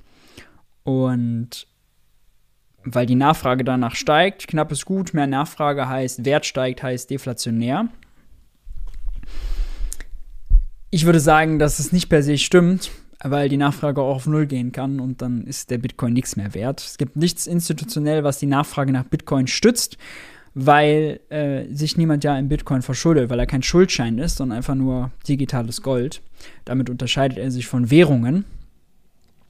Und 0.82 1.66
weil 2.84 3.06
die 3.06 3.14
Nachfrage 3.14 3.64
danach 3.64 3.94
steigt. 3.94 4.48
Knapp 4.48 4.72
ist 4.72 4.84
gut, 4.84 5.14
mehr 5.14 5.26
Nachfrage 5.26 5.88
heißt, 5.88 6.24
Wert 6.24 6.46
steigt, 6.46 6.82
heißt 6.82 7.10
deflationär. 7.10 7.88
Ich 10.90 11.06
würde 11.06 11.20
sagen, 11.20 11.58
dass 11.58 11.80
es 11.80 11.92
nicht 11.92 12.08
per 12.08 12.22
se 12.22 12.38
stimmt, 12.38 12.92
weil 13.22 13.48
die 13.48 13.56
Nachfrage 13.56 14.00
auch 14.00 14.14
auf 14.14 14.26
Null 14.26 14.46
gehen 14.46 14.70
kann 14.70 15.00
und 15.00 15.22
dann 15.22 15.44
ist 15.44 15.70
der 15.70 15.78
Bitcoin 15.78 16.12
nichts 16.12 16.36
mehr 16.36 16.54
wert. 16.54 16.80
Es 16.80 16.98
gibt 16.98 17.16
nichts 17.16 17.46
institutionell, 17.46 18.22
was 18.22 18.38
die 18.38 18.46
Nachfrage 18.46 18.92
nach 18.92 19.04
Bitcoin 19.04 19.46
stützt, 19.46 19.98
weil 20.54 21.20
äh, 21.30 21.64
sich 21.74 21.96
niemand 21.96 22.22
ja 22.22 22.38
in 22.38 22.48
Bitcoin 22.48 22.82
verschuldet, 22.82 23.28
weil 23.28 23.40
er 23.40 23.46
kein 23.46 23.62
Schuldschein 23.62 24.18
ist, 24.18 24.36
sondern 24.36 24.58
einfach 24.58 24.76
nur 24.76 25.10
digitales 25.26 25.82
Gold. 25.82 26.22
Damit 26.64 26.90
unterscheidet 26.90 27.38
er 27.38 27.50
sich 27.50 27.66
von 27.66 27.90
Währungen. 27.90 28.44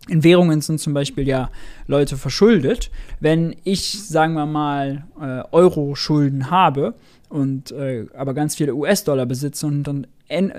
In 0.09 0.23
Währungen 0.23 0.61
sind 0.61 0.81
zum 0.81 0.93
Beispiel 0.93 1.27
ja 1.27 1.51
Leute 1.87 2.17
verschuldet. 2.17 2.91
Wenn 3.21 3.57
ich, 3.65 4.07
sagen 4.07 4.35
wir 4.35 4.47
mal, 4.47 5.05
äh, 5.21 5.43
Euro-Schulden 5.51 6.51
habe 6.51 6.95
und 7.29 7.73
äh, 7.73 8.07
aber 8.15 8.35
ganz 8.35 8.55
viele 8.55 8.75
US-Dollar 8.75 9.27
besitze 9.27 9.67
und 9.67 9.85
dann 9.85 10.07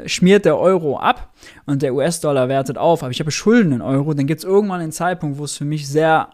schmiert 0.05 0.45
der 0.45 0.57
Euro 0.59 0.97
ab 0.97 1.34
und 1.65 1.81
der 1.81 1.95
US-Dollar 1.95 2.49
wertet 2.49 2.77
auf, 2.77 3.01
aber 3.01 3.11
ich 3.11 3.19
habe 3.19 3.31
Schulden 3.31 3.73
in 3.73 3.81
Euro, 3.81 4.13
dann 4.13 4.27
gibt 4.27 4.39
es 4.39 4.45
irgendwann 4.45 4.80
einen 4.80 4.91
Zeitpunkt, 4.91 5.38
wo 5.39 5.43
es 5.43 5.57
für 5.57 5.65
mich 5.65 5.88
sehr 5.88 6.30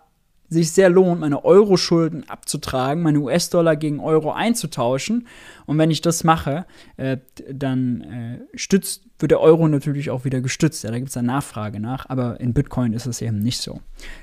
sich 0.51 0.71
sehr 0.71 0.89
lohnt, 0.89 1.21
meine 1.21 1.45
Euro-Schulden 1.45 2.27
abzutragen, 2.27 3.03
meine 3.03 3.19
US-Dollar 3.19 3.77
gegen 3.77 4.01
Euro 4.01 4.33
einzutauschen. 4.33 5.27
Und 5.65 5.77
wenn 5.77 5.89
ich 5.89 6.01
das 6.01 6.25
mache, 6.25 6.65
äh, 6.97 7.17
dann 7.49 8.01
äh, 8.01 8.57
stützt, 8.57 9.03
wird 9.17 9.31
der 9.31 9.39
Euro 9.39 9.69
natürlich 9.69 10.09
auch 10.09 10.25
wieder 10.25 10.41
gestützt. 10.41 10.83
Ja, 10.83 10.91
da 10.91 10.97
gibt 10.97 11.09
es 11.09 11.15
eine 11.15 11.27
Nachfrage 11.27 11.79
nach, 11.79 12.09
aber 12.09 12.41
in 12.41 12.53
Bitcoin 12.53 12.91
ist 12.91 13.05
es 13.05 13.21
eben 13.21 13.39
nicht 13.39 13.61
so. 13.61 13.79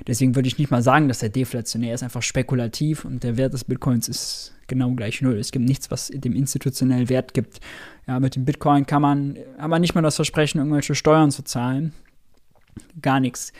Deswegen 0.07 0.35
würde 0.35 0.47
ich 0.47 0.59
nicht 0.59 0.69
mal 0.69 0.83
sagen, 0.83 1.07
dass 1.07 1.19
der 1.19 1.29
deflationär 1.29 1.95
ist, 1.95 2.03
einfach 2.03 2.21
spekulativ 2.21 3.05
und 3.05 3.23
der 3.23 3.35
Wert 3.37 3.53
des 3.53 3.63
Bitcoins 3.63 4.07
ist 4.07 4.53
genau 4.67 4.91
gleich 4.91 5.23
null. 5.23 5.39
Es 5.39 5.51
gibt 5.51 5.65
nichts, 5.65 5.89
was 5.89 6.09
dem 6.13 6.33
institutionell 6.35 7.09
Wert 7.09 7.33
gibt. 7.33 7.59
Ja, 8.05 8.19
mit 8.19 8.35
dem 8.35 8.45
Bitcoin 8.45 8.85
kann 8.85 9.01
man, 9.01 9.39
man 9.57 9.81
nicht 9.81 9.95
mal 9.95 10.01
das 10.03 10.15
Versprechen, 10.15 10.59
irgendwelche 10.59 10.93
Steuern 10.93 11.31
zu 11.31 11.43
zahlen. 11.43 11.93
Gar 13.01 13.19
nichts. 13.19 13.51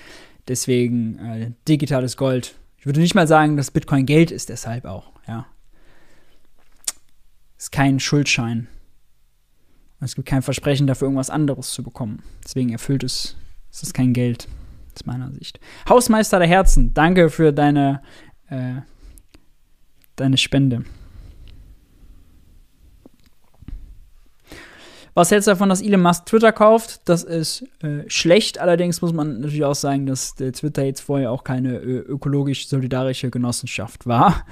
Deswegen 0.49 1.19
äh, 1.19 1.51
digitales 1.67 2.17
Gold. 2.17 2.55
Ich 2.77 2.85
würde 2.85 2.99
nicht 2.99 3.13
mal 3.13 3.27
sagen, 3.27 3.55
dass 3.55 3.71
Bitcoin 3.71 4.05
Geld 4.05 4.31
ist, 4.31 4.49
deshalb 4.49 4.85
auch, 4.85 5.11
ja. 5.27 5.45
Ist 7.57 7.71
kein 7.71 7.99
Schuldschein. 7.99 8.67
Es 10.01 10.15
gibt 10.15 10.27
kein 10.27 10.41
Versprechen 10.41 10.87
dafür, 10.87 11.05
irgendwas 11.05 11.29
anderes 11.29 11.71
zu 11.71 11.83
bekommen. 11.83 12.23
Deswegen 12.43 12.69
erfüllt 12.71 13.03
es, 13.03 13.35
es 13.71 13.83
ist 13.83 13.93
kein 13.93 14.13
Geld, 14.13 14.47
aus 14.95 15.05
meiner 15.05 15.31
Sicht. 15.31 15.59
Hausmeister 15.87 16.39
der 16.39 16.47
Herzen, 16.47 16.93
danke 16.93 17.29
für 17.29 17.53
deine, 17.53 18.01
äh, 18.49 18.81
deine 20.15 20.37
Spende. 20.37 20.83
Was 25.19 25.31
hältst 25.31 25.47
du 25.47 25.51
davon, 25.51 25.67
dass 25.67 25.81
Elon 25.81 26.01
Musk 26.01 26.27
Twitter 26.27 26.53
kauft? 26.53 27.01
Das 27.03 27.25
ist 27.25 27.65
äh, 27.83 28.05
schlecht. 28.07 28.57
Allerdings 28.57 29.01
muss 29.01 29.11
man 29.11 29.41
natürlich 29.41 29.65
auch 29.65 29.75
sagen, 29.75 30.05
dass 30.05 30.35
Twitter 30.35 30.85
jetzt 30.85 31.01
vorher 31.01 31.33
auch 31.33 31.43
keine 31.43 31.77
ö- 31.77 32.05
ökologisch-solidarische 32.07 33.29
Genossenschaft 33.29 34.07
war. 34.07 34.45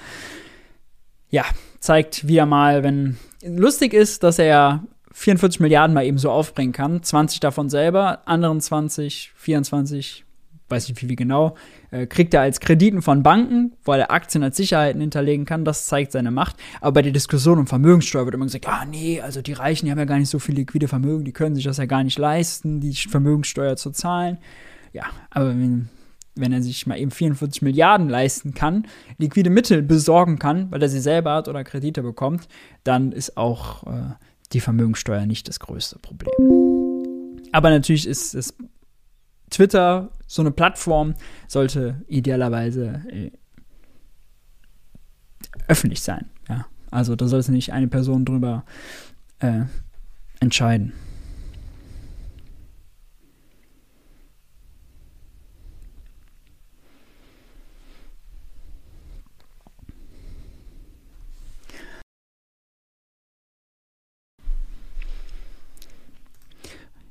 Ja, 1.30 1.46
zeigt 1.80 2.28
wieder 2.28 2.46
mal, 2.46 2.84
wenn 2.84 3.18
lustig 3.46 3.94
ist, 3.94 4.24
dass 4.24 4.40
er 4.40 4.84
44 5.14 5.62
Milliarden 5.62 5.94
mal 5.94 6.06
eben 6.06 6.18
so 6.18 6.32
aufbringen 6.32 6.74
kann. 6.74 7.02
20 7.02 7.40
davon 7.40 7.70
selber, 7.70 8.28
anderen 8.28 8.60
20, 8.60 9.32
24 9.38 10.26
weiß 10.70 10.90
nicht 10.90 11.02
wie, 11.02 11.10
wie 11.10 11.16
genau, 11.16 11.56
äh, 11.92 12.08
kriegt 12.08 12.34
er 12.34 12.42
als 12.42 12.60
Krediten 12.60 13.02
von 13.02 13.24
Banken, 13.24 13.74
weil 13.86 14.00
er 14.02 14.12
Aktien 14.12 14.44
als 14.44 14.58
Sicherheiten 14.58 15.02
hinterlegen 15.02 15.46
kann. 15.46 15.66
Das 15.66 15.88
zeigt 15.88 16.12
seine 16.12 16.32
Macht. 16.32 16.58
Aber 16.82 16.94
bei 16.94 17.02
der 17.02 17.12
Diskussion 17.12 17.60
um 17.60 17.68
Vermögenssteuer 17.68 18.26
wird 18.26 18.36
immer 18.36 18.46
gesagt, 18.46 18.68
ah 18.68 18.86
nee, 18.86 19.22
also 19.22 19.42
die 19.42 19.54
Reichen, 19.54 19.86
die 19.86 19.92
haben 19.92 20.00
ja 20.00 20.06
gar 20.06 20.20
nicht 20.20 20.30
so 20.30 20.40
viel 20.40 20.56
liquide 20.56 20.88
Vermögen, 20.88 21.24
die 21.24 21.34
können 21.34 21.56
sich 21.56 21.64
das 21.64 21.78
ja 21.78 21.86
gar 21.86 22.04
nicht 22.04 22.18
leisten, 22.18 22.80
die 22.80 22.94
Vermögenssteuer 22.94 23.76
zu 23.76 23.92
zahlen. 23.92 24.38
Ja, 24.94 25.06
aber 25.30 25.50
wenn, 25.50 25.90
wenn 26.36 26.52
er 26.52 26.62
sich 26.62 26.88
mal 26.88 26.98
eben 26.98 27.12
44 27.12 27.62
Milliarden 27.62 28.10
leisten 28.10 28.54
kann, 28.54 28.88
liquide 29.18 29.50
Mittel 29.50 29.82
besorgen 29.82 30.40
kann, 30.40 30.72
weil 30.72 30.82
er 30.82 30.90
sie 30.90 31.00
selber 31.00 31.34
hat 31.34 31.48
oder 31.48 31.64
Kredite 31.64 32.04
bekommt, 32.04 32.48
dann 32.84 33.12
ist 33.12 33.38
auch 33.38 33.84
äh, 33.88 34.14
die 34.54 34.60
Vermögenssteuer 34.60 35.26
nicht 35.26 35.48
das 35.48 35.60
größte 35.60 36.00
Problem. 36.00 36.32
Aber 37.52 37.70
natürlich 37.70 38.08
ist 38.08 38.36
es 38.36 38.54
Twitter, 39.50 40.10
so 40.28 40.42
eine 40.42 40.52
Plattform, 40.52 41.16
sollte 41.48 42.04
idealerweise 42.08 43.02
äh, 43.10 43.32
öffentlich 45.68 46.02
sein. 46.02 46.30
Ja? 46.50 46.66
Also 46.92 47.16
da 47.16 47.28
sollte 47.28 47.52
nicht 47.52 47.74
eine 47.74 47.88
Person 47.88 48.26
drüber 48.26 48.66
äh, 49.40 49.62
entscheiden. 50.40 50.94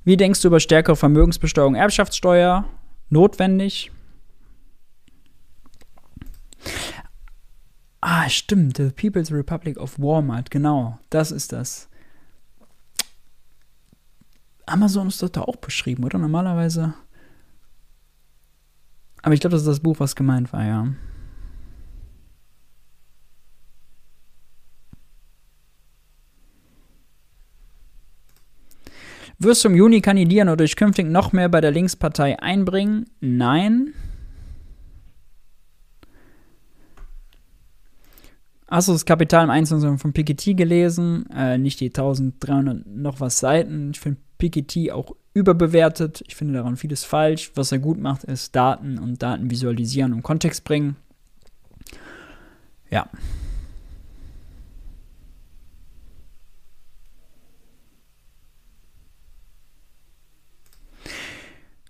Wie 0.07 0.17
denkst 0.17 0.41
du 0.41 0.47
über 0.47 0.61
stärkere 0.61 0.95
Vermögensbesteuerung, 0.95 1.75
Erbschaftssteuer? 1.75 2.65
Notwendig? 3.11 3.91
Ah, 8.01 8.29
stimmt. 8.29 8.77
The 8.77 8.91
People's 8.91 9.33
Republic 9.33 9.77
of 9.79 9.99
Walmart. 9.99 10.53
Genau, 10.53 11.01
das 11.11 11.33
ist 11.33 11.51
das. 11.51 11.89
Amazon 14.67 15.09
ist 15.09 15.21
dort 15.21 15.39
auch 15.39 15.57
beschrieben, 15.57 16.05
oder? 16.05 16.19
Normalerweise. 16.19 16.95
Aber 19.23 19.35
ich 19.35 19.41
glaube, 19.41 19.55
das 19.55 19.63
ist 19.63 19.69
das 19.69 19.81
Buch, 19.81 19.99
was 19.99 20.15
gemeint 20.15 20.53
war, 20.53 20.65
ja. 20.65 20.87
Wirst 29.39 29.65
du 29.65 29.69
im 29.69 29.75
Juni 29.75 30.01
kandidieren 30.01 30.49
oder 30.49 30.65
dich 30.65 30.77
künftig 30.77 31.07
noch 31.07 31.33
mehr 31.33 31.49
bei 31.49 31.61
der 31.61 31.71
Linkspartei 31.71 32.41
einbringen? 32.41 33.07
Nein. 33.21 33.93
Hast 38.69 38.89
du 38.89 38.93
das 38.93 39.05
Kapital 39.05 39.45
im 39.45 39.51
Einzelnen 39.51 39.99
von 39.99 40.13
Piketty 40.13 40.55
gelesen? 40.55 41.29
Äh, 41.31 41.59
nicht 41.59 41.81
die 41.81 41.89
1300 41.89 42.87
noch 42.87 43.21
was 43.21 43.39
Seiten. 43.39 43.91
Ich 43.93 44.01
finde 44.01 44.21
Piketty 44.39 44.91
auch 44.91 45.15
überbewertet. 45.35 46.25
Ich 46.27 46.35
finde 46.35 46.55
daran 46.55 46.77
vieles 46.77 47.05
falsch. 47.05 47.53
Was 47.55 47.71
er 47.73 47.79
gut 47.79 47.99
macht, 47.99 48.25
ist 48.25 48.57
Daten 48.57 48.99
und 48.99 49.23
Daten 49.23 49.51
visualisieren 49.51 50.15
und 50.15 50.23
Kontext 50.23 50.65
bringen. 50.65 50.97
Ja. 52.91 53.09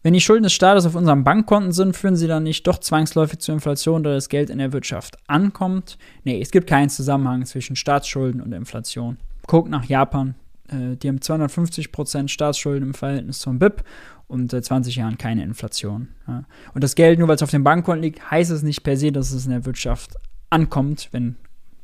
Wenn 0.06 0.12
die 0.12 0.20
Schulden 0.20 0.44
des 0.44 0.52
Staates 0.52 0.86
auf 0.86 0.94
unseren 0.94 1.24
Bankkonten 1.24 1.72
sind, 1.72 1.96
führen 1.96 2.14
sie 2.14 2.28
dann 2.28 2.44
nicht 2.44 2.64
doch 2.68 2.78
zwangsläufig 2.78 3.40
zur 3.40 3.56
Inflation, 3.56 4.04
da 4.04 4.12
das 4.12 4.28
Geld 4.28 4.50
in 4.50 4.58
der 4.58 4.72
Wirtschaft 4.72 5.16
ankommt? 5.26 5.98
Nee, 6.22 6.40
es 6.40 6.52
gibt 6.52 6.68
keinen 6.68 6.90
Zusammenhang 6.90 7.44
zwischen 7.44 7.74
Staatsschulden 7.74 8.40
und 8.40 8.52
Inflation. 8.52 9.16
Guckt 9.48 9.68
nach 9.68 9.84
Japan. 9.86 10.36
Äh, 10.68 10.94
die 10.94 11.08
haben 11.08 11.18
250% 11.18 12.28
Staatsschulden 12.28 12.90
im 12.90 12.94
Verhältnis 12.94 13.40
zum 13.40 13.58
BIP 13.58 13.82
und 14.28 14.52
seit 14.52 14.66
20 14.66 14.94
Jahren 14.94 15.18
keine 15.18 15.42
Inflation. 15.42 16.06
Ja. 16.28 16.44
Und 16.72 16.84
das 16.84 16.94
Geld, 16.94 17.18
nur 17.18 17.26
weil 17.26 17.34
es 17.34 17.42
auf 17.42 17.50
dem 17.50 17.64
Bankkonten 17.64 18.04
liegt, 18.04 18.30
heißt 18.30 18.52
es 18.52 18.62
nicht 18.62 18.84
per 18.84 18.96
se, 18.96 19.10
dass 19.10 19.32
es 19.32 19.44
in 19.44 19.50
der 19.50 19.66
Wirtschaft 19.66 20.14
ankommt, 20.50 21.08
wenn 21.10 21.34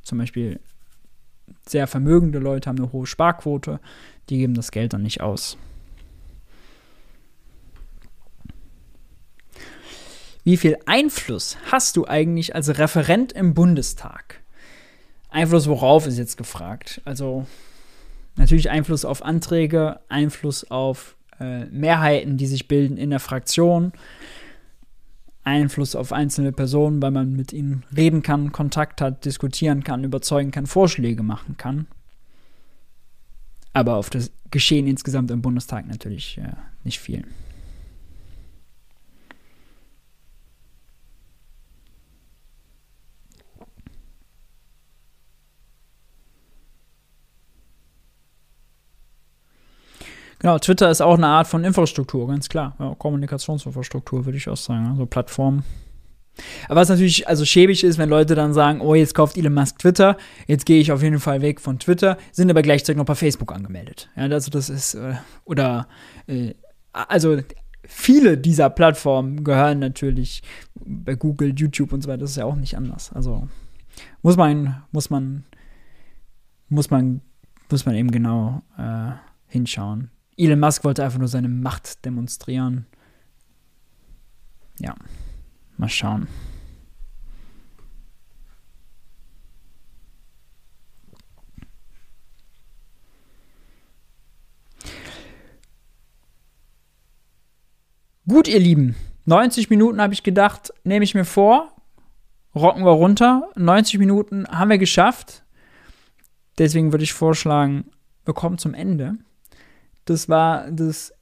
zum 0.05 0.19
Beispiel 0.19 0.61
sehr 1.67 1.89
vermögende 1.89 2.39
Leute 2.39 2.71
haben 2.71 2.79
eine 2.79 2.93
hohe 2.93 3.07
Sparquote, 3.09 3.81
die 4.31 4.39
geben 4.39 4.55
das 4.55 4.71
Geld 4.71 4.93
dann 4.93 5.03
nicht 5.03 5.23
aus. 5.23 5.59
Wie 10.45 10.57
viel 10.57 10.77
Einfluss 10.87 11.57
hast 11.71 11.97
du 11.97 12.07
eigentlich 12.07 12.55
als 12.55 12.79
Referent 12.79 13.33
im 13.33 13.55
Bundestag? 13.55 14.41
Einfluss 15.31 15.69
worauf 15.69 16.07
ist 16.07 16.19
jetzt 16.19 16.37
gefragt. 16.37 17.01
Also 17.05 17.47
natürlich 18.37 18.71
Einfluss 18.71 19.05
auf 19.05 19.23
Anträge, 19.23 20.01
Einfluss 20.09 20.69
auf 20.71 21.17
äh, 21.39 21.67
Mehrheiten, 21.67 22.37
die 22.37 22.47
sich 22.47 22.67
bilden 22.67 22.97
in 22.97 23.11
der 23.11 23.21
Fraktion, 23.21 23.93
Einfluss 25.45 25.95
auf 25.95 26.13
einzelne 26.13 26.53
Personen, 26.53 27.01
weil 27.03 27.11
man 27.13 27.33
mit 27.33 27.53
ihnen 27.53 27.85
reden 27.97 28.23
kann, 28.23 28.53
Kontakt 28.53 29.01
hat, 29.01 29.25
diskutieren 29.25 29.85
kann, 29.85 30.05
überzeugen 30.05 30.51
kann, 30.51 30.67
Vorschläge 30.67 31.23
machen 31.23 31.57
kann. 31.57 31.87
Aber 33.73 33.97
auf 33.97 34.11
das 34.11 34.31
Geschehen 34.51 34.87
insgesamt 34.87 35.31
im 35.31 35.41
Bundestag 35.41 35.87
natürlich 35.87 36.39
äh, 36.39 36.53
nicht 36.85 37.01
viel. 37.01 37.25
Genau, 50.43 50.59
Twitter 50.59 50.91
ist 50.91 51.01
auch 51.01 51.17
eine 51.17 51.29
Art 51.29 51.47
von 51.47 51.63
Infrastruktur, 51.63 52.27
ganz 52.27 52.49
klar. 52.49 52.75
Ja, 52.81 52.97
Kommunikationsinfrastruktur, 52.99 54.25
würde 54.25 54.37
ich 54.37 54.49
auch 54.49 54.57
sagen. 54.57 54.89
Also 54.89 55.07
Plattform. 55.07 55.63
Aber 56.69 56.81
was 56.81 56.89
natürlich 56.89 57.29
also 57.29 57.45
schäbig 57.45 57.85
ist, 57.85 57.97
wenn 57.97 58.09
Leute 58.09 58.35
dann 58.35 58.53
sagen, 58.53 58.81
oh, 58.81 58.97
jetzt 58.97 59.15
kauft 59.15 59.37
Elon 59.37 59.55
Musk 59.55 59.79
Twitter, 59.79 60.17
jetzt 60.49 60.67
gehe 60.67 60.81
ich 60.81 60.91
auf 60.91 61.01
jeden 61.01 61.21
Fall 61.21 61.43
weg 61.43 61.61
von 61.61 61.79
Twitter, 61.79 62.19
sind 62.33 62.51
aber 62.51 62.63
gleichzeitig 62.63 62.97
noch 62.97 63.05
bei 63.05 63.15
Facebook 63.15 63.53
angemeldet. 63.53 64.11
Ja, 64.17 64.25
also 64.25 64.51
das 64.51 64.69
ist, 64.69 64.95
äh, 64.95 65.15
oder, 65.45 65.87
äh, 66.27 66.55
also 66.93 67.39
viele 67.85 68.37
dieser 68.37 68.69
Plattformen 68.69 69.45
gehören 69.45 69.79
natürlich 69.79 70.43
bei 70.75 71.15
Google, 71.15 71.55
YouTube 71.57 71.93
und 71.93 72.03
so 72.03 72.09
weiter, 72.09 72.23
das 72.23 72.31
ist 72.31 72.37
ja 72.37 72.47
auch 72.47 72.57
nicht 72.57 72.77
anders. 72.77 73.13
Also 73.13 73.47
muss 74.23 74.37
man, 74.37 74.83
muss 74.91 75.09
man, 75.09 75.45
muss 76.69 76.91
man, 76.91 77.21
muss 77.71 77.87
man 77.87 77.95
eben 77.95 78.11
genau 78.11 78.63
äh, 78.77 79.13
hinschauen. 79.47 80.11
Elon 80.37 80.61
Musk 80.61 80.85
wollte 80.85 81.05
einfach 81.05 81.19
nur 81.19 81.29
seine 81.29 81.49
Macht 81.49 82.05
demonstrieren. 82.05 82.87
Ja, 84.79 84.95
mal 85.77 85.89
schauen. 85.89 86.29
Gut, 98.27 98.49
ihr 98.49 98.61
Lieben, 98.61 98.95
90 99.27 99.69
Minuten 99.69 100.01
habe 100.01 100.15
ich 100.15 100.23
gedacht, 100.23 100.73
nehme 100.85 101.05
ich 101.05 101.15
mir 101.15 101.25
vor, 101.25 101.75
rocken 102.55 102.85
wir 102.85 102.93
runter. 102.93 103.51
90 103.57 103.99
Minuten 103.99 104.47
haben 104.49 104.71
wir 104.71 104.79
geschafft. 104.79 105.45
Deswegen 106.59 106.93
würde 106.93 107.05
ich 107.05 107.13
vorschlagen, 107.13 107.91
wir 108.25 108.35
kommen 108.35 108.59
zum 108.59 108.75
Ende. 108.75 109.19
Das 110.05 110.29
war 110.29 110.71
das 110.71 111.13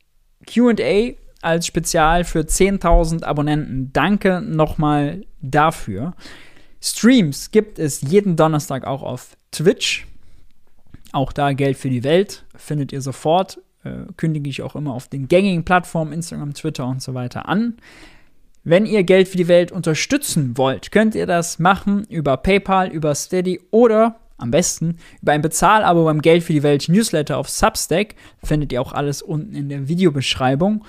QA 0.46 1.12
als 1.42 1.66
Spezial 1.66 2.24
für 2.24 2.40
10.000 2.40 3.24
Abonnenten. 3.24 3.90
Danke 3.92 4.40
nochmal 4.40 5.24
dafür. 5.40 6.14
Streams 6.80 7.50
gibt 7.50 7.78
es 7.78 8.00
jeden 8.02 8.36
Donnerstag 8.36 8.86
auch 8.86 9.02
auf 9.02 9.36
Twitch. 9.52 10.06
Auch 11.12 11.32
da 11.32 11.52
Geld 11.52 11.76
für 11.76 11.90
die 11.90 12.04
Welt 12.04 12.44
findet 12.56 12.92
ihr 12.92 13.00
sofort. 13.00 13.60
Äh, 13.82 14.12
kündige 14.16 14.50
ich 14.50 14.62
auch 14.62 14.76
immer 14.76 14.94
auf 14.94 15.08
den 15.08 15.28
gängigen 15.28 15.64
Plattformen, 15.64 16.12
Instagram, 16.12 16.54
Twitter 16.54 16.86
und 16.86 17.02
so 17.02 17.14
weiter 17.14 17.48
an. 17.48 17.76
Wenn 18.62 18.84
ihr 18.84 19.04
Geld 19.04 19.28
für 19.28 19.38
die 19.38 19.48
Welt 19.48 19.72
unterstützen 19.72 20.56
wollt, 20.58 20.92
könnt 20.92 21.14
ihr 21.14 21.26
das 21.26 21.58
machen 21.58 22.04
über 22.10 22.36
PayPal, 22.36 22.88
über 22.88 23.14
Steady 23.14 23.60
oder 23.70 24.20
am 24.40 24.50
besten 24.50 24.98
über 25.22 25.32
ein 25.32 25.42
Bezahlabo 25.42 26.04
beim 26.04 26.22
Geld 26.22 26.42
für 26.42 26.52
die 26.52 26.62
Welt 26.62 26.88
Newsletter 26.88 27.38
auf 27.38 27.48
Substack. 27.48 28.14
Findet 28.42 28.72
ihr 28.72 28.80
auch 28.80 28.92
alles 28.92 29.22
unten 29.22 29.54
in 29.54 29.68
der 29.68 29.88
Videobeschreibung. 29.88 30.84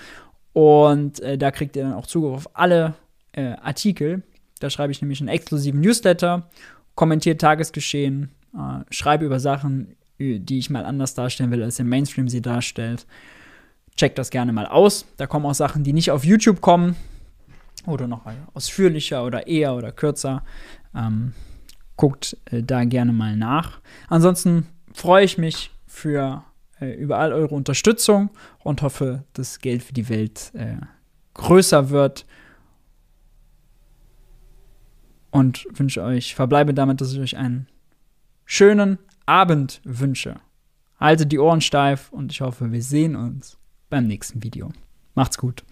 Und 0.53 1.19
äh, 1.21 1.37
da 1.37 1.51
kriegt 1.51 1.75
ihr 1.75 1.83
dann 1.83 1.93
auch 1.93 2.07
Zugriff 2.07 2.33
auf 2.33 2.49
alle 2.55 2.95
äh, 3.33 3.53
Artikel. 3.61 4.23
Da 4.59 4.69
schreibe 4.69 4.91
ich 4.91 5.01
nämlich 5.01 5.21
einen 5.21 5.29
exklusiven 5.29 5.81
Newsletter, 5.81 6.49
kommentiere 6.95 7.37
Tagesgeschehen, 7.37 8.29
äh, 8.53 8.83
schreibe 8.93 9.25
über 9.25 9.39
Sachen, 9.39 9.95
die 10.19 10.59
ich 10.59 10.69
mal 10.69 10.85
anders 10.85 11.15
darstellen 11.15 11.49
will, 11.49 11.63
als 11.63 11.77
der 11.77 11.85
Mainstream 11.85 12.29
sie 12.29 12.41
darstellt. 12.41 13.07
Checkt 13.95 14.19
das 14.19 14.29
gerne 14.29 14.53
mal 14.53 14.67
aus. 14.67 15.05
Da 15.17 15.25
kommen 15.25 15.45
auch 15.45 15.55
Sachen, 15.55 15.83
die 15.83 15.93
nicht 15.93 16.11
auf 16.11 16.23
YouTube 16.23 16.61
kommen 16.61 16.95
oder 17.87 18.07
noch 18.07 18.21
ausführlicher 18.53 19.25
oder 19.25 19.47
eher 19.47 19.75
oder 19.75 19.91
kürzer. 19.91 20.43
Ähm, 20.95 21.33
guckt 22.01 22.35
äh, 22.45 22.63
da 22.63 22.83
gerne 22.83 23.13
mal 23.13 23.37
nach. 23.37 23.79
Ansonsten 24.07 24.65
freue 24.91 25.23
ich 25.23 25.37
mich 25.37 25.69
für 25.85 26.43
äh, 26.79 26.95
über 26.95 27.19
all 27.19 27.31
eure 27.31 27.53
Unterstützung 27.53 28.31
und 28.63 28.81
hoffe, 28.81 29.23
dass 29.33 29.59
Geld 29.59 29.83
für 29.83 29.93
die 29.93 30.09
Welt 30.09 30.51
äh, 30.55 30.77
größer 31.35 31.91
wird. 31.91 32.25
Und 35.29 35.67
wünsche 35.69 36.01
euch, 36.01 36.33
verbleibe 36.33 36.73
damit, 36.73 37.01
dass 37.01 37.13
ich 37.13 37.19
euch 37.19 37.37
einen 37.37 37.67
schönen 38.45 38.97
Abend 39.27 39.79
wünsche. 39.83 40.39
Haltet 40.99 41.31
die 41.31 41.37
Ohren 41.37 41.61
steif 41.61 42.11
und 42.11 42.31
ich 42.31 42.41
hoffe, 42.41 42.71
wir 42.71 42.81
sehen 42.81 43.15
uns 43.15 43.59
beim 43.91 44.07
nächsten 44.07 44.41
Video. 44.41 44.71
Macht's 45.13 45.37
gut. 45.37 45.63